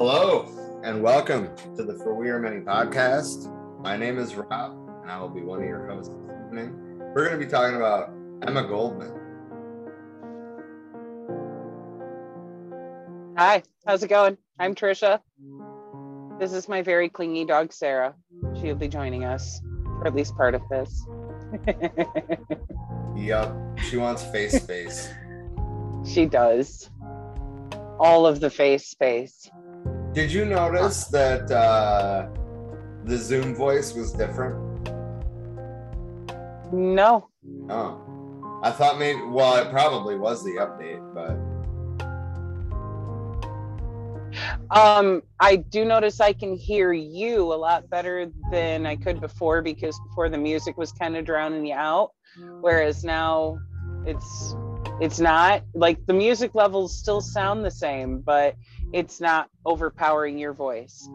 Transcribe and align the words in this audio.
Hello 0.00 0.80
and 0.82 1.02
welcome 1.02 1.54
to 1.76 1.84
the 1.84 1.92
For 1.92 2.14
We 2.14 2.30
Are 2.30 2.38
Many 2.38 2.60
podcast. 2.60 3.52
My 3.82 3.98
name 3.98 4.16
is 4.16 4.34
Rob 4.34 4.72
and 5.02 5.10
I 5.10 5.20
will 5.20 5.28
be 5.28 5.42
one 5.42 5.58
of 5.60 5.66
your 5.66 5.86
hosts 5.88 6.14
this 6.14 6.36
evening. 6.46 6.72
We're 7.14 7.28
going 7.28 7.38
to 7.38 7.44
be 7.44 7.50
talking 7.50 7.76
about 7.76 8.08
Emma 8.40 8.66
Goldman. 8.66 9.12
Hi, 13.36 13.62
how's 13.84 14.02
it 14.02 14.08
going? 14.08 14.38
I'm 14.58 14.74
Trisha. 14.74 15.20
This 16.38 16.54
is 16.54 16.66
my 16.66 16.80
very 16.80 17.10
clingy 17.10 17.44
dog, 17.44 17.70
Sarah. 17.70 18.14
She'll 18.58 18.76
be 18.76 18.88
joining 18.88 19.24
us 19.24 19.60
for 19.84 20.06
at 20.06 20.14
least 20.14 20.34
part 20.34 20.54
of 20.54 20.62
this. 20.70 21.06
yep, 23.14 23.54
she 23.84 23.98
wants 23.98 24.24
face 24.24 24.62
space. 24.62 25.10
she 26.06 26.24
does. 26.24 26.88
All 27.98 28.26
of 28.26 28.40
the 28.40 28.48
face 28.48 28.86
space. 28.86 29.50
Did 30.12 30.32
you 30.32 30.44
notice 30.44 31.04
that 31.06 31.50
uh, 31.50 32.28
the 33.04 33.16
Zoom 33.16 33.54
voice 33.54 33.94
was 33.94 34.12
different? 34.12 34.58
No. 36.72 37.28
Oh, 37.68 38.60
I 38.62 38.70
thought 38.70 38.98
maybe. 38.98 39.20
Well, 39.22 39.56
it 39.56 39.70
probably 39.70 40.16
was 40.16 40.44
the 40.44 40.52
update, 40.52 41.02
but 41.14 41.36
Um, 44.70 45.22
I 45.40 45.56
do 45.56 45.84
notice 45.84 46.20
I 46.20 46.32
can 46.32 46.54
hear 46.54 46.92
you 46.92 47.52
a 47.52 47.54
lot 47.54 47.90
better 47.90 48.30
than 48.52 48.86
I 48.86 48.94
could 48.94 49.20
before 49.20 49.62
because 49.62 49.98
before 50.08 50.28
the 50.28 50.38
music 50.38 50.76
was 50.76 50.92
kind 50.92 51.16
of 51.16 51.24
drowning 51.24 51.66
you 51.66 51.74
out, 51.74 52.12
whereas 52.60 53.02
now 53.02 53.58
it's 54.06 54.54
it's 55.00 55.18
not 55.18 55.62
like 55.74 56.04
the 56.06 56.12
music 56.12 56.54
levels 56.54 56.96
still 56.96 57.20
sound 57.20 57.64
the 57.64 57.70
same, 57.70 58.20
but 58.20 58.54
it's 58.92 59.20
not 59.20 59.48
overpowering 59.64 60.38
your 60.38 60.52
voice. 60.52 61.08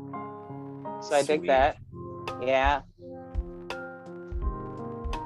So 1.02 1.16
I 1.16 1.24
dig 1.24 1.46
that. 1.48 1.78
Yeah. 2.42 2.82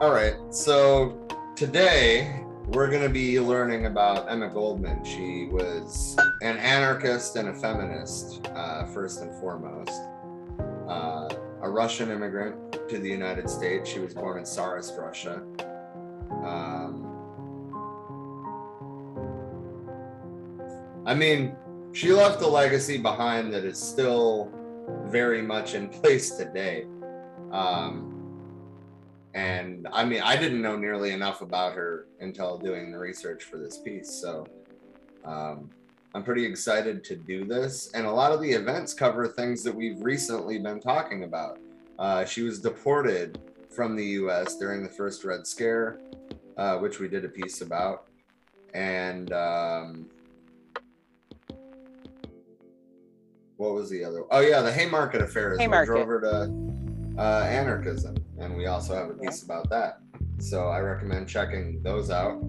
All 0.01 0.11
right. 0.11 0.35
So 0.49 1.27
today 1.55 2.43
we're 2.67 2.89
going 2.89 3.03
to 3.03 3.09
be 3.09 3.39
learning 3.39 3.85
about 3.85 4.29
Emma 4.31 4.49
Goldman. 4.49 5.03
She 5.03 5.45
was 5.51 6.15
an 6.41 6.57
anarchist 6.57 7.35
and 7.35 7.49
a 7.49 7.53
feminist, 7.53 8.47
uh, 8.53 8.85
first 8.85 9.21
and 9.21 9.31
foremost. 9.39 10.01
Uh, 10.87 11.29
a 11.61 11.69
Russian 11.69 12.09
immigrant 12.09 12.55
to 12.89 12.97
the 12.99 13.09
United 13.09 13.49
States. 13.49 13.89
She 13.89 13.99
was 13.99 14.13
born 14.13 14.39
in 14.39 14.45
Tsarist 14.45 14.95
Russia. 14.97 15.43
Um, 16.43 17.05
I 21.05 21.13
mean, 21.13 21.55
she 21.91 22.11
left 22.11 22.41
a 22.41 22.47
legacy 22.47 22.97
behind 22.97 23.53
that 23.53 23.65
is 23.65 23.81
still 23.81 24.51
very 25.05 25.41
much 25.41 25.73
in 25.73 25.89
place 25.89 26.31
today. 26.31 26.85
Um, 27.51 28.19
and 29.33 29.87
I 29.91 30.05
mean, 30.05 30.21
I 30.21 30.35
didn't 30.35 30.61
know 30.61 30.75
nearly 30.75 31.11
enough 31.11 31.41
about 31.41 31.73
her 31.73 32.07
until 32.19 32.57
doing 32.57 32.91
the 32.91 32.97
research 32.97 33.43
for 33.43 33.57
this 33.57 33.77
piece. 33.77 34.11
So 34.11 34.45
um, 35.25 35.69
I'm 36.15 36.23
pretty 36.23 36.45
excited 36.45 37.03
to 37.05 37.15
do 37.15 37.45
this. 37.45 37.91
And 37.93 38.05
a 38.05 38.11
lot 38.11 38.31
of 38.31 38.41
the 38.41 38.51
events 38.51 38.93
cover 38.93 39.27
things 39.27 39.63
that 39.63 39.73
we've 39.73 40.01
recently 40.01 40.57
been 40.59 40.79
talking 40.79 41.23
about. 41.23 41.59
Uh, 41.97 42.25
she 42.25 42.41
was 42.41 42.59
deported 42.59 43.39
from 43.69 43.95
the 43.95 44.05
US 44.05 44.55
during 44.55 44.83
the 44.83 44.89
first 44.89 45.23
Red 45.23 45.45
Scare, 45.45 45.99
uh, 46.57 46.77
which 46.77 46.99
we 46.99 47.07
did 47.07 47.25
a 47.25 47.29
piece 47.29 47.61
about. 47.61 48.07
And 48.73 49.31
um, 49.33 50.07
what 53.59 53.73
was 53.73 53.89
the 53.89 54.05
other? 54.05 54.23
Oh, 54.31 54.39
yeah, 54.39 54.61
the 54.61 54.71
Haymarket 54.71 55.21
Affair 55.21 55.51
is 55.51 55.57
what 55.57 55.63
Haymarket. 55.63 55.87
drove 55.87 56.07
her 56.07 56.21
to 56.21 57.21
uh, 57.21 57.43
anarchism, 57.43 58.15
and 58.39 58.55
we 58.55 58.67
also 58.67 58.95
have 58.95 59.09
a 59.09 59.13
piece 59.13 59.43
about 59.43 59.69
that. 59.69 59.99
So 60.37 60.69
I 60.69 60.79
recommend 60.79 61.27
checking 61.27 61.83
those 61.83 62.09
out 62.09 62.41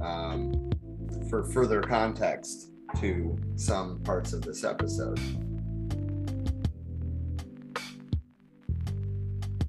um, 0.00 0.70
for 1.28 1.42
further 1.42 1.82
context 1.82 2.70
to 3.00 3.36
some 3.56 4.00
parts 4.04 4.32
of 4.32 4.42
this 4.42 4.62
episode. 4.62 5.18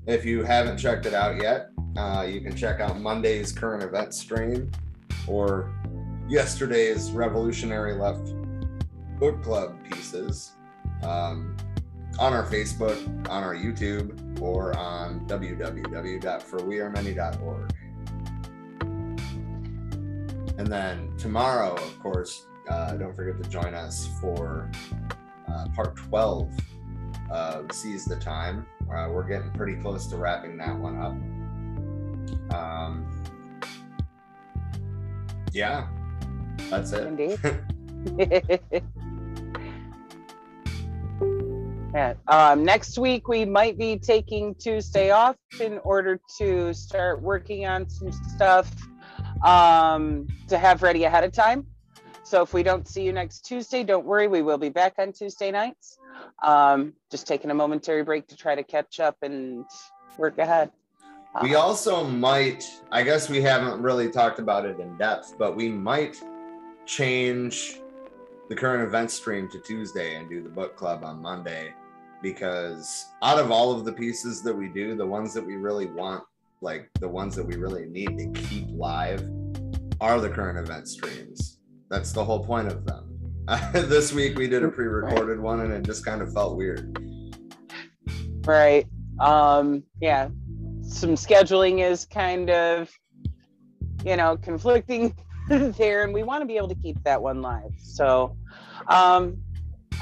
If 0.06 0.24
you 0.24 0.44
haven't 0.44 0.78
checked 0.78 1.08
it 1.08 1.16
out 1.16 1.42
yet, 1.42 1.70
uh, 1.98 2.28
you 2.30 2.42
can 2.42 2.56
check 2.56 2.80
out 2.80 3.00
Monday's 3.00 3.52
current 3.52 3.82
event 3.82 4.14
stream 4.14 4.70
or 5.26 5.74
yesterday's 6.30 7.10
Revolutionary 7.10 7.94
Left 7.94 8.36
book 9.20 9.44
club 9.44 9.76
pieces. 9.90 10.54
Um, 11.04 11.56
on 12.20 12.34
our 12.34 12.46
Facebook, 12.46 12.98
on 13.30 13.44
our 13.44 13.56
YouTube, 13.56 14.42
or 14.42 14.78
on 14.78 15.22
www.forwearemany.org. 15.22 17.74
And 20.58 20.68
then 20.68 21.12
tomorrow, 21.18 21.74
of 21.74 22.00
course, 22.00 22.46
uh, 22.70 22.94
don't 22.96 23.16
forget 23.16 23.42
to 23.42 23.50
join 23.50 23.74
us 23.74 24.08
for 24.22 24.70
uh, 25.48 25.66
part 25.76 25.96
12 25.96 26.52
of 27.32 27.72
Seize 27.72 28.06
the 28.06 28.18
Time. 28.18 28.68
Uh, 28.84 29.08
we're 29.10 29.28
getting 29.28 29.50
pretty 29.52 29.76
close 29.76 30.06
to 30.08 30.18
wrapping 30.18 30.58
that 30.58 30.78
one 30.78 31.00
up. 31.00 31.14
Um, 32.56 33.08
yeah, 35.52 35.88
that's 36.70 36.92
it. 36.92 37.08
Indeed. 37.08 37.40
yeah. 41.94 42.14
Um, 42.28 42.64
next 42.64 42.98
week 42.98 43.28
we 43.28 43.46
might 43.46 43.78
be 43.78 43.98
taking 43.98 44.56
Tuesday 44.56 45.12
off 45.12 45.36
in 45.60 45.78
order 45.80 46.20
to 46.38 46.74
start 46.74 47.22
working 47.22 47.66
on 47.66 47.88
some 47.88 48.12
stuff 48.12 48.74
um, 49.44 50.28
to 50.48 50.58
have 50.58 50.82
ready 50.82 51.04
ahead 51.04 51.24
of 51.24 51.32
time. 51.32 51.68
So 52.24 52.42
if 52.42 52.54
we 52.54 52.64
don't 52.64 52.88
see 52.88 53.04
you 53.04 53.14
next 53.14 53.46
Tuesday, 53.46 53.84
don't 53.84 54.06
worry. 54.06 54.28
We 54.28 54.42
will 54.42 54.58
be 54.58 54.70
back 54.70 54.96
on 54.98 55.12
Tuesday 55.12 55.52
nights. 55.52 56.00
Um, 56.42 56.94
just 57.12 57.28
taking 57.28 57.52
a 57.52 57.54
momentary 57.54 58.04
break 58.04 58.28
to 58.28 58.36
try 58.36 58.56
to 58.56 58.64
catch 58.64 59.00
up 59.00 59.18
and 59.22 59.66
work 60.18 60.38
ahead. 60.38 60.72
We 61.42 61.56
Um, 61.56 61.62
also 61.62 62.04
might, 62.04 62.64
I 62.92 63.04
guess 63.04 63.30
we 63.30 63.42
haven't 63.42 63.82
really 63.82 64.10
talked 64.10 64.40
about 64.40 64.66
it 64.66 64.80
in 64.80 64.98
depth, 64.98 65.36
but 65.38 65.56
we 65.56 65.70
might 65.70 66.22
change 66.86 67.82
the 68.50 68.56
current 68.56 68.84
event 68.84 69.12
stream 69.12 69.50
to 69.50 69.60
Tuesday 69.60 70.16
and 70.16 70.30
do 70.30 70.42
the 70.42 70.50
book 70.50 70.76
club 70.76 71.04
on 71.04 71.22
Monday 71.22 71.74
because 72.24 73.06
out 73.22 73.38
of 73.38 73.52
all 73.52 73.72
of 73.72 73.86
the 73.86 73.92
pieces 73.92 74.42
that 74.42 74.56
we 74.56 74.70
do, 74.70 74.96
the 74.96 75.06
ones 75.06 75.34
that 75.34 75.46
we 75.46 75.56
really 75.56 75.86
want, 75.86 76.24
like 76.62 76.90
the 77.02 77.08
ones 77.08 77.36
that 77.36 77.46
we 77.46 77.56
really 77.56 77.86
need 77.86 78.18
to 78.18 78.42
keep 78.48 78.66
live, 78.70 79.30
are 80.02 80.20
the 80.20 80.30
current 80.30 80.58
event 80.58 80.88
streams. 80.88 81.60
That's 81.90 82.14
the 82.14 82.24
whole 82.24 82.44
point 82.44 82.70
of 82.70 82.86
them. 82.86 83.10
this 83.74 84.14
week 84.14 84.38
we 84.38 84.48
did 84.48 84.64
a 84.64 84.70
pre 84.70 84.86
recorded 84.86 85.40
one 85.40 85.60
and 85.60 85.74
it 85.74 85.84
just 85.84 86.06
kind 86.06 86.22
of 86.22 86.34
felt 86.34 86.56
weird. 86.56 86.98
Right. 88.46 88.88
Um, 89.20 89.84
yeah. 90.02 90.30
Some 90.82 91.16
scheduling 91.16 91.84
is 91.84 92.06
kind 92.06 92.50
of, 92.50 92.90
you 94.06 94.16
know, 94.16 94.38
conflicting 94.38 95.16
there, 95.50 96.04
and 96.04 96.14
we 96.14 96.24
want 96.24 96.42
to 96.42 96.46
be 96.46 96.56
able 96.56 96.70
to 96.70 96.76
keep 96.76 97.02
that 97.04 97.22
one 97.22 97.42
live. 97.42 97.72
So, 97.78 98.38
um, 98.88 99.43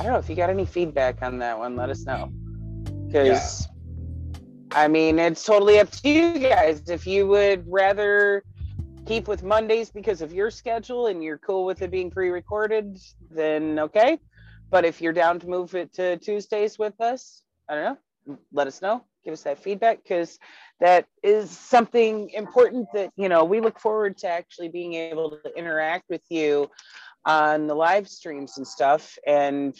I 0.01 0.03
don't 0.03 0.13
know 0.13 0.17
if 0.17 0.31
you 0.31 0.35
got 0.35 0.49
any 0.49 0.65
feedback 0.65 1.21
on 1.21 1.37
that 1.37 1.59
one, 1.59 1.75
let 1.75 1.91
us 1.91 2.05
know. 2.07 2.31
Because, 3.05 3.67
I 4.71 4.87
mean, 4.87 5.19
it's 5.19 5.45
totally 5.45 5.79
up 5.79 5.91
to 5.91 6.09
you 6.09 6.39
guys. 6.39 6.81
If 6.89 7.05
you 7.05 7.27
would 7.27 7.63
rather 7.71 8.43
keep 9.05 9.27
with 9.27 9.43
Mondays 9.43 9.91
because 9.91 10.23
of 10.23 10.33
your 10.33 10.49
schedule 10.49 11.05
and 11.05 11.23
you're 11.23 11.37
cool 11.37 11.65
with 11.65 11.83
it 11.83 11.91
being 11.91 12.09
pre 12.09 12.29
recorded, 12.29 12.97
then 13.29 13.77
okay. 13.77 14.17
But 14.71 14.85
if 14.85 15.03
you're 15.03 15.13
down 15.13 15.39
to 15.39 15.47
move 15.47 15.75
it 15.75 15.93
to 15.93 16.17
Tuesdays 16.17 16.79
with 16.79 16.99
us, 16.99 17.43
I 17.69 17.75
don't 17.75 17.83
know 17.83 17.97
let 18.51 18.67
us 18.67 18.81
know 18.81 19.03
give 19.23 19.33
us 19.33 19.43
that 19.43 19.59
feedback 19.59 20.01
because 20.03 20.39
that 20.79 21.05
is 21.23 21.49
something 21.49 22.29
important 22.31 22.87
that 22.93 23.11
you 23.15 23.29
know 23.29 23.43
we 23.43 23.59
look 23.59 23.79
forward 23.79 24.17
to 24.17 24.27
actually 24.27 24.67
being 24.67 24.93
able 24.93 25.31
to 25.31 25.57
interact 25.57 26.05
with 26.09 26.23
you 26.29 26.69
on 27.25 27.67
the 27.67 27.75
live 27.75 28.07
streams 28.07 28.57
and 28.57 28.67
stuff 28.67 29.17
and 29.27 29.75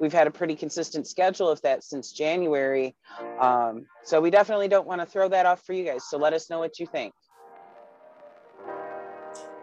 we've 0.00 0.12
had 0.12 0.26
a 0.26 0.30
pretty 0.30 0.56
consistent 0.56 1.06
schedule 1.06 1.48
of 1.48 1.60
that 1.62 1.84
since 1.84 2.12
january. 2.12 2.96
Um, 3.38 3.86
so 4.04 4.20
we 4.20 4.30
definitely 4.30 4.68
don't 4.68 4.86
want 4.86 5.00
to 5.00 5.06
throw 5.06 5.28
that 5.28 5.46
off 5.46 5.64
for 5.64 5.72
you 5.72 5.84
guys 5.84 6.04
so 6.08 6.18
let 6.18 6.32
us 6.32 6.50
know 6.50 6.58
what 6.58 6.78
you 6.78 6.86
think. 6.86 7.12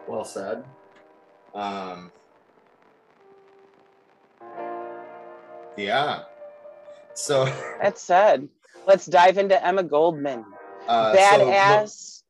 Well 0.06 0.24
said. 0.24 0.64
Um, 1.54 2.10
yeah. 5.76 6.22
So, 7.14 7.44
that 7.82 7.98
said. 7.98 8.48
Let's 8.86 9.04
dive 9.04 9.36
into 9.36 9.62
emma 9.62 9.82
goldman. 9.82 10.46
Uh, 10.86 11.12
so, 11.12 11.20
badass. 11.20 12.22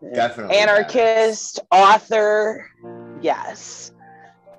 look, 0.00 0.14
definitely 0.14 0.56
anarchist 0.56 1.58
author. 1.72 2.70
Yes 3.20 3.89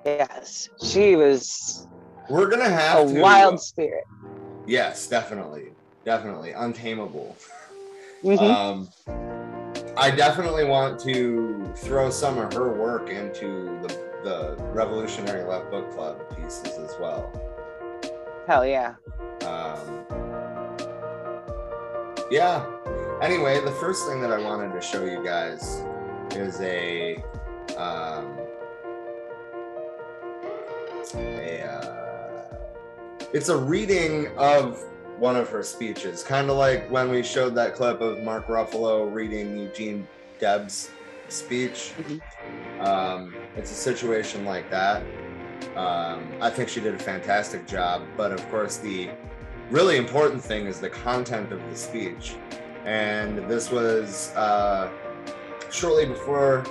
yes 0.06 0.70
she 0.84 1.16
was 1.16 1.88
we're 2.32 2.50
gonna 2.50 2.70
have 2.70 3.10
a 3.10 3.14
to, 3.14 3.20
wild 3.20 3.60
spirit. 3.60 4.06
Yes, 4.66 5.08
definitely, 5.08 5.70
definitely 6.06 6.52
untamable. 6.54 7.36
Mhm. 8.24 8.40
Um, 8.40 8.90
I 9.98 10.12
definitely 10.12 10.64
want 10.64 11.00
to 11.02 11.74
throw 11.76 12.10
some 12.10 12.38
of 12.38 12.54
her 12.54 12.72
work 12.74 13.10
into 13.10 13.78
the, 13.82 13.88
the 14.24 14.56
Revolutionary 14.72 15.44
Left 15.44 15.70
Book 15.70 15.92
Club 15.92 16.20
pieces 16.38 16.78
as 16.78 16.96
well. 17.00 17.30
Hell 18.48 18.66
yeah. 18.66 18.96
Um, 19.46 20.06
yeah. 22.30 22.66
Anyway, 23.22 23.60
the 23.60 23.72
first 23.72 24.08
thing 24.08 24.22
that 24.22 24.32
I 24.32 24.40
wanted 24.40 24.72
to 24.74 24.82
show 24.82 25.04
you 25.04 25.24
guys 25.24 25.84
is 26.32 26.62
a 26.62 27.18
um, 27.78 28.38
a 31.16 31.62
uh, 31.64 32.56
it's 33.34 33.50
a 33.50 33.58
reading 33.58 34.28
of 34.38 34.84
one 35.18 35.36
of 35.36 35.50
her 35.50 35.64
speeches, 35.64 36.24
kind 36.24 36.50
of 36.50 36.58
like 36.58 36.90
when 36.90 37.10
we 37.10 37.22
showed 37.22 37.54
that 37.56 37.76
clip 37.76 38.02
of 38.02 38.22
Mark 38.24 38.48
Ruffalo 38.48 39.14
reading 39.14 39.58
Eugene 39.58 40.08
Debs' 40.40 40.90
speech. 41.30 41.94
Mhm. 41.98 42.86
Um, 42.86 43.36
it's 43.56 43.72
a 43.72 43.76
situation 43.76 44.46
like 44.46 44.70
that. 44.72 45.04
Um, 45.76 46.34
I 46.42 46.50
think 46.50 46.70
she 46.70 46.82
did 46.82 46.96
a 46.96 47.00
fantastic 47.00 47.68
job, 47.68 48.02
but 48.18 48.32
of 48.32 48.50
course, 48.50 48.78
the 48.78 49.10
really 49.70 49.98
important 49.98 50.44
thing 50.44 50.66
is 50.66 50.80
the 50.80 50.90
content 50.90 51.52
of 51.54 51.62
the 51.70 51.76
speech. 51.76 52.36
And 52.84 53.38
this 53.50 53.72
was 53.72 54.32
uh, 54.36 54.90
shortly 55.72 56.08
before, 56.08 56.66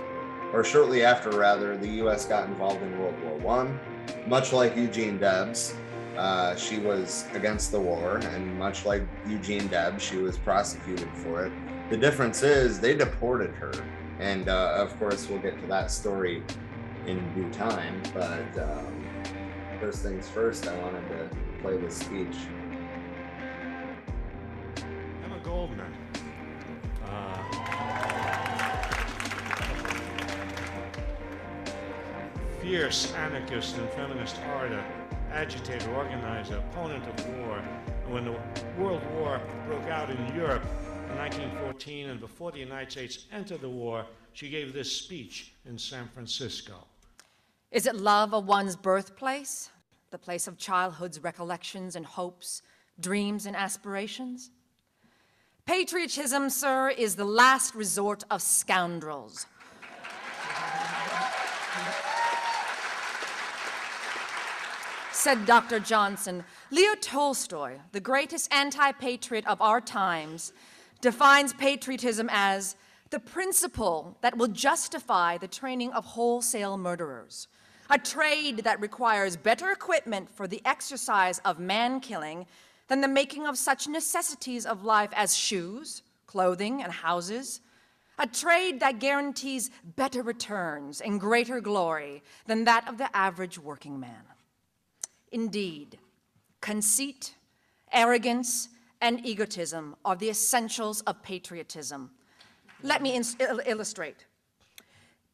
or 0.53 0.65
shortly 0.65 1.05
after, 1.05 1.31
rather, 1.31 1.77
the 1.77 1.89
U.S. 2.03 2.27
got 2.27 2.49
involved 2.49 2.83
in 2.83 2.99
World 2.99 3.15
War 3.23 3.39
One. 3.39 3.79
Much 4.27 4.53
like 4.53 4.77
Eugene 4.77 5.19
Debs, 5.19 5.75
uh, 6.17 6.55
she 6.55 6.79
was 6.79 7.27
against 7.33 7.73
the 7.73 7.81
war, 7.81 8.19
and 8.19 8.59
much 8.59 8.85
like 8.85 9.03
Eugene 9.27 9.67
Debs, 9.69 10.03
she 10.03 10.17
was 10.17 10.37
prosecuted 10.39 11.09
for 11.15 11.47
it. 11.47 11.53
The 11.91 11.97
difference 11.97 12.43
is 12.43 12.79
they 12.79 12.95
deported 12.95 13.51
her, 13.55 13.73
and 14.19 14.49
uh, 14.49 14.75
of 14.77 14.97
course, 14.99 15.29
we'll 15.29 15.41
get 15.41 15.59
to 15.61 15.67
that 15.69 15.91
story 15.91 16.43
in 17.07 17.35
due 17.35 17.51
time. 17.51 18.03
But 18.13 18.59
um, 18.59 19.05
first 19.81 20.03
things 20.03 20.29
first, 20.29 20.69
I 20.69 20.77
wanted 20.79 21.09
to 21.09 21.31
play 21.63 21.77
this 21.79 21.97
speech. 21.97 22.37
Emma 25.25 25.41
Goldman. 25.43 25.93
Fierce 32.61 33.13
anarchist 33.15 33.77
and 33.79 33.89
feminist 33.91 34.37
orator, 34.55 34.85
agitator, 35.33 35.95
organizer, 35.95 36.57
opponent 36.57 37.05
of 37.07 37.39
war. 37.39 37.63
And 38.05 38.13
when 38.13 38.25
the 38.25 38.37
World 38.79 39.03
War 39.15 39.41
broke 39.67 39.87
out 39.87 40.11
in 40.11 40.37
Europe 40.37 40.65
in 41.11 41.17
1914 41.17 42.11
and 42.11 42.21
before 42.21 42.53
the 42.53 42.59
United 42.59 42.91
States 42.91 43.27
entered 43.33 43.63
the 43.63 43.69
war, 43.69 44.05
she 44.33 44.51
gave 44.51 44.73
this 44.73 44.95
speech 44.95 45.53
in 45.67 45.79
San 45.79 46.09
Francisco. 46.09 46.75
Is 47.71 47.87
it 47.87 47.97
love 47.97 48.35
of 48.35 48.47
one's 48.47 48.77
birthplace, 48.77 49.71
the 50.11 50.19
place 50.19 50.47
of 50.47 50.59
childhood's 50.59 51.23
recollections 51.23 51.97
and 51.97 52.05
hopes, 52.05 52.63
dreams 52.99 53.47
and 53.47 53.57
aspirations? 53.57 54.51
Patriotism, 55.67 56.51
sir, 56.51 56.91
is 56.91 57.17
the 57.17 57.25
last 57.25 57.75
resort 57.75 58.25
of 58.31 58.43
scoundrels. 58.43 59.47
Said 65.13 65.45
Dr. 65.45 65.81
Johnson, 65.81 66.45
Leo 66.71 66.95
Tolstoy, 66.95 67.79
the 67.93 68.01
greatest 68.01 68.53
anti 68.53 68.93
patriot 68.93 69.47
of 69.47 69.61
our 69.61 69.81
times, 69.81 70.53
defines 71.01 71.53
patriotism 71.53 72.29
as 72.31 72.77
the 73.11 73.19
principle 73.19 74.17
that 74.21 74.39
will 74.39 74.47
justify 74.47 75.37
the 75.37 75.49
training 75.49 75.93
of 75.93 76.05
wholesale 76.05 76.79
murderers, 76.79 77.49
a 77.91 77.99
trade 77.99 78.59
that 78.59 78.81
requires 78.81 79.37
better 79.37 79.73
equipment 79.73 80.31
for 80.31 80.47
the 80.47 80.63
exercise 80.65 81.41
of 81.41 81.59
man 81.59 82.01
killing 82.01 82.47
than 82.87 83.01
the 83.01 83.09
making 83.09 83.47
of 83.47 83.59
such 83.59 83.89
necessities 83.89 84.65
of 84.65 84.85
life 84.85 85.11
as 85.13 85.37
shoes, 85.37 86.03
clothing, 86.27 86.83
and 86.83 86.93
houses, 86.93 87.61
a 88.19 88.27
trade 88.27 88.79
that 88.81 89.01
guarantees 89.01 89.71
better 89.97 90.23
returns 90.23 91.01
and 91.01 91.21
greater 91.21 91.61
glory 91.61 92.23
than 92.47 92.65
that 92.65 92.89
of 92.89 92.97
the 92.97 93.15
average 93.17 93.59
working 93.59 93.99
man. 93.99 94.23
Indeed, 95.33 95.99
conceit, 96.61 97.35
arrogance, 97.93 98.69
and 99.01 99.25
egotism 99.25 99.97
are 100.05 100.17
the 100.17 100.29
essentials 100.31 101.01
of 101.03 101.23
patriotism. 101.23 102.11
Let 102.83 103.03
me 103.03 103.17
il- 103.17 103.61
illustrate. 103.67 104.27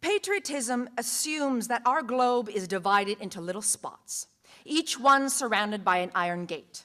Patriotism 0.01 0.89
assumes 0.99 1.69
that 1.69 1.83
our 1.87 2.03
globe 2.03 2.49
is 2.49 2.69
divided 2.69 3.21
into 3.21 3.41
little 3.41 3.63
spots, 3.63 4.29
each 4.65 4.99
one 5.01 5.29
surrounded 5.31 5.85
by 5.85 5.99
an 5.99 6.11
iron 6.15 6.47
gate. 6.47 6.85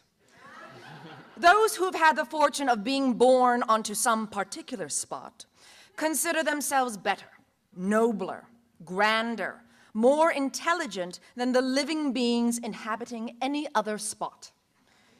Those 1.38 1.76
who 1.76 1.86
have 1.86 1.96
had 1.96 2.16
the 2.16 2.26
fortune 2.26 2.70
of 2.70 2.84
being 2.84 3.14
born 3.14 3.64
onto 3.64 3.94
some 3.94 4.28
particular 4.28 4.90
spot 4.90 5.46
consider 5.96 6.44
themselves 6.44 6.98
better, 6.98 7.26
nobler, 7.76 8.46
grander, 8.86 9.62
more 9.94 10.32
intelligent 10.32 11.20
than 11.36 11.52
the 11.52 11.62
living 11.62 12.14
beings 12.14 12.58
inhabiting 12.58 13.38
any 13.42 13.68
other 13.76 13.98
spot. 13.98 14.52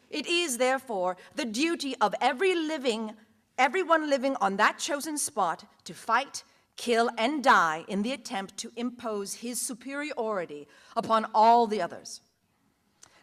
It 0.10 0.28
is, 0.28 0.58
therefore, 0.58 1.18
the 1.36 1.46
duty 1.46 1.96
of 2.02 2.14
every 2.20 2.54
living, 2.54 3.14
everyone 3.58 4.10
living 4.10 4.36
on 4.42 4.58
that 4.58 4.78
chosen 4.78 5.18
spot 5.18 5.66
to 5.86 5.94
fight, 5.94 6.44
kill, 6.76 7.10
and 7.18 7.44
die 7.44 7.86
in 7.88 8.02
the 8.02 8.12
attempt 8.12 8.58
to 8.58 8.72
impose 8.76 9.36
his 9.36 9.62
superiority 9.62 10.68
upon 10.96 11.28
all 11.34 11.68
the 11.68 11.82
others. 11.82 12.22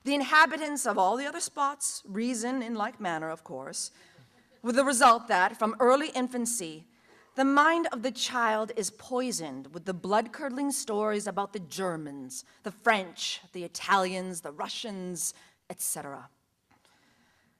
The 0.04 0.14
inhabitants 0.14 0.86
of 0.86 0.96
all 0.96 1.16
the 1.16 1.26
other 1.26 1.40
spots 1.40 2.02
reason 2.06 2.62
in 2.62 2.74
like 2.74 3.00
manner, 3.00 3.28
of 3.28 3.44
course, 3.44 3.90
with 4.62 4.76
the 4.76 4.84
result 4.84 5.28
that, 5.28 5.58
from 5.58 5.76
early 5.80 6.08
infancy, 6.08 6.86
the 7.38 7.44
mind 7.44 7.86
of 7.92 8.02
the 8.02 8.10
child 8.10 8.72
is 8.74 8.90
poisoned 8.90 9.68
with 9.72 9.84
the 9.84 9.94
blood 9.94 10.32
curdling 10.32 10.72
stories 10.72 11.28
about 11.28 11.52
the 11.52 11.60
Germans, 11.60 12.44
the 12.64 12.72
French, 12.72 13.40
the 13.52 13.62
Italians, 13.62 14.40
the 14.40 14.50
Russians, 14.50 15.34
etc. 15.70 16.28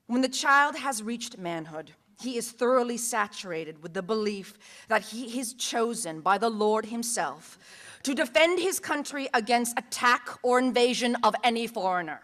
When 0.09 0.21
the 0.21 0.29
child 0.29 0.75
has 0.75 1.01
reached 1.01 1.39
manhood, 1.39 1.93
he 2.21 2.37
is 2.37 2.51
thoroughly 2.51 2.97
saturated 2.97 3.81
with 3.81 3.95
the 3.95 4.03
belief 4.03 4.59
that 4.89 5.03
he 5.03 5.39
is 5.39 5.55
chosen 5.55 6.23
by 6.23 6.39
the 6.39 6.51
Lord 6.51 6.87
Himself 6.87 7.57
to 8.03 8.17
defend 8.17 8.59
his 8.59 8.81
country 8.81 9.29
against 9.33 9.79
attack 9.79 10.29
or 10.43 10.59
invasion 10.59 11.17
of 11.23 11.37
any 11.45 11.69
foreigner. 11.69 12.23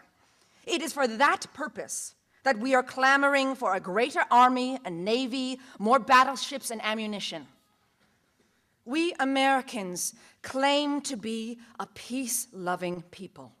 It 0.65 0.81
is 0.81 0.91
for 0.91 1.07
that 1.07 1.45
purpose 1.53 2.15
that 2.45 2.59
we 2.59 2.75
are 2.75 2.83
clamoring 2.83 3.55
for 3.55 3.73
a 3.73 3.79
greater 3.79 4.23
army 4.31 4.79
and 4.85 5.03
navy, 5.03 5.59
more 5.79 5.99
battleships 5.99 6.71
and 6.71 6.79
ammunition. 6.85 7.45
We 8.85 9.13
Americans 9.19 10.13
claim 10.43 11.01
to 11.01 11.17
be 11.17 11.57
a 11.79 11.87
peace 11.87 12.47
loving 12.53 13.01
people. 13.09 13.51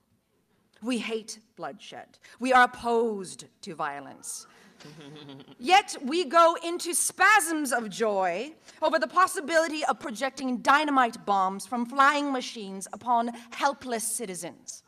We 0.83 0.99
hate 0.99 1.39
bloodshed. 1.55 2.19
We 2.39 2.53
are 2.53 2.65
opposed 2.65 3.45
to 3.61 3.73
violence. 3.73 4.45
Yet 5.57 5.97
we 6.03 6.25
go 6.25 6.55
into 6.63 6.93
spasms 6.93 7.73
of 7.73 7.89
joy 7.89 8.53
over 8.83 8.99
the 8.99 9.07
possibility 9.07 9.83
of 9.85 9.99
projecting 9.99 10.57
dynamite 10.57 11.25
bombs 11.25 11.65
from 11.65 11.87
flying 11.87 12.31
machines 12.31 12.87
upon 12.93 13.31
helpless 13.49 14.03
citizens. 14.03 14.83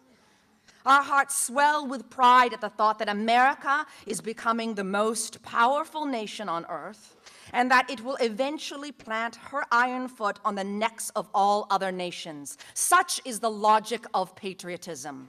Our 0.88 1.04
hearts 1.04 1.36
swell 1.36 1.86
with 1.86 2.10
pride 2.10 2.54
at 2.54 2.62
the 2.62 2.70
thought 2.70 2.98
that 3.00 3.10
America 3.10 3.86
is 4.06 4.22
becoming 4.22 4.74
the 4.74 4.86
most 4.86 5.44
powerful 5.44 6.06
nation 6.06 6.48
on 6.48 6.66
earth 6.70 7.18
and 7.52 7.70
that 7.70 7.90
it 7.90 8.00
will 8.06 8.16
eventually 8.22 8.94
plant 8.94 9.36
her 9.36 9.66
iron 9.70 10.08
foot 10.08 10.40
on 10.46 10.56
the 10.56 10.64
necks 10.64 11.10
of 11.10 11.28
all 11.34 11.68
other 11.70 11.92
nations. 11.92 12.58
Such 12.74 13.20
is 13.26 13.42
the 13.42 13.52
logic 13.52 14.06
of 14.14 14.34
patriotism. 14.38 15.28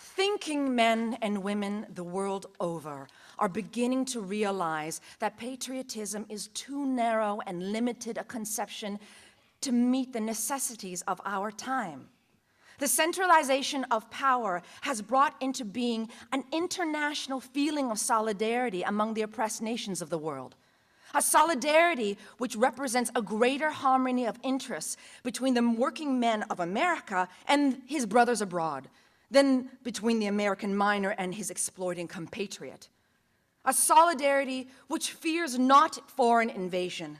Thinking 0.00 0.74
men 0.74 1.16
and 1.22 1.44
women 1.44 1.86
the 1.94 2.04
world 2.04 2.46
over 2.58 3.06
are 3.38 3.48
beginning 3.48 4.04
to 4.06 4.20
realize 4.20 5.00
that 5.20 5.36
patriotism 5.36 6.26
is 6.28 6.48
too 6.48 6.86
narrow 6.86 7.40
and 7.46 7.72
limited 7.72 8.18
a 8.18 8.24
conception 8.24 8.98
to 9.62 9.72
meet 9.72 10.12
the 10.12 10.20
necessities 10.20 11.02
of 11.02 11.20
our 11.24 11.50
time. 11.50 12.08
The 12.78 12.88
centralization 12.88 13.84
of 13.84 14.10
power 14.10 14.62
has 14.80 15.02
brought 15.02 15.40
into 15.40 15.64
being 15.64 16.08
an 16.32 16.44
international 16.52 17.40
feeling 17.40 17.90
of 17.90 17.98
solidarity 17.98 18.82
among 18.82 19.14
the 19.14 19.22
oppressed 19.22 19.62
nations 19.62 20.02
of 20.02 20.10
the 20.10 20.18
world, 20.18 20.56
a 21.14 21.22
solidarity 21.22 22.18
which 22.38 22.56
represents 22.56 23.10
a 23.14 23.22
greater 23.22 23.70
harmony 23.70 24.26
of 24.26 24.38
interests 24.42 24.96
between 25.22 25.54
the 25.54 25.62
working 25.62 26.18
men 26.18 26.42
of 26.44 26.58
America 26.58 27.28
and 27.46 27.82
his 27.86 28.06
brothers 28.06 28.40
abroad 28.40 28.88
than 29.30 29.70
between 29.82 30.18
the 30.18 30.26
American 30.26 30.76
miner 30.76 31.10
and 31.18 31.34
his 31.34 31.50
exploiting 31.50 32.08
compatriot. 32.08 32.88
A 33.64 33.72
solidarity 33.72 34.68
which 34.88 35.12
fears 35.12 35.58
not 35.58 36.10
foreign 36.10 36.50
invasion, 36.50 37.18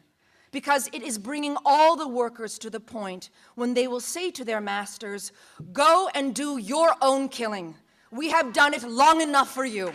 because 0.53 0.89
it 0.93 1.03
is 1.03 1.19
bringing 1.19 1.57
all 1.65 1.97
the 1.97 2.07
workers 2.07 2.59
to 2.59 2.71
the 2.71 2.79
point 2.79 3.31
when 3.57 3.75
they 3.75 3.89
will 3.89 4.01
say 4.01 4.31
to 4.31 4.45
their 4.45 4.61
masters, 4.61 5.33
Go 5.73 6.09
and 6.15 6.35
do 6.35 6.59
your 6.59 6.95
own 7.03 7.29
killing. 7.29 7.75
We 8.13 8.31
have 8.31 8.53
done 8.53 8.75
it 8.75 8.83
long 8.85 9.21
enough 9.23 9.51
for 9.53 9.65
you. 9.65 9.89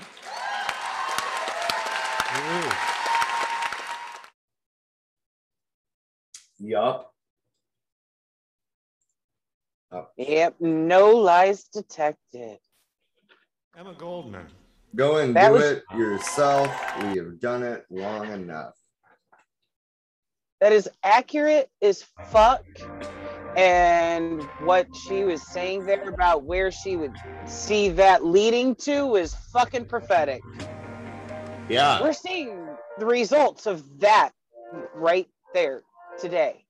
Ooh. 2.36 2.72
Yup. 6.60 7.14
Yep, 10.18 10.56
no 10.60 11.12
lies 11.16 11.66
detected. 11.66 12.58
Emma 13.78 13.94
Goldman. 13.94 14.48
Go 14.96 15.18
and 15.18 15.36
That 15.36 15.50
do 15.50 15.54
was- 15.54 15.64
it 15.64 15.84
yourself. 15.96 16.68
We 17.04 17.18
have 17.20 17.40
done 17.40 17.62
it 17.64 17.86
long 17.92 18.28
enough. 18.32 18.74
That 20.60 20.72
is 20.72 20.90
accurate 21.04 21.70
as 21.82 22.04
fuck. 22.32 22.66
And 23.56 24.44
what 24.62 24.88
she 25.08 25.24
was 25.24 25.42
saying 25.42 25.86
there 25.86 26.10
about 26.10 26.44
where 26.44 26.72
she 26.72 26.96
would 26.96 27.16
see 27.46 27.90
that 27.90 28.24
leading 28.24 28.76
to 28.76 29.16
is 29.16 29.34
fucking 29.52 29.86
prophetic. 29.86 30.42
Yeah. 31.70 32.02
We're 32.02 32.14
seeing 32.14 32.68
the 33.00 33.06
results 33.06 33.66
of 33.66 34.00
that 34.00 34.32
right 34.94 35.28
there 35.54 35.82
today. 36.20 36.64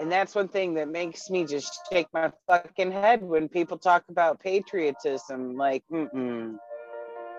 And 0.00 0.10
that's 0.10 0.34
one 0.34 0.46
thing 0.46 0.74
that 0.74 0.88
makes 0.88 1.28
me 1.28 1.44
just 1.44 1.80
shake 1.92 2.06
my 2.12 2.30
fucking 2.46 2.92
head 2.92 3.20
when 3.22 3.48
people 3.48 3.76
talk 3.78 4.04
about 4.08 4.38
patriotism. 4.38 5.56
Like, 5.56 5.82
mm-mm. 5.90 6.56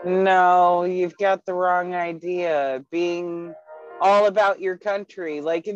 no, 0.06 0.84
you've 0.84 1.18
got 1.18 1.46
the 1.46 1.54
wrong 1.54 1.96
idea. 1.96 2.84
Being 2.92 3.56
all 4.02 4.28
about 4.28 4.60
your 4.60 4.78
country. 4.78 5.42
Like, 5.42 5.68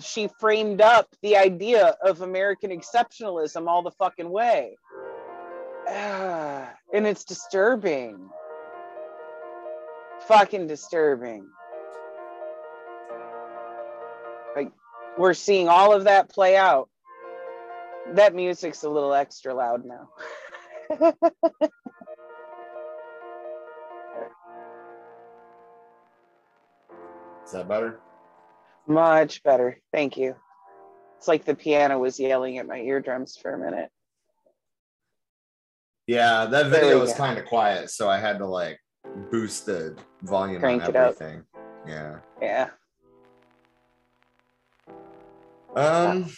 she 0.00 0.28
framed 0.38 0.80
up 0.80 1.08
the 1.22 1.36
idea 1.36 1.96
of 2.02 2.22
American 2.22 2.70
exceptionalism 2.70 3.66
all 3.66 3.82
the 3.82 3.92
fucking 3.92 4.30
way. 4.30 4.76
And 6.90 7.06
it's 7.06 7.24
disturbing. 7.24 8.30
Fucking 10.26 10.66
disturbing. 10.66 11.46
Like, 14.56 14.72
we're 15.18 15.34
seeing 15.34 15.68
all 15.68 15.92
of 15.92 16.04
that 16.04 16.30
play 16.30 16.56
out. 16.56 16.88
That 18.14 18.34
music's 18.34 18.84
a 18.84 18.88
little 18.88 19.12
extra 19.12 19.52
loud 19.52 19.84
now. 19.84 20.08
Is 27.48 27.52
that 27.52 27.66
better? 27.66 27.98
Much 28.86 29.42
better. 29.42 29.80
Thank 29.90 30.18
you. 30.18 30.36
It's 31.16 31.26
like 31.26 31.46
the 31.46 31.54
piano 31.54 31.98
was 31.98 32.20
yelling 32.20 32.58
at 32.58 32.66
my 32.66 32.78
eardrums 32.78 33.38
for 33.40 33.54
a 33.54 33.58
minute. 33.58 33.88
Yeah, 36.06 36.44
that 36.44 36.66
video 36.66 37.00
was 37.00 37.14
kind 37.14 37.38
of 37.38 37.46
quiet, 37.46 37.88
so 37.88 38.06
I 38.06 38.18
had 38.18 38.36
to 38.40 38.46
like 38.46 38.78
boost 39.30 39.64
the 39.64 39.96
volume 40.20 40.60
Crank 40.60 40.84
on 40.84 40.94
everything. 40.94 41.42
Yeah. 41.86 42.18
Yeah. 42.42 42.68
Um. 45.74 46.30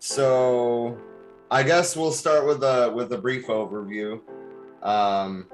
So, 0.00 0.98
I 1.48 1.62
guess 1.62 1.96
we'll 1.96 2.10
start 2.10 2.44
with 2.44 2.64
a 2.64 2.92
with 2.92 3.12
a 3.12 3.18
brief 3.18 3.46
overview. 3.46 4.20
Um, 4.82 5.46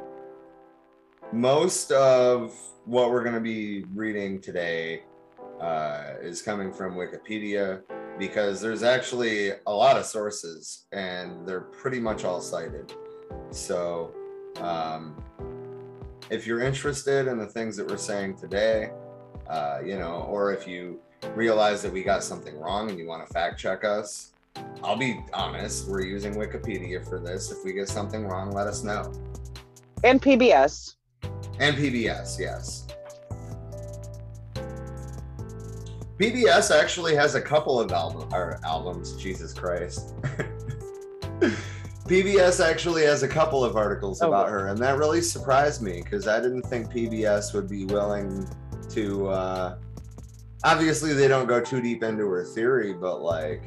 most 1.35 1.91
of 1.91 2.57
what 2.85 3.11
we're 3.11 3.25
going 3.25 3.35
to 3.35 3.41
be 3.41 3.85
reading 3.93 4.41
today 4.41 5.03
uh, 5.61 6.13
is 6.21 6.41
coming 6.41 6.73
from 6.73 6.95
Wikipedia 6.95 7.83
because 8.21 8.61
there's 8.61 8.85
actually 8.85 9.51
a 9.67 9.73
lot 9.73 9.97
of 9.97 10.07
sources 10.07 10.87
and 10.93 11.47
they're 11.47 11.63
pretty 11.63 11.99
much 11.99 12.25
all 12.25 12.41
cited. 12.41 12.95
So, 13.51 14.15
um, 14.61 15.21
if 16.31 16.47
you're 16.47 16.61
interested 16.61 17.27
in 17.27 17.37
the 17.37 17.47
things 17.47 17.77
that 17.79 17.89
we're 17.89 17.97
saying 17.97 18.37
today, 18.37 18.93
uh, 19.49 19.81
you 19.85 19.99
know, 19.99 20.27
or 20.31 20.53
if 20.53 20.69
you 20.69 21.01
realize 21.35 21.83
that 21.83 21.93
we 21.93 22.05
got 22.05 22.23
something 22.23 22.57
wrong 22.61 22.91
and 22.91 22.99
you 22.99 23.09
want 23.09 23.27
to 23.27 23.33
fact 23.35 23.59
check 23.59 23.83
us, 23.83 24.33
I'll 24.85 24.97
be 24.97 25.19
honest, 25.33 25.89
we're 25.89 26.03
using 26.03 26.35
Wikipedia 26.35 27.07
for 27.07 27.19
this. 27.19 27.51
If 27.51 27.59
we 27.65 27.73
get 27.73 27.89
something 27.89 28.25
wrong, 28.25 28.53
let 28.53 28.69
us 28.69 28.85
know. 28.85 29.13
And 30.05 30.23
PBS. 30.23 30.95
And 31.61 31.77
PBS, 31.77 32.39
yes. 32.39 32.87
PBS 36.19 36.71
actually 36.77 37.15
has 37.17 37.35
a 37.35 37.41
couple 37.41 37.81
of 37.81 37.91
album, 37.93 38.29
or 38.33 38.61
albums, 38.65 39.17
Jesus 39.17 39.53
Christ. 39.53 40.15
PBS 42.07 42.65
actually 42.65 43.03
has 43.05 43.23
a 43.23 43.29
couple 43.29 43.65
of 43.65 43.77
articles 43.77 44.21
Oh. 44.23 44.29
about 44.29 44.49
her, 44.49 44.69
and 44.69 44.79
that 44.79 44.97
really 44.99 45.21
surprised 45.23 45.83
me 45.83 46.03
because 46.03 46.29
I 46.29 46.41
didn't 46.41 46.63
think 46.63 46.93
PBS 46.93 47.53
would 47.55 47.69
be 47.69 47.87
willing 47.87 48.47
to. 48.91 49.29
Uh, 49.29 49.77
obviously, 50.65 51.13
they 51.15 51.27
don't 51.29 51.47
go 51.47 51.61
too 51.61 51.81
deep 51.81 52.03
into 52.05 52.29
her 52.29 52.45
theory, 52.45 52.93
but 52.93 53.23
like, 53.23 53.63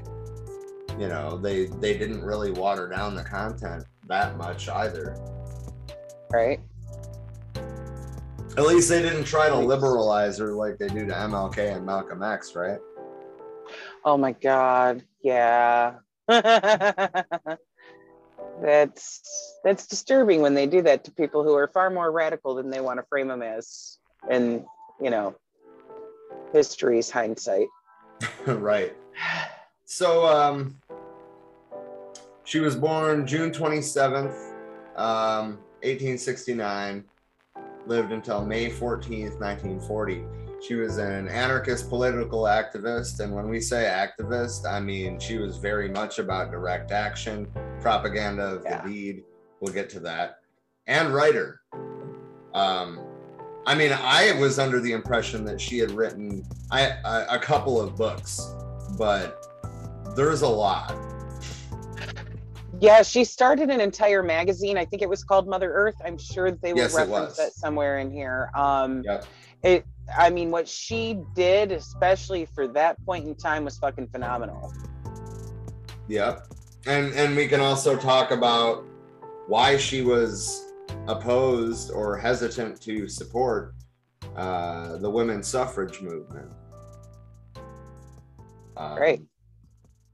you 1.00 1.08
know, 1.08 1.38
they 1.38 1.66
they 1.66 1.98
didn't 1.98 2.22
really 2.24 2.52
water 2.52 2.88
down 2.88 3.16
the 3.16 3.24
content 3.24 3.84
that 4.08 4.38
much 4.38 4.70
either. 4.70 5.18
Right. 6.32 6.60
At 8.58 8.66
least 8.66 8.90
they 8.90 9.04
didn't 9.04 9.26
try 9.26 9.50
to 9.50 9.56
liberalize 9.56 10.40
her 10.40 10.52
like 10.52 10.80
they 10.80 10.88
do 10.88 11.06
to 11.06 11.14
MLK 11.14 11.76
and 11.76 11.86
Malcolm 11.86 12.24
X, 12.24 12.56
right? 12.56 12.80
Oh 14.04 14.18
my 14.18 14.32
God. 14.32 15.04
Yeah. 15.22 15.98
that's 16.28 17.62
that's 19.64 19.86
disturbing 19.86 20.42
when 20.42 20.56
they 20.56 20.66
do 20.66 20.82
that 20.82 21.04
to 21.04 21.12
people 21.12 21.44
who 21.44 21.54
are 21.54 21.68
far 21.68 21.92
more 21.92 22.12
radical 22.12 22.56
than 22.56 22.72
they 22.72 22.82
want 22.82 23.00
to 23.00 23.06
frame 23.06 23.28
them 23.28 23.44
as. 23.44 24.00
And 24.28 24.66
you 25.00 25.12
know, 25.12 25.36
history's 26.52 27.12
hindsight. 27.12 27.68
right. 28.48 28.96
So 29.86 30.26
um 30.26 30.82
she 32.44 32.60
was 32.60 32.76
born 32.76 33.28
June 33.28 33.52
27th, 33.52 34.34
um, 34.96 35.60
1869, 35.84 37.04
lived 37.88 38.12
until 38.12 38.46
May 38.46 38.70
14th, 38.70 39.40
1940. 39.40 40.24
She 40.66 40.76
was 40.76 40.98
an 40.98 41.28
anarchist 41.28 41.88
political 41.90 42.44
activist, 42.44 43.20
and 43.20 43.34
when 43.34 43.48
we 43.48 43.62
say 43.62 43.84
activist, 43.86 44.66
I 44.70 44.80
mean 44.80 45.20
she 45.20 45.38
was 45.38 45.58
very 45.58 45.88
much 45.90 46.20
about 46.20 46.52
direct 46.52 46.92
action, 46.92 47.48
propaganda 47.80 48.44
of 48.56 48.64
Yeah. 48.64 48.82
the 48.82 48.90
deed. 48.90 49.24
We'll 49.60 49.74
get 49.74 49.90
to 49.92 50.00
that. 50.02 50.40
And 50.88 51.14
writer. 51.14 51.62
Um, 52.54 53.00
I 53.68 53.76
mean, 53.76 53.92
I 53.94 54.32
was 54.40 54.58
under 54.60 54.80
the 54.80 54.94
impression 54.94 55.44
that 55.46 55.60
she 55.60 55.78
had 55.78 55.92
written 55.92 56.44
I, 56.72 56.94
a 57.30 57.38
couple 57.38 57.80
of 57.82 57.96
books, 57.96 58.42
but 58.98 59.44
there's 60.16 60.42
a 60.42 60.48
lot. 60.48 60.96
Yeah, 62.80 63.02
she 63.02 63.24
started 63.24 63.70
an 63.70 63.82
entire 63.82 64.22
magazine. 64.22 64.78
I 64.78 64.86
think 64.86 65.02
it 65.02 65.10
was 65.10 65.24
called 65.24 65.48
Mother 65.48 65.72
Earth. 65.72 65.96
I'm 66.06 66.18
sure 66.18 66.52
they 66.52 66.74
will 66.74 66.82
Yes, 66.82 66.94
reference 66.96 67.38
that 67.38 67.54
somewhere 67.54 68.00
in 68.00 68.12
here. 68.12 68.50
Um, 68.54 69.02
Yep. 69.04 69.26
it. 69.64 69.86
I 70.18 70.30
mean, 70.30 70.52
what 70.52 70.68
she 70.68 71.22
did, 71.36 71.72
especially 71.72 72.46
for 72.46 72.68
that 72.70 73.04
point 73.06 73.26
in 73.26 73.36
time, 73.36 73.66
was 73.66 73.78
fucking 73.78 74.08
phenomenal. 74.08 74.72
Yep. 76.08 76.48
And 76.86 77.14
and 77.14 77.36
we 77.36 77.48
can 77.48 77.60
also 77.60 77.98
talk 77.98 78.32
about 78.32 78.86
why 79.48 79.78
she 79.78 80.02
was 80.02 80.72
opposed 81.08 81.92
or 81.92 82.18
hesitant 82.18 82.80
to 82.82 83.08
support 83.08 83.74
uh, 84.36 84.98
the 84.98 85.10
women's 85.10 85.48
suffrage 85.48 86.02
movement. 86.02 86.52
Um, 88.78 88.98
Right. 89.00 89.22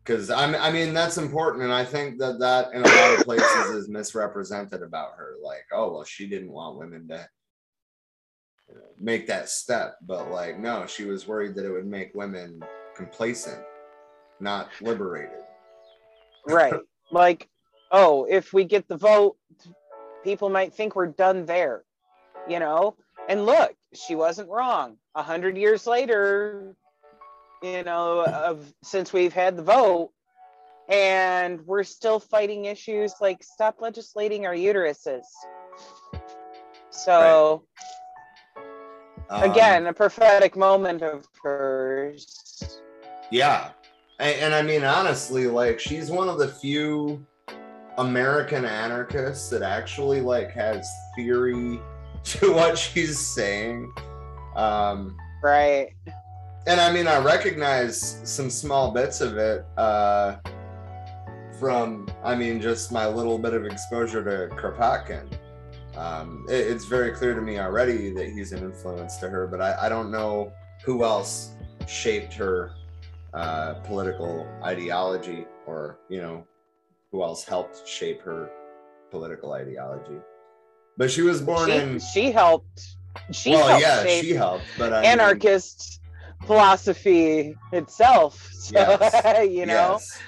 Because 0.03 0.29
I 0.29 0.45
I 0.55 0.71
mean 0.71 0.93
that's 0.93 1.17
important, 1.17 1.63
and 1.63 1.73
I 1.73 1.85
think 1.85 2.19
that 2.19 2.39
that 2.39 2.73
in 2.73 2.81
a 2.81 2.87
lot 2.87 3.19
of 3.19 3.25
places 3.25 3.69
is 3.69 3.89
misrepresented 3.89 4.81
about 4.81 5.11
her. 5.17 5.35
Like, 5.41 5.65
oh 5.71 5.93
well, 5.93 6.03
she 6.03 6.27
didn't 6.27 6.51
want 6.51 6.77
women 6.77 7.07
to 7.07 7.27
you 8.67 8.75
know, 8.75 8.81
make 8.99 9.27
that 9.27 9.49
step, 9.49 9.97
but 10.01 10.29
like, 10.29 10.59
no, 10.59 10.85
she 10.85 11.05
was 11.05 11.27
worried 11.27 11.55
that 11.55 11.65
it 11.65 11.71
would 11.71 11.85
make 11.85 12.13
women 12.15 12.61
complacent, 12.95 13.61
not 14.39 14.69
liberated. 14.81 15.43
Right. 16.47 16.73
like, 17.11 17.49
oh, 17.91 18.25
if 18.29 18.53
we 18.53 18.65
get 18.65 18.87
the 18.87 18.97
vote, 18.97 19.37
people 20.23 20.49
might 20.49 20.73
think 20.73 20.95
we're 20.95 21.07
done 21.07 21.45
there, 21.45 21.83
you 22.47 22.59
know? 22.59 22.95
And 23.29 23.45
look, 23.45 23.73
she 23.93 24.15
wasn't 24.15 24.49
wrong. 24.49 24.97
A 25.15 25.23
hundred 25.23 25.57
years 25.57 25.85
later, 25.87 26.75
you 27.63 27.83
know, 27.83 28.25
of 28.25 28.73
since 28.83 29.13
we've 29.13 29.33
had 29.33 29.55
the 29.55 29.63
vote, 29.63 30.11
and 30.89 31.65
we're 31.65 31.83
still 31.83 32.19
fighting 32.19 32.65
issues 32.65 33.13
like 33.21 33.41
stop 33.41 33.81
legislating 33.81 34.45
our 34.45 34.53
uteruses. 34.53 35.23
So 36.89 37.63
Um, 39.29 39.49
again, 39.49 39.87
a 39.87 39.93
prophetic 39.93 40.55
moment 40.55 41.01
of 41.01 41.25
hers. 41.41 42.81
Yeah. 43.31 43.69
And, 44.19 44.35
and 44.41 44.53
I 44.53 44.61
mean, 44.61 44.83
honestly, 44.83 45.47
like 45.47 45.79
she's 45.79 46.11
one 46.11 46.27
of 46.27 46.37
the 46.37 46.49
few 46.49 47.25
American 47.97 48.65
anarchists 48.65 49.49
that 49.49 49.61
actually 49.61 50.19
like 50.19 50.51
has 50.51 50.87
theory 51.15 51.79
to 52.23 52.53
what 52.53 52.77
she's 52.77 53.17
saying. 53.17 53.91
Um, 54.55 55.15
Right. 55.41 55.93
And 56.67 56.79
I 56.79 56.91
mean, 56.91 57.07
I 57.07 57.17
recognize 57.19 58.19
some 58.23 58.49
small 58.49 58.91
bits 58.91 59.21
of 59.21 59.37
it 59.37 59.65
uh, 59.77 60.37
from, 61.59 62.07
I 62.23 62.35
mean, 62.35 62.61
just 62.61 62.91
my 62.91 63.07
little 63.07 63.37
bit 63.37 63.53
of 63.53 63.65
exposure 63.65 64.23
to 64.23 64.55
Kropotkin. 64.55 65.25
Um, 65.97 66.45
it- 66.49 66.67
it's 66.67 66.85
very 66.85 67.11
clear 67.11 67.35
to 67.35 67.41
me 67.41 67.59
already 67.59 68.11
that 68.13 68.29
he's 68.29 68.51
an 68.51 68.59
influence 68.59 69.17
to 69.17 69.29
her, 69.29 69.47
but 69.47 69.61
I, 69.61 69.85
I 69.85 69.89
don't 69.89 70.09
know 70.11 70.51
who 70.83 71.03
else 71.03 71.51
shaped 71.87 72.33
her 72.33 72.71
uh, 73.33 73.75
political 73.85 74.47
ideology 74.63 75.45
or, 75.65 75.97
you 76.09 76.21
know, 76.21 76.45
who 77.11 77.23
else 77.23 77.43
helped 77.43 77.87
shape 77.87 78.21
her 78.21 78.49
political 79.11 79.53
ideology. 79.53 80.17
But 80.97 81.11
she 81.11 81.21
was 81.21 81.41
born 81.41 81.69
She, 81.69 81.75
in, 81.75 81.99
she 81.99 82.31
helped. 82.31 82.81
She 83.31 83.51
well, 83.51 83.67
helped 83.67 83.81
yeah, 83.83 84.05
she 84.21 84.31
helped, 84.33 84.65
but 84.77 84.93
I 84.93 85.01
mean- 85.01 85.11
anarchist 85.11 85.99
philosophy 86.45 87.55
itself. 87.71 88.49
So, 88.63 88.71
Yes, 88.79 89.49
you 89.51 89.65
know. 89.65 89.99
yes. 89.99 90.21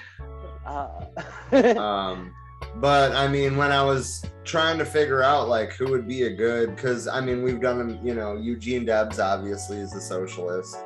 Uh, 0.66 1.78
um 1.80 2.34
but 2.76 3.12
i 3.12 3.26
mean 3.26 3.56
when 3.56 3.72
i 3.72 3.82
was 3.82 4.22
trying 4.44 4.76
to 4.76 4.84
figure 4.84 5.22
out 5.22 5.48
like 5.48 5.72
who 5.72 5.88
would 5.90 6.06
be 6.06 6.24
a 6.24 6.30
good 6.34 6.74
because 6.76 7.08
i 7.08 7.20
mean 7.20 7.42
we've 7.42 7.60
done 7.62 7.98
you 8.04 8.14
know 8.14 8.36
eugene 8.36 8.84
debs 8.84 9.18
obviously 9.18 9.78
is 9.78 9.94
a 9.94 10.00
socialist 10.00 10.76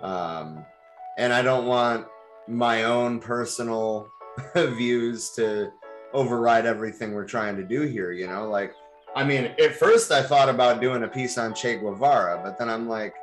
um 0.00 0.64
and 1.18 1.32
i 1.32 1.40
don't 1.42 1.66
want 1.66 2.06
my 2.48 2.84
own 2.84 3.20
personal 3.20 4.08
views 4.56 5.30
to 5.30 5.70
override 6.14 6.66
everything 6.66 7.12
we're 7.12 7.24
trying 7.24 7.56
to 7.56 7.62
do 7.62 7.82
here 7.82 8.10
you 8.10 8.26
know 8.26 8.48
like 8.48 8.72
i 9.14 9.22
mean 9.22 9.44
at 9.62 9.74
first 9.76 10.10
i 10.10 10.22
thought 10.22 10.48
about 10.48 10.80
doing 10.80 11.04
a 11.04 11.08
piece 11.08 11.38
on 11.38 11.54
che 11.54 11.76
guevara 11.76 12.40
but 12.42 12.58
then 12.58 12.68
i'm 12.68 12.88
like 12.88 13.14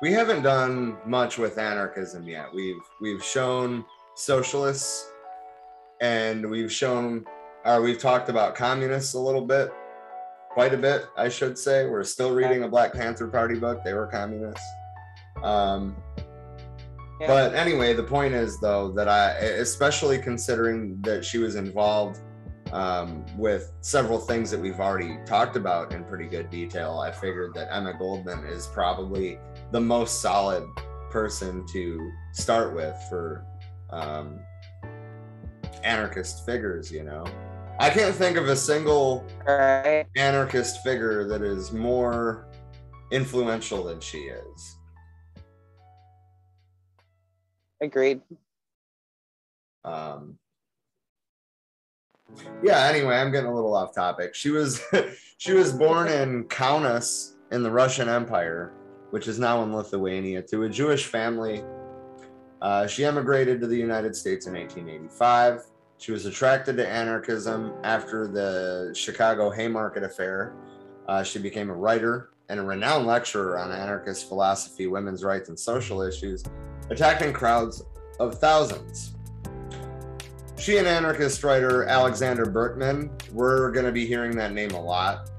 we 0.00 0.12
haven't 0.12 0.42
done 0.42 0.96
much 1.06 1.38
with 1.38 1.58
anarchism 1.58 2.26
yet. 2.26 2.46
We've 2.54 2.80
we've 3.00 3.22
shown 3.22 3.84
socialists 4.16 5.10
and 6.00 6.48
we've 6.48 6.72
shown 6.72 7.24
or 7.64 7.82
we've 7.82 7.98
talked 7.98 8.28
about 8.28 8.54
communists 8.54 9.14
a 9.14 9.18
little 9.18 9.44
bit 9.44 9.70
quite 10.50 10.74
a 10.74 10.76
bit 10.78 11.06
i 11.16 11.28
should 11.28 11.56
say. 11.58 11.86
We're 11.86 12.04
still 12.04 12.34
reading 12.34 12.64
a 12.64 12.68
black 12.68 12.92
panther 12.92 13.28
party 13.28 13.58
book. 13.58 13.82
They 13.84 13.94
were 13.94 14.06
communists. 14.06 14.66
Um, 15.42 15.96
Yeah. 17.20 17.26
but 17.26 17.54
anyway 17.54 17.92
the 17.92 18.02
point 18.02 18.32
is 18.34 18.58
though 18.60 18.90
that 18.92 19.06
i 19.08 19.32
especially 19.66 20.18
considering 20.18 20.98
that 21.02 21.22
she 21.22 21.36
was 21.38 21.54
involved 21.54 22.20
um, 22.72 23.26
with 23.36 23.72
several 23.82 24.18
things 24.18 24.50
that 24.50 24.60
we've 24.60 24.80
already 24.80 25.18
talked 25.26 25.56
about 25.56 25.92
in 25.92 26.04
pretty 26.04 26.26
good 26.26 26.48
detail 26.50 26.98
i 26.98 27.10
figured 27.12 27.52
that 27.54 27.68
emma 27.70 27.92
goldman 27.98 28.44
is 28.46 28.66
probably 28.68 29.38
the 29.72 29.80
most 29.80 30.20
solid 30.20 30.66
person 31.10 31.66
to 31.66 32.12
start 32.32 32.74
with 32.74 32.96
for 33.08 33.44
um, 33.90 34.40
anarchist 35.82 36.44
figures 36.44 36.90
you 36.90 37.02
know 37.02 37.24
i 37.78 37.88
can't 37.88 38.14
think 38.14 38.36
of 38.36 38.48
a 38.48 38.56
single 38.56 39.24
right. 39.46 40.06
anarchist 40.16 40.82
figure 40.82 41.26
that 41.26 41.42
is 41.42 41.72
more 41.72 42.48
influential 43.12 43.84
than 43.84 44.00
she 44.00 44.18
is 44.18 44.76
Agreed. 47.82 48.20
um 49.84 50.36
yeah 52.62 52.86
anyway 52.86 53.16
i'm 53.16 53.32
getting 53.32 53.50
a 53.50 53.54
little 53.54 53.74
off 53.74 53.94
topic 53.94 54.34
she 54.34 54.50
was 54.50 54.82
she 55.38 55.52
was 55.52 55.72
born 55.72 56.08
in 56.08 56.44
kaunas 56.44 57.36
in 57.50 57.62
the 57.62 57.70
russian 57.70 58.08
empire 58.08 58.74
which 59.10 59.28
is 59.28 59.38
now 59.38 59.62
in 59.62 59.74
lithuania 59.74 60.42
to 60.42 60.64
a 60.64 60.68
jewish 60.68 61.06
family. 61.06 61.62
Uh, 62.62 62.86
she 62.86 63.04
emigrated 63.04 63.60
to 63.60 63.66
the 63.66 63.76
united 63.76 64.14
states 64.14 64.46
in 64.46 64.54
1885 64.54 65.64
she 66.00 66.12
was 66.12 66.24
attracted 66.24 66.78
to 66.78 66.88
anarchism 66.88 67.74
after 67.84 68.26
the 68.26 68.90
chicago 68.94 69.50
haymarket 69.50 70.02
affair. 70.02 70.54
Uh, 71.06 71.22
she 71.22 71.38
became 71.38 71.68
a 71.68 71.74
writer 71.74 72.30
and 72.48 72.58
a 72.58 72.62
renowned 72.62 73.06
lecturer 73.06 73.58
on 73.58 73.70
anarchist 73.70 74.26
philosophy 74.26 74.86
women's 74.86 75.22
rights 75.22 75.50
and 75.50 75.58
social 75.58 76.00
issues 76.00 76.42
attacking 76.88 77.32
crowds 77.34 77.84
of 78.18 78.38
thousands. 78.38 79.14
She 80.56 80.78
and 80.78 80.86
anarchist 80.86 81.44
writer 81.44 81.84
Alexander 81.84 82.46
Berkman, 82.46 83.10
we're 83.32 83.70
going 83.70 83.86
to 83.86 83.92
be 83.92 84.06
hearing 84.06 84.34
that 84.36 84.52
name 84.52 84.70
a 84.70 84.80
lot. 84.80 85.30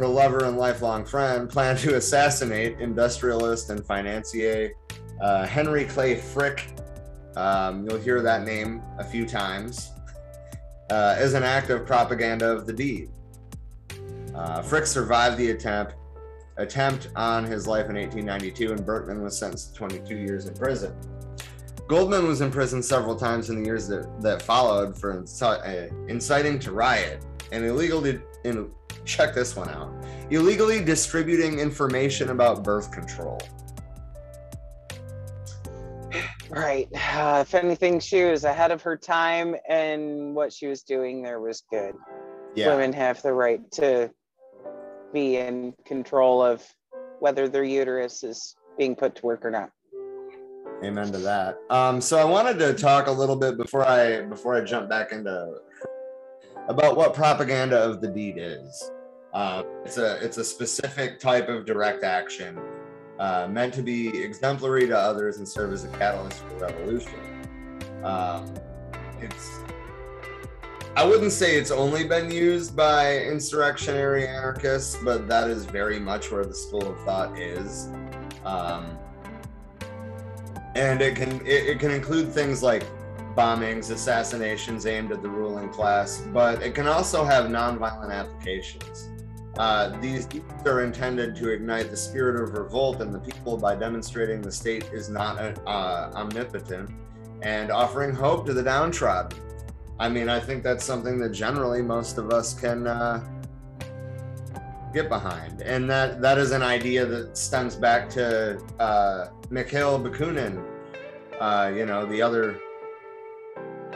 Her 0.00 0.06
lover 0.06 0.46
and 0.46 0.56
lifelong 0.56 1.04
friend 1.04 1.46
planned 1.46 1.78
to 1.80 1.96
assassinate 1.96 2.80
industrialist 2.80 3.68
and 3.68 3.84
financier 3.84 4.72
uh, 5.20 5.46
Henry 5.46 5.84
Clay 5.84 6.14
Frick. 6.14 6.68
Um, 7.36 7.84
you'll 7.84 7.98
hear 7.98 8.22
that 8.22 8.44
name 8.44 8.80
a 8.98 9.04
few 9.04 9.26
times 9.26 9.90
uh, 10.90 11.16
as 11.18 11.34
an 11.34 11.42
act 11.42 11.68
of 11.68 11.84
propaganda 11.84 12.50
of 12.50 12.66
the 12.66 12.72
deed. 12.72 13.10
Uh, 14.34 14.62
Frick 14.62 14.86
survived 14.86 15.36
the 15.36 15.50
attempt 15.50 15.96
attempt 16.56 17.10
on 17.14 17.44
his 17.44 17.66
life 17.66 17.90
in 17.90 17.96
1892, 17.96 18.72
and 18.72 18.86
Berkman 18.86 19.22
was 19.22 19.38
sentenced 19.38 19.74
to 19.74 19.80
22 19.80 20.16
years 20.16 20.46
in 20.46 20.54
prison. 20.54 20.96
Goldman 21.88 22.26
was 22.26 22.40
imprisoned 22.40 22.86
several 22.86 23.16
times 23.16 23.50
in 23.50 23.56
the 23.56 23.66
years 23.66 23.86
that, 23.88 24.22
that 24.22 24.40
followed 24.40 24.96
for 24.96 25.22
uh, 25.42 25.86
inciting 26.08 26.58
to 26.60 26.72
riot 26.72 27.22
and 27.52 27.66
illegally 27.66 28.18
in, 28.44 28.70
check 29.04 29.34
this 29.34 29.56
one 29.56 29.68
out 29.68 29.90
illegally 30.30 30.82
distributing 30.82 31.58
information 31.58 32.30
about 32.30 32.62
birth 32.62 32.90
control. 32.92 33.40
Right. 36.50 36.88
Uh, 36.92 37.44
if 37.46 37.54
anything, 37.54 38.00
she 38.00 38.24
was 38.24 38.42
ahead 38.42 38.72
of 38.72 38.82
her 38.82 38.96
time, 38.96 39.54
and 39.68 40.34
what 40.34 40.52
she 40.52 40.66
was 40.66 40.82
doing 40.82 41.22
there 41.22 41.38
was 41.40 41.62
good. 41.70 41.94
Yeah, 42.56 42.74
Women 42.74 42.92
have 42.94 43.22
the 43.22 43.32
right 43.32 43.60
to 43.72 44.10
be 45.12 45.36
in 45.36 45.74
control 45.86 46.42
of 46.42 46.64
whether 47.20 47.46
their 47.48 47.62
uterus 47.62 48.24
is 48.24 48.56
being 48.76 48.96
put 48.96 49.14
to 49.16 49.26
work 49.26 49.44
or 49.44 49.52
not. 49.52 49.70
amen 50.82 51.12
to 51.12 51.18
that. 51.18 51.58
Um, 51.70 52.00
so 52.00 52.18
I 52.18 52.24
wanted 52.24 52.58
to 52.58 52.74
talk 52.74 53.06
a 53.06 53.12
little 53.12 53.36
bit 53.36 53.56
before 53.56 53.86
I 53.86 54.22
before 54.22 54.56
I 54.56 54.62
jump 54.62 54.88
back 54.88 55.12
into 55.12 55.58
about 56.70 56.96
what 56.96 57.12
propaganda 57.14 57.76
of 57.76 58.00
the 58.00 58.06
deed 58.06 58.36
is. 58.38 58.90
Uh, 59.34 59.64
it's 59.84 59.98
a 59.98 60.24
it's 60.24 60.38
a 60.38 60.44
specific 60.44 61.18
type 61.18 61.48
of 61.48 61.66
direct 61.66 62.04
action 62.04 62.58
uh, 63.18 63.48
meant 63.50 63.74
to 63.74 63.82
be 63.82 64.22
exemplary 64.22 64.86
to 64.86 64.96
others 64.96 65.38
and 65.38 65.48
serve 65.48 65.72
as 65.72 65.84
a 65.84 65.88
catalyst 65.88 66.38
for 66.44 66.54
revolution. 66.58 67.44
Um, 68.04 68.54
it's 69.20 69.58
I 70.96 71.04
wouldn't 71.04 71.32
say 71.32 71.56
it's 71.56 71.72
only 71.72 72.04
been 72.06 72.30
used 72.30 72.76
by 72.76 73.18
insurrectionary 73.18 74.26
anarchists, 74.26 74.96
but 75.04 75.28
that 75.28 75.50
is 75.50 75.64
very 75.64 75.98
much 75.98 76.30
where 76.30 76.44
the 76.44 76.54
school 76.54 76.86
of 76.86 77.00
thought 77.04 77.36
is. 77.36 77.88
Um, 78.44 78.96
and 80.76 81.02
it 81.02 81.16
can 81.16 81.40
it, 81.44 81.66
it 81.66 81.80
can 81.80 81.90
include 81.90 82.32
things 82.32 82.62
like 82.62 82.84
bombings, 83.40 83.90
assassinations 83.90 84.84
aimed 84.84 85.10
at 85.12 85.22
the 85.22 85.28
ruling 85.28 85.70
class, 85.70 86.22
but 86.30 86.62
it 86.62 86.74
can 86.74 86.86
also 86.86 87.24
have 87.24 87.46
nonviolent 87.46 88.12
applications. 88.12 89.08
Uh, 89.56 89.98
these 89.98 90.28
are 90.66 90.84
intended 90.84 91.34
to 91.34 91.48
ignite 91.48 91.88
the 91.88 91.96
spirit 91.96 92.38
of 92.38 92.52
revolt 92.52 93.00
in 93.00 93.10
the 93.10 93.18
people 93.18 93.56
by 93.56 93.74
demonstrating 93.74 94.42
the 94.42 94.52
state 94.52 94.84
is 94.92 95.08
not 95.08 95.38
uh, 95.66 96.10
omnipotent 96.14 96.90
and 97.40 97.70
offering 97.70 98.14
hope 98.14 98.44
to 98.44 98.52
the 98.52 98.62
downtrodden. 98.62 99.40
I 99.98 100.10
mean, 100.10 100.28
I 100.28 100.38
think 100.38 100.62
that's 100.62 100.84
something 100.84 101.18
that 101.20 101.30
generally 101.30 101.80
most 101.80 102.18
of 102.18 102.30
us 102.32 102.52
can 102.52 102.86
uh, 102.86 103.26
get 104.92 105.08
behind, 105.08 105.62
and 105.62 105.88
that 105.88 106.20
that 106.20 106.36
is 106.36 106.50
an 106.50 106.62
idea 106.62 107.06
that 107.06 107.38
stems 107.38 107.74
back 107.74 108.10
to 108.10 108.60
uh, 108.78 109.28
Mikhail 109.48 109.98
Bakunin, 109.98 110.62
uh, 111.40 111.72
you 111.74 111.86
know, 111.86 112.04
the 112.04 112.20
other 112.20 112.60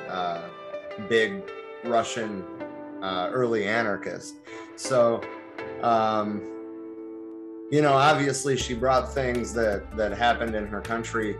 uh, 0.08 0.42
big 1.08 1.42
Russian 1.84 2.44
uh, 3.02 3.30
early 3.32 3.66
anarchist. 3.66 4.36
So, 4.76 5.20
um, 5.82 6.42
you 7.70 7.82
know, 7.82 7.92
obviously 7.92 8.56
she 8.56 8.74
brought 8.74 9.12
things 9.12 9.52
that 9.54 9.96
that 9.96 10.12
happened 10.12 10.54
in 10.54 10.66
her 10.66 10.80
country, 10.80 11.36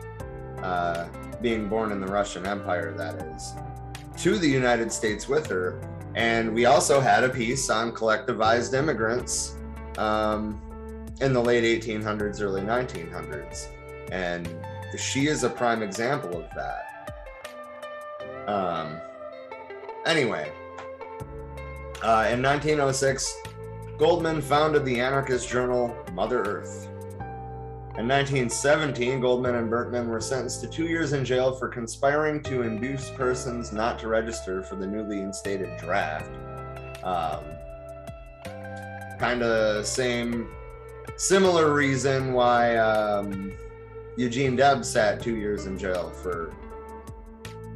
uh, 0.63 1.07
being 1.41 1.69
born 1.69 1.93
in 1.93 2.01
the 2.01 2.07
Russian 2.07 2.47
Empire, 2.47 2.95
that 2.97 3.15
is, 3.35 3.53
to 4.23 4.39
the 4.39 4.49
United 4.49 4.93
States 4.93 5.29
with 5.29 5.47
her. 5.47 5.81
And 6.15 6.55
we 6.55 6.67
also 6.67 7.01
had 7.01 7.25
a 7.25 7.29
piece 7.29 7.71
on 7.71 7.93
collectivized 7.93 8.73
immigrants 8.73 9.57
um, 9.99 10.61
in 11.21 11.33
the 11.33 11.41
late 11.41 11.65
1800s, 11.83 12.41
early 12.41 12.63
1900s, 12.63 13.69
and 14.13 14.49
she 14.97 15.27
is 15.27 15.43
a 15.43 15.51
prime 15.51 15.83
example 15.83 16.41
of 16.41 16.49
that. 16.55 16.84
Um, 18.47 19.01
anyway, 20.07 20.53
uh, 22.03 22.29
in 22.31 22.43
1906, 22.43 23.35
Goldman 23.99 24.43
founded 24.43 24.85
the 24.85 25.01
anarchist 25.01 25.49
journal 25.49 25.97
Mother 26.13 26.43
Earth. 26.43 26.89
In 27.97 28.09
1917, 28.09 29.21
Goldman 29.21 29.55
and 29.55 29.71
Berkman 29.71 30.09
were 30.09 30.21
sentenced 30.21 30.61
to 30.63 30.67
two 30.67 30.87
years 30.87 31.13
in 31.13 31.25
jail 31.25 31.53
for 31.53 31.69
conspiring 31.69 32.43
to 32.43 32.63
induce 32.63 33.09
persons 33.11 33.73
not 33.73 34.01
to 34.01 34.09
register 34.09 34.65
for 34.65 34.75
the 34.75 34.87
newly 34.87 35.21
instated 35.21 35.79
draft. 35.79 36.29
Um, 37.05 37.45
kind 39.21 39.45
of 39.45 39.87
same, 39.87 40.49
similar 41.17 41.73
reason 41.73 42.33
why 42.33 42.77
um, 42.79 43.53
Eugene 44.17 44.57
Debs 44.57 44.91
sat 44.91 45.23
two 45.23 45.37
years 45.37 45.67
in 45.67 45.79
jail 45.79 46.11
for 46.11 46.53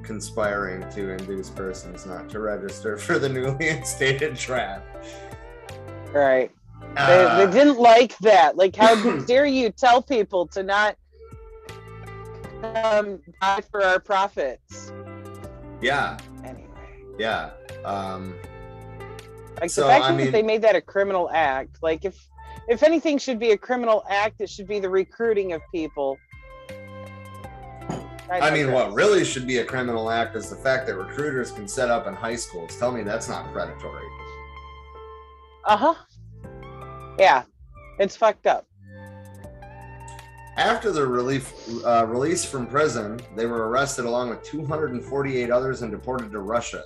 conspiring 0.09 0.81
to 0.91 1.11
induce 1.11 1.51
persons 1.51 2.07
not 2.07 2.31
to 2.31 2.41
register 2.41 2.97
for 2.97 3.19
the 3.19 3.29
newly 3.29 3.69
instated 3.77 4.35
draft. 4.35 4.87
Right. 6.15 6.51
Uh, 6.97 7.37
they, 7.37 7.45
they 7.45 7.53
didn't 7.53 7.79
like 7.79 8.17
that. 8.19 8.57
Like, 8.57 8.75
how 8.75 9.21
dare 9.27 9.45
you 9.45 9.71
tell 9.71 10.01
people 10.01 10.47
to 10.49 10.63
not 10.63 10.97
um, 12.63 13.21
die 13.43 13.61
for 13.71 13.85
our 13.85 14.01
profits? 14.01 14.93
yeah, 15.83 16.17
Anyway, 16.43 17.05
yeah. 17.19 17.51
Um, 17.85 18.35
like 19.61 19.69
So, 19.71 19.83
the 19.83 19.89
fact 19.89 20.05
I 20.07 20.17
that 20.17 20.33
they 20.33 20.43
made 20.43 20.63
that 20.63 20.75
a 20.75 20.81
criminal 20.81 21.29
act. 21.31 21.83
Like, 21.83 22.07
if 22.07 22.17
if 22.69 22.83
anything 22.83 23.19
should 23.19 23.39
be 23.39 23.51
a 23.51 23.59
criminal 23.59 24.05
act, 24.09 24.41
it 24.41 24.49
should 24.49 24.67
be 24.69 24.81
the 24.81 24.89
recruiting 24.89 25.53
of 25.53 25.61
people. 25.71 26.17
I 28.31 28.51
mean, 28.51 28.73
what 28.73 28.93
really 28.93 29.25
should 29.25 29.47
be 29.47 29.59
a 29.59 29.65
criminal 29.65 30.11
act 30.11 30.37
is 30.37 30.51
the 30.51 30.57
fact 30.57 30.87
that 30.87 30.97
recruiters 30.97 31.51
can 31.51 31.67
set 31.67 31.89
up 31.89 32.07
in 32.07 32.15
high 32.15 32.37
schools. 32.37 32.77
Tell 32.79 32.93
me 32.93 33.03
that's 33.03 33.29
not 33.29 33.51
predatory. 33.53 34.05
Uh 35.65 35.77
huh. 35.77 35.95
Yeah, 37.19 37.45
it's 37.99 38.17
fucked 38.17 38.47
up. 38.47 38.67
After 40.57 40.91
their 40.91 41.07
relief, 41.07 41.53
uh, 41.85 42.05
release 42.07 42.45
from 42.45 42.67
prison, 42.67 43.21
they 43.37 43.47
were 43.47 43.69
arrested 43.69 44.05
along 44.05 44.31
with 44.31 44.43
248 44.43 45.51
others 45.51 45.83
and 45.83 45.91
deported 45.91 46.33
to 46.33 46.41
Russia. 46.41 46.83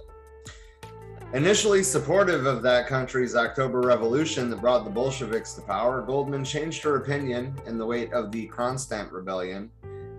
Initially 1.32 1.82
supportive 1.82 2.44
of 2.44 2.60
that 2.62 2.86
country's 2.86 3.34
October 3.34 3.80
Revolution 3.80 4.50
that 4.50 4.60
brought 4.60 4.84
the 4.84 4.90
Bolsheviks 4.90 5.54
to 5.54 5.62
power, 5.62 6.02
Goldman 6.02 6.44
changed 6.44 6.82
her 6.82 6.96
opinion 6.96 7.58
in 7.66 7.78
the 7.78 7.86
wake 7.86 8.12
of 8.12 8.30
the 8.30 8.46
Kronstadt 8.48 9.10
Rebellion, 9.10 9.70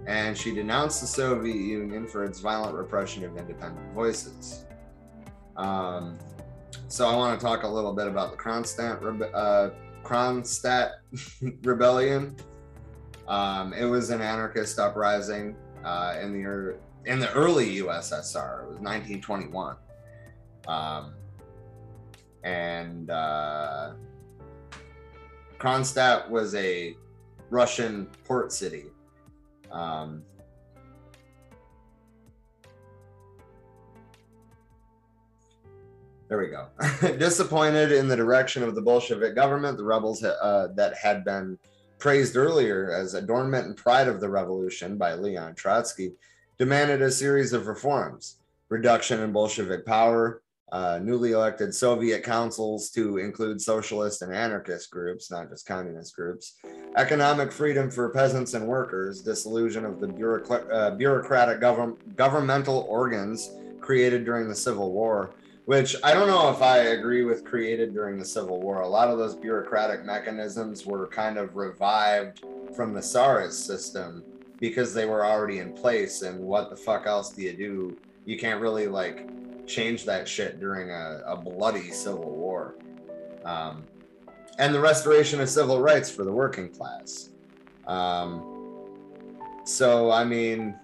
and 0.05 0.37
she 0.37 0.53
denounced 0.53 1.01
the 1.01 1.07
Soviet 1.07 1.55
Union 1.55 2.07
for 2.07 2.23
its 2.23 2.39
violent 2.39 2.75
repression 2.75 3.23
of 3.23 3.37
independent 3.37 3.93
voices. 3.93 4.65
Um, 5.55 6.17
so 6.87 7.07
I 7.07 7.15
want 7.15 7.39
to 7.39 7.45
talk 7.45 7.63
a 7.63 7.67
little 7.67 7.93
bit 7.93 8.07
about 8.07 8.31
the 8.31 8.37
Kronstadt, 8.37 9.01
Rebe- 9.01 9.31
uh, 9.33 9.69
Kronstadt 10.03 10.91
Rebellion. 11.63 12.35
Um, 13.27 13.73
it 13.73 13.85
was 13.85 14.09
an 14.09 14.21
anarchist 14.21 14.79
uprising 14.79 15.55
uh, 15.83 16.17
in 16.21 16.33
the 16.33 16.39
ear- 16.39 16.79
in 17.05 17.19
the 17.19 17.31
early 17.33 17.77
USSR. 17.77 18.63
It 18.63 18.67
was 18.67 18.79
1921, 18.79 19.75
um, 20.67 21.13
and 22.43 23.09
uh, 23.09 23.93
Kronstadt 25.57 26.29
was 26.29 26.55
a 26.55 26.95
Russian 27.49 28.07
port 28.25 28.51
city. 28.51 28.85
Um, 29.73 30.23
there 36.29 36.37
we 36.37 36.47
go. 36.47 36.67
Disappointed 37.17 37.91
in 37.91 38.07
the 38.07 38.15
direction 38.15 38.63
of 38.63 38.75
the 38.75 38.81
Bolshevik 38.81 39.35
government, 39.35 39.77
the 39.77 39.83
rebels 39.83 40.23
uh, 40.23 40.67
that 40.75 40.95
had 40.95 41.25
been 41.25 41.57
praised 41.97 42.37
earlier 42.37 42.91
as 42.91 43.15
adornment 43.15 43.65
and 43.65 43.75
pride 43.75 44.07
of 44.07 44.21
the 44.21 44.29
revolution 44.29 44.97
by 44.97 45.15
Leon 45.15 45.55
Trotsky, 45.55 46.13
demanded 46.59 47.01
a 47.01 47.11
series 47.11 47.51
of 47.51 47.67
reforms 47.67 48.37
reduction 48.69 49.19
in 49.21 49.31
Bolshevik 49.31 49.85
power, 49.85 50.41
uh, 50.73 50.99
newly 51.03 51.33
elected 51.33 51.73
Soviet 51.73 52.23
councils 52.23 52.89
to 52.89 53.19
include 53.19 53.61
socialist 53.61 54.23
and 54.23 54.33
anarchist 54.33 54.89
groups, 54.89 55.29
not 55.29 55.47
just 55.47 55.67
communist 55.67 56.15
groups, 56.15 56.55
economic 56.97 57.51
freedom 57.51 57.91
for 57.91 58.09
peasants 58.09 58.55
and 58.55 58.67
workers, 58.67 59.21
dissolution 59.21 59.85
of 59.85 59.99
the 59.99 60.07
uh, 60.73 60.89
bureaucratic 60.95 61.61
govern- 61.61 61.95
governmental 62.15 62.87
organs 62.89 63.51
created 63.81 64.25
during 64.25 64.49
the 64.49 64.55
Civil 64.55 64.91
War, 64.91 65.35
which 65.65 65.95
I 66.03 66.11
don't 66.11 66.27
know 66.27 66.49
if 66.49 66.63
I 66.63 66.77
agree 66.77 67.23
with 67.23 67.45
created 67.45 67.93
during 67.93 68.17
the 68.17 68.25
Civil 68.25 68.59
War. 68.59 68.81
A 68.81 68.87
lot 68.87 69.09
of 69.09 69.19
those 69.19 69.35
bureaucratic 69.35 70.03
mechanisms 70.03 70.87
were 70.87 71.05
kind 71.05 71.37
of 71.37 71.55
revived 71.55 72.43
from 72.75 72.95
the 72.95 73.01
Tsarist 73.01 73.67
system 73.67 74.23
because 74.59 74.91
they 74.91 75.05
were 75.05 75.23
already 75.23 75.59
in 75.59 75.71
place. 75.71 76.23
And 76.23 76.39
what 76.39 76.71
the 76.71 76.75
fuck 76.75 77.05
else 77.05 77.29
do 77.29 77.43
you 77.43 77.53
do? 77.53 77.97
You 78.25 78.39
can't 78.39 78.59
really 78.59 78.87
like 78.87 79.29
change 79.67 80.05
that 80.05 80.27
shit 80.27 80.59
during 80.59 80.89
a, 80.89 81.21
a 81.25 81.35
bloody 81.35 81.91
civil 81.91 82.31
war. 82.31 82.75
Um, 83.45 83.83
and 84.59 84.73
the 84.73 84.79
restoration 84.79 85.41
of 85.41 85.49
civil 85.49 85.81
rights 85.81 86.09
for 86.09 86.23
the 86.23 86.31
working 86.31 86.69
class. 86.69 87.29
Um, 87.87 88.49
so, 89.65 90.11
I 90.11 90.23
mean, 90.23 90.75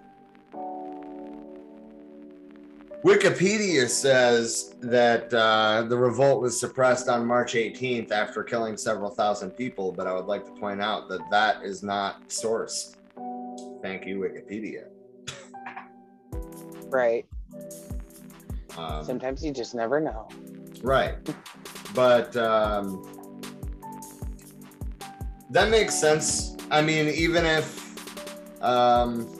Wikipedia 3.03 3.87
says 3.87 4.75
that 4.81 5.33
uh, 5.33 5.83
the 5.83 5.97
revolt 5.97 6.41
was 6.41 6.59
suppressed 6.59 7.07
on 7.07 7.25
March 7.25 7.53
18th 7.53 8.11
after 8.11 8.43
killing 8.43 8.75
several 8.75 9.09
thousand 9.09 9.51
people, 9.51 9.93
but 9.93 10.05
I 10.05 10.13
would 10.13 10.25
like 10.25 10.45
to 10.45 10.51
point 10.59 10.81
out 10.81 11.07
that 11.07 11.21
that 11.31 11.63
is 11.63 11.81
not 11.81 12.27
sourced. 12.27 12.97
Thank 13.81 14.05
you, 14.05 14.19
Wikipedia. 14.19 14.87
Right. 16.87 17.25
Um, 18.79 19.05
Sometimes 19.05 19.43
you 19.43 19.51
just 19.51 19.75
never 19.75 19.99
know. 19.99 20.27
Right. 20.81 21.15
But 21.93 22.35
um, 22.37 23.05
that 25.49 25.69
makes 25.69 25.99
sense. 25.99 26.55
I 26.71 26.81
mean, 26.81 27.07
even 27.09 27.45
if 27.45 28.63
um, 28.63 29.35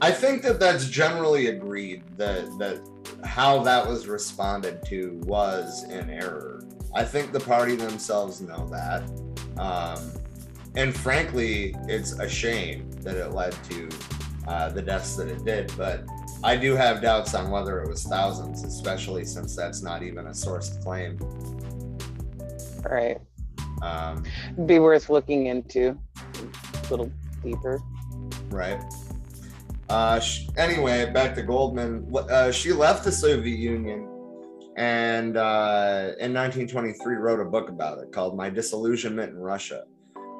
I 0.00 0.10
think 0.10 0.42
that 0.42 0.58
that's 0.58 0.88
generally 0.88 1.48
agreed 1.48 2.04
that 2.16 2.46
that 2.58 2.80
how 3.24 3.62
that 3.64 3.86
was 3.86 4.06
responded 4.06 4.84
to 4.86 5.20
was 5.24 5.84
in 5.84 6.08
error. 6.10 6.62
I 6.94 7.04
think 7.04 7.32
the 7.32 7.40
party 7.40 7.76
themselves 7.76 8.40
know 8.40 8.68
that. 8.70 9.02
Um, 9.60 10.12
and 10.74 10.96
frankly, 10.96 11.74
it's 11.88 12.12
a 12.12 12.28
shame 12.28 12.90
that 13.02 13.16
it 13.16 13.32
led 13.32 13.52
to 13.64 13.88
uh, 14.48 14.70
the 14.70 14.80
deaths 14.80 15.14
that 15.16 15.28
it 15.28 15.44
did. 15.44 15.70
But 15.76 16.04
I 16.42 16.56
do 16.56 16.74
have 16.74 17.02
doubts 17.02 17.34
on 17.34 17.50
whether 17.50 17.82
it 17.82 17.88
was 17.88 18.04
thousands, 18.04 18.64
especially 18.64 19.24
since 19.24 19.54
that's 19.54 19.82
not 19.82 20.02
even 20.02 20.26
a 20.26 20.30
sourced 20.30 20.82
claim. 20.82 21.18
Right. 22.82 23.18
Um, 23.82 24.24
Be 24.66 24.78
worth 24.78 25.10
looking 25.10 25.46
into 25.46 25.98
a 26.16 26.90
little 26.90 27.12
deeper. 27.42 27.80
right. 28.48 28.82
Uh, 29.88 30.20
sh- 30.20 30.48
anyway, 30.58 31.10
back 31.10 31.34
to 31.34 31.42
Goldman. 31.42 32.10
Uh, 32.14 32.50
she 32.52 32.72
left 32.72 33.04
the 33.04 33.12
Soviet 33.12 33.58
Union 33.58 34.06
and 34.76 35.36
uh, 35.36 36.12
in 36.20 36.32
1923 36.34 37.16
wrote 37.16 37.40
a 37.40 37.44
book 37.44 37.68
about 37.68 37.98
it 37.98 38.12
called 38.12 38.36
My 38.36 38.50
Disillusionment 38.50 39.30
in 39.30 39.38
Russia. 39.38 39.84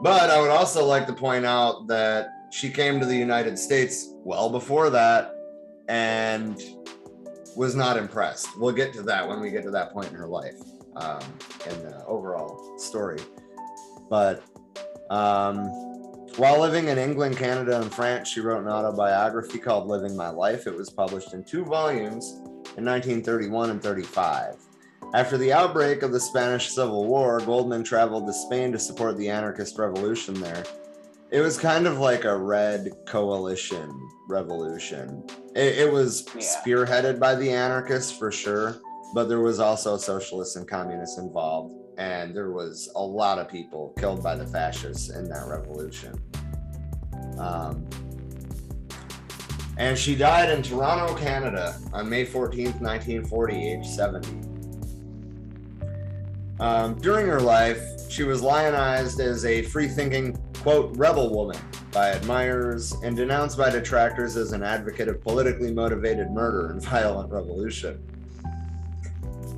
But 0.03 0.31
I 0.31 0.41
would 0.41 0.51
also 0.51 0.85
like 0.85 1.07
to 1.09 1.13
point 1.13 1.45
out 1.45 1.87
that 1.89 2.29
she 2.51 2.71
came 2.71 3.01
to 3.01 3.07
the 3.07 3.17
United 3.17 3.59
States 3.59 4.13
well 4.25 4.51
before 4.51 4.91
that 4.91 5.35
and 5.89 6.61
was 7.57 7.75
not 7.75 7.97
impressed. 7.97 8.49
We'll 8.59 8.75
get 8.75 8.93
to 8.95 9.03
that 9.03 9.27
when 9.27 9.41
we 9.41 9.51
get 9.51 9.65
to 9.65 9.71
that 9.73 9.93
point 9.93 10.09
in 10.09 10.15
her 10.15 10.29
life 10.29 10.57
um, 10.97 11.21
in 11.69 11.83
the 11.83 12.05
overall 12.07 12.79
story. 12.79 13.21
But 14.09 14.43
um, 15.11 15.67
while 16.37 16.61
living 16.61 16.89
in 16.89 16.99
England, 16.99 17.37
Canada, 17.37 17.81
and 17.81 17.93
France, 17.93 18.29
she 18.29 18.41
wrote 18.41 18.63
an 18.63 18.69
autobiography 18.69 19.59
called 19.59 19.89
Living 19.89 20.17
My 20.17 20.29
Life. 20.29 20.67
It 20.67 20.75
was 20.77 20.89
published 20.91 21.35
in 21.35 21.43
two 21.45 21.65
volumes 21.65 22.35
in 22.77 22.85
1931 22.85 23.71
and 23.71 23.83
35. 23.83 24.57
After 25.15 25.39
the 25.39 25.53
outbreak 25.53 26.03
of 26.03 26.13
the 26.13 26.21
Spanish 26.21 26.69
Civil 26.69 27.07
War, 27.07 27.41
Goldman 27.41 27.83
traveled 27.83 28.27
to 28.27 28.33
Spain 28.33 28.73
to 28.73 28.79
support 28.79 29.17
the 29.17 29.31
anarchist 29.31 29.79
revolution 29.79 30.35
there. 30.35 30.65
It 31.31 31.41
was 31.41 31.59
kind 31.59 31.87
of 31.87 31.99
like 31.99 32.25
a 32.25 32.37
red 32.37 32.91
coalition 33.07 34.09
revolution. 34.29 35.25
It, 35.55 35.79
it 35.79 35.93
was 35.93 36.27
Yeah. 36.35 36.41
spearheaded 36.41 37.19
by 37.19 37.35
the 37.35 37.51
anarchists 37.51 38.13
for 38.13 38.31
sure, 38.33 38.77
but 39.15 39.29
there 39.29 39.41
was 39.41 39.61
also 39.61 39.97
socialists 39.97 40.57
and 40.57 40.67
communists 40.67 41.19
involved, 41.19 41.75
and 41.99 42.35
there 42.35 42.51
was 42.51 42.91
a 42.97 43.03
lot 43.03 43.39
of 43.39 43.49
people 43.49 43.95
killed 43.99 44.23
by 44.23 44.37
the 44.37 44.47
fascists 44.47 45.11
in 45.11 45.29
that 45.29 45.47
revolution. 45.49 46.15
Um, 47.39 47.87
and 49.77 49.97
she 49.97 50.15
died 50.15 50.51
in 50.51 50.63
Toronto, 50.63 51.15
Canada 51.15 51.79
on 51.93 52.09
May 52.09 52.25
14th, 52.25 52.81
1940, 52.81 53.73
age 53.73 53.87
70. 53.87 54.29
Um, 56.59 56.95
during 56.97 57.27
her 57.27 57.41
life, 57.41 57.81
she 58.11 58.25
was 58.25 58.43
lionized 58.43 59.21
as 59.21 59.45
a 59.45 59.63
free 59.63 59.87
thinking, 59.89 60.37
quote, 60.69 60.95
rebel 60.99 61.31
woman 61.31 61.57
by 61.93 62.11
admirers 62.11 62.93
and 63.03 63.17
denounced 63.17 63.57
by 63.57 63.71
detractors 63.71 64.37
as 64.37 64.53
an 64.53 64.63
advocate 64.63 65.09
of 65.09 65.19
politically 65.23 65.73
motivated 65.73 66.31
murder 66.31 66.73
and 66.73 66.83
violent 66.83 67.33
revolution. 67.33 67.99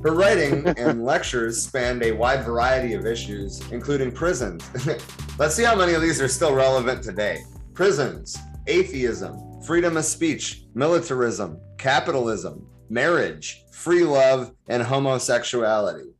Her 0.03 0.13
writing 0.13 0.65
and 0.77 1.03
lectures 1.13 1.61
spanned 1.61 2.01
a 2.01 2.13
wide 2.13 2.45
variety 2.45 2.93
of 2.93 3.05
issues, 3.05 3.59
including 3.73 4.13
prisons. 4.13 4.63
Let's 5.37 5.53
see 5.53 5.65
how 5.65 5.75
many 5.75 5.95
of 5.95 6.01
these 6.01 6.21
are 6.21 6.29
still 6.29 6.55
relevant 6.55 7.03
today. 7.03 7.43
Prisons, 7.73 8.37
atheism, 8.67 9.61
freedom 9.63 9.97
of 9.97 10.05
speech, 10.05 10.63
militarism, 10.75 11.59
capitalism, 11.77 12.65
marriage, 12.89 13.65
free 13.73 14.05
love, 14.05 14.53
and 14.69 14.81
homosexuality. 14.81 16.13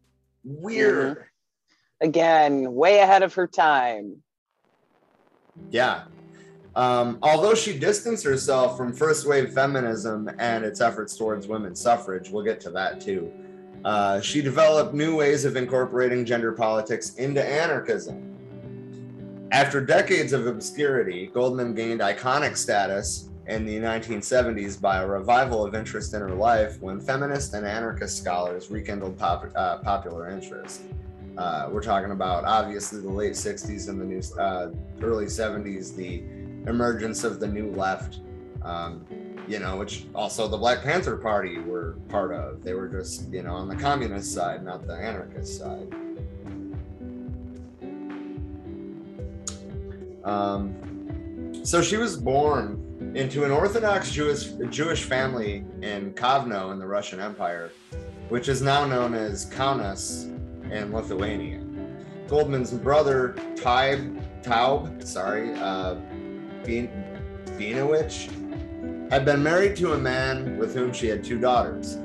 Weird. 0.44 1.18
Mm-hmm. 1.18 2.08
Again, 2.10 2.74
way 2.74 3.00
ahead 3.00 3.24
of 3.24 3.34
her 3.36 3.48
time. 3.48 4.22
Yeah. 5.70 6.04
Um, 6.76 7.20
although 7.22 7.54
she 7.54 7.78
distanced 7.78 8.24
herself 8.24 8.78
from 8.78 8.94
first 8.94 9.28
wave 9.28 9.54
feminism 9.54 10.30
and 10.40 10.64
its 10.64 10.80
efforts 10.80 11.18
towards 11.18 11.48
women's 11.48 11.82
suffrage, 11.82 12.30
we'll 12.30 12.46
get 12.46 12.62
to 12.62 12.70
that 12.72 13.02
too. 13.02 13.32
Uh, 13.84 14.22
she 14.22 14.42
developed 14.42 14.94
new 14.94 15.16
ways 15.18 15.44
of 15.44 15.58
incorporating 15.58 16.24
gender 16.24 16.52
politics 16.52 17.16
into 17.16 17.44
anarchism. 17.44 18.28
After 19.52 19.84
decades 19.84 20.32
of 20.32 20.48
obscurity, 20.48 21.28
Goldman 21.28 21.74
gained 21.74 22.00
iconic 22.00 22.56
status 22.56 23.30
in 23.48 23.66
the 23.66 23.78
1970s 23.78 24.80
by 24.80 25.02
a 25.02 25.08
revival 25.08 25.66
of 25.66 25.76
interest 25.76 26.14
in 26.14 26.22
her 26.22 26.34
life 26.34 26.80
when 26.80 27.02
feminist 27.02 27.54
and 27.54 27.66
anarchist 27.66 28.18
scholars 28.18 28.72
rekindled 28.72 29.18
pop, 29.18 29.46
uh, 29.56 29.80
popular 29.80 30.30
interest. 30.30 30.84
Uh, 31.38 31.70
we're 31.72 31.82
talking 31.82 32.12
about 32.12 32.44
obviously 32.44 33.00
the 33.00 33.10
late 33.10 33.34
60s 33.34 33.88
and 33.88 34.00
the 34.00 34.06
new 34.06 34.22
uh, 34.38 34.70
early 35.02 35.26
70s, 35.26 35.96
the 35.96 36.24
emergence 36.70 37.24
of 37.24 37.40
the 37.40 37.48
new 37.48 37.72
left, 37.72 38.20
um, 38.64 39.06
you 39.48 39.60
know, 39.60 39.78
which 39.78 40.06
also 40.14 40.48
the 40.48 40.58
Black 40.58 40.84
Panther 40.84 41.18
Party 41.18 41.58
were 41.60 41.94
part 42.10 42.34
of. 42.34 42.64
They 42.64 42.74
were 42.74 42.88
just, 42.88 43.32
you 43.32 43.44
know, 43.44 43.56
on 43.56 43.70
the 43.70 43.76
communist 43.76 44.34
side, 44.34 44.64
not 44.64 44.86
the 44.86 44.94
anarchist 44.94 45.58
side. 45.58 45.88
Um, 50.24 51.62
so 51.64 51.82
she 51.82 51.98
was 51.98 52.18
born 52.18 53.14
into 53.16 53.44
an 53.44 53.52
Orthodox 53.52 54.12
Jewish 54.12 54.50
Jewish 54.70 55.04
family 55.04 55.66
in 55.82 56.14
Kovno 56.14 56.72
in 56.72 56.80
the 56.80 56.86
Russian 56.86 57.20
Empire, 57.20 57.72
which 58.30 58.48
is 58.48 58.62
now 58.62 58.86
known 58.86 59.14
as 59.14 59.50
Kaunas 59.50 60.30
in 60.72 60.92
Lithuania. 60.94 61.60
Goldman's 62.28 62.72
brother, 62.72 63.36
Taib, 63.56 64.22
Taub, 64.42 65.04
sorry, 65.04 65.54
uh, 65.56 65.96
had 69.10 69.26
been 69.26 69.44
married 69.44 69.76
to 69.76 69.94
a 69.94 69.98
man 69.98 70.58
with 70.58 70.74
whom 70.74 70.94
she 70.94 71.08
had 71.08 71.24
two 71.24 71.38
daughters, 71.38 71.98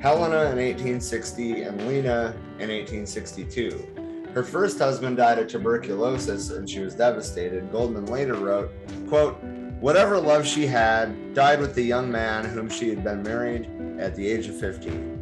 Helena 0.00 0.50
in 0.50 0.58
1860 0.58 1.62
and 1.62 1.86
Lena 1.88 2.34
in 2.58 2.68
1862. 2.70 4.28
Her 4.32 4.42
first 4.42 4.78
husband 4.78 5.18
died 5.18 5.38
of 5.38 5.48
tuberculosis 5.48 6.50
and 6.50 6.68
she 6.68 6.80
was 6.80 6.94
devastated. 6.94 7.70
Goldman 7.70 8.06
later 8.06 8.34
wrote, 8.34 8.70
quote, 9.08 9.42
Whatever 9.80 10.18
love 10.18 10.46
she 10.46 10.66
had 10.66 11.34
died 11.34 11.60
with 11.60 11.74
the 11.74 11.82
young 11.82 12.10
man 12.10 12.44
whom 12.44 12.68
she 12.68 12.88
had 12.88 13.02
been 13.02 13.22
married 13.22 13.68
at 13.98 14.14
the 14.14 14.26
age 14.26 14.46
of 14.46 14.58
15. 14.58 15.21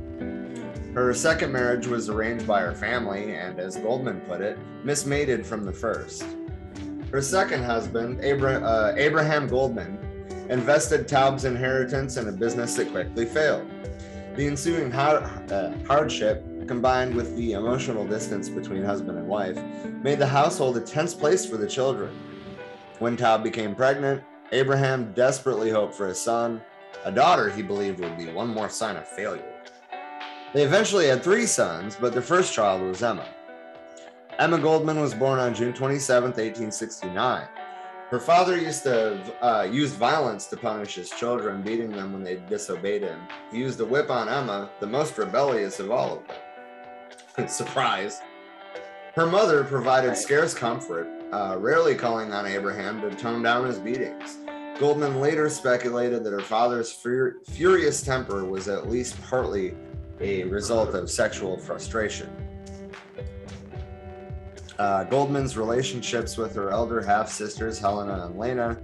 Her 0.94 1.14
second 1.14 1.53
marriage 1.53 1.87
was 1.87 2.09
arranged 2.09 2.48
by 2.48 2.62
her 2.62 2.74
family 2.74 3.37
and, 3.37 3.61
as 3.61 3.76
Goldman 3.76 4.20
put 4.22 4.40
it, 4.40 4.59
mismated 4.83 5.46
from 5.46 5.64
the 5.64 5.72
first. 5.72 6.24
Her 7.12 7.22
second 7.22 7.62
husband, 7.62 8.24
Abra- 8.24 8.61
uh, 8.61 8.94
Abraham 8.96 9.46
Goldman, 9.46 9.98
invested 10.48 11.07
Taub's 11.07 11.44
inheritance 11.44 12.16
in 12.16 12.26
a 12.26 12.33
business 12.33 12.74
that 12.74 12.90
quickly 12.90 13.24
failed. 13.24 13.70
The 14.35 14.48
ensuing 14.48 14.92
uh, 14.92 15.76
hardship, 15.87 16.44
combined 16.66 17.14
with 17.14 17.37
the 17.37 17.53
emotional 17.53 18.05
distance 18.05 18.48
between 18.48 18.83
husband 18.83 19.16
and 19.16 19.29
wife, 19.29 19.61
made 20.03 20.18
the 20.18 20.26
household 20.26 20.76
a 20.76 20.81
tense 20.81 21.14
place 21.14 21.46
for 21.46 21.57
the 21.57 21.68
children. 21.68 22.11
When 22.98 23.16
Taub 23.16 23.44
became 23.44 23.76
pregnant, 23.76 24.24
Abraham 24.50 25.12
desperately 25.12 25.70
hoped 25.70 25.94
for 25.94 26.09
a 26.09 26.14
son. 26.14 26.61
A 27.05 27.12
daughter 27.12 27.48
he 27.48 27.62
believed 27.62 28.00
would 28.00 28.18
be 28.18 28.26
one 28.26 28.48
more 28.48 28.68
sign 28.68 28.96
of 28.96 29.07
failure. 29.07 29.50
They 30.53 30.65
eventually 30.65 31.07
had 31.07 31.23
three 31.23 31.47
sons, 31.47 31.97
but 32.01 32.13
their 32.13 32.23
first 32.23 32.53
child 32.53 32.83
was 32.83 33.05
Emma. 33.05 33.25
Emma 34.37 34.59
Goldman 34.59 35.01
was 35.01 35.15
born 35.15 35.39
on 35.39 35.55
June 35.55 35.73
27, 35.73 36.31
1869. 36.31 37.47
Her 38.09 38.19
father 38.19 38.57
used 38.57 38.83
to 38.83 39.21
uh, 39.45 39.63
use 39.63 39.93
violence 39.93 40.47
to 40.47 40.57
punish 40.57 40.97
his 40.97 41.11
children, 41.11 41.63
beating 41.63 41.93
them 41.93 42.13
when 42.13 42.25
they 42.25 42.43
disobeyed 42.49 43.03
him. 43.03 43.21
He 43.53 43.59
used 43.59 43.79
a 43.79 43.85
whip 43.85 44.11
on 44.11 44.29
Emma, 44.29 44.69
the 44.81 44.89
most 44.89 45.17
rebellious 45.17 45.79
of 45.79 45.93
all 45.93 46.19
of 46.19 46.27
them. 47.37 47.49
Surprise. 47.49 48.21
Her 49.15 49.27
mother 49.27 49.63
provided 49.63 50.17
scarce 50.17 50.53
comfort, 50.53 51.07
uh, 51.31 51.59
rarely 51.61 51.95
calling 51.95 52.33
on 52.33 52.47
Abraham 52.47 53.01
to 53.03 53.15
tone 53.15 53.45
down 53.45 53.67
his 53.67 53.79
beatings. 53.79 54.39
Goldman 54.81 55.21
later 55.21 55.49
speculated 55.49 56.25
that 56.25 56.33
her 56.33 56.41
father's 56.41 56.91
fur- 56.91 57.37
furious 57.45 58.03
temper 58.03 58.45
was 58.45 58.67
at 58.67 58.91
least 58.91 59.21
partly 59.23 59.75
a 60.21 60.45
result 60.45 60.95
of 60.95 61.11
sexual 61.11 61.59
frustration. 61.59 62.29
Uh, 64.79 65.05
Goldman's 65.05 65.57
relationships 65.57 66.37
with 66.37 66.55
her 66.55 66.71
elder 66.71 67.03
half 67.03 67.29
sisters, 67.29 67.79
Helena 67.79 68.27
and 68.27 68.39
Lena, 68.39 68.79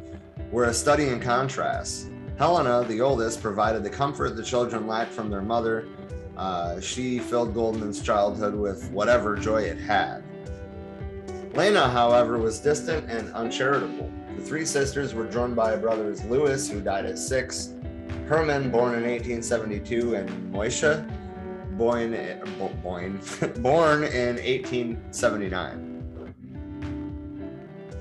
were 0.51 0.65
a 0.65 0.75
study 0.75 1.09
in 1.09 1.21
contrast. 1.21 2.11
Helena, 2.39 2.85
the 2.87 3.01
oldest, 3.01 3.41
provided 3.41 3.83
the 3.83 3.91
comfort 3.91 4.37
the 4.37 4.43
children 4.43 4.87
lacked 4.87 5.13
from 5.13 5.31
their 5.31 5.41
mother. 5.41 5.89
Uh, 6.37 6.79
she 6.81 7.19
filled 7.19 7.55
Goldman's 7.55 8.03
childhood 8.03 8.55
with 8.55 8.91
whatever 8.91 9.37
joy 9.37 9.63
it 9.63 9.79
had. 9.79 10.23
Lena, 11.55 11.89
however, 11.89 12.37
was 12.37 12.59
distant 12.59 13.09
and 13.11 13.33
uncharitable. 13.33 14.13
The 14.37 14.43
three 14.43 14.67
sisters 14.67 15.15
were 15.15 15.27
joined 15.27 15.57
by 15.57 15.77
brothers 15.77 16.23
Louis, 16.27 16.69
who 16.69 16.83
died 16.83 17.07
at 17.07 17.19
six, 17.19 17.73
Herman, 18.29 18.71
born 18.71 18.95
in 18.95 19.09
1872, 19.09 20.17
and 20.17 20.53
Moisha, 20.53 21.09
born, 21.77 22.17
born, 22.83 23.21
born 23.63 24.05
in 24.05 24.37
1879. 24.37 25.97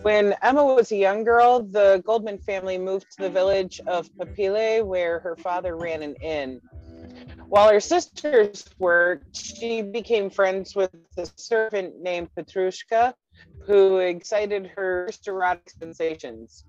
When 0.02 0.36
Emma 0.44 0.64
was 0.64 0.92
a 0.92 0.96
young 0.96 1.24
girl, 1.24 1.64
the 1.64 2.02
Goldman 2.06 2.38
family 2.38 2.78
moved 2.78 3.08
to 3.18 3.24
the 3.24 3.30
village 3.30 3.82
of 3.88 4.08
Papile, 4.18 4.86
where 4.86 5.20
her 5.20 5.36
father 5.36 5.76
ran 5.76 6.04
an 6.04 6.14
inn. 6.22 6.62
While 7.50 7.72
her 7.72 7.80
sisters 7.80 8.66
worked, 8.78 9.36
she 9.36 9.82
became 9.82 10.30
friends 10.30 10.76
with 10.76 10.92
a 11.18 11.28
servant 11.36 12.00
named 12.00 12.30
Petrushka, 12.38 13.14
who 13.66 13.98
excited 13.98 14.68
her 14.76 15.10
erotic 15.26 15.72
sensations. 15.72 16.66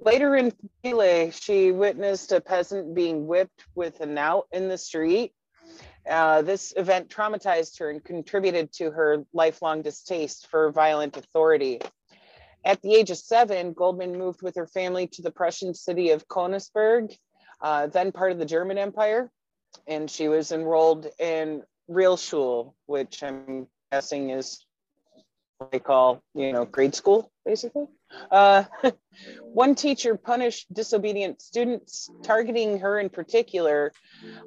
Later 0.00 0.36
in 0.36 0.52
Papile, 0.84 1.32
she 1.32 1.72
witnessed 1.72 2.30
a 2.30 2.40
peasant 2.40 2.94
being 2.94 3.26
whipped 3.26 3.66
with 3.74 4.00
a 4.00 4.06
knout 4.06 4.46
in 4.52 4.68
the 4.68 4.78
street. 4.78 5.32
Uh, 6.08 6.42
this 6.42 6.72
event 6.76 7.08
traumatized 7.08 7.78
her 7.78 7.90
and 7.90 8.02
contributed 8.02 8.72
to 8.72 8.90
her 8.90 9.24
lifelong 9.32 9.82
distaste 9.82 10.46
for 10.48 10.72
violent 10.72 11.16
authority. 11.16 11.80
At 12.64 12.80
the 12.82 12.94
age 12.94 13.10
of 13.10 13.18
seven, 13.18 13.72
Goldman 13.72 14.16
moved 14.16 14.42
with 14.42 14.56
her 14.56 14.66
family 14.66 15.06
to 15.08 15.22
the 15.22 15.30
Prussian 15.30 15.74
city 15.74 16.10
of 16.10 16.26
Königsberg, 16.26 17.16
uh, 17.60 17.88
then 17.88 18.12
part 18.12 18.32
of 18.32 18.38
the 18.38 18.46
German 18.46 18.78
Empire, 18.78 19.30
and 19.86 20.10
she 20.10 20.28
was 20.28 20.50
enrolled 20.50 21.06
in 21.18 21.62
Realschule, 21.90 22.74
which 22.86 23.22
I'm 23.22 23.66
guessing 23.92 24.30
is 24.30 24.64
they 25.72 25.78
call, 25.78 26.22
you 26.34 26.52
know, 26.52 26.64
grade 26.64 26.94
school, 26.94 27.30
basically. 27.44 27.86
Uh, 28.30 28.64
one 29.42 29.74
teacher 29.74 30.16
punished 30.16 30.72
disobedient 30.72 31.42
students, 31.42 32.10
targeting 32.22 32.78
her 32.78 32.98
in 32.98 33.08
particular. 33.08 33.92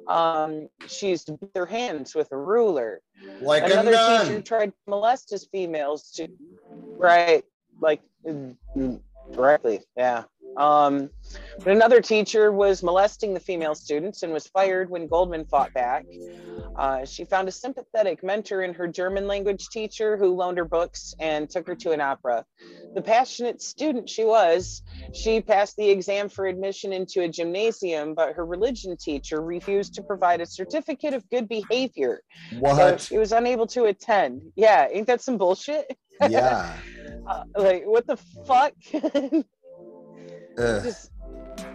Um, 0.08 0.68
she 0.86 1.10
used 1.10 1.26
to 1.26 1.32
beat 1.32 1.52
their 1.54 1.66
hands 1.66 2.14
with 2.14 2.32
a 2.32 2.36
ruler. 2.36 3.00
Like 3.40 3.64
Another 3.64 3.92
teacher 3.92 4.40
tried 4.42 4.66
to 4.66 4.74
molest 4.86 5.30
his 5.30 5.46
female 5.46 5.98
student. 5.98 6.38
Right, 6.70 7.44
like 7.80 8.00
directly, 9.32 9.80
yeah. 9.96 10.24
Um, 10.56 11.08
but 11.58 11.68
another 11.68 12.00
teacher 12.00 12.52
was 12.52 12.82
molesting 12.82 13.32
the 13.34 13.40
female 13.40 13.74
students 13.74 14.22
and 14.22 14.32
was 14.32 14.46
fired 14.46 14.90
when 14.90 15.06
Goldman 15.06 15.46
fought 15.46 15.72
back. 15.72 16.04
Uh, 16.76 17.04
she 17.04 17.24
found 17.24 17.48
a 17.48 17.52
sympathetic 17.52 18.22
mentor 18.22 18.62
in 18.62 18.74
her 18.74 18.86
German 18.86 19.26
language 19.26 19.66
teacher 19.68 20.16
who 20.16 20.34
loaned 20.34 20.58
her 20.58 20.64
books 20.64 21.14
and 21.20 21.48
took 21.48 21.66
her 21.66 21.74
to 21.76 21.92
an 21.92 22.00
opera. 22.00 22.44
The 22.94 23.02
passionate 23.02 23.62
student 23.62 24.08
she 24.08 24.24
was, 24.24 24.82
she 25.14 25.40
passed 25.40 25.76
the 25.76 25.88
exam 25.88 26.28
for 26.28 26.46
admission 26.46 26.92
into 26.92 27.22
a 27.22 27.28
gymnasium, 27.28 28.14
but 28.14 28.34
her 28.34 28.44
religion 28.44 28.96
teacher 28.96 29.40
refused 29.40 29.94
to 29.94 30.02
provide 30.02 30.40
a 30.40 30.46
certificate 30.46 31.14
of 31.14 31.28
good 31.30 31.48
behavior. 31.48 32.20
So 32.50 32.58
What? 32.58 33.00
she 33.00 33.16
was 33.18 33.32
unable 33.32 33.66
to 33.68 33.84
attend. 33.84 34.42
Yeah, 34.56 34.88
ain't 34.90 35.06
that 35.06 35.20
some 35.22 35.38
bullshit? 35.38 35.96
yeah. 36.28 36.76
Uh, 37.24 37.44
like, 37.56 37.84
what 37.86 38.04
the 38.04 38.16
fuck? 38.46 38.72
Ugh. 40.58 40.82
Just 40.84 41.10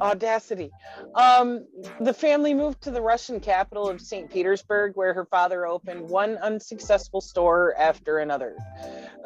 audacity. 0.01 0.71
Um, 1.15 1.65
the 1.99 2.13
family 2.13 2.53
moved 2.53 2.81
to 2.83 2.91
the 2.91 3.01
Russian 3.01 3.39
capital 3.39 3.89
of 3.89 4.01
St. 4.01 4.31
Petersburg, 4.31 4.93
where 4.95 5.13
her 5.13 5.25
father 5.25 5.65
opened 5.65 6.09
one 6.09 6.37
unsuccessful 6.37 7.21
store 7.21 7.73
after 7.77 8.19
another. 8.19 8.55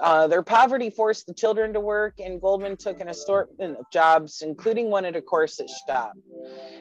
Uh, 0.01 0.27
their 0.27 0.43
poverty 0.43 0.89
forced 0.89 1.27
the 1.27 1.33
children 1.33 1.73
to 1.73 1.79
work, 1.79 2.15
and 2.19 2.41
Goldman 2.41 2.77
took 2.77 2.99
an 2.99 3.09
assortment 3.09 3.77
of 3.77 3.85
jobs, 3.91 4.41
including 4.41 4.89
one 4.89 5.05
at 5.05 5.15
a 5.15 5.21
corset 5.21 5.69
shop. 5.87 6.13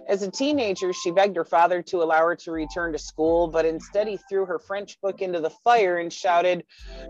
As 0.08 0.22
a 0.22 0.30
teenager, 0.30 0.92
she 0.92 1.10
begged 1.10 1.36
her 1.36 1.44
father 1.44 1.82
to 1.82 2.02
allow 2.02 2.24
her 2.26 2.36
to 2.36 2.52
return 2.52 2.92
to 2.92 2.98
school, 2.98 3.48
but 3.48 3.66
instead 3.66 4.08
he 4.08 4.18
threw 4.28 4.46
her 4.46 4.58
French 4.58 5.00
book 5.00 5.20
into 5.20 5.40
the 5.40 5.50
fire 5.50 5.98
and 5.98 6.12
shouted, 6.12 6.64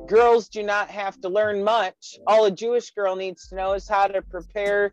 Girls 0.07 0.49
do 0.49 0.63
not 0.63 0.89
have 0.91 1.21
to 1.21 1.29
learn 1.29 1.63
much. 1.63 2.19
All 2.27 2.45
a 2.45 2.51
Jewish 2.51 2.91
girl 2.91 3.17
needs 3.17 3.49
to 3.49 3.55
know 3.55 3.73
is 3.75 3.89
how 3.89 4.07
to 4.07 4.23
prepare 4.23 4.93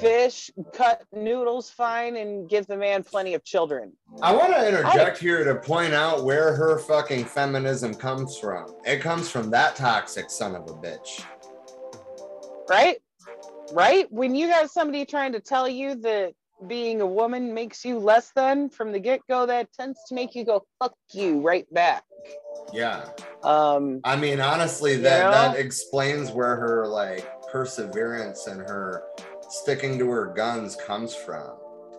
fish, 0.00 0.50
cut 0.72 1.01
noodles 1.12 1.70
fine, 1.70 2.16
and 2.16 2.48
give 2.48 2.66
the 2.66 2.76
man 2.76 3.02
plenty 3.02 3.34
of 3.34 3.44
children. 3.44 3.92
I 4.20 4.34
want 4.34 4.52
to 4.52 4.68
interject 4.68 5.18
here 5.18 5.44
to 5.44 5.56
point 5.56 5.94
out 5.94 6.24
where 6.24 6.54
her 6.54 6.78
fucking 6.78 7.24
feminism 7.24 7.94
comes 7.94 8.38
from. 8.38 8.74
It 8.84 9.00
comes 9.00 9.30
from 9.30 9.50
that 9.50 9.76
toxic 9.76 10.30
son 10.30 10.54
of 10.54 10.62
a 10.62 10.74
bitch. 10.74 11.24
Right? 12.68 12.96
Right? 13.72 14.10
When 14.10 14.34
you 14.34 14.48
got 14.48 14.70
somebody 14.70 15.04
trying 15.04 15.32
to 15.32 15.40
tell 15.40 15.68
you 15.68 15.94
that 15.96 16.34
being 16.66 17.00
a 17.00 17.06
woman 17.06 17.52
makes 17.54 17.84
you 17.84 17.98
less 17.98 18.30
than 18.34 18.68
from 18.68 18.92
the 18.92 19.00
get 19.00 19.20
go, 19.28 19.46
that 19.46 19.72
tends 19.72 19.98
to 20.08 20.14
make 20.14 20.34
you 20.34 20.44
go, 20.44 20.64
fuck 20.78 20.94
you 21.12 21.40
right 21.40 21.66
back. 21.72 22.04
Yeah. 22.72 23.08
Um, 23.42 24.00
I 24.04 24.16
mean, 24.16 24.40
honestly, 24.40 24.96
that 24.96 25.18
You 25.18 25.24
know? 25.24 25.30
that 25.30 25.56
explains 25.56 26.30
where 26.30 26.56
her 26.56 26.86
like 26.86 27.28
perseverance 27.50 28.46
and 28.46 28.60
her 28.60 29.02
sticking 29.52 29.98
to 29.98 30.08
her 30.10 30.32
guns 30.34 30.76
comes 30.76 31.14
from, 31.14 31.50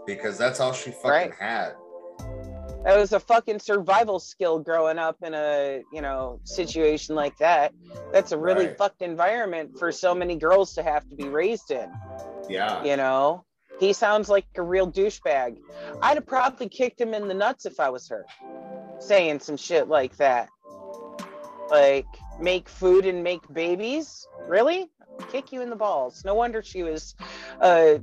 because 0.07 0.37
that's 0.37 0.59
all 0.59 0.73
she 0.73 0.91
fucking 0.91 1.09
Right. 1.09 1.33
had. 1.39 1.73
that 2.85 2.97
was 2.97 3.13
a 3.13 3.19
fucking 3.19 3.59
survival 3.59 4.19
skill 4.19 4.59
growing 4.59 4.97
up 4.99 5.15
in 5.23 5.33
a 5.33 5.81
you 5.93 6.01
know 6.01 6.39
situation 6.43 7.15
like 7.15 7.37
that 7.37 7.71
that's 8.11 8.33
a 8.33 8.37
really 8.37 8.67
Right. 8.67 8.77
fucked 8.77 9.01
environment 9.01 9.77
for 9.79 9.89
so 9.91 10.13
many 10.13 10.35
girls 10.35 10.73
to 10.73 10.83
have 10.83 11.07
to 11.09 11.15
be 11.15 11.29
raised 11.29 11.71
in 11.71 11.89
Yeah. 12.49 12.83
you 12.83 12.97
know 12.97 13.45
he 13.79 13.93
sounds 13.93 14.27
like 14.27 14.45
a 14.57 14.61
real 14.61 14.91
douchebag 14.91 15.55
i'd 16.01 16.15
have 16.17 16.27
probably 16.27 16.67
kicked 16.67 16.99
him 16.99 17.13
in 17.13 17.27
the 17.29 17.33
nuts 17.33 17.65
if 17.65 17.79
i 17.79 17.89
was 17.89 18.09
her 18.09 18.25
saying 18.99 19.39
some 19.39 19.55
shit 19.57 19.87
like 19.87 20.17
that 20.17 20.49
like 21.69 22.05
make 22.39 22.67
food 22.67 23.05
and 23.05 23.23
make 23.23 23.41
babies 23.53 24.27
really 24.49 24.89
kick 25.31 25.51
you 25.51 25.61
in 25.61 25.69
the 25.69 25.75
balls 25.75 26.23
no 26.25 26.33
wonder 26.33 26.61
she 26.61 26.83
was 26.83 27.15
a 27.61 28.01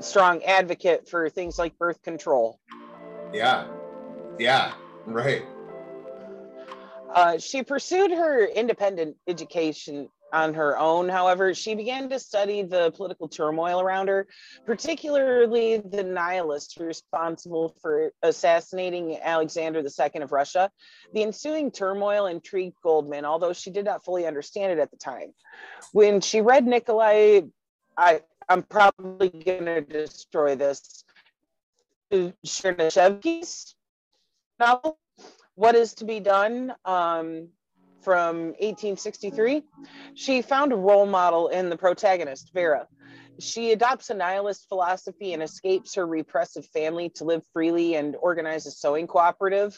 strong 0.00 0.42
advocate 0.44 1.08
for 1.08 1.28
things 1.28 1.58
like 1.58 1.78
birth 1.78 2.02
control 2.02 2.58
Yeah. 3.32 3.66
Yeah. 4.38 4.72
Right. 5.06 5.44
Uh, 7.14 7.38
she 7.38 7.62
pursued 7.62 8.10
her 8.10 8.44
independent 8.46 9.16
education 9.26 10.08
on 10.32 10.54
her 10.54 10.78
own. 10.78 11.08
However, 11.08 11.54
she 11.54 11.74
began 11.74 12.08
to 12.08 12.18
study 12.18 12.62
the 12.62 12.90
political 12.92 13.28
turmoil 13.28 13.80
around 13.80 14.08
her, 14.08 14.26
particularly 14.64 15.76
the 15.78 16.02
nihilists 16.02 16.78
responsible 16.78 17.76
for 17.80 18.12
assassinating 18.22 19.18
Alexander 19.22 19.80
II 19.80 20.22
of 20.22 20.32
Russia. 20.32 20.70
The 21.12 21.22
ensuing 21.22 21.70
turmoil 21.70 22.26
intrigued 22.26 22.76
Goldman, 22.82 23.24
although 23.24 23.52
she 23.52 23.70
did 23.70 23.84
not 23.84 24.04
fully 24.04 24.26
understand 24.26 24.72
it 24.72 24.78
at 24.78 24.90
the 24.90 24.96
time. 24.96 25.34
When 25.92 26.20
she 26.20 26.40
read 26.40 26.66
Nikolai, 26.66 27.42
I, 27.96 28.20
I'm 28.48 28.62
probably 28.62 29.28
going 29.28 29.66
to 29.66 29.80
destroy 29.82 30.56
this. 30.56 31.04
Chernyshevsky's 32.12 33.74
novel, 34.60 34.98
What 35.54 35.74
is 35.74 35.94
to 35.94 36.04
be 36.04 36.20
Done, 36.20 36.74
um, 36.84 37.48
from 38.02 38.46
1863, 38.60 39.62
she 40.14 40.42
found 40.42 40.72
a 40.72 40.76
role 40.76 41.06
model 41.06 41.48
in 41.48 41.70
the 41.70 41.76
protagonist, 41.76 42.50
Vera. 42.52 42.86
She 43.38 43.72
adopts 43.72 44.10
a 44.10 44.14
nihilist 44.14 44.68
philosophy 44.68 45.32
and 45.32 45.42
escapes 45.42 45.94
her 45.94 46.06
repressive 46.06 46.66
family 46.66 47.08
to 47.16 47.24
live 47.24 47.42
freely 47.52 47.94
and 47.94 48.14
organize 48.20 48.66
a 48.66 48.70
sewing 48.70 49.06
cooperative. 49.06 49.76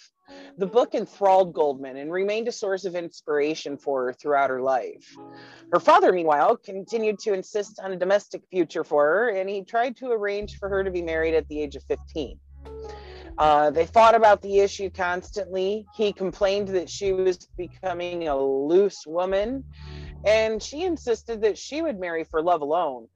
The 0.59 0.67
book 0.67 0.95
enthralled 0.95 1.53
Goldman 1.53 1.97
and 1.97 2.11
remained 2.11 2.49
a 2.49 2.53
source 2.53 2.85
of 2.85 2.97
inspiration 2.97 3.77
for 3.77 4.07
her 4.07 4.13
throughout 4.13 4.51
her 4.51 4.61
life. 4.61 5.17
Her 5.73 5.81
father, 5.81 6.13
meanwhile, 6.13 6.57
continued 6.57 7.19
to 7.21 7.33
insist 7.33 7.79
on 7.81 7.93
a 7.93 7.97
domestic 7.97 8.43
future 8.51 8.85
for 8.85 9.05
her, 9.05 9.29
and 9.29 9.49
he 9.49 9.63
tried 9.63 9.97
to 9.99 10.11
arrange 10.11 10.57
for 10.57 10.69
her 10.69 10.83
to 10.83 10.91
be 10.91 11.03
married 11.03 11.35
at 11.35 11.47
the 11.49 11.63
age 11.63 11.77
of 11.77 11.85
15. 11.85 12.39
Uh, 13.37 13.71
they 13.71 13.87
fought 13.87 14.15
about 14.15 14.43
the 14.43 14.61
issue 14.61 14.91
constantly. 14.91 15.87
He 15.93 16.13
complained 16.13 16.69
that 16.69 16.89
she 16.89 17.13
was 17.13 17.39
becoming 17.57 18.29
a 18.29 18.37
loose 18.37 19.07
woman, 19.07 19.65
and 20.25 20.63
she 20.63 20.85
insisted 20.85 21.43
that 21.43 21.59
she 21.59 21.83
would 21.83 21.99
marry 21.99 22.25
for 22.25 22.43
love 22.43 22.61
alone. 22.61 23.09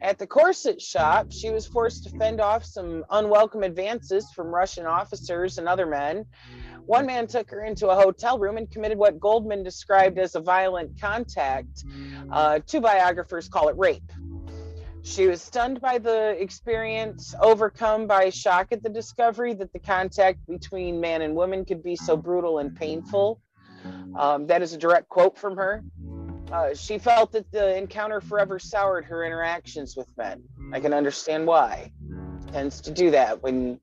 At 0.00 0.18
the 0.18 0.26
corset 0.26 0.80
shop, 0.80 1.28
she 1.30 1.50
was 1.50 1.66
forced 1.66 2.04
to 2.04 2.10
fend 2.10 2.40
off 2.40 2.64
some 2.64 3.04
unwelcome 3.10 3.62
advances 3.62 4.30
from 4.30 4.48
Russian 4.48 4.86
officers 4.86 5.58
and 5.58 5.66
other 5.66 5.86
men. 5.86 6.26
One 6.84 7.06
man 7.06 7.26
took 7.26 7.50
her 7.50 7.64
into 7.64 7.88
a 7.88 7.96
hotel 7.96 8.38
room 8.38 8.58
and 8.58 8.70
committed 8.70 8.98
what 8.98 9.18
Goldman 9.18 9.64
described 9.64 10.18
as 10.18 10.34
a 10.34 10.40
violent 10.40 10.92
contact. 11.00 11.84
Uh, 12.30 12.60
two 12.64 12.80
biographers 12.80 13.48
call 13.48 13.68
it 13.68 13.76
rape. 13.78 14.12
She 15.06 15.28
was 15.28 15.40
stunned 15.40 15.80
by 15.80 15.98
the 15.98 16.30
experience, 16.42 17.32
overcome 17.40 18.08
by 18.08 18.28
shock 18.30 18.72
at 18.72 18.82
the 18.82 18.88
discovery 18.88 19.54
that 19.54 19.72
the 19.72 19.78
contact 19.78 20.40
between 20.48 21.00
man 21.00 21.22
and 21.22 21.36
woman 21.36 21.64
could 21.64 21.80
be 21.80 21.94
so 21.94 22.16
brutal 22.16 22.58
and 22.58 22.74
painful. 22.74 23.40
Um, 24.18 24.48
that 24.48 24.62
is 24.62 24.72
a 24.72 24.76
direct 24.76 25.08
quote 25.08 25.38
from 25.38 25.56
her. 25.56 25.80
Uh, 26.50 26.74
she 26.74 26.98
felt 26.98 27.30
that 27.32 27.48
the 27.52 27.76
encounter 27.76 28.20
forever 28.20 28.58
soured 28.58 29.04
her 29.04 29.24
interactions 29.24 29.96
with 29.96 30.08
men. 30.18 30.42
I 30.72 30.80
can 30.80 30.92
understand 30.92 31.46
why. 31.46 31.92
Tends 32.52 32.80
to 32.80 32.90
do 32.90 33.12
that 33.12 33.40
when 33.44 33.78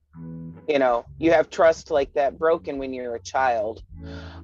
you 0.68 0.78
know 0.78 1.06
you 1.20 1.32
have 1.32 1.50
trust 1.50 1.90
like 1.90 2.14
that 2.16 2.38
broken 2.38 2.80
when 2.80 2.94
you're 2.94 3.16
a 3.16 3.22
child. 3.22 3.82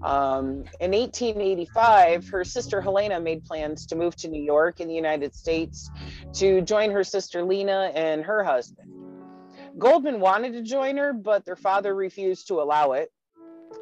Um, 0.02 0.64
in 0.80 0.92
1885, 0.92 2.30
her 2.30 2.44
sister 2.44 2.82
Helena 2.82 3.20
made 3.20 3.44
plans 3.44 3.86
to 3.88 3.96
move 3.96 4.16
to 4.18 4.30
New 4.30 4.42
York 4.42 4.80
in 4.80 4.88
the 4.88 4.93
United 4.93 5.36
States 5.36 5.89
to 6.36 6.62
join 6.62 6.91
her 6.91 7.04
sister 7.04 7.43
Lena 7.43 7.91
and 7.93 8.24
her 8.24 8.43
husband. 8.43 8.89
Goldman 9.78 10.20
wanted 10.20 10.54
to 10.54 10.62
join 10.62 10.97
her, 10.97 11.14
but 11.14 11.45
their 11.45 11.56
father 11.56 11.93
refused 11.93 12.47
to 12.47 12.62
allow 12.62 12.93
it. 12.93 13.12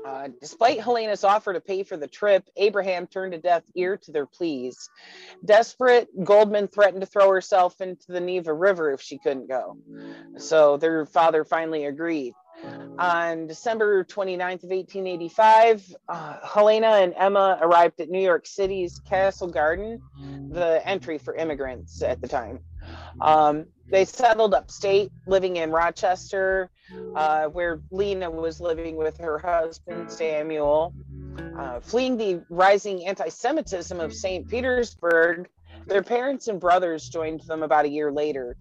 Uh, 0.06 0.30
despite 0.42 0.80
Helena's 0.80 1.24
offer 1.24 1.54
to 1.54 1.62
pay 1.62 1.84
for 1.84 1.98
the 1.98 2.08
trip, 2.08 2.50
Abraham 2.56 3.08
turned 3.08 3.34
a 3.34 3.38
deaf 3.38 3.64
ear 3.76 3.98
to 3.98 4.12
their 4.12 4.26
pleas. 4.26 4.90
Desperate, 5.44 6.08
Goldman 6.24 6.68
threatened 6.68 7.02
to 7.02 7.08
throw 7.08 7.30
herself 7.30 7.80
into 7.82 8.12
the 8.12 8.20
Neva 8.20 8.54
River 8.54 8.92
if 8.92 9.02
she 9.02 9.18
couldn't 9.18 9.48
go. 9.48 9.78
So 10.38 10.78
their 10.78 11.06
father 11.06 11.46
finally 11.46 11.86
agreed. 11.86 12.34
On 13.00 13.48
December 13.48 14.04
29th 14.04 14.64
of 14.64 14.70
1885, 14.72 15.96
uh, 16.10 16.38
Helena 16.44 16.88
and 16.88 17.14
Emma 17.16 17.58
arrived 17.62 18.00
at 18.02 18.10
New 18.10 18.22
York 18.22 18.48
City's 18.48 19.00
Castle 19.08 19.48
Garden, 19.48 20.02
the 20.50 20.82
entry 20.88 21.18
for 21.18 21.36
immigrants 21.36 22.02
at 22.02 22.22
the 22.22 22.28
time. 22.28 22.60
Um, 23.22 23.66
they 23.90 24.06
settled 24.06 24.54
upstate, 24.54 25.12
living 25.28 25.58
in 25.58 25.72
Rochester. 25.72 26.70
uh, 27.16 27.46
where 27.48 27.82
Lena 27.92 28.30
was 28.30 28.62
living 28.62 28.96
with 28.96 29.18
her 29.18 29.38
husband, 29.38 30.10
Samuel. 30.12 30.94
Uh, 31.58 31.80
fleeing 31.80 32.18
the 32.18 32.44
rising 32.50 33.06
anti 33.06 33.30
Semitism 33.30 34.00
of 34.00 34.14
St. 34.14 34.48
Petersburg, 34.48 35.50
their 35.88 36.04
parents 36.04 36.48
and 36.48 36.60
brothers 36.60 37.10
joined 37.10 37.42
them 37.42 37.64
about 37.64 37.86
a 37.86 37.90
year 37.90 38.12
later. 38.12 38.56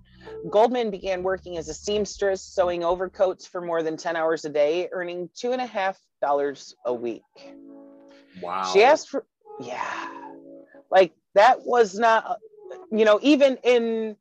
Goldman 0.50 0.90
began 0.90 1.22
working 1.22 1.56
as 1.56 1.68
a 1.68 1.74
seamstress, 1.74 2.42
sewing 2.42 2.84
overcoats 2.84 3.46
for 3.46 3.60
more 3.60 3.82
than 3.82 3.96
10 3.96 4.16
hours 4.16 4.44
a 4.44 4.48
day, 4.48 4.88
earning 4.92 5.28
two 5.34 5.52
and 5.52 5.60
a 5.60 5.66
half 5.66 5.98
dollars 6.20 6.74
a 6.84 6.94
week. 6.94 7.22
Wow. 8.40 8.70
She 8.72 8.82
asked 8.82 9.08
for, 9.08 9.26
yeah, 9.60 10.08
like 10.90 11.12
that 11.34 11.64
was 11.64 11.98
not, 11.98 12.38
you 12.90 13.04
know, 13.04 13.18
even 13.22 13.58
in, 13.64 14.16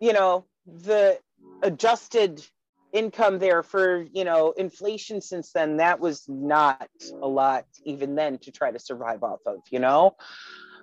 you 0.00 0.12
know, 0.12 0.46
the 0.66 1.18
adjusted 1.62 2.44
income 2.92 3.38
there 3.38 3.62
for, 3.62 4.06
you 4.12 4.24
know, 4.24 4.52
inflation 4.52 5.20
since 5.20 5.52
then, 5.52 5.76
that 5.78 6.00
was 6.00 6.24
not 6.28 6.88
a 7.22 7.28
lot 7.28 7.66
even 7.84 8.14
then 8.14 8.38
to 8.38 8.50
try 8.50 8.70
to 8.70 8.78
survive 8.78 9.22
off 9.22 9.40
of, 9.46 9.58
you 9.70 9.78
know. 9.78 10.16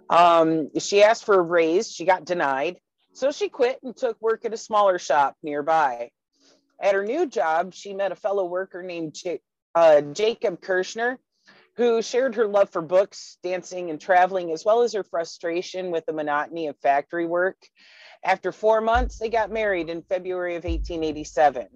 Um, 0.09 0.69
she 0.77 1.03
asked 1.03 1.25
for 1.25 1.39
a 1.39 1.41
raise, 1.41 1.91
she 1.91 2.05
got 2.05 2.25
denied. 2.25 2.77
So 3.13 3.31
she 3.31 3.49
quit 3.49 3.79
and 3.83 3.95
took 3.95 4.19
work 4.21 4.43
at 4.45 4.53
a 4.53 4.57
smaller 4.57 4.97
shop 4.99 5.35
nearby. 5.43 6.09
At 6.81 6.95
her 6.95 7.05
new 7.05 7.27
job, 7.27 7.73
she 7.73 7.93
met 7.93 8.11
a 8.11 8.15
fellow 8.15 8.45
worker 8.45 8.83
named 8.83 9.13
J- 9.13 9.39
uh, 9.75 10.01
Jacob 10.01 10.59
Kershner, 10.61 11.17
who 11.75 12.01
shared 12.01 12.35
her 12.35 12.47
love 12.47 12.69
for 12.71 12.81
books, 12.81 13.37
dancing, 13.43 13.89
and 13.89 14.01
traveling, 14.01 14.51
as 14.51 14.65
well 14.65 14.81
as 14.81 14.93
her 14.93 15.03
frustration 15.03 15.91
with 15.91 16.05
the 16.05 16.13
monotony 16.13 16.67
of 16.67 16.77
factory 16.79 17.25
work. 17.25 17.57
After 18.23 18.51
four 18.51 18.81
months, 18.81 19.17
they 19.17 19.29
got 19.29 19.51
married 19.51 19.89
in 19.89 20.01
February 20.01 20.55
of 20.55 20.63
1887. 20.63 21.67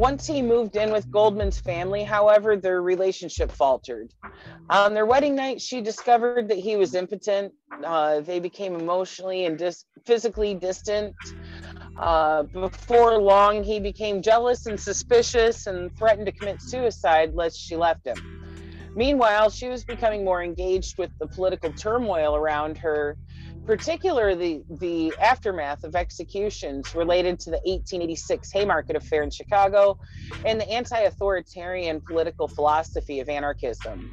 Once 0.00 0.26
he 0.26 0.40
moved 0.40 0.76
in 0.76 0.90
with 0.90 1.10
Goldman's 1.10 1.60
family, 1.60 2.02
however, 2.04 2.56
their 2.56 2.80
relationship 2.80 3.52
faltered. 3.52 4.10
On 4.70 4.94
their 4.94 5.04
wedding 5.04 5.34
night, 5.34 5.60
she 5.60 5.82
discovered 5.82 6.48
that 6.48 6.56
he 6.56 6.74
was 6.76 6.94
impotent. 6.94 7.52
Uh, 7.84 8.20
they 8.20 8.40
became 8.40 8.74
emotionally 8.74 9.44
and 9.44 9.58
dis- 9.58 9.84
physically 10.06 10.54
distant. 10.54 11.14
Uh, 11.98 12.44
before 12.44 13.18
long, 13.18 13.62
he 13.62 13.78
became 13.78 14.22
jealous 14.22 14.64
and 14.64 14.80
suspicious 14.80 15.66
and 15.66 15.94
threatened 15.96 16.24
to 16.24 16.32
commit 16.32 16.62
suicide 16.62 17.34
lest 17.34 17.60
she 17.60 17.76
left 17.76 18.06
him. 18.06 18.16
Meanwhile, 18.96 19.50
she 19.50 19.68
was 19.68 19.84
becoming 19.84 20.24
more 20.24 20.42
engaged 20.42 20.96
with 20.96 21.10
the 21.20 21.26
political 21.26 21.74
turmoil 21.74 22.34
around 22.34 22.78
her, 22.78 23.18
particularly 23.66 24.64
the, 24.70 24.76
the 24.78 25.14
aftermath 25.20 25.84
of 25.84 25.94
executions 25.94 26.94
related 26.94 27.38
to 27.40 27.50
the 27.50 27.60
1886 27.64 28.50
Haymarket 28.52 28.96
affair 28.96 29.22
in 29.22 29.30
Chicago 29.30 29.98
and 30.44 30.60
the 30.60 30.68
anti 30.70 30.98
authoritarian 31.00 32.00
political 32.00 32.48
philosophy 32.48 33.20
of 33.20 33.28
anarchism. 33.28 34.10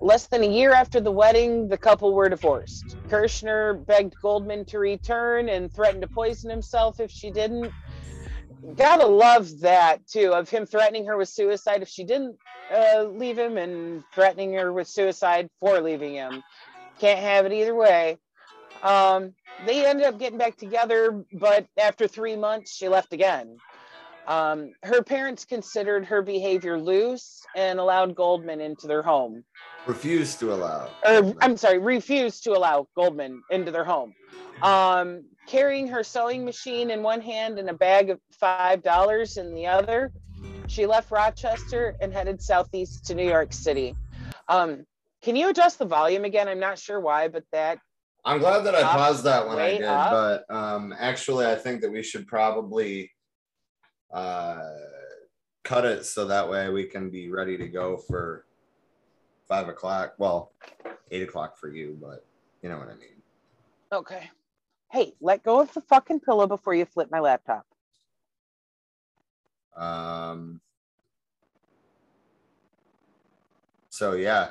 Less 0.00 0.26
than 0.26 0.42
a 0.42 0.48
year 0.48 0.72
after 0.72 1.00
the 1.00 1.10
wedding, 1.10 1.68
the 1.68 1.78
couple 1.78 2.12
were 2.12 2.28
divorced. 2.28 2.96
Kershner 3.08 3.86
begged 3.86 4.14
Goldman 4.20 4.64
to 4.66 4.78
return 4.78 5.48
and 5.48 5.72
threatened 5.72 6.02
to 6.02 6.08
poison 6.08 6.50
himself 6.50 7.00
if 7.00 7.10
she 7.10 7.30
didn't. 7.30 7.72
Gotta 8.76 9.06
love 9.06 9.60
that 9.60 10.06
too, 10.06 10.32
of 10.32 10.48
him 10.48 10.66
threatening 10.66 11.06
her 11.06 11.16
with 11.16 11.28
suicide 11.28 11.82
if 11.82 11.88
she 11.88 12.04
didn't 12.04 12.36
uh, 12.72 13.04
leave 13.04 13.38
him 13.38 13.56
and 13.56 14.04
threatening 14.12 14.54
her 14.54 14.72
with 14.72 14.88
suicide 14.88 15.48
for 15.60 15.80
leaving 15.80 16.14
him. 16.14 16.42
Can't 16.98 17.20
have 17.20 17.46
it 17.46 17.52
either 17.52 17.74
way. 17.74 18.18
Um, 18.82 19.34
they 19.66 19.86
ended 19.86 20.06
up 20.06 20.18
getting 20.18 20.38
back 20.38 20.56
together, 20.56 21.24
but 21.32 21.66
after 21.78 22.08
three 22.08 22.36
months, 22.36 22.74
she 22.74 22.88
left 22.88 23.12
again. 23.12 23.58
Um, 24.26 24.72
her 24.84 25.02
parents 25.02 25.44
considered 25.44 26.04
her 26.06 26.22
behavior 26.22 26.78
loose 26.78 27.42
and 27.56 27.78
allowed 27.78 28.14
Goldman 28.14 28.60
into 28.60 28.86
their 28.86 29.02
home. 29.02 29.44
Refused 29.86 30.38
to 30.40 30.52
allow. 30.52 30.90
Or, 31.04 31.34
I'm 31.40 31.56
sorry, 31.56 31.78
refused 31.78 32.44
to 32.44 32.52
allow 32.52 32.86
Goldman 32.94 33.42
into 33.50 33.72
their 33.72 33.84
home. 33.84 34.14
Um, 34.62 35.24
carrying 35.48 35.88
her 35.88 36.04
sewing 36.04 36.44
machine 36.44 36.90
in 36.90 37.02
one 37.02 37.20
hand 37.20 37.58
and 37.58 37.68
a 37.68 37.74
bag 37.74 38.10
of 38.10 38.20
$5 38.40 39.38
in 39.38 39.54
the 39.54 39.66
other, 39.66 40.12
she 40.68 40.86
left 40.86 41.10
Rochester 41.10 41.96
and 42.00 42.12
headed 42.12 42.40
southeast 42.40 43.04
to 43.06 43.14
New 43.14 43.28
York 43.28 43.52
City. 43.52 43.96
Um, 44.48 44.86
can 45.22 45.34
you 45.36 45.48
adjust 45.48 45.78
the 45.78 45.84
volume 45.84 46.24
again? 46.24 46.48
I'm 46.48 46.60
not 46.60 46.78
sure 46.78 47.00
why, 47.00 47.28
but 47.28 47.44
that 47.52 47.78
I'm 48.24 48.38
glad 48.38 48.60
that 48.60 48.74
I 48.74 48.82
paused 48.82 49.24
that 49.24 49.48
when 49.48 49.58
I 49.58 49.70
did, 49.72 49.84
up. 49.84 50.10
but 50.10 50.54
um, 50.54 50.94
actually, 50.96 51.46
I 51.46 51.56
think 51.56 51.80
that 51.80 51.90
we 51.90 52.02
should 52.02 52.26
probably 52.26 53.10
uh, 54.12 54.70
cut 55.64 55.84
it 55.84 56.06
so 56.06 56.26
that 56.26 56.48
way 56.48 56.68
we 56.68 56.84
can 56.84 57.10
be 57.10 57.30
ready 57.30 57.56
to 57.58 57.66
go 57.66 57.96
for 57.96 58.46
five 59.48 59.68
o'clock. 59.68 60.14
Well, 60.18 60.52
eight 61.10 61.22
o'clock 61.22 61.58
for 61.58 61.68
you, 61.68 61.98
but 62.00 62.24
you 62.62 62.68
know 62.68 62.78
what 62.78 62.88
I 62.88 62.94
mean. 62.94 63.22
okay. 63.92 64.30
Hey, 64.92 65.14
let 65.20 65.42
go 65.42 65.60
of 65.60 65.72
the 65.72 65.80
fucking 65.80 66.20
pillow 66.20 66.46
before 66.46 66.74
you 66.74 66.84
flip 66.84 67.08
my 67.10 67.18
laptop. 67.18 67.64
Um, 69.74 70.60
so 73.88 74.12
yeah, 74.12 74.50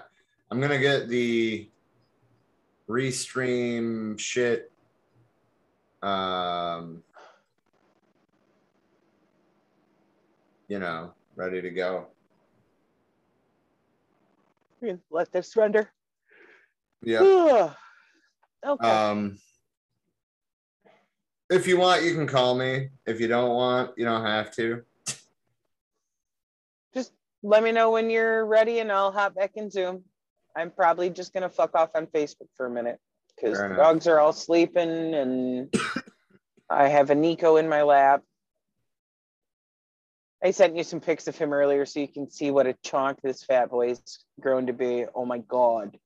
I'm 0.50 0.60
gonna 0.60 0.80
get 0.80 1.08
the 1.08 1.70
restream 2.90 4.20
shit. 4.20 4.72
Um, 6.02 7.04
you 10.68 10.80
know, 10.80 11.14
ready 11.36 11.62
to 11.62 11.70
go. 11.70 12.08
Let 15.12 15.32
this 15.32 15.56
render. 15.56 15.92
Yeah. 17.04 17.74
okay. 18.66 18.88
Um, 18.88 19.38
if 21.50 21.68
you 21.68 21.78
want, 21.78 22.04
you 22.04 22.16
can 22.16 22.26
call 22.26 22.56
me. 22.56 22.90
If 23.06 23.20
you 23.20 23.28
don't 23.28 23.52
want, 23.52 23.92
you 23.98 24.06
don't 24.06 24.26
have 24.26 24.56
to. 24.56 24.84
just 26.94 27.12
let 27.44 27.64
me 27.64 27.72
know 27.72 27.92
when 27.92 28.10
you're 28.10 28.46
ready 28.46 28.80
and 28.80 28.92
I'll 28.92 29.12
hop 29.12 29.36
back 29.36 29.52
in 29.56 29.70
Zoom. 29.70 30.04
I'm 30.56 30.72
probably 30.72 31.10
just 31.10 31.34
gonna 31.34 31.50
fuck 31.50 31.76
off 31.76 31.92
on 31.96 32.08
Facebook 32.08 32.48
for 32.56 32.66
a 32.66 32.70
minute 32.70 33.00
because 33.36 33.58
the 33.60 33.76
dogs 33.76 34.08
are 34.08 34.20
all 34.20 34.34
sleeping 34.34 35.14
and 35.14 35.74
I 36.70 36.88
have 36.88 37.10
a 37.10 37.16
Nico 37.16 37.58
in 37.58 37.68
my 37.70 37.82
lap. 37.84 38.24
I 40.44 40.52
sent 40.52 40.76
you 40.76 40.84
some 40.84 41.00
pics 41.00 41.28
of 41.28 41.38
him 41.38 41.54
earlier 41.54 41.86
so 41.86 42.00
you 42.00 42.08
can 42.08 42.30
see 42.30 42.50
what 42.52 42.66
a 42.68 42.74
chonk 42.86 43.18
this 43.22 43.44
fat 43.44 43.70
boy's 43.70 44.02
grown 44.40 44.68
to 44.68 44.74
be. 44.74 45.06
Oh 45.14 45.26
my 45.26 45.38
god. 45.38 45.98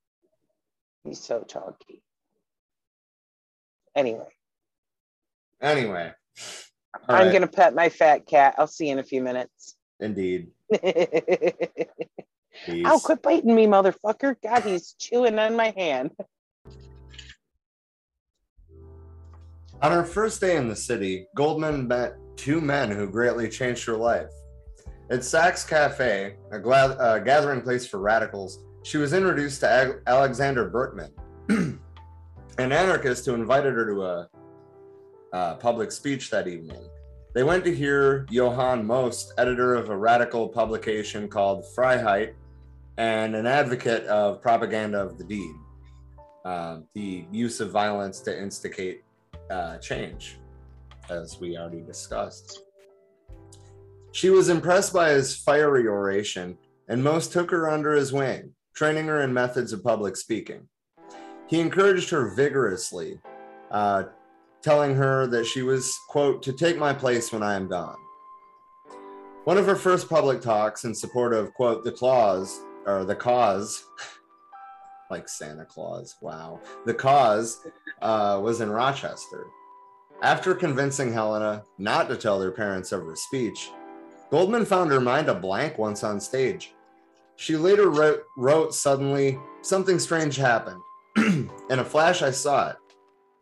He's 1.03 1.23
so 1.23 1.41
chonky. 1.47 2.01
Anyway, 3.95 4.27
Anyway, 5.61 6.11
All 7.07 7.15
I'm 7.15 7.27
right. 7.27 7.33
gonna 7.33 7.47
pet 7.47 7.73
my 7.73 7.87
fat 7.89 8.25
cat. 8.27 8.55
I'll 8.57 8.67
see 8.67 8.87
you 8.87 8.91
in 8.93 8.99
a 8.99 9.03
few 9.03 9.21
minutes. 9.21 9.77
indeed. 10.01 10.51
Peace. 12.65 12.85
Ow, 12.85 12.99
quit 12.99 13.21
biting 13.21 13.53
me, 13.53 13.65
motherfucker. 13.65 14.35
God, 14.41 14.63
he's 14.63 14.93
chewing 14.97 15.37
on 15.39 15.55
my 15.55 15.73
hand. 15.75 16.11
On 19.81 19.91
her 19.91 20.05
first 20.05 20.39
day 20.39 20.55
in 20.55 20.69
the 20.69 20.75
city, 20.75 21.27
Goldman 21.35 21.87
met 21.87 22.15
two 22.37 22.61
men 22.61 22.89
who 22.89 23.07
greatly 23.07 23.49
changed 23.49 23.85
her 23.85 23.97
life. 23.97 24.31
At 25.09 25.23
Sachs 25.23 25.63
Cafe, 25.63 26.35
a 26.51 26.55
uh, 26.57 27.19
gathering 27.19 27.61
place 27.61 27.85
for 27.85 27.99
radicals, 27.99 28.63
she 28.83 28.97
was 28.97 29.13
introduced 29.13 29.59
to 29.59 29.69
Ag- 29.69 30.01
Alexander 30.07 30.69
Berkman, 30.69 31.11
an 31.49 31.79
anarchist 32.57 33.25
who 33.25 33.33
invited 33.33 33.73
her 33.73 33.85
to 33.85 34.03
a, 34.03 34.29
uh 35.33 35.55
public 35.55 35.91
speech 35.91 36.29
that 36.29 36.47
evening. 36.47 36.81
They 37.33 37.43
went 37.43 37.65
to 37.65 37.75
hear 37.75 38.25
Johann 38.29 38.85
Most, 38.85 39.33
editor 39.37 39.75
of 39.75 39.89
a 39.89 39.97
radical 39.97 40.47
publication 40.47 41.27
called 41.27 41.65
Freiheit, 41.75 42.33
and 42.97 43.35
an 43.35 43.45
advocate 43.45 44.05
of 44.05 44.41
propaganda 44.41 44.99
of 44.99 45.17
the 45.17 45.23
deed, 45.23 45.55
uh, 46.45 46.79
the 46.93 47.25
use 47.31 47.59
of 47.59 47.71
violence 47.71 48.19
to 48.21 48.41
instigate 48.41 49.03
uh, 49.49 49.77
change, 49.77 50.37
as 51.09 51.39
we 51.39 51.57
already 51.57 51.81
discussed. 51.81 52.61
She 54.11 54.29
was 54.29 54.49
impressed 54.49 54.93
by 54.93 55.09
his 55.09 55.35
fiery 55.35 55.87
oration, 55.87 56.57
and 56.87 57.03
Most 57.03 57.33
took 57.33 57.51
her 57.51 57.69
under 57.69 57.93
his 57.93 58.13
wing, 58.13 58.53
training 58.73 59.07
her 59.07 59.21
in 59.21 59.33
methods 59.33 59.73
of 59.73 59.83
public 59.83 60.15
speaking. 60.15 60.67
He 61.47 61.59
encouraged 61.59 62.09
her 62.11 62.33
vigorously, 62.33 63.19
uh, 63.71 64.03
telling 64.61 64.95
her 64.95 65.27
that 65.27 65.45
she 65.45 65.61
was, 65.61 65.95
quote, 66.09 66.41
to 66.43 66.53
take 66.53 66.77
my 66.77 66.93
place 66.93 67.31
when 67.31 67.43
I 67.43 67.55
am 67.55 67.67
gone. 67.67 67.97
One 69.43 69.57
of 69.57 69.67
her 69.67 69.75
first 69.75 70.09
public 70.09 70.41
talks 70.41 70.85
in 70.85 70.95
support 70.95 71.33
of, 71.33 71.53
quote, 71.53 71.83
the 71.83 71.91
clause, 71.91 72.61
or 72.85 73.05
the 73.05 73.15
cause, 73.15 73.85
like 75.11 75.29
Santa 75.29 75.65
Claus, 75.65 76.15
wow, 76.21 76.59
the 76.85 76.93
cause 76.93 77.65
uh, 78.01 78.39
was 78.43 78.61
in 78.61 78.69
Rochester. 78.69 79.45
After 80.21 80.55
convincing 80.55 81.11
Helena 81.11 81.63
not 81.77 82.07
to 82.09 82.15
tell 82.15 82.39
their 82.39 82.51
parents 82.51 82.91
of 82.91 83.05
her 83.05 83.15
speech, 83.15 83.69
Goldman 84.31 84.65
found 84.65 84.91
her 84.91 85.01
mind 85.01 85.29
a 85.29 85.35
blank 85.35 85.77
once 85.77 86.03
on 86.03 86.19
stage. 86.19 86.73
She 87.35 87.57
later 87.57 87.89
wrote, 87.89 88.23
wrote 88.37 88.73
suddenly, 88.73 89.37
something 89.61 89.99
strange 89.99 90.37
happened. 90.37 90.81
In 91.17 91.49
a 91.69 91.83
flash, 91.85 92.21
I 92.21 92.31
saw 92.31 92.69
it. 92.69 92.77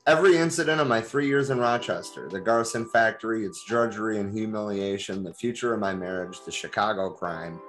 Every 0.05 0.35
incident 0.35 0.81
of 0.81 0.87
my 0.87 0.99
three 0.99 1.27
years 1.27 1.49
in 1.49 1.59
Rochester, 1.59 2.27
the 2.27 2.41
Garson 2.41 2.85
factory, 2.89 3.45
its 3.45 3.63
drudgery 3.63 4.19
and 4.19 4.37
humiliation, 4.37 5.23
the 5.23 5.33
future 5.33 5.73
of 5.73 5.79
my 5.79 5.95
marriage, 5.95 6.41
the 6.45 6.51
Chicago 6.51 7.11
crime, 7.11 7.61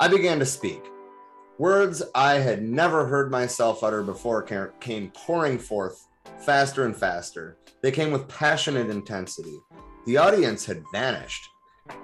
I 0.00 0.06
began 0.06 0.38
to 0.38 0.46
speak. 0.46 0.80
Words 1.58 2.04
I 2.14 2.34
had 2.34 2.62
never 2.62 3.06
heard 3.06 3.32
myself 3.32 3.82
utter 3.82 4.04
before 4.04 4.42
came 4.42 5.10
pouring 5.10 5.58
forth 5.58 6.06
faster 6.38 6.84
and 6.84 6.96
faster. 6.96 7.56
They 7.82 7.90
came 7.90 8.12
with 8.12 8.28
passionate 8.28 8.90
intensity. 8.90 9.58
The 10.06 10.16
audience 10.16 10.64
had 10.64 10.84
vanished. 10.92 11.48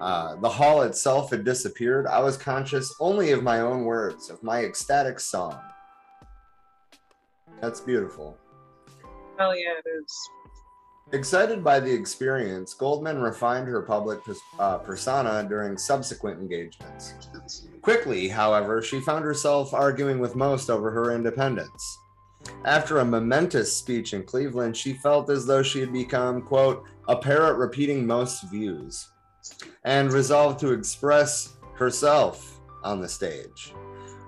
Uh, 0.00 0.34
the 0.36 0.48
hall 0.48 0.82
itself 0.82 1.30
had 1.30 1.44
disappeared. 1.44 2.08
I 2.08 2.18
was 2.18 2.36
conscious 2.36 2.92
only 2.98 3.30
of 3.30 3.44
my 3.44 3.60
own 3.60 3.84
words, 3.84 4.28
of 4.28 4.42
my 4.42 4.64
ecstatic 4.64 5.20
song. 5.20 5.56
That's 7.60 7.80
beautiful. 7.80 8.36
Oh, 9.38 9.52
yeah, 9.52 9.74
it 9.84 9.88
is. 9.88 10.12
Excited 11.12 11.62
by 11.62 11.78
the 11.78 11.92
experience, 11.92 12.74
Goldman 12.74 13.20
refined 13.20 13.68
her 13.68 13.82
public 13.82 14.20
uh, 14.58 14.78
persona 14.78 15.46
during 15.48 15.76
subsequent 15.76 16.40
engagements. 16.40 17.14
Quickly, 17.82 18.26
however, 18.26 18.82
she 18.82 19.00
found 19.00 19.24
herself 19.24 19.74
arguing 19.74 20.18
with 20.18 20.34
Most 20.34 20.70
over 20.70 20.90
her 20.90 21.12
independence. 21.12 21.98
After 22.64 22.98
a 22.98 23.04
momentous 23.04 23.76
speech 23.76 24.12
in 24.12 24.24
Cleveland, 24.24 24.76
she 24.76 24.94
felt 24.94 25.30
as 25.30 25.46
though 25.46 25.62
she 25.62 25.80
had 25.80 25.92
become, 25.92 26.42
quote, 26.42 26.84
a 27.06 27.16
parrot 27.16 27.58
repeating 27.58 28.06
Most 28.06 28.50
views, 28.50 29.10
and 29.84 30.12
resolved 30.12 30.58
to 30.60 30.72
express 30.72 31.56
herself 31.74 32.60
on 32.82 33.00
the 33.00 33.08
stage. 33.08 33.72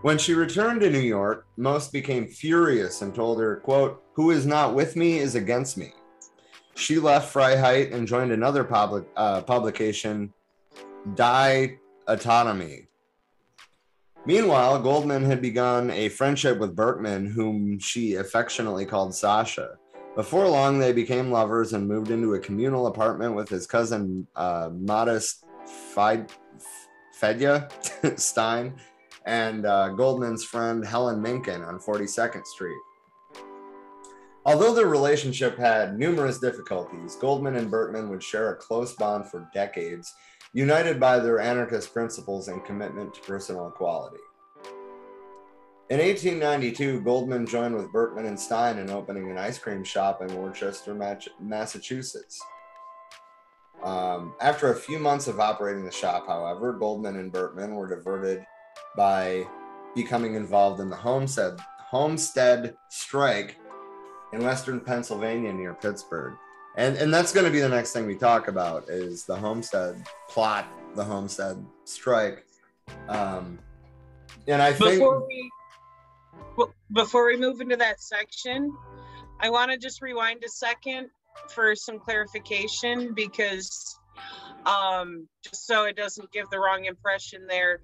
When 0.02 0.18
she 0.18 0.34
returned 0.34 0.82
to 0.82 0.90
New 0.90 0.98
York, 0.98 1.46
Most 1.56 1.90
became 1.90 2.28
furious 2.28 3.02
and 3.02 3.14
told 3.14 3.40
her, 3.40 3.56
quote, 3.56 4.02
who 4.12 4.30
is 4.30 4.46
not 4.46 4.74
with 4.74 4.94
me 4.94 5.18
is 5.18 5.34
against 5.34 5.76
me. 5.76 5.92
She 6.76 6.98
left 6.98 7.34
Freiheit 7.34 7.92
and 7.92 8.06
joined 8.06 8.32
another 8.32 8.62
public, 8.62 9.04
uh, 9.16 9.42
publication, 9.42 10.32
Die 11.14 11.78
Autonomie, 12.06 12.86
Meanwhile, 14.26 14.82
Goldman 14.82 15.22
had 15.22 15.40
begun 15.40 15.92
a 15.92 16.08
friendship 16.08 16.58
with 16.58 16.74
Berkman, 16.74 17.26
whom 17.26 17.78
she 17.78 18.16
affectionately 18.16 18.84
called 18.84 19.14
Sasha. 19.14 19.78
Before 20.16 20.48
long, 20.48 20.80
they 20.80 20.92
became 20.92 21.30
lovers 21.30 21.74
and 21.74 21.86
moved 21.86 22.10
into 22.10 22.34
a 22.34 22.40
communal 22.40 22.88
apartment 22.88 23.36
with 23.36 23.48
his 23.48 23.68
cousin, 23.68 24.26
uh, 24.34 24.70
Modest 24.72 25.44
Fedya 25.94 27.70
Stein, 28.16 28.74
and 29.26 29.64
uh, 29.64 29.90
Goldman's 29.90 30.42
friend 30.42 30.84
Helen 30.84 31.22
Minkin 31.22 31.64
on 31.64 31.78
42nd 31.78 32.44
Street. 32.46 32.80
Although 34.46 34.74
their 34.74 34.86
relationship 34.86 35.58
had 35.58 35.98
numerous 35.98 36.38
difficulties, 36.38 37.16
Goldman 37.16 37.56
and 37.56 37.68
Berkman 37.68 38.08
would 38.10 38.22
share 38.22 38.52
a 38.52 38.56
close 38.56 38.94
bond 38.94 39.26
for 39.26 39.50
decades 39.52 40.14
united 40.52 41.00
by 41.00 41.18
their 41.18 41.40
anarchist 41.40 41.92
principles 41.92 42.46
and 42.46 42.64
commitment 42.64 43.12
to 43.12 43.20
personal 43.22 43.66
equality. 43.66 44.20
In 45.90 45.98
1892, 45.98 47.00
Goldman 47.00 47.44
joined 47.44 47.74
with 47.74 47.90
Berkman 47.90 48.26
and 48.26 48.38
Stein 48.38 48.78
in 48.78 48.88
opening 48.88 49.28
an 49.32 49.36
ice 49.36 49.58
cream 49.58 49.82
shop 49.82 50.22
in 50.22 50.32
Worcester, 50.36 50.94
Massachusetts. 51.40 52.40
Um, 53.82 54.32
after 54.40 54.70
a 54.70 54.76
few 54.76 55.00
months 55.00 55.26
of 55.26 55.40
operating 55.40 55.84
the 55.84 55.90
shop, 55.90 56.28
however, 56.28 56.72
Goldman 56.72 57.16
and 57.16 57.32
Berkman 57.32 57.74
were 57.74 57.88
diverted 57.88 58.46
by 58.96 59.44
becoming 59.96 60.36
involved 60.36 60.80
in 60.80 60.88
the 60.88 60.94
Homestead, 60.94 61.58
Homestead 61.90 62.76
strike 62.90 63.56
in 64.32 64.42
western 64.42 64.80
Pennsylvania 64.80 65.52
near 65.52 65.74
Pittsburgh. 65.74 66.34
And 66.76 66.96
and 66.96 67.12
that's 67.12 67.32
going 67.32 67.46
to 67.46 67.52
be 67.52 67.60
the 67.60 67.68
next 67.68 67.92
thing 67.92 68.06
we 68.06 68.16
talk 68.16 68.48
about 68.48 68.88
is 68.88 69.24
the 69.24 69.36
homestead 69.36 70.04
plot 70.28 70.66
the 70.94 71.04
homestead 71.04 71.64
strike. 71.84 72.44
Um 73.08 73.58
and 74.48 74.62
i 74.62 74.72
think 74.72 75.00
before 75.00 75.26
we 75.26 75.50
before 76.92 77.26
we 77.26 77.36
move 77.36 77.60
into 77.60 77.76
that 77.76 78.00
section 78.00 78.72
i 79.40 79.50
want 79.50 79.70
to 79.70 79.78
just 79.78 80.02
rewind 80.02 80.42
a 80.44 80.48
second 80.48 81.08
for 81.48 81.74
some 81.74 81.98
clarification 81.98 83.12
because 83.14 83.98
um, 84.66 85.28
just 85.42 85.66
so 85.66 85.84
it 85.84 85.96
doesn't 85.96 86.30
give 86.32 86.50
the 86.50 86.58
wrong 86.58 86.84
impression 86.84 87.46
there. 87.46 87.80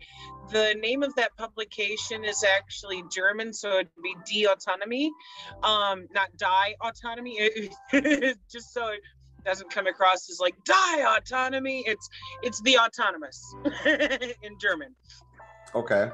The 0.51 0.75
name 0.81 1.03
of 1.03 1.15
that 1.15 1.37
publication 1.37 2.25
is 2.25 2.45
actually 2.45 3.05
German, 3.11 3.53
so 3.53 3.75
it'd 3.75 3.89
be 4.03 4.15
Die 4.45 4.53
Autonomie, 4.53 5.11
um, 5.63 6.09
not 6.13 6.37
Die 6.37 6.75
Autonomy, 6.81 7.71
just 7.93 8.75
so 8.75 8.89
it 8.89 9.01
doesn't 9.45 9.71
come 9.71 9.87
across 9.87 10.29
as 10.31 10.39
like 10.41 10.55
Die 10.65 11.17
Autonomy. 11.17 11.85
It's 11.87 12.09
it's 12.43 12.61
the 12.63 12.79
autonomous 12.79 13.41
in 14.43 14.59
German. 14.59 14.95
Okay. 15.75 16.11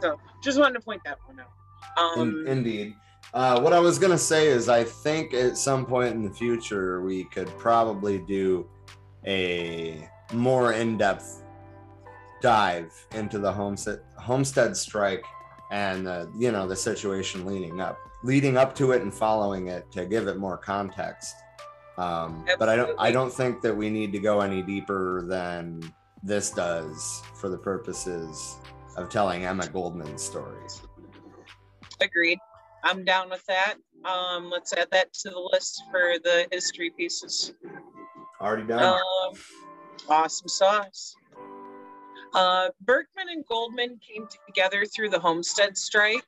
So 0.00 0.18
just 0.42 0.58
wanted 0.58 0.74
to 0.74 0.80
point 0.80 1.02
that 1.04 1.18
one 1.26 1.40
out. 1.40 2.18
Um, 2.18 2.44
in, 2.46 2.58
indeed. 2.58 2.94
Uh, 3.34 3.60
what 3.60 3.72
I 3.72 3.78
was 3.78 3.98
gonna 3.98 4.18
say 4.18 4.48
is, 4.48 4.68
I 4.68 4.84
think 4.84 5.32
at 5.32 5.56
some 5.56 5.86
point 5.86 6.14
in 6.14 6.22
the 6.22 6.30
future 6.30 7.00
we 7.00 7.24
could 7.24 7.48
probably 7.58 8.18
do 8.18 8.68
a 9.26 10.08
more 10.32 10.72
in-depth 10.72 11.42
dive 12.40 12.92
into 13.14 13.38
the 13.38 13.52
homestead 13.52 14.00
homestead 14.16 14.76
strike 14.76 15.24
and 15.70 16.08
uh, 16.08 16.26
you 16.36 16.50
know 16.50 16.66
the 16.66 16.74
situation 16.74 17.46
leading 17.46 17.80
up 17.80 17.98
leading 18.24 18.56
up 18.56 18.74
to 18.74 18.92
it 18.92 19.02
and 19.02 19.12
following 19.12 19.68
it 19.68 19.90
to 19.92 20.06
give 20.06 20.26
it 20.28 20.36
more 20.36 20.56
context. 20.56 21.34
Um, 21.98 22.46
but 22.58 22.70
i 22.70 22.74
don't 22.74 22.98
i 22.98 23.12
don't 23.12 23.30
think 23.30 23.60
that 23.60 23.76
we 23.76 23.90
need 23.90 24.12
to 24.12 24.18
go 24.18 24.40
any 24.40 24.62
deeper 24.62 25.22
than 25.26 25.82
this 26.22 26.50
does 26.50 27.22
for 27.34 27.50
the 27.50 27.58
purposes 27.58 28.56
of 28.96 29.10
telling 29.10 29.44
emma 29.44 29.68
goldman's 29.68 30.22
stories 30.22 30.80
agreed. 32.02 32.38
I'm 32.84 33.04
down 33.04 33.30
with 33.30 33.44
that. 33.46 33.76
Um, 34.04 34.50
let's 34.50 34.72
add 34.72 34.88
that 34.90 35.12
to 35.14 35.30
the 35.30 35.38
list 35.52 35.84
for 35.90 36.14
the 36.22 36.48
history 36.50 36.90
pieces 36.90 37.54
Already 38.42 38.64
done. 38.64 38.82
Um, 38.82 39.34
awesome 40.08 40.48
sauce. 40.48 41.14
Uh, 42.34 42.70
Berkman 42.80 43.28
and 43.30 43.46
Goldman 43.46 44.00
came 44.00 44.26
together 44.46 44.84
through 44.84 45.10
the 45.10 45.20
Homestead 45.20 45.78
strike. 45.78 46.26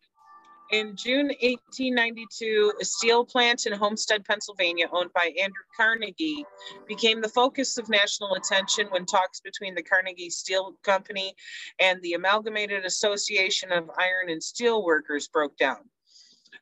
In 0.71 0.95
June 0.95 1.27
1892, 1.27 2.75
a 2.81 2.85
steel 2.85 3.25
plant 3.25 3.67
in 3.67 3.73
Homestead, 3.73 4.25
Pennsylvania, 4.25 4.89
owned 4.93 5.13
by 5.13 5.35
Andrew 5.41 5.65
Carnegie, 5.77 6.47
became 6.87 7.21
the 7.21 7.29
focus 7.29 7.79
of 7.79 7.89
national 7.89 8.35
attention 8.35 8.87
when 8.91 9.07
talks 9.07 9.41
between 9.41 9.75
the 9.75 9.83
Carnegie 9.83 10.31
Steel 10.31 10.75
Company 10.85 11.35
and 11.81 12.01
the 12.03 12.15
Amalgamated 12.15 12.85
Association 12.85 13.73
of 13.73 13.91
Iron 13.99 14.31
and 14.31 14.43
Steel 14.43 14.85
Workers 14.85 15.27
broke 15.27 15.57
down. 15.57 15.79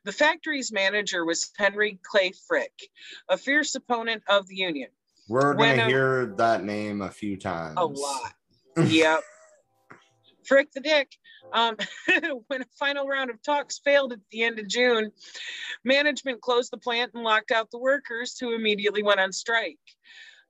The 0.05 0.12
factory's 0.12 0.72
manager 0.72 1.24
was 1.26 1.50
Henry 1.57 2.00
Clay 2.03 2.32
Frick, 2.48 2.88
a 3.28 3.36
fierce 3.36 3.74
opponent 3.74 4.22
of 4.28 4.48
the 4.48 4.57
Union. 4.57 4.88
We're 5.28 5.54
going 5.54 5.78
to 5.78 5.84
hear 5.86 6.34
that 6.36 6.64
name 6.64 7.00
a 7.02 7.10
few 7.10 7.36
times. 7.36 7.74
A 7.76 7.86
lot. 7.86 8.32
yep. 8.86 9.20
Frick 10.44 10.72
the 10.72 10.80
Dick. 10.80 11.12
Um, 11.52 11.76
when 12.48 12.62
a 12.62 12.66
final 12.78 13.06
round 13.06 13.30
of 13.30 13.42
talks 13.42 13.78
failed 13.78 14.12
at 14.12 14.20
the 14.30 14.42
end 14.42 14.58
of 14.58 14.68
June, 14.68 15.10
management 15.84 16.40
closed 16.40 16.72
the 16.72 16.78
plant 16.78 17.12
and 17.14 17.22
locked 17.22 17.50
out 17.50 17.70
the 17.70 17.78
workers 17.78 18.38
who 18.38 18.54
immediately 18.54 19.02
went 19.02 19.20
on 19.20 19.32
strike. 19.32 19.78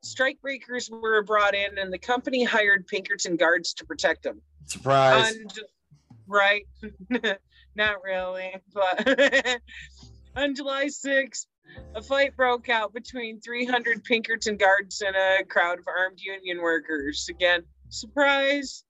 Strike 0.02 0.40
breakers 0.40 0.90
were 0.90 1.22
brought 1.22 1.54
in, 1.54 1.78
and 1.78 1.92
the 1.92 1.98
company 1.98 2.42
hired 2.44 2.86
Pinkerton 2.86 3.36
guards 3.36 3.74
to 3.74 3.84
protect 3.84 4.24
them. 4.24 4.40
Surprise. 4.66 5.36
right. 6.26 6.66
Not 7.74 8.02
really, 8.04 8.54
but 8.74 9.60
on 10.36 10.54
July 10.54 10.86
6th, 10.86 11.46
a 11.94 12.02
fight 12.02 12.36
broke 12.36 12.68
out 12.68 12.92
between 12.92 13.40
300 13.40 14.04
Pinkerton 14.04 14.56
guards 14.56 15.02
and 15.02 15.14
a 15.14 15.44
crowd 15.44 15.78
of 15.78 15.86
armed 15.86 16.20
union 16.20 16.60
workers. 16.60 17.26
Again, 17.30 17.62
surprise? 17.88 18.84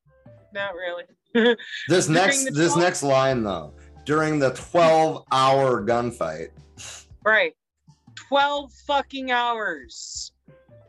Not 0.53 0.75
really. 0.75 1.05
this 1.89 2.09
next 2.09 2.49
12- 2.49 2.55
this 2.55 2.77
next 2.77 3.03
line 3.03 3.43
though, 3.43 3.73
during 4.05 4.39
the 4.39 4.51
12 4.51 5.25
hour 5.33 5.83
gunfight. 5.83 6.51
Right. 7.25 7.55
12 8.29 8.73
fucking 8.87 9.31
hours 9.31 10.33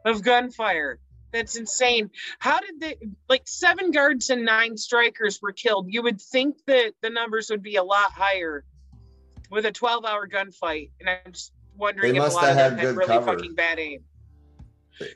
of 0.05 0.23
gunfire. 0.23 0.99
That's 1.31 1.55
insane. 1.55 2.11
How 2.37 2.59
did 2.59 2.79
they 2.79 2.97
like 3.27 3.43
seven 3.45 3.89
guards 3.89 4.29
and 4.29 4.45
nine 4.45 4.77
strikers 4.77 5.41
were 5.41 5.51
killed? 5.51 5.87
You 5.89 6.03
would 6.03 6.21
think 6.21 6.57
that 6.67 6.93
the 7.01 7.09
numbers 7.09 7.49
would 7.49 7.63
be 7.63 7.77
a 7.77 7.83
lot 7.83 8.11
higher 8.11 8.63
with 9.49 9.65
a 9.65 9.71
12 9.71 10.05
hour 10.05 10.27
gunfight. 10.27 10.91
And 10.99 11.09
I'm 11.09 11.31
just 11.31 11.51
wondering 11.77 12.13
they 12.13 12.19
if 12.19 12.31
a 12.31 12.33
lot 12.33 12.49
of 12.49 12.55
them 12.55 12.77
had 12.77 12.95
really 12.95 13.07
cover. 13.07 13.37
fucking 13.37 13.55
bad 13.55 13.79
aim. 13.79 14.03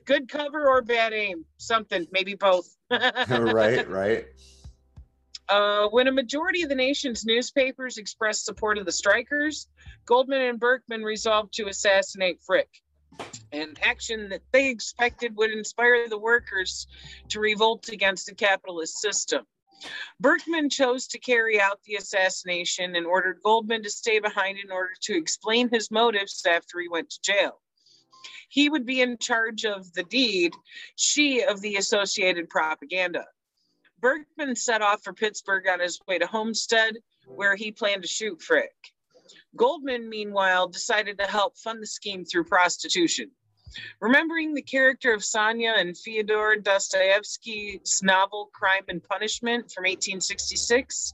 Good 0.05 0.27
cover 0.27 0.67
or 0.67 0.81
bad 0.81 1.13
aim? 1.13 1.45
Something, 1.57 2.07
maybe 2.11 2.33
both. 2.33 2.75
right, 2.91 3.87
right. 3.89 4.25
Uh, 5.49 5.87
when 5.89 6.07
a 6.07 6.11
majority 6.11 6.63
of 6.63 6.69
the 6.69 6.75
nation's 6.75 7.25
newspapers 7.25 7.97
expressed 7.97 8.43
support 8.43 8.77
of 8.77 8.85
the 8.85 8.91
strikers, 8.91 9.67
Goldman 10.05 10.41
and 10.41 10.59
Berkman 10.59 11.03
resolved 11.03 11.53
to 11.53 11.67
assassinate 11.67 12.41
Frick, 12.45 12.69
an 13.53 13.75
action 13.81 14.29
that 14.29 14.41
they 14.51 14.69
expected 14.69 15.35
would 15.37 15.51
inspire 15.51 16.09
the 16.09 16.17
workers 16.17 16.87
to 17.29 17.39
revolt 17.39 17.89
against 17.89 18.25
the 18.25 18.35
capitalist 18.35 18.99
system. 18.99 19.45
Berkman 20.19 20.69
chose 20.69 21.07
to 21.07 21.19
carry 21.19 21.59
out 21.59 21.83
the 21.83 21.95
assassination 21.95 22.95
and 22.95 23.05
ordered 23.05 23.41
Goldman 23.43 23.83
to 23.83 23.89
stay 23.89 24.19
behind 24.19 24.57
in 24.57 24.71
order 24.71 24.93
to 25.01 25.17
explain 25.17 25.69
his 25.69 25.91
motives 25.91 26.45
after 26.45 26.79
he 26.79 26.87
went 26.87 27.09
to 27.11 27.21
jail. 27.21 27.61
He 28.49 28.69
would 28.69 28.85
be 28.85 29.01
in 29.01 29.17
charge 29.17 29.65
of 29.65 29.93
the 29.93 30.03
deed, 30.03 30.53
she 30.95 31.43
of 31.43 31.61
the 31.61 31.75
associated 31.75 32.49
propaganda. 32.49 33.25
Berkman 33.99 34.55
set 34.55 34.81
off 34.81 35.03
for 35.03 35.13
Pittsburgh 35.13 35.67
on 35.67 35.79
his 35.79 35.99
way 36.07 36.17
to 36.17 36.27
Homestead, 36.27 36.97
where 37.25 37.55
he 37.55 37.71
planned 37.71 38.03
to 38.03 38.07
shoot 38.07 38.41
Frick. 38.41 38.75
Goldman, 39.55 40.07
meanwhile, 40.07 40.67
decided 40.67 41.17
to 41.17 41.25
help 41.25 41.57
fund 41.57 41.81
the 41.81 41.87
scheme 41.87 42.23
through 42.23 42.45
prostitution. 42.45 43.31
Remembering 43.99 44.53
the 44.53 44.61
character 44.61 45.13
of 45.13 45.23
Sonia 45.23 45.75
in 45.79 45.93
Fyodor 45.93 46.55
Dostoevsky's 46.57 48.01
novel 48.03 48.49
Crime 48.53 48.83
and 48.87 49.03
Punishment 49.03 49.71
from 49.71 49.83
1866, 49.83 51.13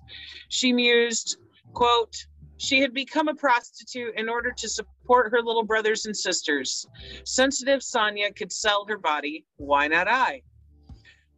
she 0.49 0.73
mused, 0.73 1.37
quote, 1.73 2.25
she 2.57 2.79
had 2.79 2.93
become 2.93 3.27
a 3.27 3.35
prostitute 3.35 4.15
in 4.15 4.29
order 4.29 4.51
to 4.51 4.69
support 4.69 5.31
her 5.31 5.41
little 5.41 5.63
brothers 5.63 6.05
and 6.05 6.15
sisters. 6.15 6.87
Sensitive 7.25 7.83
Sonia 7.83 8.31
could 8.31 8.51
sell 8.51 8.85
her 8.87 8.97
body. 8.97 9.45
Why 9.57 9.87
not 9.87 10.07
I? 10.07 10.43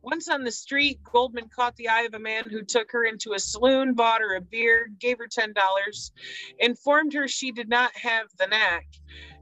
Once 0.06 0.30
on 0.30 0.44
the 0.44 0.52
street, 0.52 1.00
Goldman 1.04 1.50
caught 1.50 1.76
the 1.78 1.90
eye 1.90 2.04
of 2.04 2.14
a 2.14 2.20
man 2.20 2.44
who 2.48 2.62
took 2.62 2.92
her 2.92 3.04
into 3.04 3.34
a 3.34 3.40
saloon, 3.40 3.96
bought 3.96 4.22
her 4.22 4.36
a 4.36 4.42
beer, 4.42 4.88
gave 5.00 5.18
her 5.18 5.28
$10, 5.28 6.12
informed 6.60 7.12
her 7.14 7.28
she 7.28 7.52
did 7.52 7.68
not 7.68 7.92
have 7.98 8.28
the 8.38 8.46
knack, 8.46 8.86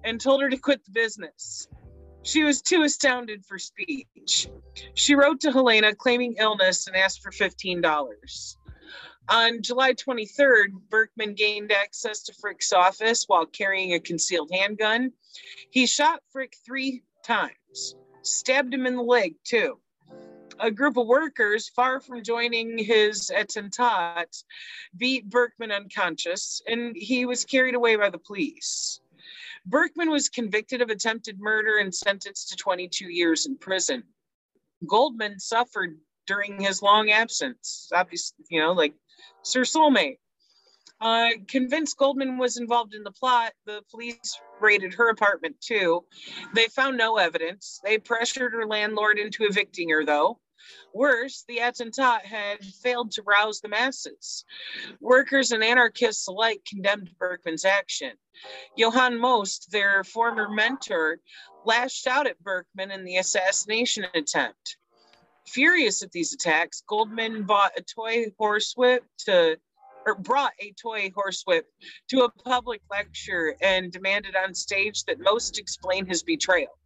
and 0.05 0.22
told 0.22 0.41
her 0.41 0.49
to 0.49 0.57
quit 0.57 0.86
the 0.86 0.91
business. 0.91 1.68
She 2.22 2.45
was 2.45 2.61
too 2.61 2.84
astounded 2.84 3.45
for 3.45 3.59
speech. 3.59 4.47
She 4.93 5.16
wrote 5.16 5.41
to 5.41 5.51
Helena 5.51 5.95
claiming 5.95 6.36
illness 6.39 6.88
and 6.88 6.95
asked 6.95 7.22
for 7.22 7.32
$15. 7.32 8.55
On 9.28 9.61
July 9.61 9.93
23rd, 9.93 10.68
Berkman 10.89 11.34
gained 11.34 11.74
access 11.74 12.24
to 12.24 12.34
Frick's 12.34 12.72
office 12.72 13.26
while 13.28 13.45
carrying 13.45 13.93
a 13.93 13.99
concealed 13.99 14.49
handgun. 14.53 15.11
He 15.72 15.88
shot 15.88 16.22
Frick 16.32 16.55
three 16.66 17.03
times, 17.22 17.95
stabbed 18.22 18.74
him 18.74 18.86
in 18.86 18.95
the 18.95 19.03
leg, 19.03 19.36
too 19.43 19.80
a 20.60 20.72
group 20.72 20.97
of 20.97 21.08
workers, 21.08 21.70
far 21.70 21.99
from 21.99 22.24
joining 22.24 22.78
his 22.78 23.32
attentat, 23.36 24.43
beat 24.95 25.30
Berkman 25.30 25.72
unconscious 25.72 26.62
and 26.68 26.95
he 26.95 27.26
was 27.26 27.45
carried 27.45 27.76
away 27.76 27.95
by 27.95 28.10
the 28.10 28.18
police. 28.18 28.99
Berkman 29.66 30.10
was 30.10 30.30
convicted 30.30 30.82
of 30.82 30.89
attempted 30.89 31.39
murder 31.39 31.78
and 31.78 31.93
sentenced 31.93 32.49
to 32.49 32.56
22 32.56 33.06
years 33.06 33.45
in 33.45 33.58
prison. 33.58 34.04
Goldman 34.86 35.39
suffered 35.39 35.97
during 36.28 36.60
his 36.60 36.82
long 36.82 37.12
absence, 37.12 37.89
obviously, 37.93 38.45
you 38.49 38.60
know, 38.60 38.74
like 38.74 38.93
Sir 39.43 39.62
Soulmate. 39.62 40.18
Uh, 41.01 41.32
convinced 41.47 41.97
Goldman 41.97 42.38
was 42.38 42.58
involved 42.58 42.93
in 42.93 43.04
the 43.04 43.12
plot, 43.12 43.51
the 43.66 43.82
police 43.91 44.39
raided 44.62 44.93
her 44.93 45.10
apartment 45.10 45.60
too. 45.60 46.06
They 46.54 46.68
found 46.68 46.97
no 46.97 47.18
evidence. 47.18 47.82
They 47.84 47.97
pressured 47.97 48.54
her 48.54 48.66
landlord 48.66 49.20
into 49.20 49.43
evicting 49.43 49.89
her, 49.89 50.06
though. 50.06 50.39
Worse, 50.93 51.43
the 51.47 51.57
attentat 51.57 52.26
had 52.26 52.64
failed 52.64 53.11
to 53.14 53.24
rouse 53.24 53.61
the 53.61 53.68
masses. 53.68 54.45
Workers 54.99 55.51
and 55.51 55.64
anarchists 55.64 56.28
alike 56.28 56.64
condemned 56.66 57.16
Berkman's 57.18 57.66
action. 57.66 58.14
Johann 58.76 59.20
Most, 59.20 59.72
their 59.72 60.03
former 60.03 60.49
mentor, 60.49 61.20
lashed 61.66 62.07
out 62.07 62.28
at 62.28 62.41
Berkman 62.43 62.91
in 62.91 63.03
the 63.03 63.18
assassination 63.18 64.05
attempt. 64.14 64.78
Furious 65.47 66.01
at 66.03 66.11
these 66.11 66.34
attacks, 66.34 66.84
Goldman 66.88 67.43
bought 67.43 67.78
a 67.78 67.82
toy 67.82 68.28
horsewhip 68.39 69.03
to 69.26 69.57
or 70.05 70.16
brought 70.16 70.53
a 70.59 70.74
toy 70.74 71.11
horsewhip 71.16 71.66
to 72.09 72.24
a 72.24 72.30
public 72.30 72.82
lecture 72.91 73.55
and 73.61 73.91
demanded 73.91 74.36
on 74.36 74.53
stage 74.53 75.03
that 75.05 75.20
Most 75.20 75.57
explain 75.57 76.05
his 76.05 76.24
betrayal. 76.24 76.78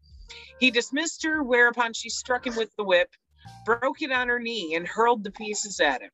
He 0.59 0.71
dismissed 0.71 1.23
her, 1.23 1.43
whereupon 1.43 1.93
she 1.93 2.09
struck 2.09 2.45
him 2.45 2.55
with 2.55 2.75
the 2.75 2.83
whip, 2.83 3.09
broke 3.65 4.01
it 4.01 4.11
on 4.11 4.27
her 4.27 4.39
knee, 4.39 4.75
and 4.75 4.87
hurled 4.87 5.23
the 5.23 5.31
pieces 5.31 5.79
at 5.79 6.01
him. 6.01 6.09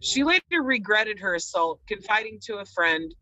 She 0.00 0.24
later 0.24 0.62
regretted 0.62 1.18
her 1.18 1.34
assault, 1.34 1.80
confiding 1.86 2.38
to 2.44 2.58
a 2.58 2.64
friend, 2.64 3.14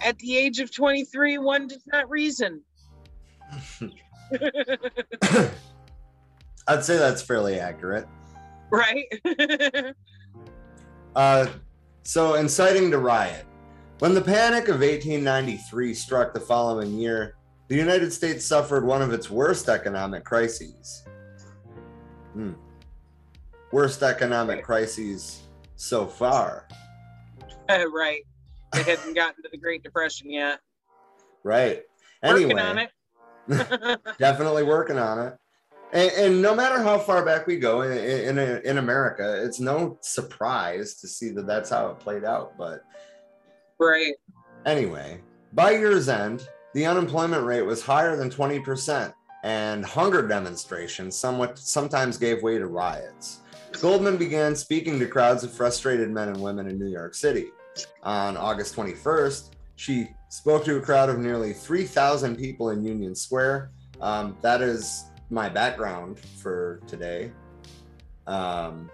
At 0.00 0.18
the 0.18 0.36
age 0.36 0.58
of 0.60 0.74
23, 0.74 1.38
one 1.38 1.68
does 1.68 1.86
not 1.86 2.10
reason. 2.10 2.62
I'd 6.66 6.84
say 6.84 6.96
that's 6.96 7.22
fairly 7.22 7.60
accurate. 7.60 8.08
Right? 8.70 9.06
uh, 11.16 11.46
so, 12.02 12.34
inciting 12.34 12.90
to 12.90 12.98
riot. 12.98 13.46
When 14.00 14.14
the 14.14 14.20
Panic 14.20 14.64
of 14.64 14.80
1893 14.80 15.94
struck 15.94 16.34
the 16.34 16.40
following 16.40 16.92
year, 16.98 17.36
the 17.68 17.76
United 17.76 18.12
States 18.12 18.44
suffered 18.44 18.84
one 18.84 19.02
of 19.02 19.12
its 19.12 19.30
worst 19.30 19.68
economic 19.68 20.24
crises. 20.24 21.04
Hmm. 22.32 22.52
Worst 23.74 24.04
economic 24.04 24.62
crises 24.62 25.42
so 25.74 26.06
far. 26.06 26.68
right. 27.68 28.20
They 28.72 28.84
hadn't 28.84 29.14
gotten 29.14 29.42
to 29.42 29.48
the 29.50 29.58
Great 29.58 29.82
Depression 29.82 30.30
yet. 30.30 30.60
Right. 31.42 31.82
Anyway, 32.22 32.54
Working 32.54 32.58
on 32.60 32.78
it. 32.78 33.98
definitely 34.20 34.62
working 34.62 34.96
on 34.96 35.26
it. 35.26 35.36
And, 35.92 36.12
and 36.12 36.40
no 36.40 36.54
matter 36.54 36.80
how 36.84 37.00
far 37.00 37.24
back 37.24 37.48
we 37.48 37.56
go 37.56 37.82
in, 37.82 38.38
in 38.38 38.62
in 38.64 38.78
America, 38.78 39.42
it's 39.44 39.58
no 39.58 39.98
surprise 40.02 40.94
to 41.00 41.08
see 41.08 41.30
that 41.30 41.48
that's 41.48 41.70
how 41.70 41.88
it 41.88 41.98
played 41.98 42.24
out. 42.24 42.56
But 42.56 42.84
right. 43.80 44.14
Anyway, 44.66 45.20
by 45.52 45.72
year's 45.72 46.08
end, 46.08 46.48
the 46.74 46.86
unemployment 46.86 47.44
rate 47.44 47.62
was 47.62 47.82
higher 47.82 48.14
than 48.14 48.30
20%, 48.30 49.12
and 49.42 49.84
hunger 49.84 50.24
demonstrations 50.28 51.16
somewhat 51.16 51.58
sometimes 51.58 52.18
gave 52.18 52.40
way 52.40 52.56
to 52.56 52.68
riots. 52.68 53.40
Goldman 53.80 54.16
began 54.16 54.54
speaking 54.56 54.98
to 55.00 55.06
crowds 55.06 55.44
of 55.44 55.52
frustrated 55.52 56.10
men 56.10 56.28
and 56.28 56.40
women 56.40 56.68
in 56.68 56.78
New 56.78 56.90
York 56.90 57.14
City. 57.14 57.46
On 58.02 58.36
August 58.36 58.76
21st, 58.76 59.50
she 59.76 60.08
spoke 60.28 60.64
to 60.64 60.76
a 60.76 60.80
crowd 60.80 61.08
of 61.08 61.18
nearly 61.18 61.52
3,000 61.52 62.36
people 62.36 62.70
in 62.70 62.84
Union 62.84 63.14
Square. 63.14 63.70
Um, 64.00 64.36
that 64.42 64.62
is 64.62 65.04
my 65.30 65.48
background 65.48 66.18
for 66.18 66.80
today. 66.86 67.32
Um, 68.26 68.90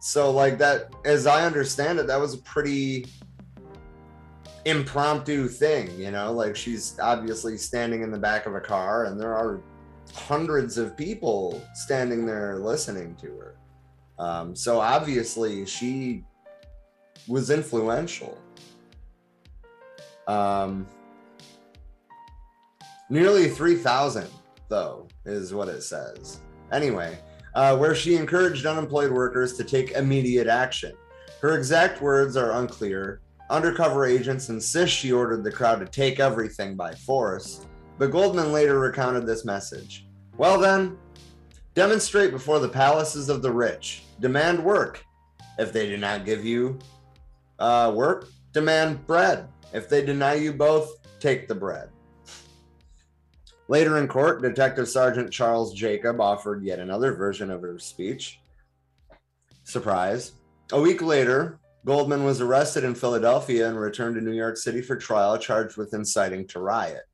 so 0.00 0.30
like 0.30 0.58
that 0.58 0.92
as 1.04 1.26
i 1.26 1.44
understand 1.44 1.98
it 1.98 2.06
that 2.06 2.20
was 2.20 2.34
a 2.34 2.38
pretty 2.38 3.04
impromptu 4.64 5.48
thing 5.48 5.90
you 5.98 6.10
know 6.10 6.32
like 6.32 6.54
she's 6.54 6.98
obviously 7.00 7.56
standing 7.56 8.02
in 8.02 8.10
the 8.10 8.18
back 8.18 8.46
of 8.46 8.54
a 8.54 8.60
car 8.60 9.06
and 9.06 9.20
there 9.20 9.34
are 9.34 9.60
hundreds 10.18 10.78
of 10.78 10.96
people 10.96 11.62
standing 11.74 12.26
there 12.26 12.58
listening 12.58 13.14
to 13.16 13.26
her 13.38 13.54
um, 14.18 14.54
so 14.54 14.80
obviously 14.80 15.64
she 15.64 16.24
was 17.26 17.50
influential 17.50 18.38
um, 20.26 20.86
nearly 23.08 23.48
3000 23.48 24.26
though 24.68 25.06
is 25.24 25.54
what 25.54 25.68
it 25.68 25.82
says 25.82 26.40
anyway 26.72 27.18
uh, 27.54 27.76
where 27.76 27.94
she 27.94 28.16
encouraged 28.16 28.66
unemployed 28.66 29.10
workers 29.10 29.56
to 29.56 29.64
take 29.64 29.92
immediate 29.92 30.46
action. 30.46 30.92
Her 31.40 31.56
exact 31.56 32.00
words 32.00 32.36
are 32.36 32.52
unclear. 32.52 33.20
Undercover 33.50 34.06
agents 34.06 34.48
insist 34.48 34.92
she 34.92 35.12
ordered 35.12 35.44
the 35.44 35.52
crowd 35.52 35.80
to 35.80 35.86
take 35.86 36.20
everything 36.20 36.76
by 36.76 36.92
force, 36.92 37.66
but 37.98 38.10
Goldman 38.10 38.52
later 38.52 38.78
recounted 38.78 39.26
this 39.26 39.44
message. 39.44 40.06
Well, 40.38 40.60
then, 40.60 40.96
demonstrate 41.74 42.30
before 42.30 42.60
the 42.60 42.68
palaces 42.68 43.28
of 43.28 43.42
the 43.42 43.50
rich. 43.50 44.04
Demand 44.20 44.64
work. 44.64 45.04
If 45.58 45.72
they 45.72 45.88
do 45.88 45.96
not 45.96 46.24
give 46.24 46.44
you 46.44 46.78
uh, 47.58 47.92
work, 47.92 48.28
demand 48.52 49.04
bread. 49.04 49.48
If 49.74 49.88
they 49.88 50.04
deny 50.04 50.34
you 50.34 50.52
both, 50.52 50.96
take 51.18 51.48
the 51.48 51.56
bread. 51.56 51.88
Later 53.66 53.98
in 53.98 54.06
court, 54.06 54.40
Detective 54.40 54.88
Sergeant 54.88 55.32
Charles 55.32 55.74
Jacob 55.74 56.20
offered 56.20 56.62
yet 56.62 56.78
another 56.78 57.14
version 57.14 57.50
of 57.50 57.60
her 57.62 57.80
speech. 57.80 58.38
Surprise. 59.64 60.32
A 60.70 60.80
week 60.80 61.02
later, 61.02 61.58
Goldman 61.84 62.22
was 62.22 62.40
arrested 62.40 62.84
in 62.84 62.94
Philadelphia 62.94 63.68
and 63.68 63.78
returned 63.78 64.14
to 64.14 64.20
New 64.20 64.32
York 64.32 64.56
City 64.56 64.82
for 64.82 64.94
trial, 64.94 65.36
charged 65.36 65.76
with 65.76 65.94
inciting 65.94 66.46
to 66.46 66.60
riot. 66.60 67.07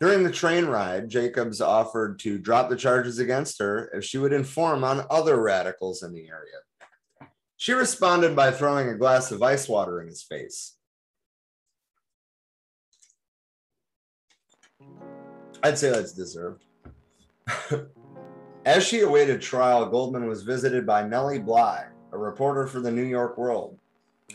During 0.00 0.22
the 0.22 0.30
train 0.30 0.66
ride, 0.66 1.08
Jacobs 1.08 1.60
offered 1.60 2.20
to 2.20 2.38
drop 2.38 2.70
the 2.70 2.76
charges 2.76 3.18
against 3.18 3.58
her 3.58 3.90
if 3.92 4.04
she 4.04 4.18
would 4.18 4.32
inform 4.32 4.84
on 4.84 5.04
other 5.10 5.40
radicals 5.42 6.04
in 6.04 6.12
the 6.12 6.28
area. 6.28 7.30
She 7.56 7.72
responded 7.72 8.36
by 8.36 8.52
throwing 8.52 8.88
a 8.88 8.96
glass 8.96 9.32
of 9.32 9.42
ice 9.42 9.68
water 9.68 10.00
in 10.00 10.06
his 10.06 10.22
face. 10.22 10.76
I'd 15.64 15.76
say 15.76 15.90
that's 15.90 16.12
deserved. 16.12 16.64
As 18.64 18.86
she 18.86 19.00
awaited 19.00 19.40
trial, 19.40 19.86
Goldman 19.86 20.28
was 20.28 20.44
visited 20.44 20.86
by 20.86 21.02
Nellie 21.02 21.40
Bly, 21.40 21.86
a 22.12 22.18
reporter 22.18 22.68
for 22.68 22.78
the 22.78 22.92
New 22.92 23.02
York 23.02 23.36
World. 23.36 23.76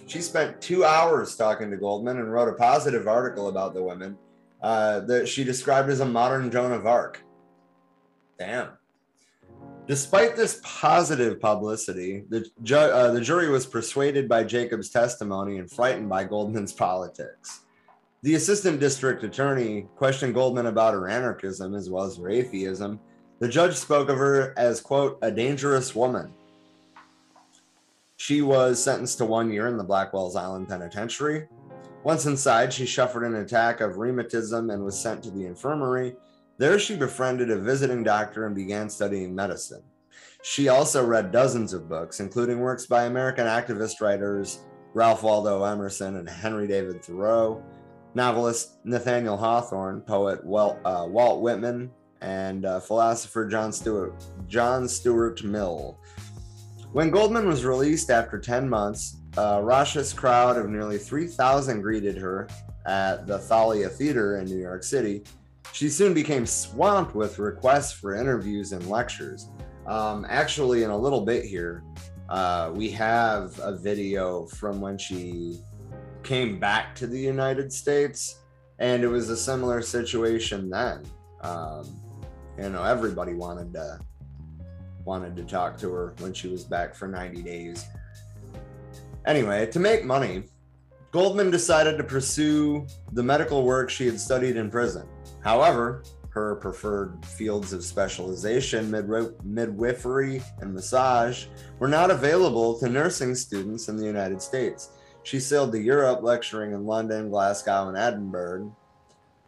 She 0.08 0.20
spent 0.20 0.60
two 0.60 0.84
hours 0.84 1.38
talking 1.38 1.72
to 1.72 1.78
Goldman 1.78 2.18
and 2.18 2.34
wrote 2.34 2.50
a 2.50 2.54
positive 2.54 3.08
article 3.08 3.48
about 3.48 3.74
the 3.74 3.84
women 3.84 4.18
uh, 4.64 5.02
that 5.02 5.28
she 5.28 5.44
described 5.44 5.90
as 5.90 6.00
a 6.00 6.06
modern 6.06 6.50
Joan 6.50 6.72
of 6.72 6.88
Arc. 6.88 7.22
Damn. 8.40 8.70
Despite 9.86 10.38
this 10.38 10.62
positive 10.64 11.42
publicity, 11.42 12.24
the, 12.30 12.46
ju- 12.64 12.78
uh, 12.78 13.12
the 13.12 13.20
jury 13.20 13.50
was 13.50 13.66
persuaded 13.66 14.30
by 14.30 14.46
Jacob's 14.46 14.90
testimony 14.90 15.58
and 15.58 15.70
frightened 15.70 16.08
by 16.08 16.24
Goldman's 16.24 16.72
politics. 16.88 17.62
The 18.22 18.36
assistant 18.36 18.80
district 18.80 19.26
attorney 19.26 19.88
questioned 19.98 20.34
Goldman 20.34 20.68
about 20.68 20.94
her 20.94 21.10
anarchism 21.10 21.76
as 21.76 21.90
well 21.90 22.06
as 22.06 22.16
her 22.16 22.30
atheism. 22.30 23.02
The 23.40 23.50
judge 23.50 23.76
spoke 23.76 24.08
of 24.08 24.18
her 24.18 24.54
as, 24.58 24.80
quote, 24.80 25.20
a 25.22 25.30
dangerous 25.30 25.94
woman. 25.94 26.32
She 28.16 28.42
was 28.42 28.82
sentenced 28.82 29.18
to 29.18 29.26
one 29.26 29.52
year 29.52 29.68
in 29.68 29.76
the 29.76 29.84
Blackwell's 29.84 30.38
Island 30.38 30.70
Penitentiary. 30.70 31.50
Once 32.04 32.26
inside, 32.26 32.72
she 32.74 32.86
suffered 32.86 33.24
an 33.24 33.36
attack 33.36 33.82
of 33.82 33.98
rheumatism 33.98 34.70
and 34.70 34.84
was 34.84 35.00
sent 35.00 35.24
to 35.24 35.32
the 35.32 35.46
infirmary 35.46 36.16
there, 36.60 36.78
she 36.78 36.96
befriended 36.96 37.50
a 37.50 37.58
visiting 37.58 38.04
doctor 38.04 38.46
and 38.46 38.56
began 38.56 38.90
studying 38.90 39.34
medicine. 39.34 39.82
She 40.44 40.68
also 40.68 41.04
read 41.04 41.32
dozens 41.32 41.74
of 41.74 41.90
books, 41.90 42.20
including 42.20 42.60
works 42.60 42.86
by 42.86 43.06
American 43.06 43.48
activist 43.48 44.02
writers 44.02 44.60
Ralph 44.94 45.24
Waldo 45.24 45.64
Emerson 45.64 46.18
and 46.18 46.30
Henry 46.30 46.68
David 46.68 47.04
Thoreau, 47.04 47.64
novelist 48.14 48.78
Nathaniel 48.84 49.36
Hawthorne, 49.36 50.02
poet 50.02 50.46
Walt, 50.46 50.78
uh, 50.86 51.08
Walt 51.10 51.42
Whitman, 51.42 51.90
and 52.22 52.66
uh, 52.66 52.80
philosopher 52.80 53.48
John 53.48 53.74
Stuart, 53.74 54.14
John 54.48 54.88
Stuart 54.88 55.44
Mill. 55.44 56.00
When 56.92 57.10
Goldman 57.10 57.48
was 57.48 57.66
released 57.66 58.12
after 58.12 58.38
10 58.38 58.70
months, 58.70 59.23
a 59.38 59.62
raucous 59.62 60.14
crowd 60.14 60.58
of 60.58 60.70
nearly 60.70 60.98
3,000 60.98 61.82
greeted 61.82 62.18
her 62.18 62.48
at 62.86 63.28
the 63.28 63.40
Thalia 63.40 63.90
Theater 63.90 64.38
in 64.38 64.46
New 64.46 64.60
York 64.60 64.84
City 64.84 65.24
she 65.74 65.90
soon 65.90 66.14
became 66.14 66.46
swamped 66.46 67.16
with 67.16 67.40
requests 67.40 67.92
for 67.92 68.16
interviews 68.16 68.74
and 68.74 68.88
lectures. 68.88 69.50
Um, 69.88 70.26
actually, 70.30 70.84
in 70.84 70.92
a 70.92 70.98
little 70.98 71.22
bit 71.22 71.46
here, 71.46 71.84
uh, 72.30 72.72
we 72.74 72.92
have 72.92 73.60
a 73.60 73.76
video 73.76 74.46
from 74.46 74.80
when 74.80 74.98
she 74.98 75.60
came 76.22 76.60
back 76.60 76.94
to 76.96 77.08
the 77.08 77.20
United 77.20 77.74
States, 77.74 78.44
and 78.78 79.04
it 79.04 79.08
was 79.08 79.30
a 79.30 79.38
similar 79.38 79.82
situation 79.82 80.70
then. 80.70 81.04
Um, 81.42 82.00
you 82.58 82.70
know, 82.70 82.84
everybody 82.84 83.34
wanted 83.34 83.74
to 83.74 84.00
wanted 85.06 85.36
to 85.36 85.44
talk 85.44 85.78
to 85.78 85.92
her 85.92 86.14
when 86.20 86.34
she 86.34 86.48
was 86.48 86.64
back 86.64 86.96
for 86.96 87.08
90 87.08 87.42
days. 87.42 87.86
Anyway, 89.26 89.66
to 89.68 89.80
make 89.80 90.04
money, 90.04 90.44
Goldman 91.12 91.52
decided 91.52 91.98
to 91.98 92.04
pursue 92.04 92.88
the 93.12 93.24
medical 93.24 93.64
work 93.64 93.90
she 93.90 94.06
had 94.06 94.20
studied 94.20 94.58
in 94.58 94.70
prison. 94.70 95.08
However, 95.44 96.04
her 96.30 96.56
preferred 96.56 97.24
fields 97.26 97.74
of 97.74 97.84
specialization, 97.84 98.90
midwifery 99.44 100.42
and 100.60 100.74
massage, 100.74 101.46
were 101.78 101.88
not 101.88 102.10
available 102.10 102.80
to 102.80 102.90
nursing 102.90 103.36
students 103.36 103.88
in 103.88 103.98
the 103.98 104.06
United 104.06 104.42
States. 104.42 104.90
She 105.22 105.40
sailed 105.40 105.72
to 105.74 105.80
Europe, 105.80 106.24
lecturing 106.24 106.74
in 106.74 106.86
London, 106.86 107.30
Glasgow, 107.30 107.88
and 107.88 107.98
Edinburgh. 107.98 108.76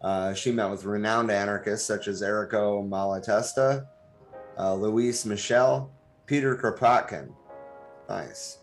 Uh, 0.01 0.33
she 0.35 0.51
met 0.51 0.69
with 0.69 0.85
renowned 0.85 1.31
anarchists 1.31 1.87
such 1.87 2.07
as 2.07 2.21
Errico 2.21 2.87
Malatesta, 2.87 3.87
uh, 4.59 4.73
Louis 4.75 5.25
Michel, 5.25 5.91
Peter 6.27 6.55
Kropotkin. 6.55 7.33
Nice. 8.07 8.59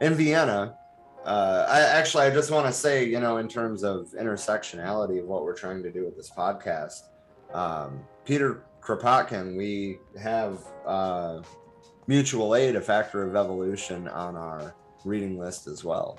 In 0.00 0.14
Vienna, 0.14 0.76
uh, 1.24 1.66
I 1.68 1.80
actually 1.80 2.24
I 2.24 2.30
just 2.30 2.50
want 2.50 2.66
to 2.66 2.72
say, 2.72 3.04
you 3.04 3.18
know, 3.18 3.38
in 3.38 3.48
terms 3.48 3.82
of 3.82 4.08
intersectionality 4.18 5.18
of 5.18 5.26
what 5.26 5.42
we're 5.42 5.56
trying 5.56 5.82
to 5.82 5.90
do 5.90 6.04
with 6.04 6.16
this 6.16 6.30
podcast, 6.30 7.08
um, 7.52 8.04
Peter 8.24 8.62
Kropotkin, 8.80 9.56
we 9.56 9.98
have 10.20 10.60
uh, 10.86 11.42
mutual 12.06 12.54
aid, 12.54 12.76
a 12.76 12.80
factor 12.80 13.26
of 13.26 13.34
evolution, 13.34 14.06
on 14.08 14.36
our 14.36 14.74
reading 15.04 15.36
list 15.36 15.66
as 15.66 15.82
well. 15.82 16.18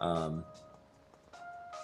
Um, 0.00 0.44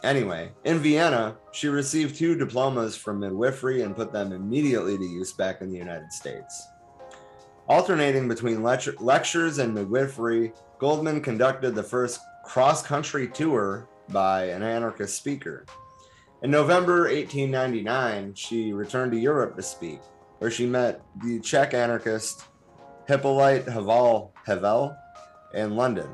anyway, 0.04 0.52
in 0.62 0.78
Vienna, 0.78 1.36
she 1.50 1.66
received 1.66 2.16
two 2.16 2.36
diplomas 2.36 2.96
from 2.96 3.18
midwifery 3.18 3.82
and 3.82 3.96
put 3.96 4.12
them 4.12 4.32
immediately 4.32 4.96
to 4.96 5.04
use 5.04 5.32
back 5.32 5.62
in 5.62 5.70
the 5.70 5.78
United 5.78 6.12
States. 6.12 6.68
Alternating 7.68 8.28
between 8.28 8.62
lecture- 8.62 8.94
lectures 9.00 9.58
and 9.58 9.74
midwifery, 9.74 10.52
Goldman 10.78 11.22
conducted 11.22 11.74
the 11.74 11.82
first 11.82 12.20
cross 12.44 12.82
country 12.82 13.26
tour 13.28 13.88
by 14.10 14.44
an 14.44 14.62
anarchist 14.62 15.16
speaker. 15.16 15.64
In 16.42 16.50
November 16.50 17.08
1899, 17.08 18.34
she 18.34 18.74
returned 18.74 19.12
to 19.12 19.18
Europe 19.18 19.56
to 19.56 19.62
speak, 19.62 20.00
where 20.40 20.50
she 20.50 20.66
met 20.66 21.00
the 21.24 21.40
Czech 21.40 21.72
anarchist 21.72 22.44
Hippolyte 23.06 23.66
Havel, 23.66 24.34
Havel 24.44 24.94
in 25.54 25.74
London. 25.74 26.08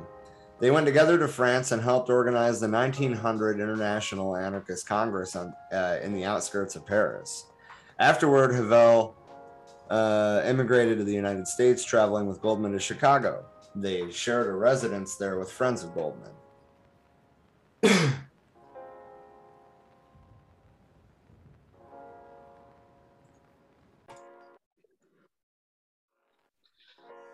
They 0.61 0.71
went 0.71 0.87
together 0.87 1.19
to 1.19 1.27
France 1.27 1.73
and 1.73 1.83
helped 1.83 2.11
organize 2.11 2.61
the 2.61 2.69
1900 2.69 3.59
International 3.59 4.37
Anarchist 4.37 4.87
Congress 4.87 5.35
on, 5.35 5.53
uh, 5.73 5.97
in 6.03 6.13
the 6.13 6.25
outskirts 6.25 6.77
of 6.77 6.87
Paris. 6.87 7.47
Afterward, 7.99 8.55
Havel 8.55 9.17
uh, 9.91 10.43
immigrated 10.47 10.99
to 10.99 11.05
the 11.05 11.13
United 11.13 11.47
States, 11.47 11.85
traveling 11.85 12.27
with 12.27 12.41
Goldman 12.41 12.73
to 12.73 12.79
Chicago. 12.79 13.45
They 13.75 14.11
shared 14.11 14.47
a 14.47 14.53
residence 14.53 15.17
there 15.17 15.39
with 15.39 15.51
friends 15.51 15.85
of 15.85 15.95
Goldman. 15.95 16.31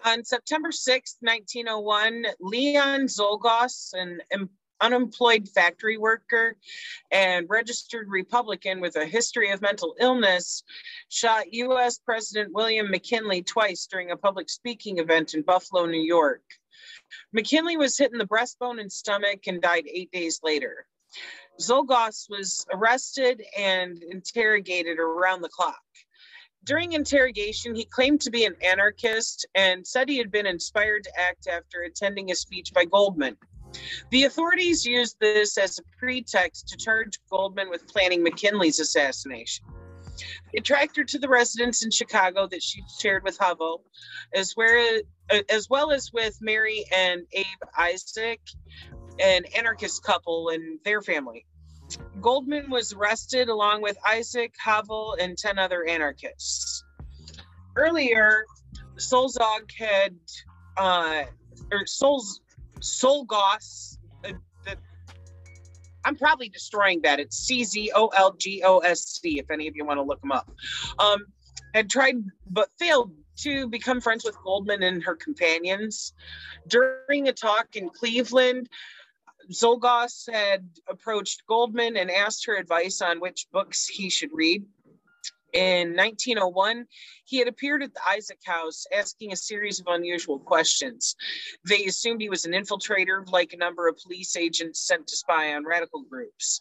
On 0.05 0.25
September 0.25 0.71
6, 0.71 1.17
1901, 1.21 2.27
Leon 2.39 3.09
Czolgosz, 3.09 3.93
an 3.95 4.21
unemployed 4.81 5.49
factory 5.49 5.97
worker 5.99 6.57
and 7.11 7.47
registered 7.49 8.09
Republican 8.09 8.81
with 8.81 8.97
a 8.97 9.07
history 9.07 9.51
of 9.51 9.63
mental 9.63 9.95
illness, 10.01 10.63
shot 11.09 11.53
US 11.53 11.99
President 11.99 12.53
William 12.53 12.91
McKinley 12.91 13.43
twice 13.43 13.87
during 13.87 14.11
a 14.11 14.17
public 14.17 14.49
speaking 14.49 14.99
event 14.99 15.35
in 15.35 15.43
Buffalo, 15.43 15.87
New 15.87 16.03
York. 16.03 16.43
McKinley 17.33 17.77
was 17.77 17.97
hit 17.97 18.13
in 18.13 18.19
the 18.19 18.27
breastbone 18.27 18.81
and 18.81 18.93
stomach 18.93 19.47
and 19.47 19.63
died 19.63 19.85
eight 19.87 20.11
days 20.11 20.41
later. 20.43 20.87
Czolgosz 21.61 22.29
was 22.29 22.67
arrested 22.73 23.43
and 23.57 24.03
interrogated 24.03 24.99
around 24.99 25.41
the 25.41 25.49
clock. 25.49 25.81
During 26.65 26.93
interrogation, 26.93 27.75
he 27.75 27.85
claimed 27.85 28.21
to 28.23 28.31
be 28.31 28.45
an 28.45 28.57
anarchist 28.61 29.47
and 29.55 29.87
said 29.87 30.09
he 30.09 30.19
had 30.19 30.33
been 30.33 30.47
inspired 30.47 31.05
to 31.05 31.19
act 31.19 31.47
after 31.47 31.83
attending 31.83 32.31
a 32.31 32.35
speech 32.35 32.75
by 32.75 32.85
Goldman. 32.85 33.37
The 34.11 34.25
authorities 34.25 34.85
used 34.85 35.17
this 35.21 35.59
as 35.59 35.79
a 35.79 35.83
pretext 35.99 36.69
to 36.69 36.77
charge 36.77 37.19
Goldman 37.31 37.71
with 37.71 37.87
planning 37.87 38.23
McKinley's 38.23 38.79
assassination. 38.81 39.65
They 40.53 40.61
tracked 40.61 40.97
her 40.97 41.05
to 41.05 41.19
the 41.19 41.29
residence 41.29 41.85
in 41.85 41.91
Chicago 41.91 42.47
that 42.47 42.63
she 42.63 42.83
shared 43.01 43.25
with 43.25 43.39
Havel, 43.39 43.83
as, 44.35 44.53
where, 44.53 45.03
as 45.51 45.69
well 45.69 45.93
as 45.93 46.13
with 46.13 46.39
Mary 46.41 46.85
and 46.95 47.23
Abe 47.33 47.45
Isaac, 47.77 48.41
an 49.19 49.45
anarchist 49.57 50.03
couple 50.03 50.51
and 50.51 50.79
their 50.85 51.03
family. 51.03 51.47
Goldman 52.21 52.71
was 52.71 52.93
arrested 52.93 53.49
along 53.49 53.83
with 53.83 53.97
Isaac, 54.07 54.55
Havel, 54.59 55.17
and 55.21 55.37
10 55.39 55.59
other 55.59 55.85
anarchists. 55.85 56.83
Earlier, 57.77 58.45
Solzog 58.97 59.71
had, 59.79 60.17
uh, 60.77 61.25
or 61.71 61.85
Solz, 61.85 62.41
Solgos. 62.87 63.99
Uh, 64.25 64.33
I'm 66.05 66.17
probably 66.17 66.49
destroying 66.49 67.03
that. 67.03 67.19
It's 67.19 67.37
C 67.37 67.65
Z 67.65 67.91
O 67.95 68.09
L 68.09 68.33
G 68.33 68.63
O 68.65 68.79
S 68.79 69.21
C. 69.21 69.39
If 69.39 69.51
any 69.51 69.67
of 69.67 69.75
you 69.75 69.85
want 69.85 69.99
to 69.99 70.03
look 70.03 70.21
them 70.21 70.33
up, 70.33 70.49
um, 70.99 71.27
had 71.75 71.91
tried 71.91 72.17
but 72.49 72.71
failed 72.79 73.13
to 73.39 73.69
become 73.69 74.01
friends 74.01 74.25
with 74.25 74.37
Goldman 74.43 74.83
and 74.83 75.03
her 75.03 75.17
companions. 75.17 76.15
During 76.69 77.29
a 77.29 77.33
talk 77.33 77.75
in 77.75 77.91
Cleveland, 77.91 78.69
Zolgos 79.51 80.33
had 80.33 80.69
approached 80.89 81.47
Goldman 81.47 81.97
and 81.97 82.11
asked 82.11 82.47
her 82.47 82.57
advice 82.57 83.03
on 83.03 83.21
which 83.21 83.47
books 83.53 83.87
he 83.87 84.09
should 84.09 84.31
read. 84.33 84.65
In 85.57 85.97
1901, 85.97 86.87
he 87.25 87.39
had 87.39 87.49
appeared 87.49 87.83
at 87.83 87.95
the 87.95 88.07
Isaac 88.07 88.41
House 88.45 88.85
asking 88.93 89.33
a 89.33 89.37
series 89.37 89.81
of 89.81 89.87
unusual 89.89 90.39
questions. 90.39 91.17
They 91.67 91.87
assumed 91.87 92.21
he 92.21 92.29
was 92.29 92.45
an 92.45 92.53
infiltrator, 92.53 93.27
like 93.33 93.55
a 93.55 93.57
number 93.57 93.89
of 93.89 93.97
police 93.97 94.37
agents 94.37 94.87
sent 94.87 95.07
to 95.07 95.17
spy 95.17 95.55
on 95.55 95.65
radical 95.65 96.03
groups. 96.03 96.61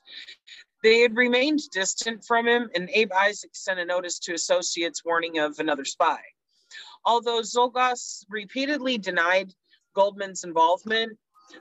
They 0.81 1.01
had 1.01 1.17
remained 1.17 1.59
distant 1.73 2.23
from 2.23 2.47
him, 2.47 2.69
and 2.73 2.89
Abe 2.93 3.11
Isaac 3.11 3.49
sent 3.53 3.81
a 3.81 3.85
notice 3.85 4.17
to 4.19 4.33
associates 4.33 5.03
warning 5.03 5.39
of 5.39 5.59
another 5.59 5.83
spy. 5.83 6.21
Although 7.03 7.41
Czolgosz 7.41 8.23
repeatedly 8.29 8.97
denied 8.97 9.51
Goldman's 9.93 10.45
involvement, 10.45 11.17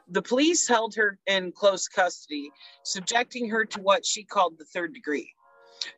the 0.07 0.23
police 0.23 0.69
held 0.69 0.95
her 0.95 1.19
in 1.27 1.51
close 1.51 1.89
custody, 1.89 2.53
subjecting 2.85 3.49
her 3.49 3.65
to 3.65 3.81
what 3.81 4.07
she 4.07 4.23
called 4.23 4.57
the 4.57 4.67
third 4.67 4.95
degree. 4.95 5.35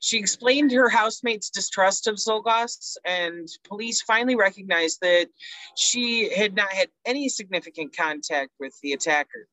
She 0.00 0.18
explained 0.18 0.72
her 0.72 0.88
housemate's 0.88 1.50
distrust 1.50 2.06
of 2.06 2.16
Czolgosz, 2.16 2.96
and 3.04 3.48
police 3.64 4.02
finally 4.02 4.36
recognized 4.36 5.00
that 5.00 5.28
she 5.76 6.32
had 6.34 6.54
not 6.54 6.72
had 6.72 6.88
any 7.04 7.28
significant 7.28 7.96
contact 7.96 8.50
with 8.58 8.74
the 8.82 8.92
attacker. 8.92 9.48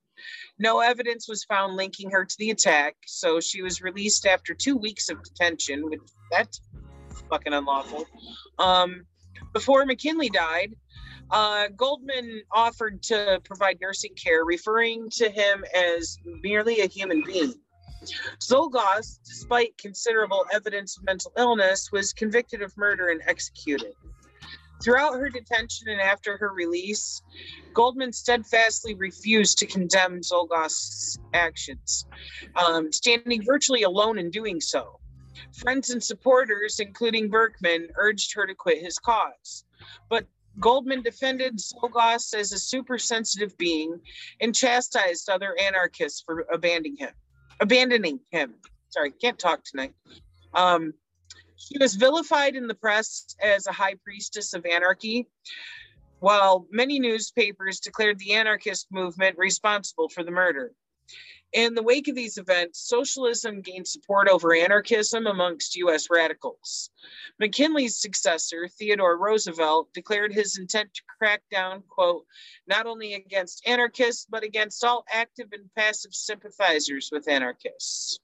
No 0.60 0.80
evidence 0.80 1.28
was 1.28 1.44
found 1.44 1.76
linking 1.76 2.12
her 2.12 2.26
to 2.26 2.36
the 2.38 2.52
attack, 2.52 2.96
so 3.06 3.40
she 3.40 3.62
was 3.62 3.82
released 3.82 4.26
after 4.26 4.54
two 4.54 4.78
weeks 4.78 5.10
of 5.10 5.24
detention, 5.24 5.90
which 5.90 6.02
that's 6.32 6.62
fucking 7.30 7.54
unlawful. 7.54 8.06
Um, 8.60 9.06
before 9.54 9.86
McKinley 9.86 10.30
died, 10.30 10.76
uh, 11.32 11.68
Goldman 11.76 12.44
offered 12.52 13.02
to 13.04 13.42
provide 13.44 13.80
nursing 13.82 14.14
care, 14.16 14.46
referring 14.46 15.10
to 15.12 15.30
him 15.30 15.66
as 15.74 16.18
merely 16.26 16.82
a 16.82 16.88
human 16.88 17.24
being. 17.24 17.54
Czolgosz, 18.40 19.20
despite 19.24 19.78
considerable 19.78 20.46
evidence 20.52 20.98
of 20.98 21.04
mental 21.04 21.32
illness, 21.38 21.92
was 21.92 22.14
convicted 22.14 22.62
of 22.62 22.76
murder 22.78 23.10
and 23.10 23.22
executed. 23.26 23.94
Throughout 24.84 25.14
her 25.14 25.30
detention 25.30 25.88
and 25.88 26.02
after 26.02 26.38
her 26.38 26.52
release, 26.52 27.22
Goldman 27.74 28.12
steadfastly 28.12 28.96
refused 28.96 29.58
to 29.60 29.66
condemn 29.66 30.22
Czolgosz's 30.22 31.20
actions, 31.34 32.06
um, 32.56 32.92
standing 32.92 33.44
virtually 33.44 33.84
alone 33.84 34.20
in 34.20 34.30
doing 34.30 34.60
so. 34.60 35.00
Friends 35.54 35.90
and 35.90 36.04
supporters, 36.04 36.80
including 36.80 37.30
Berkman, 37.30 37.88
urged 37.96 38.34
her 38.34 38.46
to 38.46 38.54
quit 38.54 38.84
his 38.84 39.00
cause. 39.00 39.64
But 40.10 40.28
Goldman 40.60 41.02
defended 41.02 41.60
Czolgosz 41.60 42.34
as 42.34 42.52
a 42.52 42.60
super-sensitive 42.60 43.58
being 43.58 44.02
and 44.42 44.54
chastised 44.54 45.30
other 45.30 45.56
anarchists 45.58 46.22
for 46.22 46.46
abandoning 46.52 46.98
him 46.98 47.14
abandoning 47.60 48.20
him. 48.32 48.56
Sorry, 48.90 49.12
can't 49.12 49.40
talk 49.40 49.64
tonight. 49.64 49.94
Um, 50.54 50.94
she 51.56 51.78
was 51.80 51.96
vilified 51.96 52.56
in 52.56 52.68
the 52.68 52.76
press 52.76 53.36
as 53.42 53.68
a 53.68 53.72
high 53.72 53.96
priestess 54.04 54.54
of 54.54 54.66
anarchy, 54.66 55.28
while 56.20 56.68
many 56.72 57.00
newspapers 57.00 57.80
declared 57.80 58.20
the 58.20 58.34
anarchist 58.34 58.88
movement 58.92 59.38
responsible 59.38 60.10
for 60.10 60.24
the 60.24 60.32
murder. 60.32 60.72
In 61.54 61.76
the 61.76 61.84
wake 61.84 62.08
of 62.08 62.16
these 62.16 62.40
events, 62.40 62.80
socialism 62.90 63.62
gained 63.62 63.88
support 63.88 64.28
over 64.28 64.56
anarchism 64.56 65.28
amongst 65.28 65.76
US 65.76 66.08
radicals. 66.10 66.90
McKinley's 67.40 67.96
successor, 67.96 68.68
Theodore 68.68 69.20
Roosevelt, 69.20 69.94
declared 69.94 70.34
his 70.34 70.58
intent 70.58 70.92
to 70.96 71.04
crack 71.20 71.44
down, 71.52 71.84
quote, 71.88 72.26
not 72.66 72.88
only 72.88 73.14
against 73.14 73.68
anarchists, 73.68 74.26
but 74.28 74.44
against 74.44 74.84
all 74.84 75.06
active 75.14 75.50
and 75.52 75.70
passive 75.76 76.16
sympathizers 76.16 77.10
with 77.12 77.28
anarchists. 77.28 78.20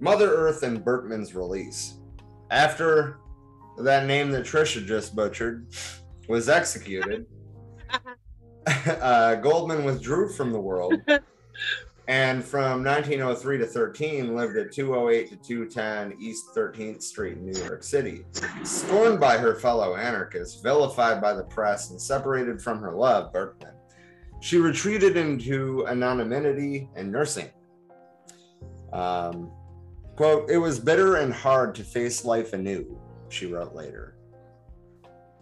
Mother 0.00 0.34
Earth 0.34 0.64
and 0.64 0.84
Berkman's 0.84 1.32
release. 1.32 1.94
After 2.50 3.18
that 3.78 4.06
name 4.06 4.32
that 4.32 4.44
Trisha 4.44 4.84
just 4.84 5.14
butchered 5.14 5.68
was 6.28 6.48
executed, 6.48 7.24
uh, 8.86 9.36
Goldman 9.36 9.84
withdrew 9.84 10.28
from 10.28 10.52
the 10.52 10.60
world 10.60 10.94
and 12.08 12.44
from 12.44 12.84
1903 12.84 13.58
to 13.58 13.66
13 13.66 14.36
lived 14.36 14.56
at 14.56 14.72
208 14.72 15.30
to 15.30 15.36
210 15.36 16.20
East 16.20 16.46
13th 16.54 17.02
Street 17.02 17.38
in 17.38 17.46
New 17.46 17.58
York 17.64 17.82
City. 17.82 18.24
Scorned 18.62 19.20
by 19.20 19.38
her 19.38 19.54
fellow 19.54 19.96
anarchists, 19.96 20.60
vilified 20.60 21.20
by 21.20 21.32
the 21.32 21.44
press, 21.44 21.90
and 21.90 22.00
separated 22.00 22.60
from 22.60 22.80
her 22.80 22.92
love, 22.92 23.32
Berkman, 23.32 23.74
she 24.40 24.58
retreated 24.58 25.16
into 25.16 25.86
anonymity 25.86 26.88
and 26.96 27.10
nursing. 27.10 27.50
Um, 28.92 29.50
quote, 30.16 30.50
it 30.50 30.58
was 30.58 30.78
bitter 30.78 31.16
and 31.16 31.32
hard 31.32 31.74
to 31.76 31.84
face 31.84 32.24
life 32.24 32.52
anew, 32.52 33.00
she 33.28 33.46
wrote 33.46 33.74
later. 33.74 34.16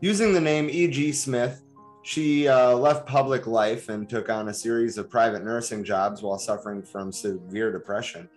Using 0.00 0.32
the 0.32 0.40
name 0.40 0.68
E.G. 0.70 1.12
Smith, 1.12 1.62
she 2.10 2.48
uh, 2.48 2.74
left 2.74 3.06
public 3.06 3.46
life 3.46 3.88
and 3.88 4.08
took 4.08 4.28
on 4.28 4.48
a 4.48 4.52
series 4.52 4.98
of 4.98 5.08
private 5.08 5.44
nursing 5.44 5.84
jobs 5.84 6.22
while 6.22 6.40
suffering 6.40 6.82
from 6.82 7.12
severe 7.12 7.70
depression. 7.70 8.28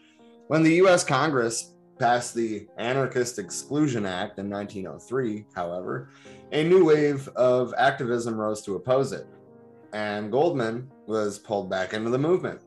When 0.46 0.62
the 0.62 0.76
US 0.84 1.04
Congress 1.04 1.74
passed 1.98 2.36
the 2.36 2.68
Anarchist 2.78 3.40
Exclusion 3.40 4.06
Act 4.06 4.38
in 4.38 4.48
1903, 4.48 5.46
however, 5.56 6.10
a 6.52 6.64
new 6.64 6.86
wave 6.86 7.28
of 7.30 7.74
activism 7.76 8.36
rose 8.36 8.62
to 8.62 8.76
oppose 8.76 9.12
it, 9.12 9.26
and 9.92 10.32
Goldman 10.32 10.88
was 11.08 11.40
pulled 11.40 11.68
back 11.68 11.96
into 11.96 12.12
the 12.12 12.20
movement. 12.20 12.62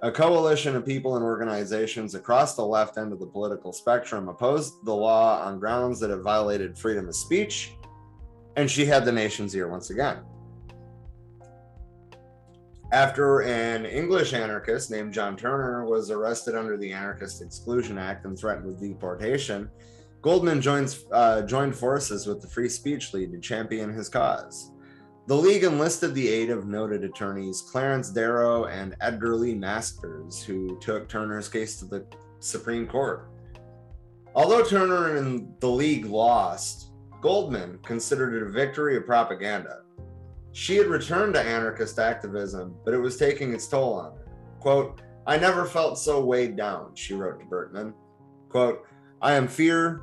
A 0.00 0.10
coalition 0.10 0.74
of 0.74 0.86
people 0.86 1.16
and 1.16 1.24
organizations 1.26 2.14
across 2.14 2.56
the 2.56 2.64
left 2.64 2.96
end 2.96 3.12
of 3.12 3.20
the 3.20 3.26
political 3.26 3.70
spectrum 3.70 4.30
opposed 4.30 4.82
the 4.86 4.94
law 4.94 5.44
on 5.44 5.58
grounds 5.58 6.00
that 6.00 6.10
it 6.10 6.22
violated 6.22 6.78
freedom 6.78 7.06
of 7.06 7.14
speech 7.14 7.74
and 8.56 8.70
she 8.70 8.86
had 8.86 9.04
the 9.04 9.12
nation's 9.12 9.54
ear 9.54 9.68
once 9.68 9.90
again. 9.90 10.18
After 12.92 13.40
an 13.40 13.86
English 13.86 14.34
anarchist 14.34 14.90
named 14.90 15.14
John 15.14 15.34
Turner 15.34 15.86
was 15.86 16.10
arrested 16.10 16.54
under 16.54 16.76
the 16.76 16.92
Anarchist 16.92 17.40
Exclusion 17.40 17.96
Act 17.96 18.26
and 18.26 18.38
threatened 18.38 18.66
with 18.66 18.80
deportation, 18.80 19.70
Goldman 20.20 20.60
joins, 20.60 21.06
uh, 21.10 21.42
joined 21.42 21.74
forces 21.74 22.26
with 22.26 22.42
the 22.42 22.48
Free 22.48 22.68
Speech 22.68 23.14
League 23.14 23.32
to 23.32 23.40
champion 23.40 23.92
his 23.92 24.10
cause. 24.10 24.72
The 25.26 25.34
League 25.34 25.64
enlisted 25.64 26.14
the 26.14 26.28
aid 26.28 26.50
of 26.50 26.66
noted 26.66 27.02
attorneys 27.02 27.62
Clarence 27.62 28.10
Darrow 28.10 28.66
and 28.66 28.94
Edgar 29.00 29.36
Lee 29.36 29.54
Masters, 29.54 30.42
who 30.42 30.78
took 30.80 31.08
Turner's 31.08 31.48
case 31.48 31.78
to 31.78 31.86
the 31.86 32.06
Supreme 32.40 32.86
Court. 32.86 33.30
Although 34.34 34.64
Turner 34.64 35.16
and 35.16 35.54
the 35.60 35.68
League 35.68 36.06
lost, 36.06 36.91
Goldman 37.22 37.78
considered 37.84 38.34
it 38.34 38.42
a 38.42 38.50
victory 38.50 38.96
of 38.96 39.06
propaganda. 39.06 39.82
She 40.50 40.76
had 40.76 40.88
returned 40.88 41.34
to 41.34 41.40
anarchist 41.40 41.98
activism, 41.98 42.74
but 42.84 42.92
it 42.92 42.98
was 42.98 43.16
taking 43.16 43.54
its 43.54 43.68
toll 43.68 43.94
on 43.94 44.12
her. 44.12 44.28
Quote, 44.58 45.00
I 45.26 45.38
never 45.38 45.64
felt 45.64 45.98
so 45.98 46.22
weighed 46.22 46.56
down, 46.56 46.94
she 46.94 47.14
wrote 47.14 47.38
to 47.38 47.46
Berkman. 47.46 47.94
Quote, 48.48 48.84
I 49.22 49.34
am 49.34 49.46
fear, 49.46 50.02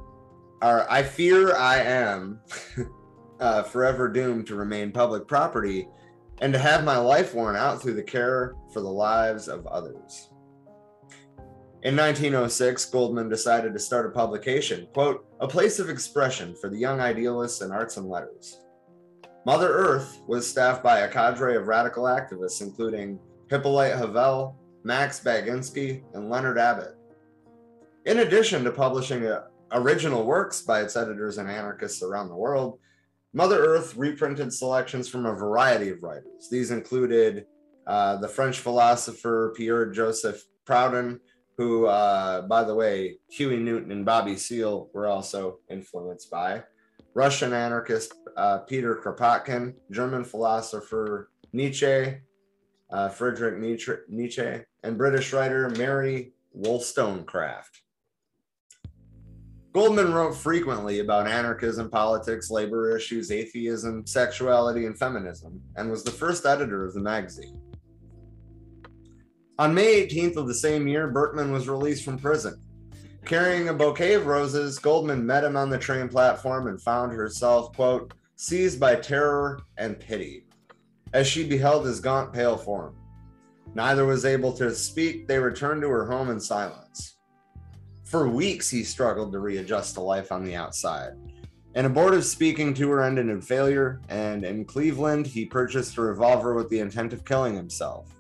or 0.62 0.90
I 0.90 1.04
fear 1.04 1.56
I 1.56 1.82
am 1.82 2.40
uh, 3.42 3.64
forever 3.64 4.08
doomed 4.08 4.48
to 4.48 4.56
remain 4.56 4.94
public 4.94 5.28
property 5.28 5.90
and 6.42 6.54
to 6.54 6.60
have 6.60 6.86
my 6.86 6.98
life 6.98 7.36
worn 7.36 7.58
out 7.58 7.82
through 7.82 7.96
the 7.96 8.04
care 8.04 8.56
for 8.72 8.80
the 8.80 8.88
lives 8.88 9.50
of 9.50 9.68
others. 9.68 10.29
In 11.82 11.96
1906, 11.96 12.84
Goldman 12.86 13.30
decided 13.30 13.72
to 13.72 13.80
start 13.80 14.06
a 14.06 14.10
publication, 14.10 14.88
quote, 14.94 15.26
a 15.40 15.48
place 15.48 15.80
of 15.80 15.90
expression 15.90 16.54
for 16.60 16.70
the 16.70 16.78
young 16.78 17.00
idealists 17.00 17.62
in 17.62 17.72
arts 17.72 17.96
and 17.96 18.10
letters. 18.10 18.60
Mother 19.46 19.70
Earth 19.70 20.20
was 20.28 20.46
staffed 20.46 20.84
by 20.84 21.00
a 21.00 21.10
cadre 21.10 21.56
of 21.56 21.68
radical 21.68 22.04
activists, 22.04 22.62
including 22.62 23.18
Hippolyte 23.50 23.96
Havel, 23.96 24.60
Max 24.84 25.22
Baginski, 25.22 26.04
and 26.14 26.30
Leonard 26.30 26.58
Abbott. 26.58 26.98
In 28.06 28.20
addition 28.20 28.66
to 28.66 28.72
publishing 28.72 29.26
uh, 29.26 29.44
original 29.72 30.26
works 30.26 30.62
by 30.62 30.82
its 30.82 30.98
editors 30.98 31.38
and 31.38 31.50
anarchists 31.50 32.04
around 32.04 32.28
the 32.28 32.36
world, 32.36 32.78
Mother 33.34 33.58
Earth 33.58 33.96
reprinted 33.96 34.52
selections 34.52 35.08
from 35.08 35.26
a 35.26 35.34
variety 35.34 35.92
of 35.92 36.04
writers. 36.04 36.50
These 36.52 36.72
included 36.72 37.46
uh, 37.88 38.18
the 38.18 38.28
French 38.28 38.60
philosopher 38.60 39.54
Pierre 39.56 39.86
Joseph 39.86 40.44
Proudhon, 40.66 41.20
who, 41.60 41.88
uh, 41.88 42.42
by 42.44 42.64
the 42.64 42.74
way, 42.74 43.18
Huey 43.32 43.58
Newton 43.58 43.92
and 43.92 44.06
Bobby 44.06 44.38
Seale 44.38 44.90
were 44.94 45.08
also 45.08 45.60
influenced 45.70 46.32
by. 46.32 46.64
Russian 47.14 47.52
anarchist 47.52 48.14
uh, 48.38 48.60
Peter 48.60 48.96
Kropotkin, 48.96 49.74
German 49.92 50.24
philosopher 50.24 51.32
Nietzsche, 51.52 52.16
uh, 52.92 53.10
Friedrich 53.10 53.60
Nietzsche, 53.60 53.92
Nietzsche, 54.08 54.62
and 54.84 54.98
British 54.98 55.34
writer 55.34 55.70
Mary 55.72 56.32
Wollstonecraft. 56.54 57.82
Goldman 59.74 60.14
wrote 60.14 60.38
frequently 60.38 61.00
about 61.00 61.28
anarchism, 61.28 61.90
politics, 61.90 62.50
labor 62.50 62.96
issues, 62.96 63.32
atheism, 63.32 64.08
sexuality, 64.08 64.86
and 64.86 64.98
feminism, 64.98 65.62
and 65.76 65.92
was 65.92 66.06
the 66.06 66.12
first 66.12 66.46
editor 66.46 66.86
of 66.86 66.94
the 66.94 67.02
magazine. 67.02 67.60
On 69.60 69.74
May 69.74 70.08
18th 70.08 70.38
of 70.38 70.48
the 70.48 70.54
same 70.54 70.88
year, 70.88 71.10
Berkman 71.10 71.52
was 71.52 71.68
released 71.68 72.06
from 72.06 72.18
prison. 72.18 72.62
Carrying 73.26 73.68
a 73.68 73.74
bouquet 73.74 74.14
of 74.14 74.26
roses, 74.26 74.80
Goldman 74.80 75.26
met 75.26 75.44
him 75.44 75.58
on 75.58 75.70
the 75.70 75.78
train 75.78 76.08
platform 76.08 76.68
and 76.68 76.82
found 76.82 77.12
herself, 77.12 77.76
quote, 77.76 78.14
seized 78.38 78.80
by 78.80 78.96
terror 78.96 79.60
and 79.78 80.00
pity 80.00 80.46
as 81.12 81.28
she 81.28 81.46
beheld 81.46 81.86
his 81.86 82.00
gaunt, 82.00 82.32
pale 82.32 82.56
form. 82.56 82.96
Neither 83.76 84.06
was 84.06 84.24
able 84.24 84.54
to 84.54 84.74
speak. 84.74 85.28
They 85.28 85.40
returned 85.40 85.82
to 85.82 85.90
her 85.90 86.06
home 86.06 86.30
in 86.30 86.40
silence. 86.40 87.18
For 88.06 88.30
weeks, 88.30 88.70
he 88.70 88.86
struggled 88.86 89.34
to 89.34 89.40
readjust 89.40 89.96
to 89.96 90.02
life 90.02 90.32
on 90.32 90.46
the 90.46 90.56
outside. 90.56 91.18
An 91.76 91.84
abortive 91.84 92.24
speaking 92.24 92.74
tour 92.74 93.04
ended 93.04 93.28
in 93.28 93.42
failure, 93.42 94.00
and 94.08 94.46
in 94.46 94.64
Cleveland, 94.64 95.28
he 95.28 95.44
purchased 95.44 95.98
a 95.98 96.02
revolver 96.02 96.54
with 96.54 96.70
the 96.70 96.80
intent 96.80 97.12
of 97.12 97.26
killing 97.26 97.56
himself. 97.56 98.16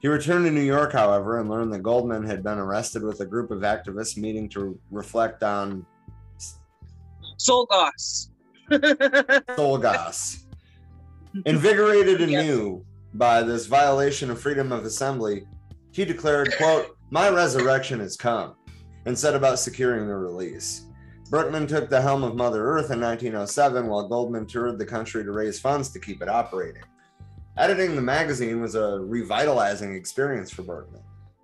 He 0.00 0.08
returned 0.08 0.46
to 0.46 0.50
New 0.50 0.62
York, 0.62 0.92
however, 0.92 1.40
and 1.40 1.50
learned 1.50 1.72
that 1.74 1.82
Goldman 1.82 2.24
had 2.24 2.42
been 2.42 2.58
arrested 2.58 3.02
with 3.02 3.20
a 3.20 3.26
group 3.26 3.50
of 3.50 3.60
activists 3.60 4.16
meeting 4.16 4.48
to 4.50 4.78
reflect 4.90 5.42
on 5.42 5.84
Czolgosz. 7.38 8.30
soul 9.56 9.78
gas. 9.78 10.46
Invigorated 11.44 12.20
anew 12.20 12.84
by 13.14 13.42
this 13.42 13.66
violation 13.66 14.30
of 14.30 14.40
freedom 14.40 14.72
of 14.72 14.84
assembly, 14.84 15.46
he 15.92 16.04
declared, 16.04 16.54
quote, 16.56 16.96
My 17.10 17.28
resurrection 17.28 18.00
has 18.00 18.16
come, 18.16 18.54
and 19.06 19.18
set 19.18 19.34
about 19.34 19.58
securing 19.58 20.06
the 20.06 20.14
release. 20.14 20.86
Berkman 21.30 21.66
took 21.66 21.88
the 21.88 22.00
helm 22.00 22.24
of 22.24 22.36
Mother 22.36 22.64
Earth 22.64 22.90
in 22.90 23.00
1907 23.00 23.86
while 23.86 24.08
Goldman 24.08 24.46
toured 24.46 24.78
the 24.78 24.86
country 24.86 25.24
to 25.24 25.30
raise 25.30 25.60
funds 25.60 25.90
to 25.90 26.00
keep 26.00 26.22
it 26.22 26.28
operating. 26.28 26.82
Editing 27.60 27.94
the 27.94 28.00
magazine 28.00 28.62
was 28.62 28.74
a 28.74 28.98
revitalizing 29.00 29.94
experience 29.94 30.50
for 30.50 30.62
Berkman, 30.62 31.02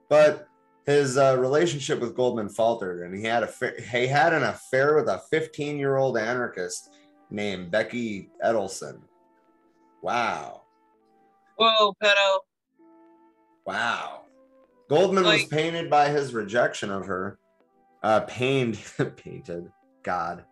but 0.08 0.48
his 0.86 1.18
uh, 1.18 1.36
relationship 1.38 2.00
with 2.00 2.16
Goldman 2.16 2.48
faltered, 2.48 3.02
and 3.02 3.14
he 3.14 3.22
had 3.22 3.42
a 3.42 3.52
he 3.90 4.06
had 4.06 4.32
an 4.32 4.44
affair 4.44 4.96
with 4.96 5.08
a 5.08 5.20
15 5.30 5.76
year 5.78 5.96
old 5.96 6.16
anarchist 6.16 6.94
named 7.30 7.70
Becky 7.70 8.30
Edelson. 8.42 9.00
Wow. 10.00 10.62
Whoa, 11.56 11.94
pedo. 12.02 12.38
Wow. 13.66 14.22
Goldman 14.88 15.24
Like- 15.24 15.40
was 15.42 15.48
painted 15.48 15.90
by 15.90 16.08
his 16.08 16.32
rejection 16.32 16.90
of 16.90 17.04
her. 17.06 17.38
Uh, 18.02 18.20
pained, 18.20 18.78
painted. 19.16 19.70
God. 20.02 20.44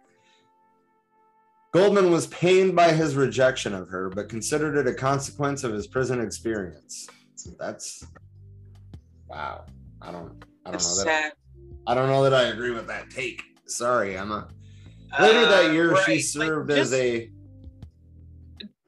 Goldman 1.75 2.13
was 2.13 2.29
pained 2.29 2.77
by 2.77 2.93
his 2.93 3.17
rejection 3.17 3.75
of 3.75 3.89
her, 3.89 4.09
but 4.09 4.29
considered 4.29 4.77
it 4.77 4.87
a 4.87 4.95
consequence 4.95 5.65
of 5.65 5.73
his 5.73 5.89
prison 5.89 6.21
experience. 6.21 7.09
That's 7.59 8.07
wow. 9.27 9.65
I 10.01 10.13
don't. 10.13 10.45
I 10.65 10.71
don't 10.71 10.73
That's 10.75 10.97
know 10.99 11.05
that. 11.05 11.23
sad. 11.25 11.33
I 11.89 11.95
don't 11.95 12.09
know 12.09 12.23
that 12.23 12.33
I 12.33 12.45
agree 12.45 12.71
with 12.71 12.87
that 12.87 13.11
take. 13.11 13.43
Sorry, 13.67 14.17
Emma. 14.17 14.47
Later 15.21 15.47
that 15.47 15.71
Uh, 15.71 15.73
year, 15.73 15.97
she 16.05 16.21
served 16.21 16.71
Like, 16.71 16.79
as 16.79 16.93
a. 16.93 17.29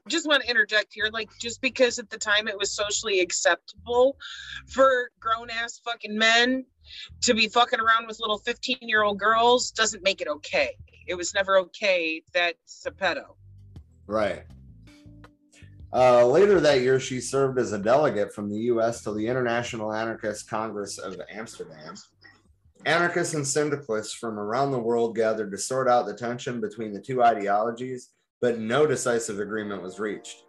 just 0.09 0.29
want 0.29 0.45
to 0.45 0.49
interject 0.49 0.95
here 0.95 1.11
like 1.13 1.29
just 1.41 1.61
because 1.61 1.99
at 1.99 2.09
the 2.11 2.17
time 2.19 2.47
it 2.47 2.57
was 2.57 2.71
socially 2.71 3.19
acceptable 3.19 4.17
for 4.69 5.11
grown 5.19 5.51
ass 5.51 5.81
fucking 5.85 6.17
men 6.17 6.65
to 7.21 7.35
be 7.35 7.49
fucking 7.49 7.81
around 7.81 8.07
with 8.07 8.21
little 8.21 8.39
15 8.39 8.77
year 8.83 9.03
old 9.03 9.19
girls 9.19 9.73
doesn't 9.73 10.05
make 10.05 10.21
it 10.21 10.29
okay 10.29 10.77
it 11.07 11.15
was 11.15 11.35
never 11.35 11.59
okay 11.59 12.23
that's 12.33 12.85
a 12.87 12.91
pedo 12.91 13.37
Right. 14.07 14.45
Uh, 15.93 16.27
later 16.27 16.61
that 16.61 16.81
year, 16.81 17.01
she 17.01 17.21
served 17.21 17.59
as 17.59 17.73
a 17.73 17.79
delegate 17.79 18.33
from 18.35 18.51
the 18.51 18.59
U.S. 18.59 19.03
to 19.03 19.13
the 19.13 19.27
International 19.27 19.93
Anarchist 19.93 20.49
Congress 20.49 20.99
of 20.99 21.21
Amsterdam. 21.31 21.95
Anarchists 22.85 23.35
and 23.35 23.47
syndicalists 23.47 24.15
from 24.15 24.39
around 24.39 24.71
the 24.71 24.79
world 24.79 25.17
gathered 25.17 25.51
to 25.51 25.59
sort 25.59 25.89
out 25.89 26.07
the 26.07 26.15
tension 26.15 26.61
between 26.61 26.93
the 26.93 27.01
two 27.01 27.23
ideologies, 27.23 28.11
but 28.41 28.59
no 28.59 28.87
decisive 28.87 29.41
agreement 29.41 29.83
was 29.83 29.99
reached. 29.99 30.45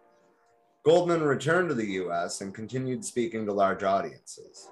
Goldman 0.83 1.23
returned 1.23 1.69
to 1.69 1.75
the 1.75 1.85
U.S. 1.85 2.41
and 2.41 2.53
continued 2.53 3.03
speaking 3.03 3.45
to 3.45 3.53
large 3.53 3.83
audiences. 3.83 4.67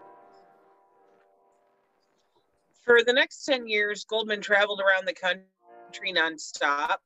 for 2.83 3.03
the 3.03 3.13
next 3.13 3.43
10 3.45 3.67
years 3.67 4.05
goldman 4.05 4.41
traveled 4.41 4.79
around 4.79 5.07
the 5.07 5.13
country 5.13 5.45
nonstop 6.01 6.97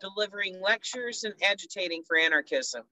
delivering 0.00 0.60
lectures 0.60 1.24
and 1.24 1.34
agitating 1.42 2.02
for 2.06 2.16
anarchism. 2.16 2.82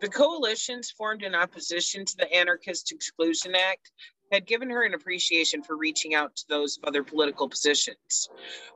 The 0.00 0.08
coalitions 0.08 0.90
formed 0.90 1.22
in 1.22 1.34
opposition 1.34 2.04
to 2.04 2.16
the 2.16 2.32
Anarchist 2.32 2.92
Exclusion 2.92 3.54
Act 3.54 3.90
had 4.32 4.46
given 4.46 4.70
her 4.70 4.84
an 4.84 4.94
appreciation 4.94 5.62
for 5.62 5.76
reaching 5.76 6.14
out 6.14 6.36
to 6.36 6.44
those 6.48 6.78
of 6.78 6.84
other 6.84 7.02
political 7.02 7.48
positions. 7.48 8.28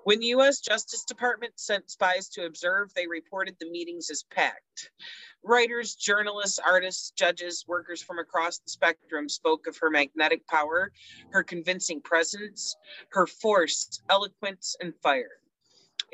When 0.03 0.19
the 0.19 0.27
US 0.29 0.61
Justice 0.61 1.05
Department 1.05 1.53
sent 1.57 1.91
spies 1.91 2.29
to 2.31 2.47
observe, 2.47 2.93
they 2.95 3.07
reported 3.07 3.57
the 3.61 3.71
meetings 3.71 4.11
as 4.11 4.25
packed. 4.25 4.91
Writers, 5.45 5.95
journalists, 5.95 6.59
artists, 6.59 7.11
judges, 7.11 7.65
workers 7.69 8.03
from 8.03 8.19
across 8.19 8.59
the 8.59 8.71
spectrum 8.71 9.29
spoke 9.29 9.67
of 9.67 9.77
her 9.77 9.91
magnetic 9.91 10.45
power, 10.49 10.91
her 11.31 11.45
convincing 11.45 12.01
presence, 12.01 12.75
her 13.11 13.27
force, 13.27 14.03
eloquence, 14.09 14.75
and 14.81 14.95
fire. 15.03 15.39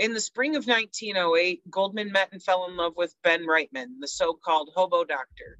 In 0.00 0.14
the 0.14 0.20
spring 0.20 0.56
of 0.56 0.66
1908, 0.66 1.70
Goldman 1.70 2.10
met 2.10 2.30
and 2.32 2.42
fell 2.42 2.64
in 2.64 2.74
love 2.74 2.94
with 2.96 3.14
Ben 3.22 3.42
Reitman, 3.42 4.00
the 4.00 4.08
so 4.08 4.32
called 4.32 4.70
hobo 4.74 5.04
doctor. 5.04 5.58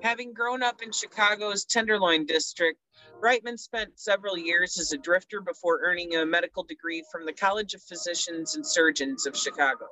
Having 0.00 0.32
grown 0.32 0.62
up 0.62 0.80
in 0.80 0.92
Chicago's 0.92 1.66
Tenderloin 1.66 2.24
district, 2.24 2.80
Reitman 3.20 3.58
spent 3.58 4.00
several 4.00 4.38
years 4.38 4.78
as 4.78 4.92
a 4.92 4.96
drifter 4.96 5.42
before 5.42 5.80
earning 5.82 6.16
a 6.16 6.24
medical 6.24 6.62
degree 6.62 7.04
from 7.12 7.26
the 7.26 7.34
College 7.34 7.74
of 7.74 7.82
Physicians 7.82 8.56
and 8.56 8.66
Surgeons 8.66 9.26
of 9.26 9.36
Chicago. 9.36 9.88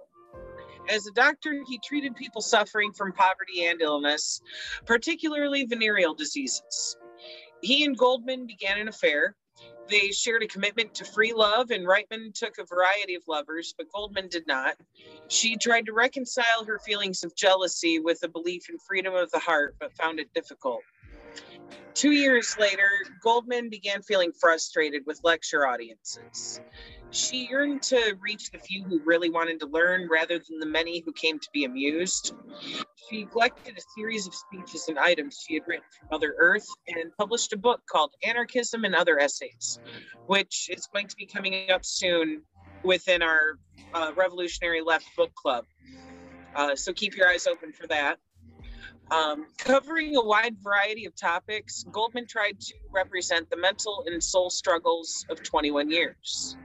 As 0.88 1.06
a 1.06 1.12
doctor, 1.12 1.62
he 1.66 1.78
treated 1.78 2.16
people 2.16 2.40
suffering 2.40 2.90
from 2.94 3.12
poverty 3.12 3.66
and 3.66 3.82
illness, 3.82 4.40
particularly 4.86 5.66
venereal 5.66 6.14
diseases. 6.14 6.96
He 7.60 7.84
and 7.84 7.98
Goldman 7.98 8.46
began 8.46 8.78
an 8.78 8.88
affair. 8.88 9.36
They 9.88 10.12
shared 10.12 10.42
a 10.42 10.46
commitment 10.48 10.94
to 10.94 11.04
free 11.04 11.32
love, 11.32 11.70
and 11.70 11.86
Reitman 11.86 12.34
took 12.34 12.58
a 12.58 12.64
variety 12.64 13.14
of 13.14 13.22
lovers, 13.28 13.74
but 13.76 13.90
Goldman 13.92 14.28
did 14.28 14.46
not. 14.46 14.76
She 15.28 15.56
tried 15.56 15.86
to 15.86 15.92
reconcile 15.92 16.64
her 16.66 16.78
feelings 16.78 17.24
of 17.24 17.34
jealousy 17.36 17.98
with 17.98 18.22
a 18.22 18.28
belief 18.28 18.70
in 18.70 18.78
freedom 18.78 19.14
of 19.14 19.30
the 19.30 19.38
heart, 19.38 19.76
but 19.78 19.96
found 19.96 20.20
it 20.20 20.32
difficult. 20.34 20.82
Two 21.94 22.10
years 22.10 22.56
later, 22.58 22.88
Goldman 23.22 23.70
began 23.70 24.02
feeling 24.02 24.32
frustrated 24.32 25.02
with 25.06 25.20
lecture 25.22 25.66
audiences. 25.66 26.60
She 27.10 27.46
yearned 27.48 27.82
to 27.84 28.16
reach 28.20 28.50
the 28.50 28.58
few 28.58 28.82
who 28.82 29.00
really 29.04 29.30
wanted 29.30 29.60
to 29.60 29.66
learn 29.66 30.08
rather 30.10 30.40
than 30.40 30.58
the 30.58 30.66
many 30.66 31.00
who 31.06 31.12
came 31.12 31.38
to 31.38 31.48
be 31.52 31.64
amused. 31.64 32.34
She 33.08 33.24
collected 33.26 33.78
a 33.78 33.82
series 33.96 34.26
of 34.26 34.34
speeches 34.34 34.88
and 34.88 34.98
items 34.98 35.44
she 35.46 35.54
had 35.54 35.62
written 35.68 35.84
for 35.96 36.14
Mother 36.14 36.34
Earth 36.38 36.66
and 36.88 37.16
published 37.16 37.52
a 37.52 37.56
book 37.56 37.82
called 37.88 38.10
Anarchism 38.24 38.84
and 38.84 38.96
Other 38.96 39.20
Essays, 39.20 39.78
which 40.26 40.68
is 40.70 40.88
going 40.92 41.06
to 41.06 41.16
be 41.16 41.26
coming 41.26 41.70
up 41.70 41.84
soon 41.84 42.42
within 42.82 43.22
our 43.22 43.60
uh, 43.94 44.10
Revolutionary 44.16 44.80
Left 44.82 45.06
Book 45.16 45.32
Club. 45.36 45.64
Uh, 46.56 46.74
so 46.74 46.92
keep 46.92 47.16
your 47.16 47.28
eyes 47.28 47.46
open 47.46 47.72
for 47.72 47.86
that. 47.86 48.18
Um, 49.10 49.46
covering 49.58 50.16
a 50.16 50.22
wide 50.22 50.56
variety 50.62 51.04
of 51.04 51.14
topics, 51.14 51.84
Goldman 51.92 52.26
tried 52.26 52.60
to 52.60 52.74
represent 52.90 53.50
the 53.50 53.56
mental 53.56 54.04
and 54.06 54.22
soul 54.22 54.50
struggles 54.50 55.26
of 55.28 55.42
21 55.42 55.90
years. 55.90 56.56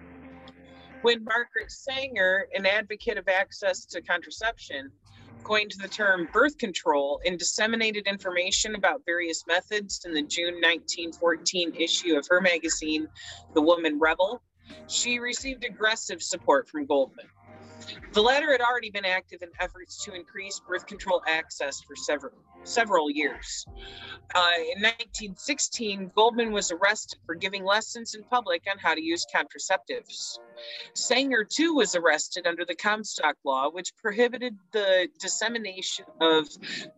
When 1.01 1.23
Margaret 1.23 1.71
Sanger, 1.71 2.47
an 2.53 2.65
advocate 2.65 3.17
of 3.17 3.27
access 3.27 3.85
to 3.85 4.01
contraception, 4.01 4.91
coined 5.43 5.73
the 5.81 5.87
term 5.87 6.27
birth 6.33 6.57
control 6.57 7.21
and 7.25 7.39
disseminated 7.39 8.07
information 8.07 8.75
about 8.75 9.01
various 9.05 9.45
methods 9.47 10.01
in 10.05 10.13
the 10.13 10.21
June 10.21 10.55
1914 10.55 11.75
issue 11.75 12.17
of 12.17 12.27
her 12.29 12.41
magazine, 12.41 13.07
The 13.53 13.61
Woman 13.61 13.99
Rebel, 13.99 14.41
she 14.87 15.19
received 15.19 15.63
aggressive 15.63 16.21
support 16.21 16.69
from 16.69 16.85
Goldman. 16.85 17.27
The 18.13 18.21
latter 18.21 18.51
had 18.51 18.61
already 18.61 18.89
been 18.89 19.05
active 19.05 19.41
in 19.41 19.49
efforts 19.59 20.03
to 20.05 20.13
increase 20.13 20.59
birth 20.67 20.85
control 20.87 21.21
access 21.27 21.81
for 21.81 21.95
several 21.95 22.33
several 22.63 23.09
years. 23.09 23.65
Uh, 24.35 24.51
in 24.75 24.81
1916, 24.81 26.11
Goldman 26.13 26.51
was 26.51 26.71
arrested 26.71 27.19
for 27.25 27.35
giving 27.35 27.63
lessons 27.63 28.15
in 28.15 28.23
public 28.23 28.63
on 28.69 28.77
how 28.77 28.93
to 28.93 29.01
use 29.01 29.25
contraceptives. 29.33 30.39
Sanger, 30.93 31.43
too, 31.43 31.75
was 31.75 31.95
arrested 31.95 32.45
under 32.45 32.65
the 32.65 32.75
Comstock 32.75 33.37
Law, 33.45 33.69
which 33.69 33.95
prohibited 33.95 34.57
the 34.71 35.07
dissemination 35.19 36.05
of, 36.19 36.47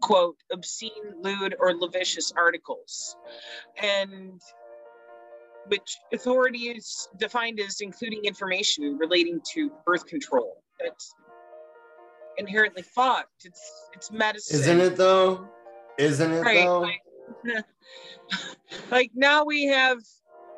quote, 0.02 0.38
obscene, 0.52 1.22
lewd, 1.22 1.56
or 1.60 1.74
lascivious 1.76 2.34
articles. 2.36 3.16
And 3.82 4.42
which 5.68 5.98
authorities 6.12 7.08
defined 7.18 7.60
as 7.60 7.82
including 7.82 8.26
information 8.26 8.98
relating 8.98 9.40
to 9.54 9.72
birth 9.86 10.06
control. 10.06 10.61
That's 10.84 11.14
inherently 12.38 12.82
fucked. 12.84 13.46
It's 13.46 13.90
it's 13.94 14.12
medicine. 14.12 14.60
Isn't 14.60 14.80
it 14.80 14.96
though? 14.96 15.48
Isn't 15.98 16.32
it 16.32 16.42
Right, 16.42 16.66
though? 16.66 16.80
like- 16.82 17.02
like 18.92 19.12
now 19.16 19.46
we 19.46 19.66
have, 19.66 20.00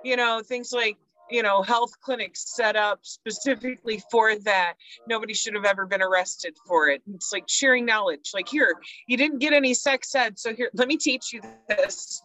you 0.03 0.15
know, 0.15 0.41
things 0.43 0.71
like 0.71 0.97
you 1.29 1.41
know 1.43 1.61
health 1.61 1.91
clinics 2.01 2.55
set 2.55 2.75
up 2.75 2.99
specifically 3.03 4.01
for 4.11 4.35
that. 4.39 4.73
Nobody 5.07 5.33
should 5.33 5.53
have 5.55 5.65
ever 5.65 5.85
been 5.85 6.01
arrested 6.01 6.55
for 6.67 6.89
it. 6.89 7.01
It's 7.13 7.31
like 7.31 7.45
sharing 7.47 7.85
knowledge. 7.85 8.31
Like 8.33 8.47
here, 8.47 8.73
you 9.07 9.17
didn't 9.17 9.39
get 9.39 9.53
any 9.53 9.73
sex 9.73 10.13
ed, 10.15 10.37
so 10.39 10.53
here, 10.53 10.69
let 10.73 10.87
me 10.87 10.97
teach 10.97 11.31
you 11.33 11.41
this, 11.67 12.21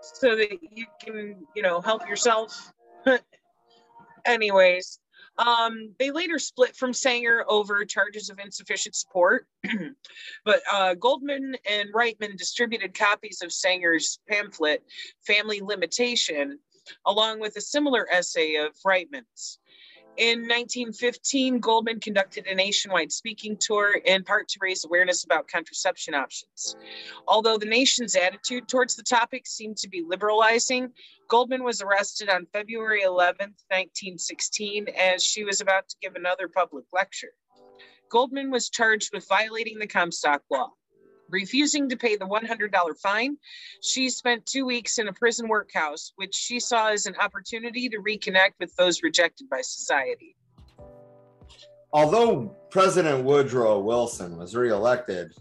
so 0.00 0.34
that 0.36 0.50
you 0.72 0.86
can, 1.02 1.36
you 1.54 1.62
know, 1.62 1.80
help 1.80 2.08
yourself. 2.08 2.72
Anyways, 4.24 4.98
um, 5.38 5.94
they 5.98 6.10
later 6.10 6.38
split 6.38 6.76
from 6.76 6.92
Sanger 6.92 7.44
over 7.48 7.84
charges 7.84 8.30
of 8.30 8.38
insufficient 8.38 8.94
support. 8.94 9.46
but 10.44 10.60
uh, 10.70 10.94
Goldman 10.94 11.56
and 11.68 11.92
Reitman 11.92 12.36
distributed 12.36 12.94
copies 12.94 13.40
of 13.42 13.52
Sanger's 13.52 14.20
pamphlet, 14.28 14.82
Family 15.26 15.60
Limitation, 15.60 16.58
along 17.06 17.40
with 17.40 17.56
a 17.56 17.60
similar 17.60 18.06
essay 18.10 18.56
of 18.56 18.72
Reitman's. 18.86 19.58
In 20.18 20.40
1915, 20.40 21.58
Goldman 21.58 21.98
conducted 21.98 22.46
a 22.46 22.54
nationwide 22.54 23.10
speaking 23.10 23.56
tour, 23.58 23.94
in 23.94 24.24
part 24.24 24.46
to 24.48 24.58
raise 24.60 24.84
awareness 24.84 25.24
about 25.24 25.48
contraception 25.48 26.14
options. 26.14 26.76
Although 27.26 27.56
the 27.56 27.64
nation's 27.64 28.14
attitude 28.14 28.68
towards 28.68 28.94
the 28.94 29.02
topic 29.02 29.46
seemed 29.46 29.78
to 29.78 29.88
be 29.88 30.04
liberalizing, 30.06 30.92
Goldman 31.28 31.64
was 31.64 31.80
arrested 31.80 32.28
on 32.28 32.46
February 32.52 33.02
11, 33.02 33.54
1916, 33.70 34.88
as 34.88 35.24
she 35.24 35.44
was 35.44 35.62
about 35.62 35.88
to 35.88 35.96
give 36.02 36.14
another 36.14 36.46
public 36.46 36.84
lecture. 36.92 37.32
Goldman 38.10 38.50
was 38.50 38.68
charged 38.68 39.14
with 39.14 39.26
violating 39.26 39.78
the 39.78 39.86
Comstock 39.86 40.42
Law. 40.50 40.72
Refusing 41.32 41.88
to 41.88 41.96
pay 41.96 42.16
the 42.16 42.26
$100 42.26 42.98
fine, 42.98 43.38
she 43.80 44.10
spent 44.10 44.44
two 44.44 44.66
weeks 44.66 44.98
in 44.98 45.08
a 45.08 45.12
prison 45.14 45.48
workhouse, 45.48 46.12
which 46.16 46.34
she 46.34 46.60
saw 46.60 46.90
as 46.90 47.06
an 47.06 47.16
opportunity 47.16 47.88
to 47.88 47.98
reconnect 47.98 48.52
with 48.60 48.76
those 48.76 49.02
rejected 49.02 49.48
by 49.48 49.62
society. 49.62 50.36
Although 51.94 52.54
President 52.70 53.24
Woodrow 53.24 53.80
Wilson 53.80 54.36
was 54.36 54.54
reelected 54.54 55.32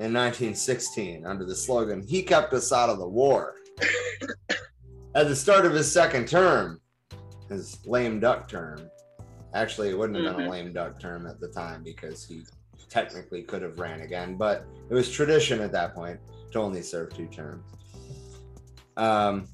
in 0.00 0.12
1916 0.12 1.24
under 1.24 1.44
the 1.44 1.54
slogan, 1.54 2.02
he 2.02 2.22
kept 2.22 2.52
us 2.52 2.72
out 2.72 2.90
of 2.90 2.98
the 2.98 3.08
war. 3.08 3.54
At 5.14 5.28
the 5.28 5.36
start 5.36 5.64
of 5.64 5.72
his 5.72 5.90
second 5.90 6.26
term, 6.26 6.80
his 7.48 7.78
lame 7.86 8.18
duck 8.18 8.48
term, 8.48 8.90
actually, 9.54 9.90
it 9.90 9.98
wouldn't 9.98 10.16
have 10.16 10.24
been 10.24 10.40
a 10.40 10.44
mm-hmm. 10.44 10.50
lame 10.50 10.72
duck 10.72 10.98
term 10.98 11.26
at 11.28 11.38
the 11.38 11.48
time 11.48 11.84
because 11.84 12.24
he 12.24 12.42
technically 12.88 13.42
could 13.42 13.62
have 13.62 13.78
ran 13.78 14.02
again, 14.02 14.36
but 14.36 14.64
it 14.90 14.94
was 14.94 15.10
tradition 15.10 15.60
at 15.60 15.72
that 15.72 15.94
point 15.94 16.18
to 16.52 16.58
only 16.60 16.82
serve 16.82 17.14
two 17.14 17.26
terms. 17.26 17.64
Um, 18.96 19.48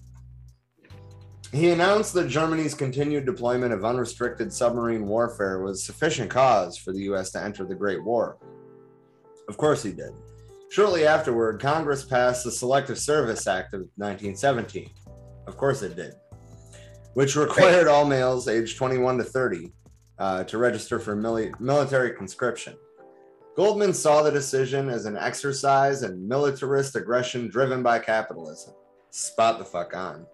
he 1.53 1.71
announced 1.71 2.15
that 2.15 2.29
Germany's 2.29 2.75
continued 2.75 3.27
deployment 3.27 3.73
of 3.73 3.85
unrestricted 3.85 4.53
submarine 4.53 5.07
warfare 5.07 5.61
was 5.63 5.83
sufficient 5.83 6.31
cause 6.31 6.77
for 6.77 6.93
the 6.93 7.01
U.S. 7.01 7.33
to 7.33 7.43
enter 7.43 7.65
the 7.65 7.75
Great 7.75 8.05
War. 8.05 8.39
Of 9.49 9.57
course, 9.57 9.83
he 9.83 9.91
did. 9.91 10.13
Shortly 10.71 11.05
afterward, 11.05 11.61
Congress 11.61 12.05
passed 12.05 12.45
the 12.45 12.53
Selective 12.53 12.99
Service 12.99 13.49
Act 13.49 13.75
of 13.75 13.81
1917. 13.97 14.91
Of 15.49 15.57
course, 15.57 15.83
it 15.83 15.97
did, 15.97 16.15
which 17.15 17.35
required 17.35 17.89
all 17.89 18.05
males 18.05 18.47
aged 18.47 18.79
21 18.79 19.19
to 19.19 19.25
30 19.25 19.73
uh, 20.21 20.45
to 20.45 20.59
register 20.59 21.01
for 21.01 21.17
mili- 21.17 21.59
military 21.59 22.13
conscription. 22.13 22.77
Goldman 23.57 23.93
saw 23.93 24.23
the 24.23 24.31
decision 24.31 24.89
as 24.89 25.07
an 25.07 25.17
exercise 25.17 26.03
in 26.03 26.27
militarist 26.27 26.97
aggression 26.97 27.49
driven 27.49 27.83
by 27.83 27.99
capitalism. 27.99 28.75
Spot 29.11 29.59
the 29.59 29.65
fuck 29.65 29.95
on. 29.95 30.27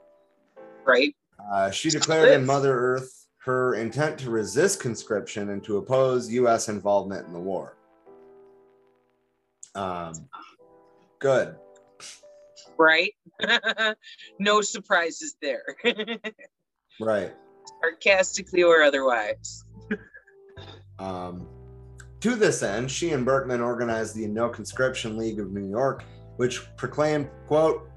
Right? 0.85 1.15
Uh, 1.53 1.71
she 1.71 1.91
declared 1.91 2.33
in 2.33 2.45
Mother 2.47 2.79
Earth 2.79 3.27
her 3.39 3.75
intent 3.77 4.19
to 4.19 4.31
resist 4.31 4.81
conscription 4.81 5.51
and 5.51 5.63
to 5.65 5.79
oppose 5.79 6.31
U.S. 6.33 6.69
involvement 6.69 7.27
in 7.27 7.33
the 7.33 7.41
war. 7.41 7.77
Um, 9.75 10.13
good. 11.19 11.57
Right? 12.79 13.15
no 14.39 14.61
surprises 14.61 15.37
there, 15.41 15.65
Right. 17.01 17.33
sarcastically 17.81 18.63
or 18.63 18.83
otherwise. 18.83 19.65
Um, 20.99 21.47
to 22.27 22.35
this 22.35 22.65
end, 22.65 22.91
she 22.91 23.13
and 23.13 23.25
Berkman 23.25 23.61
organized 23.61 24.17
the 24.17 24.27
No 24.27 24.49
Conscription 24.49 25.17
League 25.17 25.39
of 25.39 25.53
New 25.53 25.71
York, 25.71 26.03
which 26.39 26.67
proclaimed, 26.77 27.31
quote, 27.47 27.89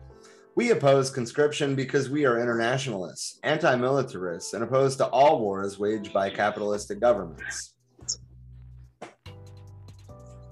we 0.56 0.70
oppose 0.70 1.10
conscription 1.10 1.74
because 1.74 2.12
we 2.12 2.28
are 2.28 2.40
internationalists, 2.40 3.40
anti-militarists, 3.42 4.54
and 4.54 4.64
opposed 4.64 5.00
to 5.00 5.08
all 5.08 5.40
wars 5.40 5.80
waged 5.80 6.14
by 6.14 6.30
capitalistic 6.30 7.00
governments. 7.00 7.74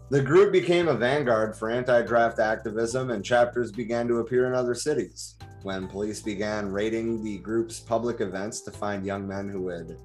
The 0.09 0.23
group 0.23 0.51
became 0.51 0.87
a 0.87 0.95
vanguard 0.95 1.55
for 1.55 1.69
anti-draft 1.69 2.39
activism, 2.39 3.11
and 3.11 3.23
chapters 3.23 3.71
began 3.71 4.07
to 4.07 4.21
appear 4.21 4.47
in 4.47 4.55
other 4.55 4.73
cities. 4.73 5.35
When 5.61 5.87
police 5.87 6.19
began 6.23 6.71
raiding 6.71 7.23
the 7.23 7.37
group's 7.37 7.79
public 7.79 8.21
events 8.21 8.61
to 8.61 8.71
find 8.71 9.05
young 9.05 9.27
men 9.27 9.47
who 9.47 9.67
had 9.67 9.99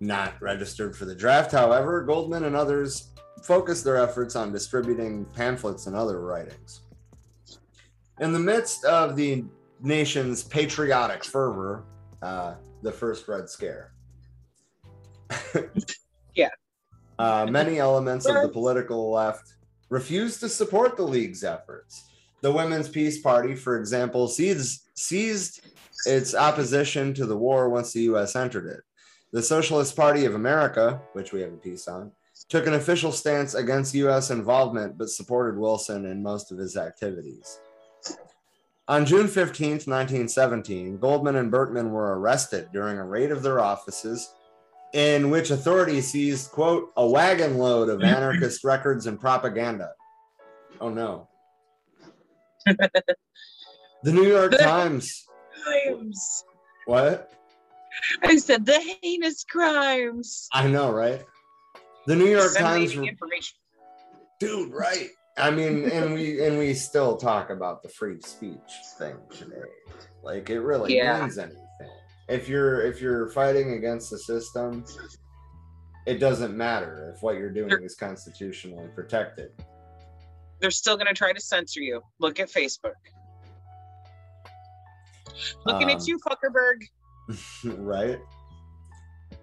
not 0.00 0.40
registered 0.40 0.96
for 0.96 1.04
the 1.04 1.14
draft, 1.14 1.52
however, 1.52 2.02
Goldman 2.02 2.44
and 2.44 2.56
others 2.56 3.10
focused 3.42 3.84
their 3.84 3.96
efforts 3.96 4.34
on 4.34 4.52
distributing 4.52 5.24
pamphlets 5.36 5.86
and 5.86 5.94
other 5.94 6.20
writings. 6.20 6.80
In 8.18 8.32
the 8.32 8.38
midst 8.38 8.84
of 8.84 9.16
the 9.16 9.44
nation's 9.82 10.42
patriotic 10.42 11.24
fervor, 11.24 11.84
uh, 12.22 12.54
the 12.82 12.92
first 12.92 13.28
Red 13.28 13.48
Scare. 13.48 13.92
Yeah. 16.34 16.48
Uh, 17.18 17.46
many 17.50 17.78
elements 17.78 18.24
of 18.24 18.40
the 18.40 18.48
political 18.48 19.10
left 19.10 19.54
refused 19.88 20.40
to 20.40 20.48
support 20.48 20.96
the 20.96 21.02
League's 21.02 21.44
efforts. 21.44 22.08
The 22.40 22.52
Women's 22.52 22.88
Peace 22.88 23.20
Party, 23.20 23.54
for 23.54 23.78
example, 23.78 24.28
seized, 24.28 24.88
seized 24.94 25.60
its 26.06 26.34
opposition 26.34 27.12
to 27.14 27.26
the 27.26 27.36
war 27.36 27.68
once 27.68 27.92
the 27.92 28.02
U.S. 28.02 28.36
entered 28.36 28.66
it. 28.66 28.80
The 29.32 29.42
Socialist 29.42 29.94
Party 29.94 30.24
of 30.24 30.34
America, 30.34 31.00
which 31.12 31.32
we 31.32 31.40
have 31.40 31.52
a 31.52 31.56
piece 31.56 31.86
on, 31.86 32.10
took 32.48 32.66
an 32.66 32.74
official 32.74 33.12
stance 33.12 33.54
against 33.54 33.94
U.S. 33.94 34.30
involvement 34.30 34.98
but 34.98 35.08
supported 35.08 35.56
Wilson 35.56 36.04
in 36.06 36.22
most 36.22 36.50
of 36.50 36.58
his 36.58 36.76
activities. 36.76 37.60
On 38.88 39.06
June 39.06 39.28
15, 39.28 39.70
1917, 39.70 40.98
Goldman 40.98 41.36
and 41.36 41.48
Berkman 41.48 41.92
were 41.92 42.18
arrested 42.18 42.70
during 42.72 42.98
a 42.98 43.04
raid 43.04 43.30
of 43.30 43.44
their 43.44 43.60
offices 43.60 44.34
in 44.92 45.30
which 45.30 45.50
authorities 45.50 46.08
seized, 46.10 46.50
quote, 46.50 46.90
a 46.96 47.06
wagon 47.06 47.58
load 47.58 47.88
of 47.88 48.02
anarchist 48.02 48.64
records 48.64 49.06
and 49.06 49.20
propaganda. 49.20 49.92
Oh 50.80 50.88
no. 50.88 51.28
the 52.66 53.14
New 54.04 54.26
York 54.26 54.58
Times. 54.58 55.24
Crimes. 55.62 56.44
What? 56.86 57.32
I 58.22 58.36
said 58.36 58.64
the 58.66 58.78
heinous 59.02 59.44
crimes. 59.44 60.48
I 60.52 60.66
know, 60.68 60.90
right? 60.92 61.24
The 62.06 62.16
New 62.16 62.26
York 62.26 62.54
Times. 62.56 62.84
Disseminating 62.92 63.08
information. 63.08 63.56
dude 64.40 64.72
right 64.72 65.08
i 65.36 65.50
mean 65.50 65.84
and 65.90 66.14
we 66.14 66.44
and 66.44 66.58
we 66.58 66.72
still 66.74 67.16
talk 67.16 67.50
about 67.50 67.82
the 67.82 67.88
free 67.88 68.18
speech 68.22 68.72
thing 68.98 69.16
today 69.30 69.60
like 70.22 70.48
it 70.50 70.60
really 70.60 70.96
Yeah. 70.96 71.20
means 71.20 71.36
anything 71.38 71.62
if 72.28 72.48
you're 72.48 72.80
if 72.80 73.00
you're 73.02 73.28
fighting 73.28 73.74
against 73.74 74.10
the 74.10 74.18
system 74.18 74.84
it 76.06 76.18
doesn't 76.18 76.56
matter 76.56 77.12
if 77.14 77.22
what 77.22 77.36
you're 77.36 77.52
doing 77.52 77.82
is 77.84 77.94
constitutionally 77.94 78.88
protected 78.94 79.50
They're 80.58 80.70
still 80.70 80.96
going 80.96 81.06
to 81.08 81.14
try 81.14 81.32
to 81.32 81.40
censor 81.40 81.80
you. 81.80 82.02
Look 82.18 82.40
at 82.40 82.48
Facebook. 82.50 82.96
Looking 85.64 85.90
Um, 85.90 85.96
at 85.96 86.06
you, 86.06 86.18
Fuckerberg. 86.18 86.82
right? 87.64 88.20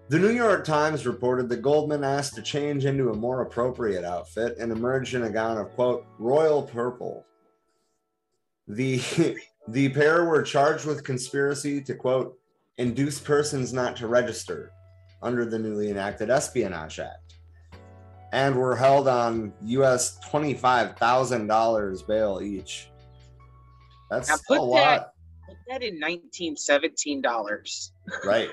The 0.10 0.20
new 0.20 0.30
york 0.30 0.64
times 0.64 1.06
reported 1.06 1.50
that 1.50 1.62
goldman 1.62 2.04
asked 2.04 2.36
to 2.36 2.42
change 2.42 2.86
into 2.86 3.10
a 3.10 3.16
more 3.16 3.42
appropriate 3.42 4.06
outfit 4.06 4.58
and 4.58 4.72
emerged 4.72 5.16
in 5.16 5.24
a 5.24 5.30
gown 5.30 5.58
of 5.58 5.72
quote 5.72 6.06
royal 6.18 6.64
purple. 6.64 7.26
The 8.68 9.02
the 9.68 9.90
pair 9.90 10.24
were 10.26 10.44
charged 10.44 10.86
with 10.86 11.04
conspiracy 11.04 11.82
to 11.82 11.94
quote 11.94 12.38
induce 12.78 13.20
persons 13.20 13.74
not 13.74 13.98
to 13.98 14.08
register 14.08 14.72
under 15.22 15.46
the 15.46 15.60
newly 15.60 15.90
enacted 15.90 16.30
espionage 16.30 17.00
act 17.00 17.28
and 18.34 18.56
were 18.56 18.76
held 18.76 19.08
on 19.08 19.52
us 19.66 20.20
$25000 20.30 22.08
bail 22.08 22.42
each. 22.42 22.90
That's 24.10 24.42
a 24.50 24.54
lot 24.54 25.12
Put 25.48 25.58
that 25.68 25.84
in 25.84 25.96
1917 25.96 27.22
dollars. 27.22 27.94
Right. 28.26 28.52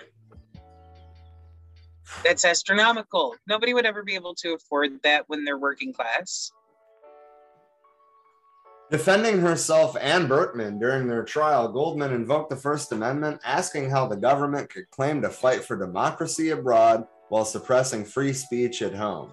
That's 2.22 2.44
astronomical. 2.44 3.34
Nobody 3.48 3.74
would 3.74 3.86
ever 3.86 4.02
be 4.02 4.14
able 4.14 4.34
to 4.36 4.54
afford 4.54 5.02
that 5.02 5.28
when 5.28 5.44
they're 5.44 5.58
working 5.58 5.92
class. 5.92 6.52
Defending 8.90 9.40
herself 9.40 9.96
and 10.00 10.28
Berkman 10.28 10.78
during 10.78 11.08
their 11.08 11.24
trial, 11.24 11.68
Goldman 11.68 12.12
invoked 12.12 12.50
the 12.50 12.56
First 12.56 12.92
Amendment, 12.92 13.40
asking 13.44 13.90
how 13.90 14.06
the 14.06 14.16
government 14.16 14.70
could 14.70 14.90
claim 14.90 15.22
to 15.22 15.30
fight 15.30 15.64
for 15.64 15.76
democracy 15.76 16.50
abroad 16.50 17.04
while 17.30 17.44
suppressing 17.44 18.04
free 18.04 18.32
speech 18.32 18.82
at 18.82 18.94
home. 18.94 19.30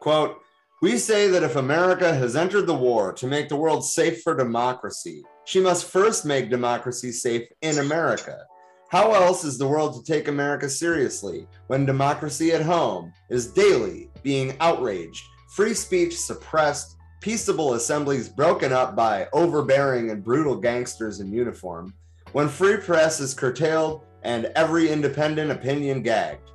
Quote, 0.00 0.38
we 0.80 0.96
say 0.96 1.28
that 1.28 1.42
if 1.42 1.56
America 1.56 2.14
has 2.14 2.34
entered 2.34 2.66
the 2.66 2.74
war 2.74 3.12
to 3.12 3.26
make 3.26 3.50
the 3.50 3.56
world 3.56 3.84
safe 3.84 4.22
for 4.22 4.34
democracy, 4.34 5.22
she 5.50 5.58
must 5.58 5.90
first 5.90 6.24
make 6.24 6.48
democracy 6.48 7.10
safe 7.10 7.48
in 7.62 7.80
America. 7.80 8.44
How 8.88 9.14
else 9.14 9.42
is 9.42 9.58
the 9.58 9.66
world 9.66 9.94
to 9.94 10.12
take 10.12 10.28
America 10.28 10.70
seriously 10.70 11.48
when 11.66 11.84
democracy 11.84 12.52
at 12.52 12.62
home 12.62 13.12
is 13.30 13.50
daily 13.50 14.10
being 14.22 14.56
outraged, 14.60 15.24
free 15.56 15.74
speech 15.74 16.16
suppressed, 16.16 16.96
peaceable 17.20 17.74
assemblies 17.74 18.28
broken 18.28 18.72
up 18.72 18.94
by 18.94 19.26
overbearing 19.32 20.10
and 20.10 20.22
brutal 20.22 20.54
gangsters 20.54 21.18
in 21.18 21.32
uniform, 21.32 21.94
when 22.30 22.48
free 22.48 22.76
press 22.76 23.18
is 23.18 23.34
curtailed 23.34 24.04
and 24.22 24.52
every 24.54 24.88
independent 24.88 25.50
opinion 25.50 26.00
gagged? 26.00 26.48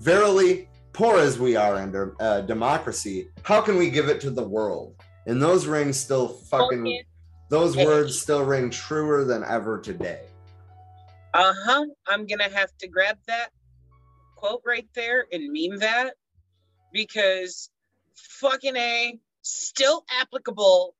Verily, 0.00 0.68
poor 0.92 1.20
as 1.20 1.38
we 1.38 1.54
are 1.54 1.76
under 1.76 2.16
uh, 2.18 2.40
democracy, 2.40 3.28
how 3.44 3.60
can 3.60 3.76
we 3.78 3.90
give 3.90 4.08
it 4.08 4.20
to 4.22 4.30
the 4.30 4.42
world? 4.42 4.96
And 5.28 5.40
those 5.40 5.68
rings 5.68 5.96
still 5.96 6.26
fucking, 6.26 7.04
those 7.50 7.76
words 7.76 8.18
still 8.18 8.44
ring 8.44 8.70
truer 8.70 9.24
than 9.24 9.44
ever 9.44 9.78
today. 9.78 10.20
Uh 11.34 11.52
huh. 11.64 11.86
I'm 12.06 12.26
gonna 12.26 12.48
have 12.48 12.70
to 12.78 12.88
grab 12.88 13.18
that 13.26 13.50
quote 14.36 14.62
right 14.64 14.88
there 14.94 15.26
and 15.30 15.52
meme 15.52 15.80
that 15.80 16.14
because 16.92 17.68
fucking 18.14 18.76
a 18.76 19.18
still 19.42 20.04
applicable. 20.20 20.94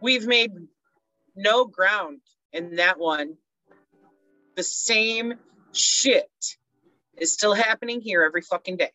We've 0.00 0.26
made 0.26 0.52
no 1.36 1.66
ground 1.66 2.20
in 2.52 2.76
that 2.76 2.98
one. 2.98 3.36
The 4.56 4.62
same 4.62 5.34
shit 5.72 6.56
is 7.16 7.32
still 7.32 7.54
happening 7.54 8.00
here 8.00 8.22
every 8.22 8.42
fucking 8.42 8.78
day. 8.78 8.92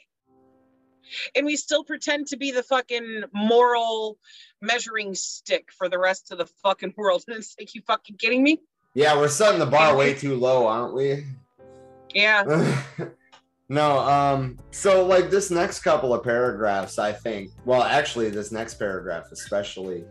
And 1.36 1.46
we 1.46 1.56
still 1.56 1.84
pretend 1.84 2.28
to 2.28 2.38
be 2.38 2.52
the 2.52 2.64
fucking 2.64 3.26
moral 3.32 4.18
measuring 4.66 5.16
stick 5.16 5.70
for 5.72 5.90
the 5.90 6.00
rest 6.00 6.32
of 6.32 6.38
the 6.38 6.46
fucking 6.64 6.94
world. 6.98 7.24
And 7.28 7.38
it's 7.38 7.56
like, 7.60 7.74
you 7.76 7.82
fucking 7.86 8.18
kidding 8.18 8.44
me? 8.44 8.62
Yeah, 8.94 9.18
we're 9.18 9.28
setting 9.28 9.60
the 9.60 9.66
bar 9.66 9.96
way 9.96 10.14
too 10.14 10.36
low, 10.36 10.68
aren't 10.68 10.94
we? 10.94 11.26
Yeah. 12.14 12.82
no, 13.70 14.00
um, 14.00 14.58
so 14.72 15.06
like 15.06 15.30
this 15.30 15.52
next 15.52 15.82
couple 15.82 16.14
of 16.14 16.24
paragraphs, 16.24 16.98
I 16.98 17.12
think, 17.12 17.52
well, 17.66 17.84
actually, 17.84 18.30
this 18.30 18.54
next 18.54 18.76
paragraph 18.76 19.26
especially 19.34 20.06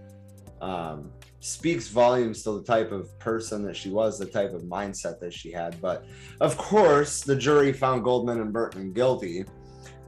um, 0.60 1.10
speaks 1.40 1.88
volumes 1.88 2.42
to 2.42 2.52
the 2.52 2.62
type 2.62 2.92
of 2.92 3.18
person 3.18 3.62
that 3.64 3.76
she 3.76 3.88
was, 3.88 4.18
the 4.18 4.26
type 4.26 4.52
of 4.52 4.62
mindset 4.62 5.18
that 5.20 5.32
she 5.32 5.50
had. 5.50 5.80
But 5.80 6.04
of 6.40 6.56
course, 6.58 7.22
the 7.22 7.36
jury 7.36 7.72
found 7.72 8.04
Goldman 8.04 8.40
and 8.40 8.52
Berkman 8.52 8.92
guilty. 8.92 9.44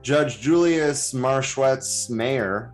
Judge 0.02 0.40
Julius 0.40 1.12
Marshuetz 1.12 2.08
Mayer 2.10 2.72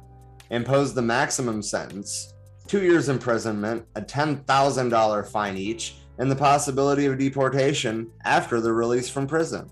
imposed 0.53 0.95
the 0.95 1.03
maximum 1.03 1.63
sentence 1.63 2.33
two 2.67 2.83
years 2.83 3.09
imprisonment, 3.09 3.85
a 3.97 4.01
$10,000 4.01 5.27
fine 5.29 5.57
each, 5.57 5.97
and 6.19 6.31
the 6.31 6.37
possibility 6.37 7.07
of 7.07 7.19
deportation 7.19 8.11
after 8.25 8.61
the 8.61 8.73
release 8.73 9.09
from 9.09 9.27
prison. 9.27 9.69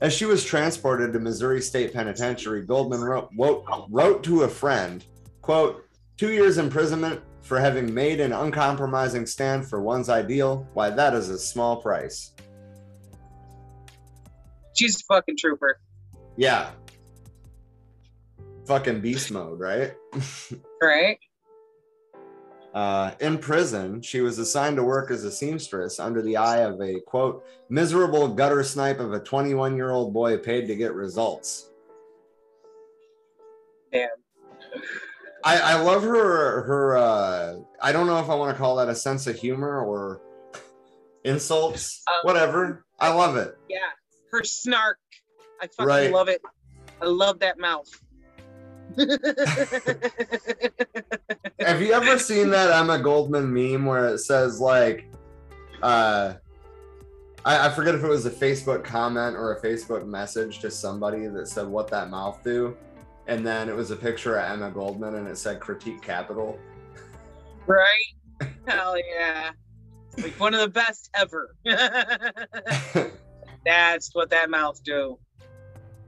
As 0.00 0.12
she 0.12 0.24
was 0.24 0.44
transported 0.44 1.12
to 1.12 1.20
Missouri 1.20 1.60
State 1.60 1.92
Penitentiary, 1.92 2.62
Goldman 2.62 3.02
wrote, 3.02 3.30
wrote, 3.38 3.64
wrote 3.90 4.24
to 4.24 4.42
a 4.42 4.48
friend, 4.48 5.04
quote, 5.42 5.86
two 6.16 6.32
years 6.32 6.58
imprisonment 6.58 7.20
for 7.42 7.58
having 7.58 7.92
made 7.92 8.20
an 8.20 8.32
uncompromising 8.32 9.26
stand 9.26 9.66
for 9.66 9.80
one's 9.80 10.08
ideal, 10.08 10.66
why 10.74 10.90
that 10.90 11.14
is 11.14 11.28
a 11.28 11.38
small 11.38 11.76
price. 11.76 12.32
She's 14.74 14.96
a 14.96 15.04
fucking 15.04 15.36
trooper. 15.38 15.78
Yeah. 16.36 16.70
Fucking 18.70 19.00
beast 19.00 19.32
mode, 19.32 19.58
right? 19.58 19.96
right. 20.80 21.18
Uh, 22.72 23.10
in 23.18 23.36
prison, 23.36 24.00
she 24.00 24.20
was 24.20 24.38
assigned 24.38 24.76
to 24.76 24.84
work 24.84 25.10
as 25.10 25.24
a 25.24 25.32
seamstress 25.32 25.98
under 25.98 26.22
the 26.22 26.36
eye 26.36 26.58
of 26.58 26.80
a 26.80 27.00
quote 27.00 27.44
miserable 27.68 28.28
gutter 28.28 28.62
snipe 28.62 29.00
of 29.00 29.12
a 29.12 29.18
21 29.18 29.74
year 29.74 29.90
old 29.90 30.14
boy 30.14 30.38
paid 30.38 30.68
to 30.68 30.76
get 30.76 30.94
results. 30.94 31.70
Damn. 33.92 34.08
I, 35.42 35.58
I 35.58 35.74
love 35.80 36.04
her 36.04 36.62
her 36.62 36.96
uh, 36.96 37.56
I 37.82 37.90
don't 37.90 38.06
know 38.06 38.20
if 38.20 38.30
I 38.30 38.36
want 38.36 38.56
to 38.56 38.56
call 38.56 38.76
that 38.76 38.88
a 38.88 38.94
sense 38.94 39.26
of 39.26 39.34
humor 39.34 39.80
or 39.80 40.20
insults, 41.24 42.04
um, 42.06 42.20
whatever. 42.22 42.84
I 43.00 43.12
love 43.12 43.36
it. 43.36 43.58
Yeah, 43.68 43.78
her 44.30 44.44
snark 44.44 44.98
I 45.60 45.66
fucking 45.66 45.86
right. 45.86 46.12
love 46.12 46.28
it. 46.28 46.40
I 47.02 47.06
love 47.06 47.40
that 47.40 47.58
mouth. 47.58 47.88
Have 51.60 51.82
you 51.82 51.92
ever 51.92 52.18
seen 52.18 52.50
that 52.50 52.72
Emma 52.72 52.98
Goldman 52.98 53.52
meme 53.52 53.86
where 53.86 54.08
it 54.08 54.18
says 54.18 54.60
like 54.60 55.06
uh 55.82 56.34
I, 57.44 57.68
I 57.68 57.70
forget 57.70 57.94
if 57.94 58.02
it 58.02 58.08
was 58.08 58.26
a 58.26 58.30
Facebook 58.30 58.84
comment 58.84 59.36
or 59.36 59.54
a 59.54 59.62
Facebook 59.62 60.06
message 60.06 60.58
to 60.60 60.70
somebody 60.70 61.26
that 61.26 61.48
said 61.48 61.66
what 61.66 61.88
that 61.88 62.10
mouth 62.10 62.42
do? 62.44 62.76
And 63.26 63.46
then 63.46 63.68
it 63.68 63.76
was 63.76 63.90
a 63.90 63.96
picture 63.96 64.36
of 64.36 64.50
Emma 64.50 64.70
Goldman 64.70 65.14
and 65.14 65.28
it 65.28 65.38
said 65.38 65.60
critique 65.60 66.02
capital. 66.02 66.58
Right? 67.66 68.48
Hell 68.66 68.96
yeah. 68.98 69.50
Like 70.18 70.38
one 70.40 70.54
of 70.54 70.60
the 70.60 70.68
best 70.68 71.10
ever. 71.14 71.54
That's 73.64 74.14
what 74.14 74.30
that 74.30 74.50
mouth 74.50 74.82
do. 74.82 75.18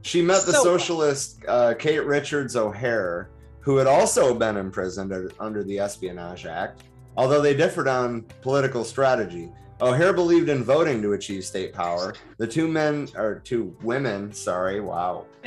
She 0.03 0.21
met 0.21 0.45
the 0.45 0.53
so 0.53 0.65
socialist 0.65 1.41
uh, 1.47 1.75
Kate 1.75 2.05
Richards 2.05 2.57
O'Hare, 2.57 3.31
who 3.61 3.77
had 3.77 3.87
also 3.87 4.35
been 4.35 4.57
imprisoned 4.57 5.33
under 5.39 5.63
the 5.63 5.79
Espionage 5.79 6.45
Act, 6.45 6.83
although 7.17 7.41
they 7.41 7.55
differed 7.55 7.89
on 7.89 8.23
political 8.43 8.85
strategy. 8.85 9.51
O'Hare 9.81 10.13
believed 10.13 10.49
in 10.49 10.65
voting 10.65 11.03
to 11.03 11.13
achieve 11.13 11.45
state 11.45 11.73
power. 11.73 12.15
The 12.39 12.47
two 12.47 12.69
men, 12.69 13.09
or 13.17 13.41
two 13.45 13.77
women, 13.83 14.33
sorry, 14.33 14.81
wow. 14.81 15.27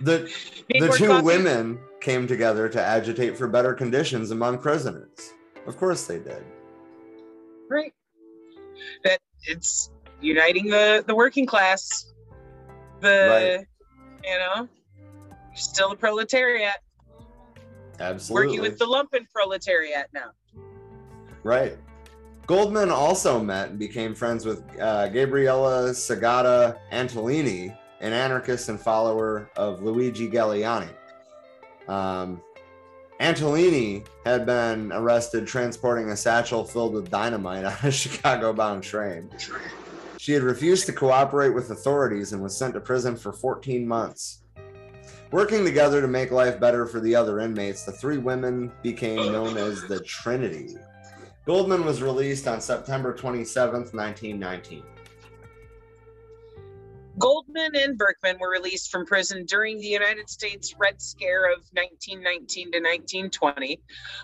the 0.00 0.30
the 0.68 0.94
two 0.96 1.08
coffee. 1.08 1.22
women 1.22 1.78
came 2.00 2.26
together 2.26 2.68
to 2.68 2.82
agitate 2.82 3.36
for 3.36 3.46
better 3.48 3.74
conditions 3.74 4.30
among 4.30 4.58
prisoners. 4.58 5.32
Of 5.66 5.76
course 5.76 6.06
they 6.06 6.18
did. 6.18 6.44
Right. 7.70 7.92
That 9.04 9.20
it's 9.44 9.90
uniting 10.20 10.68
the 10.68 11.04
the 11.06 11.14
working 11.14 11.46
class 11.46 12.12
the 13.00 13.08
right. 13.08 13.66
you 14.24 14.38
know 14.38 14.68
still 15.54 15.90
the 15.90 15.96
proletariat. 15.96 16.76
Absolutely. 18.00 18.46
working 18.46 18.62
with 18.62 18.78
the 18.78 18.84
lumpen 18.84 19.28
proletariat 19.34 20.08
now. 20.14 20.30
Right. 21.42 21.76
Goldman 22.46 22.90
also 22.90 23.42
met 23.42 23.70
and 23.70 23.78
became 23.78 24.14
friends 24.14 24.46
with 24.46 24.62
uh, 24.80 25.08
gabriella 25.08 25.90
segata 25.90 26.78
antolini 26.92 27.76
an 28.00 28.12
anarchist 28.12 28.68
and 28.68 28.80
follower 28.80 29.50
of 29.56 29.82
luigi 29.82 30.30
galleani 30.30 30.88
um, 31.88 32.40
Antolini 33.20 34.06
had 34.24 34.46
been 34.46 34.92
arrested 34.92 35.46
transporting 35.46 36.10
a 36.10 36.16
satchel 36.16 36.64
filled 36.64 36.94
with 36.94 37.10
dynamite 37.10 37.64
on 37.64 37.76
a 37.82 37.90
Chicago 37.90 38.52
bound 38.52 38.82
train. 38.82 39.30
She 40.18 40.32
had 40.32 40.42
refused 40.42 40.86
to 40.86 40.92
cooperate 40.92 41.50
with 41.50 41.70
authorities 41.70 42.32
and 42.32 42.42
was 42.42 42.56
sent 42.56 42.74
to 42.74 42.80
prison 42.80 43.16
for 43.16 43.32
14 43.32 43.86
months. 43.86 44.42
Working 45.30 45.64
together 45.64 46.00
to 46.00 46.08
make 46.08 46.32
life 46.32 46.58
better 46.58 46.86
for 46.86 47.00
the 47.00 47.14
other 47.14 47.38
inmates, 47.38 47.84
the 47.84 47.92
three 47.92 48.18
women 48.18 48.72
became 48.82 49.32
known 49.32 49.56
as 49.56 49.82
the 49.84 50.00
Trinity. 50.00 50.74
Goldman 51.46 51.84
was 51.84 52.02
released 52.02 52.48
on 52.48 52.60
September 52.60 53.14
27, 53.14 53.72
1919. 53.92 54.82
Goldman 57.18 57.74
and 57.74 57.98
Berkman 57.98 58.38
were 58.38 58.50
released 58.50 58.90
from 58.92 59.04
prison 59.04 59.44
during 59.44 59.78
the 59.78 59.86
United 59.86 60.30
States 60.30 60.74
Red 60.78 61.00
Scare 61.02 61.46
of 61.46 61.58
1919 61.72 62.72
to 62.72 62.78
1920, 62.78 63.80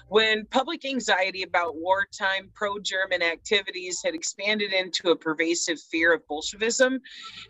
when 0.09 0.47
public 0.47 0.85
anxiety 0.85 1.43
about 1.43 1.77
wartime 1.77 2.51
pro 2.55 2.79
German 2.79 3.23
activities 3.23 4.01
had 4.05 4.15
expanded 4.15 4.73
into 4.73 5.11
a 5.11 5.17
pervasive 5.17 5.81
fear 5.81 6.15
of 6.15 6.27
Bolshevism 6.29 7.01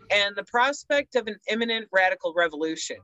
and 0.09 0.35
the 0.35 0.43
prospect 0.45 1.15
of 1.15 1.27
an 1.27 1.37
imminent 1.47 1.87
radical 1.91 2.33
revolution. 2.35 2.97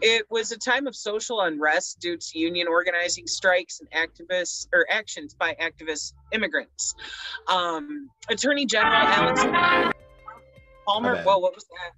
It 0.00 0.26
was 0.30 0.52
a 0.52 0.58
time 0.58 0.86
of 0.86 0.94
social 0.94 1.40
unrest 1.40 2.00
due 2.00 2.16
to 2.16 2.38
union 2.38 2.68
organizing 2.68 3.26
strikes 3.26 3.80
and 3.80 3.90
activists 3.90 4.66
or 4.72 4.86
actions 4.90 5.34
by 5.34 5.56
activist 5.60 6.12
immigrants. 6.32 6.94
Um, 7.48 8.10
Attorney 8.28 8.66
General 8.66 8.92
Alex 8.94 9.42
Palmer. 10.90 11.22
Whoa, 11.22 11.38
what 11.38 11.54
was 11.54 11.66
that? 11.70 11.92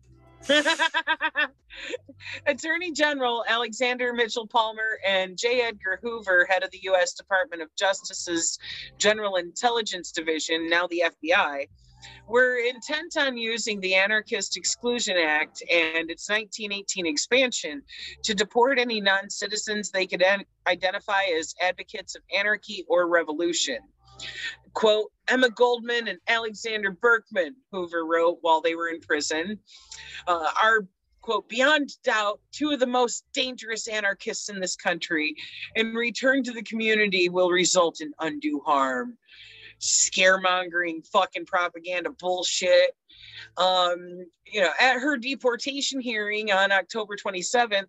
Attorney 2.47 2.93
General 2.93 3.45
Alexander 3.49 4.13
Mitchell 4.13 4.47
Palmer 4.47 4.99
and 5.07 5.39
J. 5.39 5.63
Edgar 5.63 5.99
Hoover, 6.03 6.47
head 6.51 6.63
of 6.63 6.71
the 6.73 6.81
U.S. 6.83 7.15
Department 7.15 7.63
of 7.63 7.69
Justice's 7.79 8.59
General 8.99 9.37
Intelligence 9.37 10.13
Division, 10.13 10.69
now 10.69 10.87
the 10.89 11.05
FBI, 11.07 11.69
were 12.29 12.59
intent 12.59 13.17
on 13.17 13.39
using 13.39 13.81
the 13.81 13.95
Anarchist 13.95 14.57
Exclusion 14.57 15.17
Act 15.17 15.63
and 15.71 16.11
its 16.11 16.29
1918 16.29 17.07
expansion 17.07 17.81
to 18.25 18.35
deport 18.35 18.79
any 18.79 19.01
non 19.01 19.31
citizens 19.31 19.91
they 19.91 20.07
could 20.07 20.23
an- 20.23 20.45
identify 20.67 21.23
as 21.39 21.55
advocates 21.63 22.15
of 22.15 22.23
anarchy 22.37 22.85
or 22.89 23.09
revolution. 23.09 23.79
Quote, 24.75 25.13
Emma 25.29 25.51
Goldman 25.51 26.09
and 26.09 26.19
Alexander 26.29 26.91
Berkman, 26.91 27.55
Hoover 27.71 28.05
wrote 28.07 28.39
while 28.41 28.61
they 28.61 28.75
were 28.75 28.89
in 28.89 29.01
prison, 29.01 29.59
uh, 30.27 30.49
are, 30.63 30.87
quote, 31.21 31.49
beyond 31.49 31.91
doubt, 32.03 32.41
two 32.53 32.71
of 32.71 32.81
the 32.81 32.87
most 32.87 33.25
dangerous 33.33 33.87
anarchists 33.87 34.49
in 34.49 34.61
this 34.61 34.77
country, 34.77 35.37
and 35.77 35.95
return 35.95 36.43
to 36.43 36.53
the 36.53 36.63
community 36.63 37.29
will 37.29 37.51
result 37.51 38.01
in 38.01 38.13
undue 38.21 38.61
harm. 38.65 39.17
Scaremongering 39.81 41.07
fucking 41.09 41.47
propaganda 41.47 42.11
bullshit. 42.11 42.97
Um, 43.57 44.27
you 44.47 44.61
know, 44.61 44.71
at 44.81 45.01
her 45.01 45.17
deportation 45.17 46.01
hearing 46.01 46.53
on 46.53 46.73
October 46.73 47.17
27th, 47.17 47.89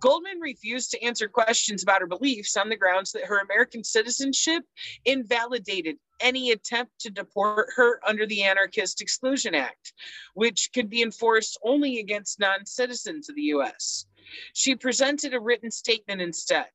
Goldman 0.00 0.40
refused 0.40 0.90
to 0.92 1.02
answer 1.02 1.28
questions 1.28 1.82
about 1.82 2.00
her 2.00 2.06
beliefs 2.06 2.56
on 2.56 2.68
the 2.68 2.76
grounds 2.76 3.12
that 3.12 3.24
her 3.24 3.40
American 3.40 3.84
citizenship 3.84 4.64
invalidated 5.04 5.96
any 6.20 6.50
attempt 6.50 6.92
to 7.00 7.10
deport 7.10 7.68
her 7.76 8.00
under 8.06 8.26
the 8.26 8.42
Anarchist 8.42 9.00
Exclusion 9.00 9.54
Act, 9.54 9.92
which 10.34 10.70
could 10.74 10.90
be 10.90 11.02
enforced 11.02 11.58
only 11.62 11.98
against 11.98 12.40
non 12.40 12.66
citizens 12.66 13.28
of 13.28 13.36
the 13.36 13.54
US. 13.54 14.06
She 14.52 14.74
presented 14.76 15.34
a 15.34 15.40
written 15.40 15.70
statement 15.70 16.20
instead. 16.20 16.66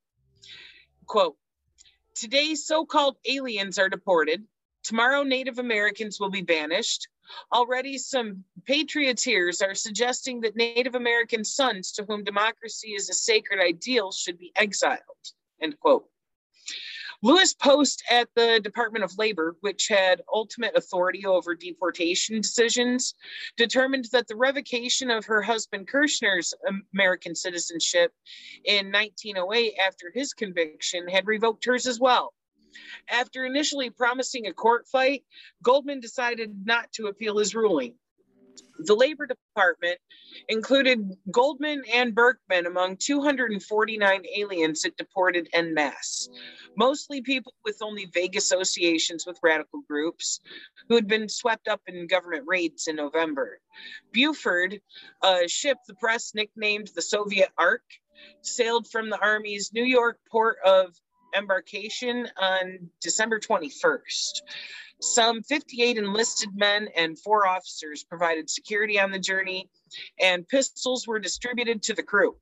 Quote, 1.05 1.35
Today, 2.15 2.55
so 2.55 2.85
called 2.85 3.17
aliens 3.25 3.77
are 3.77 3.89
deported. 3.89 4.45
Tomorrow, 4.85 5.23
Native 5.23 5.57
Americans 5.57 6.19
will 6.19 6.29
be 6.29 6.43
banished. 6.43 7.07
Already, 7.51 7.97
some 7.97 8.43
patrioteers 8.65 9.59
are 9.59 9.73
suggesting 9.73 10.41
that 10.41 10.55
Native 10.55 10.93
American 10.93 11.43
sons 11.43 11.91
to 11.93 12.05
whom 12.05 12.23
democracy 12.23 12.93
is 12.93 13.09
a 13.09 13.13
sacred 13.15 13.59
ideal 13.59 14.11
should 14.11 14.37
be 14.37 14.51
exiled. 14.55 14.99
End 15.59 15.79
quote. 15.79 16.07
Louis 17.23 17.51
Post 17.55 18.03
at 18.11 18.29
the 18.35 18.59
Department 18.59 19.03
of 19.03 19.17
Labor, 19.17 19.55
which 19.61 19.87
had 19.87 20.21
ultimate 20.31 20.75
authority 20.75 21.25
over 21.25 21.55
deportation 21.55 22.39
decisions, 22.41 23.15
determined 23.57 24.05
that 24.11 24.27
the 24.27 24.35
revocation 24.35 25.09
of 25.09 25.25
her 25.25 25.41
husband 25.41 25.87
Kershner's 25.87 26.53
American 26.93 27.33
citizenship 27.33 28.13
in 28.65 28.91
1908 28.91 29.73
after 29.79 30.11
his 30.13 30.33
conviction 30.33 31.07
had 31.07 31.25
revoked 31.25 31.65
hers 31.65 31.87
as 31.87 31.99
well. 31.99 32.35
After 33.09 33.45
initially 33.45 33.89
promising 33.89 34.47
a 34.47 34.53
court 34.53 34.87
fight, 34.87 35.23
Goldman 35.63 35.99
decided 35.99 36.65
not 36.65 36.91
to 36.93 37.07
appeal 37.07 37.37
his 37.37 37.55
ruling. 37.55 37.95
The 38.77 38.95
Labor 38.95 39.25
Department 39.25 39.99
included 40.49 41.17
Goldman 41.31 41.83
and 41.93 42.13
Berkman 42.13 42.65
among 42.65 42.97
249 42.97 44.23
aliens 44.37 44.83
it 44.83 44.97
deported 44.97 45.49
en 45.53 45.73
masse, 45.73 46.29
mostly 46.75 47.21
people 47.21 47.53
with 47.63 47.81
only 47.81 48.05
vague 48.05 48.35
associations 48.35 49.25
with 49.25 49.39
radical 49.41 49.81
groups 49.89 50.41
who 50.89 50.95
had 50.95 51.07
been 51.07 51.29
swept 51.29 51.67
up 51.67 51.81
in 51.87 52.07
government 52.07 52.43
raids 52.47 52.87
in 52.87 52.97
November. 52.97 53.59
Buford, 54.11 54.81
a 55.23 55.47
ship 55.47 55.77
the 55.87 55.95
press 55.95 56.33
nicknamed 56.35 56.89
the 56.95 57.01
Soviet 57.01 57.49
Ark, 57.57 57.83
sailed 58.41 58.89
from 58.89 59.09
the 59.09 59.19
Army's 59.19 59.71
New 59.73 59.83
York 59.83 60.19
port 60.29 60.57
of 60.65 60.95
embarkation 61.35 62.27
on 62.39 62.89
December 63.01 63.39
21st. 63.39 64.41
Some 65.01 65.43
58 65.43 65.97
enlisted 65.97 66.49
men 66.55 66.87
and 66.95 67.19
four 67.19 67.47
officers 67.47 68.03
provided 68.03 68.49
security 68.49 68.99
on 68.99 69.11
the 69.11 69.19
journey, 69.19 69.69
and 70.19 70.47
pistols 70.47 71.07
were 71.07 71.19
distributed 71.19 71.83
to 71.83 71.93
the 71.93 72.03
crew. 72.03 72.37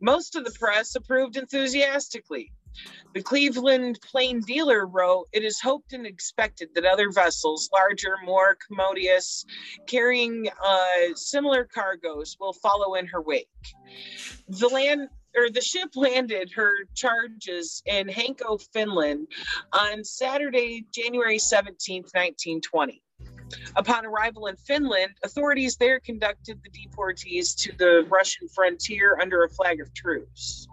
Most 0.00 0.36
of 0.36 0.44
the 0.44 0.50
press 0.50 0.94
approved 0.94 1.36
enthusiastically. 1.36 2.52
The 3.14 3.22
Cleveland 3.22 3.98
Plain 4.02 4.40
Dealer 4.40 4.84
wrote, 4.86 5.28
It 5.32 5.42
is 5.42 5.60
hoped 5.60 5.94
and 5.94 6.06
expected 6.06 6.74
that 6.74 6.84
other 6.84 7.10
vessels, 7.10 7.70
larger, 7.72 8.16
more 8.22 8.56
commodious, 8.66 9.46
carrying 9.86 10.48
uh, 10.62 11.14
similar 11.14 11.64
cargoes, 11.64 12.36
will 12.38 12.52
follow 12.52 12.94
in 12.94 13.06
her 13.06 13.22
wake. 13.22 13.48
The 14.48 14.68
land 14.68 15.08
or 15.36 15.50
the 15.50 15.60
ship 15.60 15.90
landed 15.94 16.50
her 16.52 16.72
charges 16.94 17.82
in 17.86 18.08
Hanko, 18.08 18.60
Finland 18.72 19.28
on 19.72 20.02
Saturday, 20.04 20.84
January 20.92 21.38
17, 21.38 22.02
1920. 22.02 23.02
Upon 23.76 24.04
arrival 24.06 24.46
in 24.46 24.56
Finland, 24.56 25.12
authorities 25.22 25.76
there 25.76 26.00
conducted 26.00 26.60
the 26.62 26.70
deportees 26.70 27.54
to 27.58 27.72
the 27.76 28.06
Russian 28.08 28.48
frontier 28.48 29.18
under 29.20 29.44
a 29.44 29.48
flag 29.48 29.80
of 29.80 29.92
truce. 29.94 30.66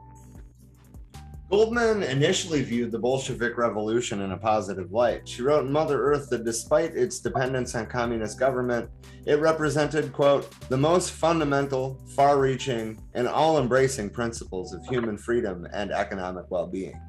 Goldman 1.53 2.01
initially 2.01 2.63
viewed 2.63 2.91
the 2.91 2.97
Bolshevik 2.97 3.59
Revolution 3.59 4.21
in 4.21 4.31
a 4.31 4.37
positive 4.37 4.91
light. 4.91 5.29
She 5.29 5.43
wrote 5.43 5.67
in 5.67 5.71
Mother 5.71 6.01
Earth 6.03 6.27
that 6.31 6.45
despite 6.45 6.95
its 6.95 7.19
dependence 7.19 7.75
on 7.75 7.85
communist 7.85 8.39
government, 8.39 8.89
it 9.27 9.39
represented, 9.39 10.11
quote, 10.13 10.49
the 10.69 10.77
most 10.77 11.11
fundamental, 11.11 12.01
far 12.15 12.39
reaching, 12.39 12.99
and 13.13 13.27
all 13.27 13.59
embracing 13.59 14.09
principles 14.09 14.73
of 14.73 14.83
human 14.87 15.15
freedom 15.15 15.67
and 15.71 15.91
economic 15.91 16.49
well 16.49 16.65
being. 16.65 16.99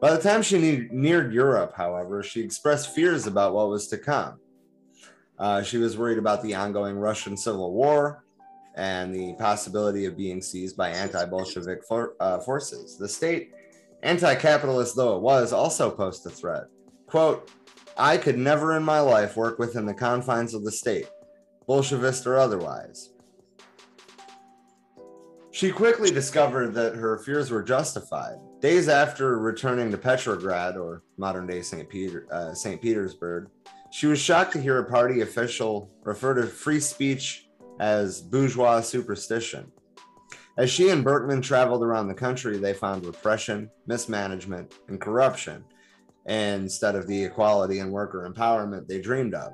By 0.00 0.16
the 0.16 0.22
time 0.22 0.40
she 0.40 0.56
ne- 0.56 0.88
neared 0.90 1.34
Europe, 1.34 1.74
however, 1.76 2.22
she 2.22 2.40
expressed 2.40 2.94
fears 2.94 3.26
about 3.26 3.52
what 3.52 3.68
was 3.68 3.86
to 3.88 3.98
come. 3.98 4.40
Uh, 5.38 5.62
she 5.62 5.76
was 5.76 5.98
worried 5.98 6.16
about 6.16 6.42
the 6.42 6.54
ongoing 6.54 6.96
Russian 6.96 7.36
Civil 7.36 7.74
War, 7.74 8.24
and 8.74 9.14
the 9.14 9.34
possibility 9.34 10.06
of 10.06 10.16
being 10.16 10.40
seized 10.40 10.76
by 10.76 10.90
anti 10.90 11.24
Bolshevik 11.26 11.84
for, 11.84 12.14
uh, 12.20 12.38
forces. 12.40 12.96
The 12.96 13.08
state, 13.08 13.52
anti 14.02 14.34
capitalist 14.34 14.96
though 14.96 15.16
it 15.16 15.22
was, 15.22 15.52
also 15.52 15.90
posed 15.90 16.26
a 16.26 16.30
threat. 16.30 16.64
Quote, 17.06 17.50
I 17.96 18.16
could 18.16 18.38
never 18.38 18.76
in 18.76 18.82
my 18.82 19.00
life 19.00 19.36
work 19.36 19.58
within 19.58 19.84
the 19.84 19.94
confines 19.94 20.54
of 20.54 20.64
the 20.64 20.72
state, 20.72 21.08
Bolshevist 21.68 22.26
or 22.26 22.38
otherwise. 22.38 23.10
She 25.50 25.70
quickly 25.70 26.10
discovered 26.10 26.72
that 26.74 26.94
her 26.94 27.18
fears 27.18 27.50
were 27.50 27.62
justified. 27.62 28.38
Days 28.60 28.88
after 28.88 29.38
returning 29.38 29.90
to 29.90 29.98
Petrograd, 29.98 30.78
or 30.78 31.02
modern 31.18 31.46
day 31.46 31.60
St. 31.60 31.86
Peter, 31.90 32.26
uh, 32.32 32.54
St. 32.54 32.80
Petersburg, 32.80 33.48
she 33.90 34.06
was 34.06 34.18
shocked 34.18 34.54
to 34.54 34.60
hear 34.60 34.78
a 34.78 34.90
party 34.90 35.20
official 35.20 35.90
refer 36.04 36.32
to 36.32 36.46
free 36.46 36.80
speech 36.80 37.48
as 37.80 38.20
bourgeois 38.20 38.80
superstition. 38.80 39.70
As 40.58 40.70
she 40.70 40.90
and 40.90 41.02
Berkman 41.02 41.40
traveled 41.40 41.82
around 41.82 42.08
the 42.08 42.14
country, 42.14 42.58
they 42.58 42.74
found 42.74 43.06
repression, 43.06 43.70
mismanagement, 43.86 44.74
and 44.88 45.00
corruption 45.00 45.64
instead 46.26 46.94
of 46.94 47.06
the 47.06 47.24
equality 47.24 47.78
and 47.78 47.90
worker 47.90 48.30
empowerment 48.30 48.86
they 48.86 49.00
dreamed 49.00 49.34
of. 49.34 49.52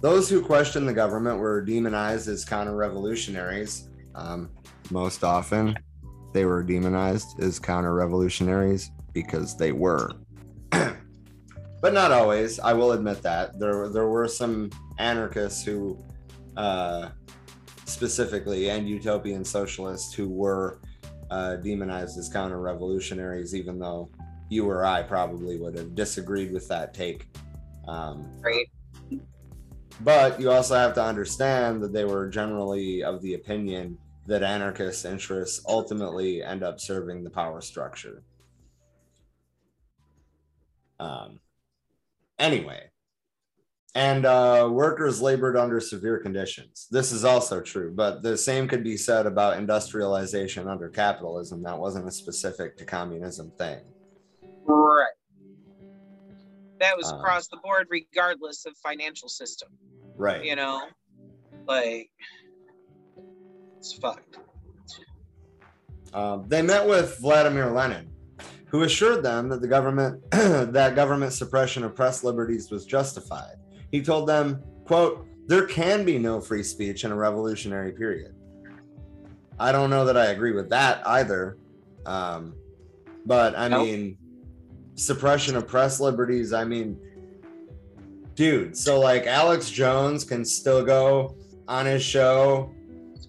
Those 0.00 0.30
who 0.30 0.42
questioned 0.42 0.88
the 0.88 0.94
government 0.94 1.38
were 1.38 1.60
demonized 1.60 2.28
as 2.28 2.44
counter 2.44 2.74
revolutionaries. 2.74 3.90
Um, 4.14 4.50
most 4.90 5.22
often, 5.22 5.76
they 6.32 6.46
were 6.46 6.62
demonized 6.62 7.38
as 7.40 7.58
counter 7.58 7.94
revolutionaries 7.94 8.90
because 9.12 9.56
they 9.56 9.72
were. 9.72 10.12
but 10.70 11.92
not 11.92 12.12
always. 12.12 12.58
I 12.58 12.72
will 12.72 12.92
admit 12.92 13.22
that 13.22 13.58
there 13.58 13.88
there 13.88 14.08
were 14.08 14.28
some 14.28 14.70
anarchists 14.98 15.62
who 15.62 16.02
uh, 16.56 17.10
specifically 17.86 18.70
and 18.70 18.88
utopian 18.88 19.44
socialists 19.44 20.14
who 20.14 20.28
were 20.28 20.80
uh, 21.30 21.56
demonized 21.56 22.18
as 22.18 22.28
counter 22.28 22.60
revolutionaries, 22.60 23.54
even 23.54 23.78
though 23.78 24.10
you 24.48 24.68
or 24.68 24.84
I 24.84 25.02
probably 25.02 25.58
would 25.58 25.76
have 25.76 25.94
disagreed 25.94 26.52
with 26.52 26.68
that 26.68 26.92
take. 26.92 27.28
Um, 27.86 28.30
Right. 28.40 28.66
but 30.00 30.40
you 30.40 30.50
also 30.50 30.74
have 30.74 30.94
to 30.94 31.02
understand 31.02 31.82
that 31.82 31.92
they 31.92 32.04
were 32.04 32.28
generally 32.28 33.02
of 33.02 33.22
the 33.22 33.34
opinion 33.34 33.98
that 34.26 34.42
anarchist 34.42 35.04
interests 35.04 35.64
ultimately 35.68 36.42
end 36.42 36.62
up 36.62 36.80
serving 36.80 37.24
the 37.24 37.30
power 37.30 37.60
structure. 37.60 38.22
Um, 40.98 41.40
anyway, 42.38 42.89
and 43.94 44.24
uh, 44.24 44.68
workers 44.70 45.20
labored 45.20 45.56
under 45.56 45.80
severe 45.80 46.18
conditions. 46.18 46.86
This 46.90 47.10
is 47.10 47.24
also 47.24 47.60
true, 47.60 47.92
but 47.94 48.22
the 48.22 48.36
same 48.36 48.68
could 48.68 48.84
be 48.84 48.96
said 48.96 49.26
about 49.26 49.58
industrialization 49.58 50.68
under 50.68 50.88
capitalism. 50.88 51.62
That 51.62 51.78
wasn't 51.78 52.06
a 52.06 52.12
specific 52.12 52.76
to 52.78 52.84
communism 52.84 53.50
thing. 53.58 53.80
Right. 54.64 55.06
That 56.78 56.96
was 56.96 57.10
Uh, 57.12 57.16
across 57.16 57.48
the 57.48 57.56
board, 57.58 57.88
regardless 57.90 58.64
of 58.64 58.76
financial 58.76 59.28
system. 59.28 59.68
Right. 60.16 60.44
You 60.44 60.56
know, 60.56 60.82
like 61.66 62.10
it's 63.76 63.92
fucked. 63.94 64.38
Um, 66.12 66.44
they 66.48 66.62
met 66.62 66.86
with 66.86 67.18
Vladimir 67.18 67.70
Lenin, 67.70 68.10
who 68.66 68.82
assured 68.82 69.22
them 69.22 69.48
that 69.48 69.60
the 69.60 69.68
government 69.68 70.22
that 70.30 70.94
government 70.94 71.32
suppression 71.32 71.84
of 71.84 71.94
press 71.94 72.24
liberties 72.24 72.70
was 72.70 72.84
justified. 72.84 73.56
He 73.92 74.02
told 74.02 74.28
them, 74.28 74.62
"quote 74.84 75.26
There 75.46 75.66
can 75.66 76.04
be 76.04 76.16
no 76.18 76.40
free 76.40 76.62
speech 76.62 77.04
in 77.04 77.10
a 77.10 77.16
revolutionary 77.16 77.92
period." 77.92 78.34
I 79.58 79.72
don't 79.72 79.90
know 79.90 80.04
that 80.04 80.16
I 80.16 80.26
agree 80.26 80.52
with 80.52 80.70
that 80.70 81.06
either, 81.06 81.58
um, 82.06 82.54
but 83.26 83.58
I 83.58 83.68
Nope. 83.68 83.84
mean, 83.86 84.16
suppression 84.94 85.56
of 85.56 85.66
press 85.66 86.00
liberties. 86.00 86.52
I 86.52 86.64
mean, 86.64 86.98
dude. 88.34 88.76
So 88.76 89.00
like, 89.00 89.26
Alex 89.26 89.70
Jones 89.70 90.24
can 90.24 90.44
still 90.44 90.84
go 90.84 91.34
on 91.68 91.86
his 91.86 92.02
show 92.02 92.70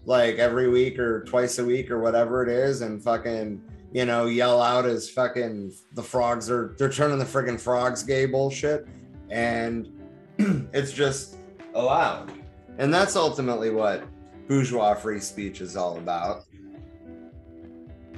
like 0.06 0.38
every 0.38 0.68
week 0.70 0.98
or 1.00 1.24
twice 1.26 1.60
a 1.60 1.66
week 1.66 1.92
or 1.92 2.00
whatever 2.00 2.44
it 2.44 2.50
is 2.50 2.82
and 2.82 3.04
fucking 3.04 3.62
you 3.92 4.06
know 4.06 4.26
yell 4.26 4.60
out 4.62 4.86
as 4.86 5.10
fucking 5.10 5.72
the 5.94 6.02
frogs 6.02 6.50
are 6.50 6.74
they're 6.80 6.90
turning 6.90 7.20
the 7.20 7.26
friggin' 7.26 7.60
frogs 7.60 8.02
gay 8.02 8.26
bullshit 8.26 8.88
and 9.30 9.88
it's 10.74 10.92
just 10.92 11.38
allowed 11.74 12.32
and 12.78 12.94
that's 12.94 13.16
ultimately 13.16 13.70
what 13.70 14.04
bourgeois 14.48 14.94
free 14.94 15.20
speech 15.20 15.62
is 15.62 15.76
all 15.76 15.98
about 15.98 16.44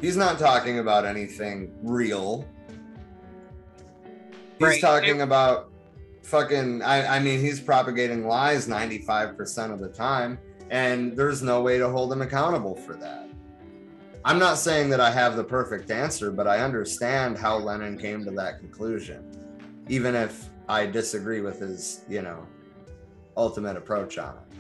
he's 0.02 0.18
not 0.18 0.40
talking 0.40 0.80
about 0.80 1.06
anything 1.06 1.72
real 1.84 2.48
he's 4.60 4.68
Right. 4.68 4.82
talking 4.82 5.22
about 5.22 5.72
fucking 6.24 6.82
I, 6.82 7.18
I 7.18 7.20
mean 7.20 7.40
he's 7.40 7.60
propagating 7.60 8.26
lies 8.28 8.68
95% 8.68 9.74
of 9.74 9.80
the 9.80 9.90
time 9.90 10.40
and 10.70 11.16
there's 11.16 11.44
no 11.44 11.62
way 11.62 11.78
to 11.78 11.88
hold 11.90 12.12
him 12.12 12.22
accountable 12.22 12.76
for 12.76 12.94
that. 12.96 13.30
I'm 14.26 14.40
not 14.40 14.58
saying 14.58 14.90
that 14.90 15.00
I 15.00 15.12
have 15.12 15.36
the 15.36 15.44
perfect 15.44 15.92
answer, 15.92 16.32
but 16.32 16.48
I 16.48 16.60
understand 16.60 17.38
how 17.38 17.58
Lenin 17.58 17.98
came 17.98 18.24
to 18.26 18.32
that 18.32 18.60
conclusion, 18.60 19.24
even 19.90 20.16
if 20.16 20.50
I 20.68 20.86
disagree 20.86 21.42
with 21.42 21.60
his, 21.60 22.02
you 22.08 22.22
know, 22.22 22.48
ultimate 23.36 23.78
approach 23.78 24.18
on 24.18 24.36
it. 24.36 24.58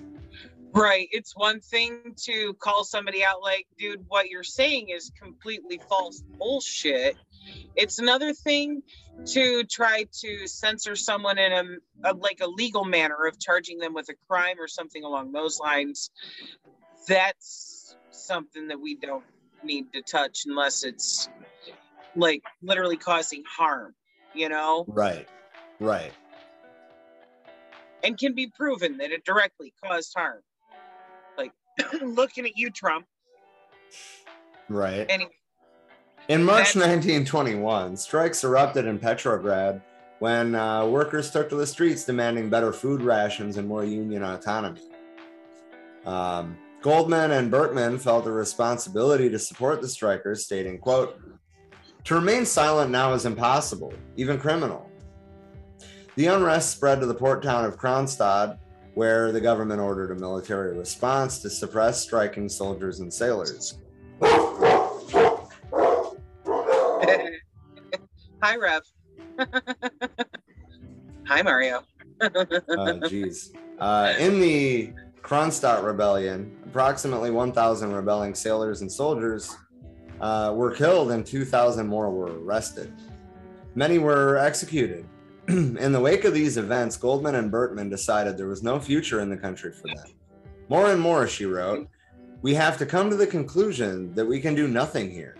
Right. 0.73 1.07
It's 1.11 1.35
one 1.35 1.59
thing 1.59 2.15
to 2.23 2.55
call 2.55 2.83
somebody 2.83 3.23
out 3.23 3.41
like, 3.43 3.67
dude, 3.77 4.03
what 4.07 4.29
you're 4.29 4.43
saying 4.43 4.89
is 4.89 5.11
completely 5.21 5.79
false 5.87 6.23
bullshit. 6.39 7.15
It's 7.75 7.99
another 7.99 8.33
thing 8.33 8.81
to 9.27 9.63
try 9.65 10.07
to 10.21 10.47
censor 10.47 10.95
someone 10.95 11.37
in 11.37 11.51
a, 11.51 12.09
a 12.09 12.13
like 12.15 12.39
a 12.41 12.47
legal 12.47 12.85
manner 12.85 13.25
of 13.27 13.39
charging 13.39 13.77
them 13.77 13.93
with 13.93 14.09
a 14.09 14.15
crime 14.27 14.59
or 14.59 14.67
something 14.67 15.03
along 15.03 15.31
those 15.31 15.59
lines. 15.59 16.09
That's 17.07 17.95
something 18.09 18.69
that 18.69 18.79
we 18.79 18.95
don't 18.95 19.23
need 19.63 19.93
to 19.93 20.01
touch 20.01 20.41
unless 20.47 20.83
it's 20.83 21.29
like 22.15 22.41
literally 22.63 22.97
causing 22.97 23.43
harm, 23.47 23.93
you 24.33 24.49
know, 24.49 24.85
Right. 24.87 25.27
Right. 25.83 26.13
and 28.03 28.17
can 28.17 28.33
be 28.33 28.47
proven 28.47 28.97
that 28.97 29.11
it 29.11 29.25
directly 29.25 29.73
caused 29.83 30.13
harm. 30.15 30.41
Like 31.37 31.51
looking 32.01 32.45
at 32.45 32.57
you, 32.57 32.69
Trump. 32.69 33.05
Right. 34.69 35.05
Anyway. 35.09 35.31
In 36.29 36.43
March 36.43 36.75
1921, 36.75 37.97
strikes 37.97 38.45
erupted 38.45 38.85
in 38.85 38.97
Petrograd 38.97 39.81
when 40.19 40.55
uh, 40.55 40.85
workers 40.85 41.29
took 41.31 41.49
to 41.49 41.55
the 41.55 41.67
streets 41.67 42.05
demanding 42.05 42.49
better 42.49 42.71
food 42.71 43.01
rations 43.01 43.57
and 43.57 43.67
more 43.67 43.83
union 43.83 44.23
autonomy. 44.23 44.81
Um, 46.05 46.57
Goldman 46.81 47.31
and 47.31 47.51
Berkman 47.51 47.99
felt 47.99 48.25
a 48.25 48.31
responsibility 48.31 49.29
to 49.29 49.39
support 49.39 49.81
the 49.81 49.87
strikers, 49.89 50.45
stating, 50.45 50.77
quote, 50.77 51.19
to 52.05 52.15
remain 52.15 52.45
silent 52.45 52.89
now 52.91 53.13
is 53.13 53.25
impossible, 53.25 53.93
even 54.15 54.39
criminal. 54.39 54.89
The 56.15 56.27
unrest 56.27 56.69
spread 56.69 56.99
to 56.99 57.07
the 57.07 57.15
port 57.15 57.41
town 57.41 57.65
of 57.65 57.79
Kronstadt, 57.79 58.59
where 58.93 59.31
the 59.31 59.41
government 59.41 59.81
ordered 59.81 60.11
a 60.11 60.15
military 60.15 60.77
response 60.77 61.39
to 61.39 61.49
suppress 61.49 61.99
striking 61.99 62.47
soldiers 62.47 62.99
and 62.99 63.11
sailors. 63.11 63.79
Hi, 68.43 68.57
Rev. 68.57 68.83
Hi, 71.25 71.41
Mario. 71.41 71.81
Oh, 72.21 72.99
geez. 73.07 73.51
Uh, 73.79 74.13
in 74.19 74.39
the 74.39 74.93
Kronstadt 75.23 75.83
Rebellion, 75.83 76.55
approximately 76.67 77.31
1,000 77.31 77.91
rebelling 77.91 78.35
sailors 78.35 78.81
and 78.81 78.91
soldiers 78.91 79.55
uh, 80.21 80.53
were 80.55 80.71
killed, 80.71 81.09
and 81.09 81.25
2,000 81.25 81.87
more 81.87 82.11
were 82.11 82.37
arrested. 82.39 82.93
Many 83.73 83.97
were 83.97 84.37
executed. 84.37 85.07
in 85.47 85.91
the 85.91 85.99
wake 85.99 86.23
of 86.23 86.33
these 86.33 86.57
events, 86.57 86.95
Goldman 86.95 87.35
and 87.35 87.51
Berkman 87.51 87.89
decided 87.89 88.37
there 88.37 88.47
was 88.47 88.63
no 88.63 88.79
future 88.79 89.19
in 89.19 89.29
the 89.29 89.37
country 89.37 89.73
for 89.73 89.87
them. 89.87 90.13
More 90.69 90.91
and 90.91 91.01
more, 91.01 91.27
she 91.27 91.45
wrote, 91.45 91.89
we 92.41 92.53
have 92.53 92.77
to 92.77 92.85
come 92.85 93.09
to 93.09 93.15
the 93.15 93.27
conclusion 93.27 94.13
that 94.15 94.25
we 94.25 94.39
can 94.39 94.55
do 94.55 94.67
nothing 94.67 95.11
here. 95.11 95.35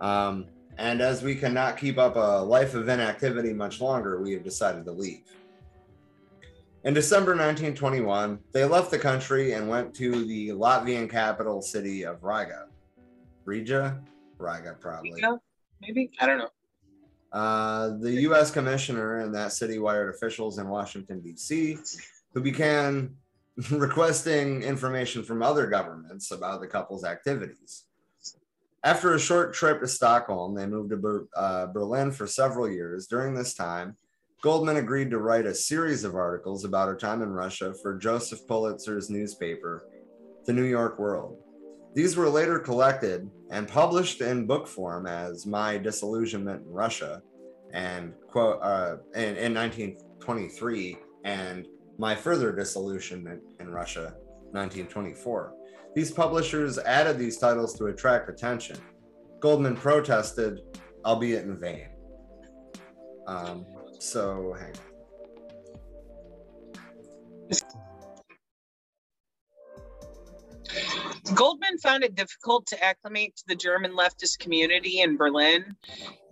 Um, 0.00 0.46
and 0.78 1.00
as 1.00 1.22
we 1.22 1.34
cannot 1.34 1.76
keep 1.76 1.98
up 1.98 2.16
a 2.16 2.44
life 2.44 2.74
of 2.74 2.88
inactivity 2.88 3.52
much 3.52 3.80
longer, 3.80 4.22
we 4.22 4.32
have 4.32 4.44
decided 4.44 4.84
to 4.84 4.92
leave. 4.92 5.24
In 6.84 6.94
December 6.94 7.32
1921, 7.32 8.38
they 8.52 8.64
left 8.64 8.92
the 8.92 8.98
country 8.98 9.52
and 9.52 9.68
went 9.68 9.94
to 9.96 10.24
the 10.24 10.50
Latvian 10.50 11.10
capital 11.10 11.60
city 11.60 12.04
of 12.04 12.22
Riga. 12.22 12.66
Riga? 13.44 14.00
Riga, 14.38 14.76
probably. 14.78 15.14
Riga? 15.14 15.40
Maybe? 15.80 16.10
I 16.20 16.26
don't 16.26 16.38
know. 16.38 16.50
Uh, 17.36 17.98
the 17.98 18.12
U.S. 18.22 18.50
commissioner 18.50 19.18
and 19.18 19.34
that 19.34 19.52
city 19.52 19.78
wired 19.78 20.14
officials 20.14 20.58
in 20.58 20.68
Washington, 20.68 21.20
D.C., 21.20 21.76
who 22.32 22.40
began 22.40 23.14
requesting 23.70 24.62
information 24.62 25.22
from 25.22 25.42
other 25.42 25.66
governments 25.66 26.30
about 26.30 26.62
the 26.62 26.66
couple's 26.66 27.04
activities. 27.04 27.84
After 28.82 29.12
a 29.12 29.20
short 29.20 29.52
trip 29.52 29.82
to 29.82 29.86
Stockholm, 29.86 30.54
they 30.54 30.64
moved 30.64 30.88
to 30.88 30.96
Ber- 30.96 31.28
uh, 31.36 31.66
Berlin 31.66 32.10
for 32.10 32.26
several 32.26 32.70
years. 32.70 33.06
During 33.06 33.34
this 33.34 33.52
time, 33.52 33.96
Goldman 34.40 34.78
agreed 34.78 35.10
to 35.10 35.18
write 35.18 35.44
a 35.44 35.54
series 35.54 36.04
of 36.04 36.14
articles 36.14 36.64
about 36.64 36.88
her 36.88 36.96
time 36.96 37.20
in 37.20 37.28
Russia 37.28 37.74
for 37.82 37.98
Joseph 37.98 38.46
Pulitzer's 38.46 39.10
newspaper, 39.10 39.84
The 40.46 40.54
New 40.54 40.64
York 40.64 40.98
World. 40.98 41.36
These 41.94 42.16
were 42.16 42.30
later 42.30 42.58
collected 42.58 43.30
and 43.50 43.68
published 43.68 44.20
in 44.20 44.46
book 44.46 44.66
form 44.66 45.06
as 45.06 45.46
My 45.46 45.78
Disillusionment 45.78 46.66
in 46.66 46.72
Russia 46.72 47.22
and 47.72 48.14
quote 48.28 48.58
uh, 48.62 48.96
in, 49.14 49.36
in 49.36 49.54
1923 49.54 50.96
and 51.24 51.66
My 51.98 52.14
Further 52.14 52.52
Disillusionment 52.52 53.42
in 53.60 53.68
Russia 53.68 54.14
1924. 54.52 55.52
These 55.94 56.10
publishers 56.10 56.78
added 56.78 57.18
these 57.18 57.38
titles 57.38 57.74
to 57.78 57.86
attract 57.86 58.28
attention. 58.28 58.76
Goldman 59.40 59.76
protested, 59.76 60.60
albeit 61.04 61.44
in 61.44 61.58
vain. 61.58 61.88
Um, 63.26 63.66
so 63.98 64.54
hang 64.58 64.72
on. 64.72 64.85
Goldman 71.34 71.78
found 71.78 72.04
it 72.04 72.14
difficult 72.14 72.66
to 72.68 72.84
acclimate 72.84 73.36
to 73.36 73.44
the 73.48 73.54
German 73.54 73.92
leftist 73.92 74.38
community 74.38 75.00
in 75.00 75.16
Berlin. 75.16 75.76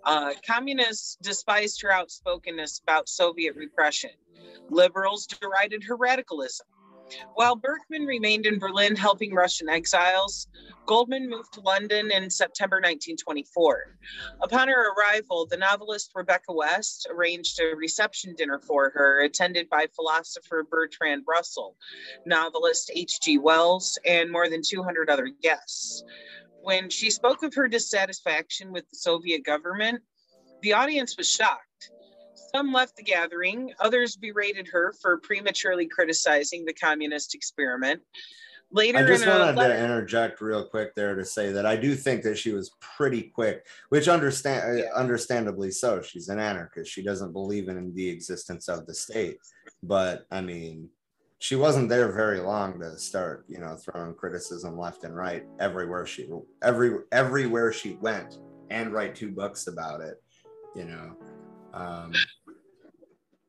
Uh, 0.05 0.33
communists 0.47 1.17
despised 1.23 1.81
her 1.83 1.93
outspokenness 1.93 2.81
about 2.83 3.09
Soviet 3.09 3.57
repression. 3.57 4.11
Liberals 4.71 5.27
derided 5.27 5.83
her 5.85 5.97
radicalism. 5.97 6.67
While 7.35 7.57
Berkman 7.57 8.07
remained 8.07 8.47
in 8.47 8.59
Berlin 8.59 8.97
helping 8.97 9.35
Russian 9.35 9.69
exiles, 9.69 10.49
Goldman 10.87 11.29
moved 11.29 11.53
to 11.55 11.61
London 11.61 12.11
in 12.11 12.31
September 12.31 12.77
1924. 12.77 13.97
Upon 14.43 14.69
her 14.69 14.93
arrival, 14.93 15.47
the 15.47 15.57
novelist 15.57 16.11
Rebecca 16.15 16.53
West 16.53 17.07
arranged 17.11 17.61
a 17.61 17.77
reception 17.77 18.35
dinner 18.37 18.59
for 18.59 18.91
her, 18.91 19.23
attended 19.23 19.69
by 19.69 19.87
philosopher 19.95 20.65
Bertrand 20.69 21.25
Russell, 21.27 21.77
novelist 22.27 22.91
H.G. 22.95 23.39
Wells, 23.39 23.99
and 24.05 24.31
more 24.31 24.49
than 24.49 24.63
200 24.63 25.09
other 25.09 25.29
guests. 25.43 26.05
When 26.63 26.89
she 26.89 27.11
spoke 27.11 27.43
of 27.43 27.55
her 27.55 27.69
dissatisfaction 27.69 28.73
with 28.73 28.89
the 28.89 28.97
Soviet 28.97 29.45
government, 29.45 30.03
the 30.63 30.73
audience 30.73 31.17
was 31.17 31.31
shocked. 31.31 31.91
Some 32.55 32.73
left 32.73 32.97
the 32.97 33.03
gathering, 33.03 33.73
others 33.81 34.15
berated 34.15 34.69
her 34.69 34.95
for 35.03 35.19
prematurely 35.19 35.87
criticizing 35.87 36.65
the 36.65 36.73
communist 36.73 37.35
experiment. 37.35 38.01
Later, 38.71 38.99
I 38.99 39.03
just 39.03 39.27
wanted 39.27 39.57
letter, 39.57 39.75
to 39.75 39.85
interject 39.85 40.41
real 40.41 40.65
quick 40.69 40.95
there 40.95 41.17
to 41.17 41.25
say 41.25 41.51
that 41.51 41.67
I 41.67 41.75
do 41.75 41.97
think 41.97 42.23
that 42.23 42.39
she 42.39 42.53
was 42.53 42.71
pretty 42.81 43.23
quick, 43.23 43.67
which 43.89 44.09
understand 44.09 44.79
Yeah. 44.79 44.85
understandably 44.95 45.73
so. 45.73 46.01
She's 46.01 46.29
an 46.29 46.39
anarchist. 46.39 46.93
She 46.93 47.03
doesn't 47.03 47.33
believe 47.33 47.69
in 47.69 47.93
the 47.93 48.09
existence 48.09 48.69
of 48.69 48.87
the 48.87 48.95
state. 48.95 49.39
But 49.83 50.27
I 50.31 50.41
mean, 50.41 50.91
she 51.39 51.57
wasn't 51.57 51.89
there 51.89 52.13
very 52.13 52.39
long 52.39 52.79
to 52.81 52.97
start, 52.99 53.47
you 53.49 53.59
know, 53.59 53.77
throwing 53.77 54.15
criticism 54.15 54.79
left 54.79 55.03
and 55.03 55.17
right 55.17 55.45
everywhere 55.59 56.07
she 56.07 56.29
every 56.63 56.99
everywhere 57.11 57.73
she 57.73 57.95
went 57.95 58.39
and 58.71 58.93
write 58.93 59.17
two 59.17 59.33
books 59.33 59.67
about 59.67 60.01
it, 60.01 60.23
you 60.77 60.85
know. 60.85 61.17
Um, 61.75 62.13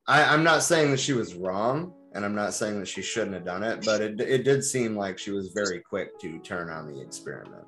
I, 0.07 0.23
I'm 0.23 0.43
not 0.43 0.63
saying 0.63 0.91
that 0.91 0.99
she 0.99 1.13
was 1.13 1.33
wrong, 1.33 1.93
and 2.13 2.23
I'm 2.23 2.35
not 2.35 2.53
saying 2.53 2.79
that 2.79 2.87
she 2.87 3.01
shouldn't 3.01 3.33
have 3.33 3.45
done 3.45 3.63
it, 3.63 3.83
but 3.83 4.01
it, 4.01 4.19
it 4.21 4.43
did 4.43 4.63
seem 4.63 4.95
like 4.95 5.17
she 5.17 5.31
was 5.31 5.51
very 5.53 5.79
quick 5.79 6.19
to 6.19 6.39
turn 6.39 6.69
on 6.69 6.87
the 6.87 7.01
experiment. 7.01 7.65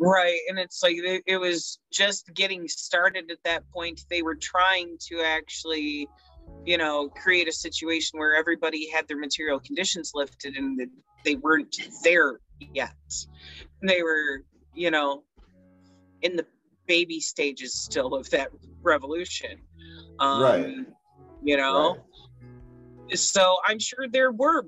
right? 0.00 0.40
And 0.48 0.58
it's 0.58 0.82
like 0.82 0.96
it, 0.96 1.22
it 1.26 1.36
was 1.36 1.78
just 1.92 2.32
getting 2.34 2.66
started 2.66 3.30
at 3.30 3.38
that 3.44 3.62
point. 3.70 4.02
They 4.10 4.22
were 4.22 4.34
trying 4.34 4.96
to 5.08 5.20
actually, 5.20 6.08
you 6.64 6.78
know, 6.78 7.08
create 7.08 7.48
a 7.48 7.52
situation 7.52 8.18
where 8.18 8.34
everybody 8.34 8.90
had 8.90 9.06
their 9.06 9.18
material 9.18 9.60
conditions 9.60 10.12
lifted, 10.14 10.56
and 10.56 10.80
they 11.24 11.36
weren't 11.36 11.76
there 12.02 12.40
yet. 12.58 12.94
They 13.82 14.02
were, 14.02 14.44
you 14.74 14.90
know, 14.90 15.22
in 16.22 16.36
the 16.36 16.46
baby 16.86 17.20
stages 17.20 17.74
still 17.74 18.14
of 18.14 18.28
that 18.30 18.48
revolution. 18.82 19.60
Um, 20.22 20.40
Right. 20.40 20.74
You 21.42 21.56
know. 21.56 21.96
Right. 23.10 23.18
so 23.18 23.58
i'm 23.66 23.78
sure 23.78 24.06
there 24.08 24.30
were 24.30 24.64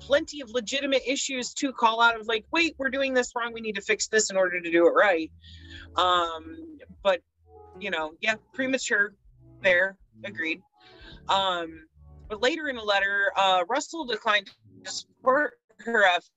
plenty 0.00 0.40
of 0.40 0.50
legitimate 0.50 1.02
issues 1.06 1.52
to 1.54 1.72
call 1.72 2.00
out 2.00 2.18
of 2.18 2.26
like 2.26 2.44
wait 2.52 2.74
we're 2.78 2.90
doing 2.90 3.12
this 3.12 3.32
wrong 3.34 3.52
we 3.52 3.60
need 3.60 3.74
to 3.74 3.82
fix 3.82 4.06
this 4.08 4.30
in 4.30 4.36
order 4.36 4.60
to 4.60 4.70
do 4.70 4.86
it 4.86 4.90
right 4.90 5.30
um 5.96 6.44
but 7.02 7.20
you 7.80 7.90
know 7.90 8.12
yeah 8.20 8.36
premature 8.54 9.14
there 9.62 9.96
agreed 10.24 10.62
um 11.28 11.68
but 12.28 12.40
later 12.40 12.68
in 12.68 12.76
a 12.76 12.82
letter 12.84 13.32
uh 13.36 13.64
russell 13.68 14.04
declined 14.06 14.46
to 14.84 14.92
support 14.92 15.54
her 15.80 16.04
efforts 16.04 16.30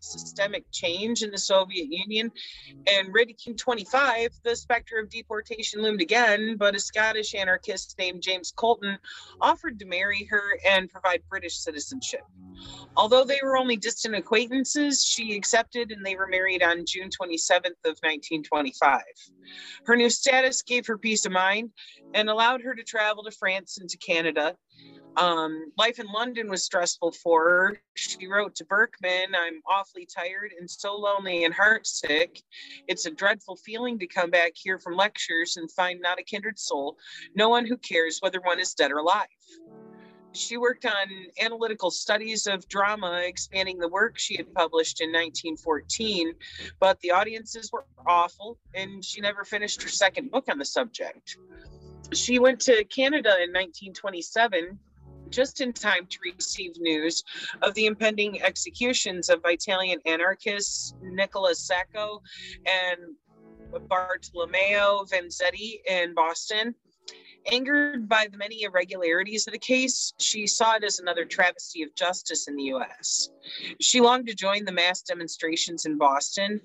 systemic 0.00 0.64
change 0.72 1.22
in 1.22 1.30
the 1.30 1.38
Soviet 1.38 1.88
Union. 1.90 2.30
And 2.86 3.12
Ridicule 3.12 3.56
25, 3.56 4.30
the 4.42 4.56
specter 4.56 4.98
of 4.98 5.10
deportation 5.10 5.82
loomed 5.82 6.00
again, 6.00 6.56
but 6.58 6.74
a 6.74 6.80
Scottish 6.80 7.34
anarchist 7.34 7.94
named 7.98 8.22
James 8.22 8.52
Colton 8.54 8.98
offered 9.40 9.78
to 9.78 9.86
marry 9.86 10.26
her 10.30 10.58
and 10.68 10.88
provide 10.88 11.22
British 11.28 11.58
citizenship. 11.58 12.22
Although 12.96 13.24
they 13.24 13.40
were 13.42 13.56
only 13.56 13.76
distant 13.76 14.14
acquaintances, 14.14 15.04
she 15.04 15.34
accepted 15.34 15.92
and 15.92 16.04
they 16.04 16.16
were 16.16 16.26
married 16.26 16.62
on 16.62 16.84
June 16.86 17.08
27th 17.08 17.78
of 17.84 17.96
1925. 18.02 19.02
Her 19.86 19.96
new 19.96 20.10
status 20.10 20.62
gave 20.62 20.86
her 20.86 20.98
peace 20.98 21.24
of 21.24 21.32
mind 21.32 21.70
and 22.14 22.28
allowed 22.28 22.62
her 22.62 22.74
to 22.74 22.82
travel 22.82 23.22
to 23.24 23.30
France 23.30 23.78
and 23.78 23.88
to 23.88 23.96
Canada 23.98 24.56
um, 25.16 25.72
life 25.76 25.98
in 25.98 26.06
London 26.06 26.48
was 26.48 26.64
stressful 26.64 27.12
for 27.12 27.44
her. 27.44 27.82
She 27.94 28.26
wrote 28.26 28.54
to 28.56 28.64
Berkman, 28.64 29.34
I'm 29.34 29.60
awfully 29.68 30.06
tired 30.06 30.52
and 30.58 30.70
so 30.70 30.96
lonely 30.96 31.44
and 31.44 31.54
heartsick. 31.54 32.42
It's 32.88 33.06
a 33.06 33.10
dreadful 33.10 33.56
feeling 33.56 33.98
to 33.98 34.06
come 34.06 34.30
back 34.30 34.52
here 34.54 34.78
from 34.78 34.96
lectures 34.96 35.56
and 35.56 35.70
find 35.70 36.00
not 36.00 36.20
a 36.20 36.22
kindred 36.22 36.58
soul, 36.58 36.96
no 37.34 37.48
one 37.48 37.66
who 37.66 37.76
cares 37.76 38.18
whether 38.20 38.40
one 38.40 38.60
is 38.60 38.74
dead 38.74 38.92
or 38.92 38.98
alive. 38.98 39.26
She 40.32 40.56
worked 40.56 40.86
on 40.86 41.08
analytical 41.40 41.90
studies 41.90 42.46
of 42.46 42.68
drama, 42.68 43.22
expanding 43.24 43.78
the 43.78 43.88
work 43.88 44.16
she 44.16 44.36
had 44.36 44.54
published 44.54 45.00
in 45.00 45.08
1914, 45.08 46.34
but 46.78 47.00
the 47.00 47.10
audiences 47.10 47.70
were 47.72 47.84
awful, 48.06 48.56
and 48.72 49.04
she 49.04 49.20
never 49.20 49.44
finished 49.44 49.82
her 49.82 49.88
second 49.88 50.30
book 50.30 50.44
on 50.48 50.58
the 50.58 50.64
subject. 50.64 51.36
She 52.12 52.40
went 52.40 52.60
to 52.62 52.84
Canada 52.84 53.30
in 53.40 53.50
1927 53.52 54.78
just 55.28 55.60
in 55.60 55.72
time 55.72 56.06
to 56.06 56.18
receive 56.24 56.72
news 56.78 57.22
of 57.62 57.72
the 57.74 57.86
impending 57.86 58.42
executions 58.42 59.28
of 59.28 59.40
Italian 59.44 60.00
anarchists 60.06 60.94
Nicola 61.02 61.54
Sacco 61.54 62.20
and 62.66 63.14
Bartolomeo 63.88 65.04
Vanzetti 65.04 65.80
in 65.88 66.14
Boston. 66.14 66.74
Angered 67.50 68.08
by 68.08 68.26
the 68.30 68.36
many 68.36 68.64
irregularities 68.64 69.46
of 69.46 69.52
the 69.52 69.58
case, 69.58 70.12
she 70.18 70.46
saw 70.46 70.74
it 70.74 70.84
as 70.84 70.98
another 70.98 71.24
travesty 71.24 71.82
of 71.82 71.94
justice 71.94 72.48
in 72.48 72.56
the 72.56 72.64
US. 72.74 73.30
She 73.80 74.00
longed 74.00 74.26
to 74.26 74.34
join 74.34 74.64
the 74.64 74.72
mass 74.72 75.00
demonstrations 75.02 75.86
in 75.86 75.96
Boston. 75.96 76.60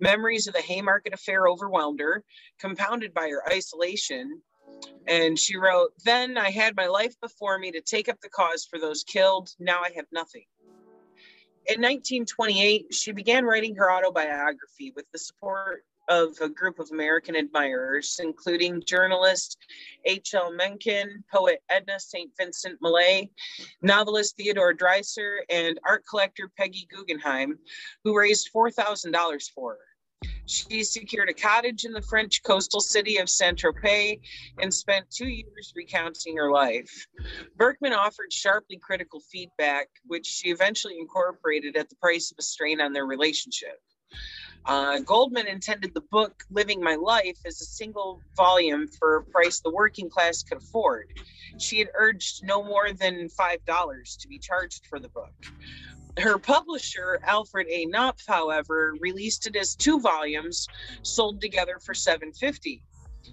Memories 0.00 0.46
of 0.46 0.54
the 0.54 0.60
Haymarket 0.60 1.14
affair 1.14 1.48
overwhelmed 1.48 1.98
her, 2.00 2.24
compounded 2.60 3.14
by 3.14 3.28
her 3.30 3.42
isolation 3.50 4.42
and 5.06 5.38
she 5.38 5.56
wrote, 5.56 5.92
Then 6.04 6.38
I 6.38 6.50
had 6.50 6.76
my 6.76 6.86
life 6.86 7.14
before 7.20 7.58
me 7.58 7.72
to 7.72 7.80
take 7.80 8.08
up 8.08 8.20
the 8.20 8.28
cause 8.28 8.66
for 8.68 8.78
those 8.78 9.04
killed. 9.04 9.50
Now 9.58 9.80
I 9.82 9.90
have 9.96 10.06
nothing. 10.12 10.44
In 11.66 11.80
1928, 11.80 12.92
she 12.92 13.12
began 13.12 13.44
writing 13.44 13.76
her 13.76 13.92
autobiography 13.92 14.92
with 14.96 15.06
the 15.12 15.18
support 15.18 15.84
of 16.08 16.34
a 16.40 16.48
group 16.48 16.80
of 16.80 16.90
American 16.90 17.36
admirers, 17.36 18.18
including 18.20 18.82
journalist 18.84 19.56
H.L. 20.04 20.52
Mencken, 20.52 21.22
poet 21.32 21.62
Edna 21.70 22.00
St. 22.00 22.30
Vincent 22.36 22.78
Millay, 22.82 23.30
novelist 23.80 24.36
Theodore 24.36 24.74
Dreiser, 24.74 25.38
and 25.48 25.78
art 25.86 26.04
collector 26.08 26.50
Peggy 26.58 26.88
Guggenheim, 26.90 27.58
who 28.02 28.18
raised 28.18 28.50
$4,000 28.54 29.50
for 29.54 29.74
her. 29.74 29.91
She 30.46 30.82
secured 30.82 31.28
a 31.28 31.34
cottage 31.34 31.84
in 31.84 31.92
the 31.92 32.02
French 32.02 32.42
coastal 32.42 32.80
city 32.80 33.18
of 33.18 33.28
Saint 33.28 33.58
Tropez 33.58 34.20
and 34.60 34.72
spent 34.72 35.10
two 35.10 35.28
years 35.28 35.72
recounting 35.76 36.36
her 36.36 36.50
life. 36.50 37.06
Berkman 37.56 37.92
offered 37.92 38.32
sharply 38.32 38.76
critical 38.76 39.20
feedback, 39.20 39.88
which 40.06 40.26
she 40.26 40.50
eventually 40.50 40.98
incorporated 40.98 41.76
at 41.76 41.88
the 41.88 41.96
price 41.96 42.30
of 42.32 42.38
a 42.38 42.42
strain 42.42 42.80
on 42.80 42.92
their 42.92 43.06
relationship. 43.06 43.80
Uh, 44.64 45.00
Goldman 45.00 45.48
intended 45.48 45.92
the 45.92 46.02
book 46.12 46.44
Living 46.50 46.80
My 46.80 46.94
Life 46.94 47.38
as 47.44 47.60
a 47.60 47.64
single 47.64 48.20
volume 48.36 48.86
for 48.86 49.16
a 49.16 49.24
price 49.24 49.60
the 49.60 49.70
working 49.70 50.08
class 50.08 50.42
could 50.42 50.58
afford. 50.58 51.08
She 51.58 51.78
had 51.78 51.88
urged 51.94 52.44
no 52.44 52.62
more 52.62 52.92
than 52.92 53.28
$5 53.28 54.18
to 54.18 54.28
be 54.28 54.38
charged 54.38 54.86
for 54.86 55.00
the 55.00 55.08
book. 55.08 55.34
Her 56.18 56.38
publisher, 56.38 57.20
Alfred 57.24 57.66
A. 57.70 57.86
Knopf, 57.86 58.26
however, 58.26 58.94
released 59.00 59.46
it 59.46 59.56
as 59.56 59.74
two 59.74 59.98
volumes 60.00 60.68
sold 61.02 61.40
together 61.40 61.78
for 61.78 61.94
750. 61.94 62.82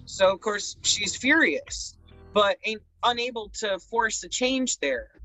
So 0.06 0.32
of 0.32 0.40
course 0.40 0.76
she's 0.82 1.16
furious, 1.16 1.96
but 2.32 2.56
ain't 2.64 2.82
unable 3.04 3.50
to 3.60 3.78
force 3.78 4.22
a 4.24 4.28
change 4.28 4.78
there. 4.78 5.19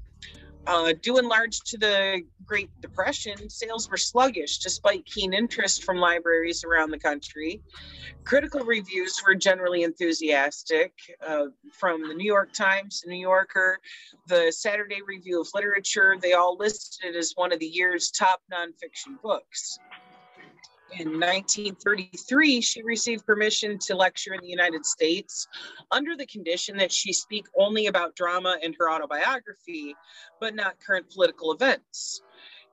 Uh, 0.68 0.94
due 1.02 1.18
in 1.18 1.28
large 1.28 1.60
to 1.62 1.78
the 1.78 2.22
Great 2.44 2.70
Depression, 2.82 3.50
sales 3.50 3.90
were 3.90 3.98
sluggish 3.98 4.58
despite 4.58 5.06
keen 5.06 5.34
interest 5.34 5.84
from 5.84 5.98
libraries 5.98 6.64
around 6.64 6.90
the 6.90 7.00
country. 7.00 7.62
Critical 8.24 8.62
reviews 8.62 9.22
were 9.26 9.36
generally 9.36 9.84
enthusiastic 9.84 10.94
uh, 11.26 11.46
from 11.72 12.08
the 12.08 12.16
New 12.16 12.26
York 12.26 12.52
Times, 12.52 13.02
the 13.02 13.12
New 13.12 13.22
Yorker, 13.22 13.78
the 14.28 14.52
Saturday 14.52 15.02
Review 15.06 15.40
of 15.42 15.48
Literature. 15.54 16.16
They 16.20 16.34
all 16.34 16.58
listed 16.58 17.14
it 17.14 17.16
as 17.16 17.34
one 17.36 17.54
of 17.54 17.60
the 17.60 17.68
year's 17.68 18.10
top 18.10 18.42
nonfiction 18.52 19.22
books. 19.22 19.78
In 20.98 21.20
1933, 21.20 22.62
she 22.62 22.82
received 22.82 23.26
permission 23.26 23.78
to 23.80 23.96
lecture 23.96 24.34
in 24.34 24.40
the 24.40 24.48
United 24.48 24.86
States 24.86 25.46
under 25.92 26.16
the 26.16 26.26
condition 26.26 26.78
that 26.78 26.92
she 26.92 27.12
speak 27.12 27.46
only 27.60 27.88
about 27.88 28.16
drama 28.16 28.58
and 28.64 28.74
her 28.80 28.90
autobiography, 28.90 29.94
but 30.40 30.56
not 30.56 30.80
current 30.80 31.10
political 31.10 31.52
events. 31.52 32.22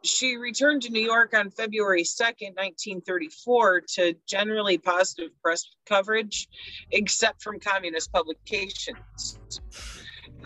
She 0.05 0.37
returned 0.37 0.83
to 0.83 0.91
New 0.91 1.03
York 1.03 1.35
on 1.35 1.51
February 1.51 2.05
2nd, 2.05 2.55
1934, 2.55 3.81
to 3.95 4.15
generally 4.29 4.79
positive 4.79 5.31
press 5.43 5.65
coverage, 5.87 6.49
except 6.93 7.43
from 7.43 7.59
communist 7.59 8.13
publications. 8.13 9.41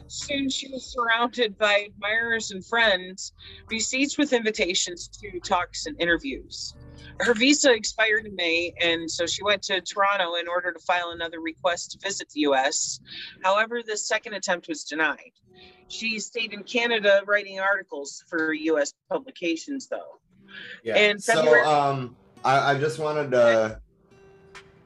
Soon 0.07 0.49
she 0.49 0.69
was 0.69 0.95
surrounded 0.95 1.59
by 1.59 1.89
admirers 1.91 2.53
and 2.53 2.65
friends, 2.65 3.35
besieged 3.69 4.17
with 4.17 4.33
invitations 4.33 5.09
to 5.09 5.41
talks 5.41 5.85
and 5.85 6.01
interviews. 6.01 6.75
Her 7.21 7.35
visa 7.35 7.73
expired 7.73 8.27
in 8.27 8.35
May, 8.37 8.75
and 8.81 9.11
so 9.11 9.27
she 9.27 9.43
went 9.43 9.63
to 9.65 9.81
Toronto 9.81 10.35
in 10.35 10.49
order 10.49 10.73
to 10.73 10.79
file 10.81 11.11
another 11.11 11.41
request 11.41 11.93
to 11.93 11.99
visit 11.99 12.29
the 12.31 12.41
US. 12.41 13.01
However, 13.43 13.83
the 13.83 13.97
second 13.97 14.35
attempt 14.35 14.69
was 14.69 14.85
denied. 14.85 15.33
She 15.89 16.19
stayed 16.19 16.53
in 16.53 16.63
Canada 16.65 17.23
writing 17.27 17.61
articles 17.61 18.25
for 18.29 18.53
US 18.53 18.93
publications, 19.09 19.87
though. 19.87 20.21
Yeah. 20.83 20.97
And 20.97 21.23
so 21.23 21.65
um 21.65 22.17
I, 22.45 22.73
I 22.73 22.79
just 22.79 22.99
wanted 22.99 23.33
to 23.33 23.81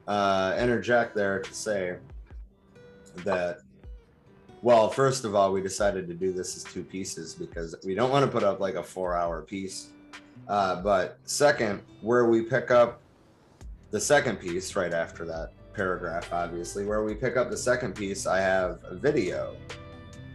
uh, 0.07 0.57
interject 0.59 1.15
there 1.15 1.39
to 1.39 1.53
say 1.53 1.97
that, 3.17 3.59
well, 4.61 4.89
first 4.89 5.25
of 5.25 5.35
all, 5.35 5.51
we 5.51 5.61
decided 5.61 6.07
to 6.07 6.13
do 6.13 6.31
this 6.31 6.57
as 6.57 6.63
two 6.63 6.83
pieces 6.83 7.35
because 7.35 7.75
we 7.85 7.93
don't 7.93 8.09
want 8.09 8.25
to 8.25 8.31
put 8.31 8.43
up 8.43 8.59
like 8.59 8.75
a 8.75 8.83
four 8.83 9.15
hour 9.15 9.41
piece. 9.41 9.89
Uh, 10.51 10.81
but 10.81 11.17
second, 11.23 11.81
where 12.01 12.25
we 12.25 12.41
pick 12.41 12.71
up 12.71 12.99
the 13.89 13.99
second 14.01 14.35
piece 14.37 14.75
right 14.75 14.93
after 14.93 15.23
that 15.23 15.53
paragraph, 15.73 16.33
obviously, 16.33 16.83
where 16.85 17.05
we 17.05 17.15
pick 17.15 17.37
up 17.37 17.49
the 17.49 17.55
second 17.55 17.95
piece, 17.95 18.27
I 18.27 18.41
have 18.41 18.79
a 18.83 18.93
video 18.95 19.55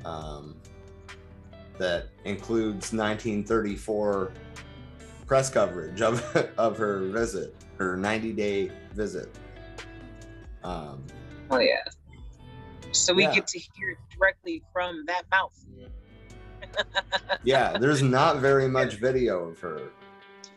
um, 0.07 0.57
that 1.77 2.07
includes 2.25 2.95
1934 2.95 4.33
press 5.27 5.51
coverage 5.51 6.01
of, 6.01 6.25
of 6.57 6.79
her 6.79 7.09
visit, 7.09 7.55
her 7.77 7.95
90 7.95 8.33
day 8.33 8.71
visit. 8.95 9.29
Um, 10.65 11.05
Oh 11.51 11.59
yeah. 11.59 11.85
So 12.93 13.13
we 13.13 13.25
Yeah. 13.25 13.35
get 13.35 13.47
to 13.49 13.59
hear 13.59 13.99
directly 14.17 14.63
from 14.73 15.05
that 15.09 15.25
mouth. 15.31 15.53
yeah, 17.45 17.77
there's 17.77 18.03
not 18.03 18.39
very 18.39 18.67
much 18.67 18.95
video 18.95 19.51
of 19.51 19.61
her. 19.61 19.91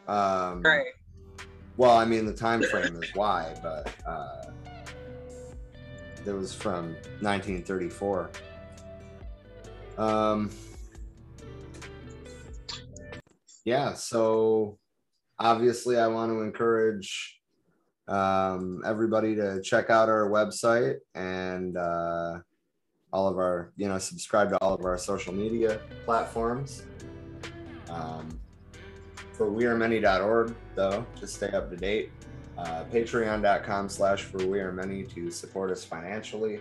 Um, 0.09 0.63
Right. 0.63 0.87
Well, 1.77 1.95
I 1.95 2.03
mean, 2.03 2.25
the 2.25 2.33
time 2.33 2.61
frame 2.63 3.01
is 3.01 3.09
why, 3.13 3.55
but 3.63 3.93
uh, 4.05 4.51
that 6.25 6.35
was 6.35 6.53
from 6.53 6.95
1934. 7.21 8.29
Um, 9.97 10.49
yeah, 13.63 13.93
so 13.93 14.77
obviously, 15.37 15.97
I 15.97 16.07
want 16.07 16.31
to 16.31 16.41
encourage 16.41 17.39
um, 18.09 18.81
everybody 18.85 19.35
to 19.35 19.61
check 19.61 19.89
out 19.89 20.09
our 20.09 20.29
website 20.29 20.95
and 21.15 21.77
uh, 21.77 22.39
all 23.13 23.27
of 23.27 23.37
our, 23.37 23.71
you 23.77 23.87
know, 23.87 23.99
subscribe 23.99 24.49
to 24.49 24.57
all 24.57 24.73
of 24.73 24.83
our 24.83 24.97
social 24.97 25.33
media 25.33 25.79
platforms. 26.03 26.83
Um, 27.89 28.39
for 29.39 29.47
wearemany.org 29.49 30.53
though 30.75 31.05
to 31.17 31.25
stay 31.25 31.47
up 31.51 31.69
to 31.69 31.77
date 31.77 32.11
uh, 32.59 32.83
patreon.com 32.91 33.87
slash 33.87 34.23
for 34.23 34.45
we 34.45 34.59
are 34.59 34.73
many 34.73 35.03
to 35.03 35.31
support 35.31 35.71
us 35.71 35.85
financially. 35.85 36.59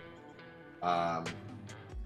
Um, 0.81 1.25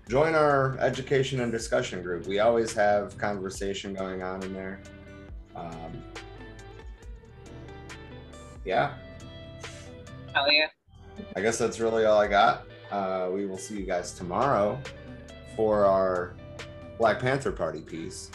join 0.09 0.35
our 0.35 0.79
education 0.79 1.41
and 1.41 1.53
discussion 1.53 2.03
group. 2.03 2.27
We 2.27 2.39
always 2.39 2.73
have 2.73 3.19
conversation 3.19 3.93
going 3.93 4.23
on 4.23 4.43
in 4.45 4.55
there. 4.55 4.81
Um, 5.55 6.03
yeah. 8.65 8.95
Hell 10.33 10.51
yeah. 10.51 10.69
i 11.37 11.43
guess 11.43 11.59
that's 11.59 11.79
really 11.79 12.07
all 12.07 12.19
i 12.19 12.27
got. 12.27 12.65
Uh, 12.91 13.29
we 13.31 13.45
will 13.45 13.59
see 13.59 13.77
you 13.77 13.85
guys 13.85 14.13
tomorrow 14.15 14.81
for 15.55 15.85
our 15.85 16.33
black 16.97 17.19
panther 17.19 17.53
party 17.53 17.83
piece 17.83 18.31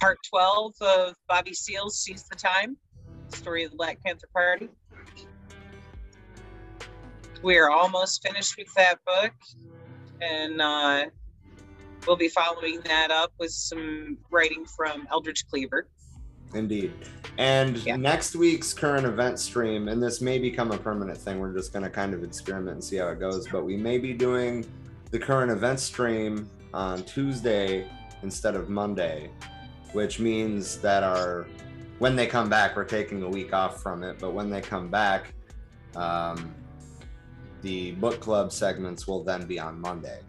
Part 0.00 0.18
12 0.30 0.74
of 0.80 1.14
Bobby 1.28 1.52
Seale's 1.52 1.98
Seize 1.98 2.22
the 2.24 2.34
Time, 2.36 2.76
story 3.28 3.64
of 3.64 3.70
the 3.70 3.76
Black 3.76 4.02
Panther 4.02 4.28
Party. 4.32 4.70
We 7.42 7.58
are 7.58 7.70
almost 7.70 8.26
finished 8.26 8.54
with 8.56 8.72
that 8.74 8.98
book, 9.04 9.32
and 10.22 10.60
uh, 10.62 11.04
we'll 12.06 12.16
be 12.16 12.28
following 12.28 12.80
that 12.86 13.10
up 13.10 13.32
with 13.38 13.50
some 13.50 14.16
writing 14.30 14.64
from 14.64 15.06
Eldridge 15.10 15.46
Cleaver. 15.48 15.86
Indeed. 16.54 16.92
And 17.36 17.76
Yeah. 17.78 17.96
next 17.96 18.34
week's 18.34 18.72
current 18.72 19.06
event 19.06 19.38
stream, 19.38 19.88
and 19.88 20.02
this 20.02 20.22
may 20.22 20.38
become 20.38 20.72
a 20.72 20.78
permanent 20.78 21.18
thing, 21.18 21.38
we're 21.40 21.52
just 21.52 21.74
going 21.74 21.84
to 21.84 21.90
kind 21.90 22.14
of 22.14 22.24
experiment 22.24 22.72
and 22.74 22.84
see 22.84 22.96
how 22.96 23.08
it 23.08 23.20
goes, 23.20 23.46
but 23.48 23.64
we 23.64 23.76
may 23.76 23.98
be 23.98 24.14
doing 24.14 24.66
the 25.10 25.18
current 25.18 25.50
event 25.50 25.78
stream 25.78 26.48
on 26.72 27.02
Tuesday 27.04 27.86
instead 28.22 28.54
of 28.56 28.68
Monday, 28.70 29.30
which 29.92 30.20
means 30.20 30.78
that 30.78 31.02
our 31.02 31.46
when 31.98 32.16
they 32.16 32.26
come 32.26 32.48
back, 32.48 32.76
we're 32.76 32.84
taking 32.84 33.22
a 33.22 33.28
week 33.28 33.52
off 33.52 33.82
from 33.82 34.02
it, 34.02 34.18
but 34.18 34.32
when 34.32 34.48
they 34.48 34.62
come 34.62 34.88
back, 34.88 35.34
um, 35.96 36.54
the 37.60 37.92
book 37.92 38.20
club 38.20 38.52
segments 38.52 39.06
will 39.06 39.22
then 39.22 39.46
be 39.46 39.58
on 39.58 39.78
Monday. 39.78 40.20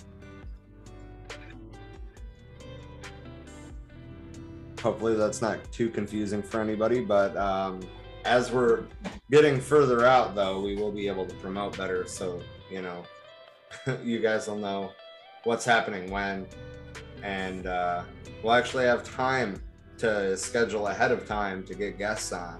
hopefully 4.82 5.16
that's 5.16 5.42
not 5.42 5.60
too 5.72 5.90
confusing 5.90 6.42
for 6.42 6.60
anybody 6.60 7.02
but 7.02 7.38
um, 7.38 7.80
as 8.26 8.52
we're 8.52 8.84
getting 9.30 9.60
further 9.60 10.06
out 10.06 10.34
though 10.36 10.60
we 10.60 10.76
will 10.76 10.92
be 10.92 11.08
able 11.08 11.26
to 11.26 11.36
promote 11.36 11.78
better 11.78 12.06
so 12.08 12.42
you 12.70 12.82
know 12.82 13.04
you 14.04 14.20
guys 14.20 14.48
will 14.48 14.58
know 14.58 14.92
what's 15.44 15.64
happening 15.64 16.10
when 16.10 16.48
and 17.24 17.68
uh, 17.68 18.04
we'll 18.43 18.53
actually 18.53 18.85
have 18.85 19.03
time 19.03 19.61
to 19.97 20.35
schedule 20.35 20.88
ahead 20.88 21.11
of 21.11 21.27
time 21.27 21.63
to 21.63 21.76
get 21.76 21.97
guests 21.97 22.31
on 22.31 22.57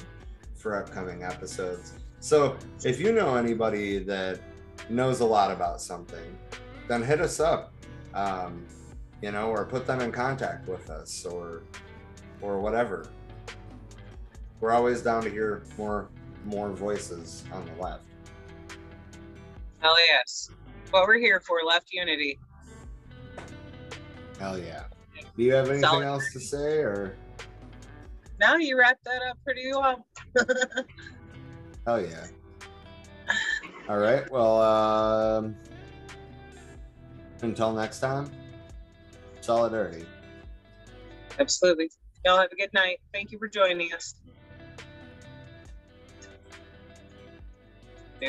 for 0.56 0.76
upcoming 0.76 1.24
episodes 1.24 1.94
so 2.20 2.56
if 2.84 3.00
you 3.00 3.12
know 3.12 3.36
anybody 3.36 4.00
that 4.00 4.40
knows 4.90 5.22
a 5.22 5.26
lot 5.26 5.52
about 5.52 5.82
something 5.82 6.38
then 6.88 7.02
hit 7.02 7.20
us 7.20 7.40
up 7.40 7.74
um, 8.14 8.66
you 9.22 9.32
know 9.32 9.50
or 9.50 9.66
put 9.66 9.86
them 9.86 10.02
in 10.02 10.12
contact 10.12 10.68
with 10.68 10.90
us 10.90 11.26
or 11.26 11.64
or 12.42 12.60
whatever. 12.60 13.08
We're 14.60 14.72
always 14.72 15.02
down 15.02 15.24
to 15.24 15.30
hear 15.30 15.64
more 15.78 16.10
more 16.46 16.72
voices 16.72 17.44
on 17.54 17.66
the 17.66 17.82
left. 17.82 18.04
Hell 19.80 19.96
yes. 20.10 20.50
What 20.92 21.08
we're 21.08 21.20
here 21.20 21.40
for, 21.40 21.60
left 21.66 21.94
unity. 21.94 22.40
Hell 24.40 24.58
yeah. 24.58 24.84
Do 25.42 25.48
you 25.48 25.54
have 25.54 25.70
anything 25.70 25.82
Solid. 25.82 26.06
else 26.06 26.32
to 26.34 26.40
say 26.40 26.78
or 26.82 27.18
Now 28.40 28.58
you 28.58 28.78
wrapped 28.78 29.04
that 29.06 29.24
up 29.28 29.40
pretty 29.44 29.72
well. 29.74 30.06
oh 31.88 31.96
yeah. 31.96 32.28
All 33.90 33.98
right. 33.98 34.32
Well, 34.32 34.62
um 34.62 35.56
until 37.42 37.74
next 37.74 38.02
time, 38.02 38.30
solidarity. 39.40 40.06
Absolutely. 41.40 41.90
Y'all 42.24 42.38
have 42.38 42.52
a 42.52 42.56
good 42.56 42.72
night. 42.74 43.00
Thank 43.12 43.32
you 43.32 43.40
for 43.40 43.48
joining 43.48 43.94
us. 43.94 44.14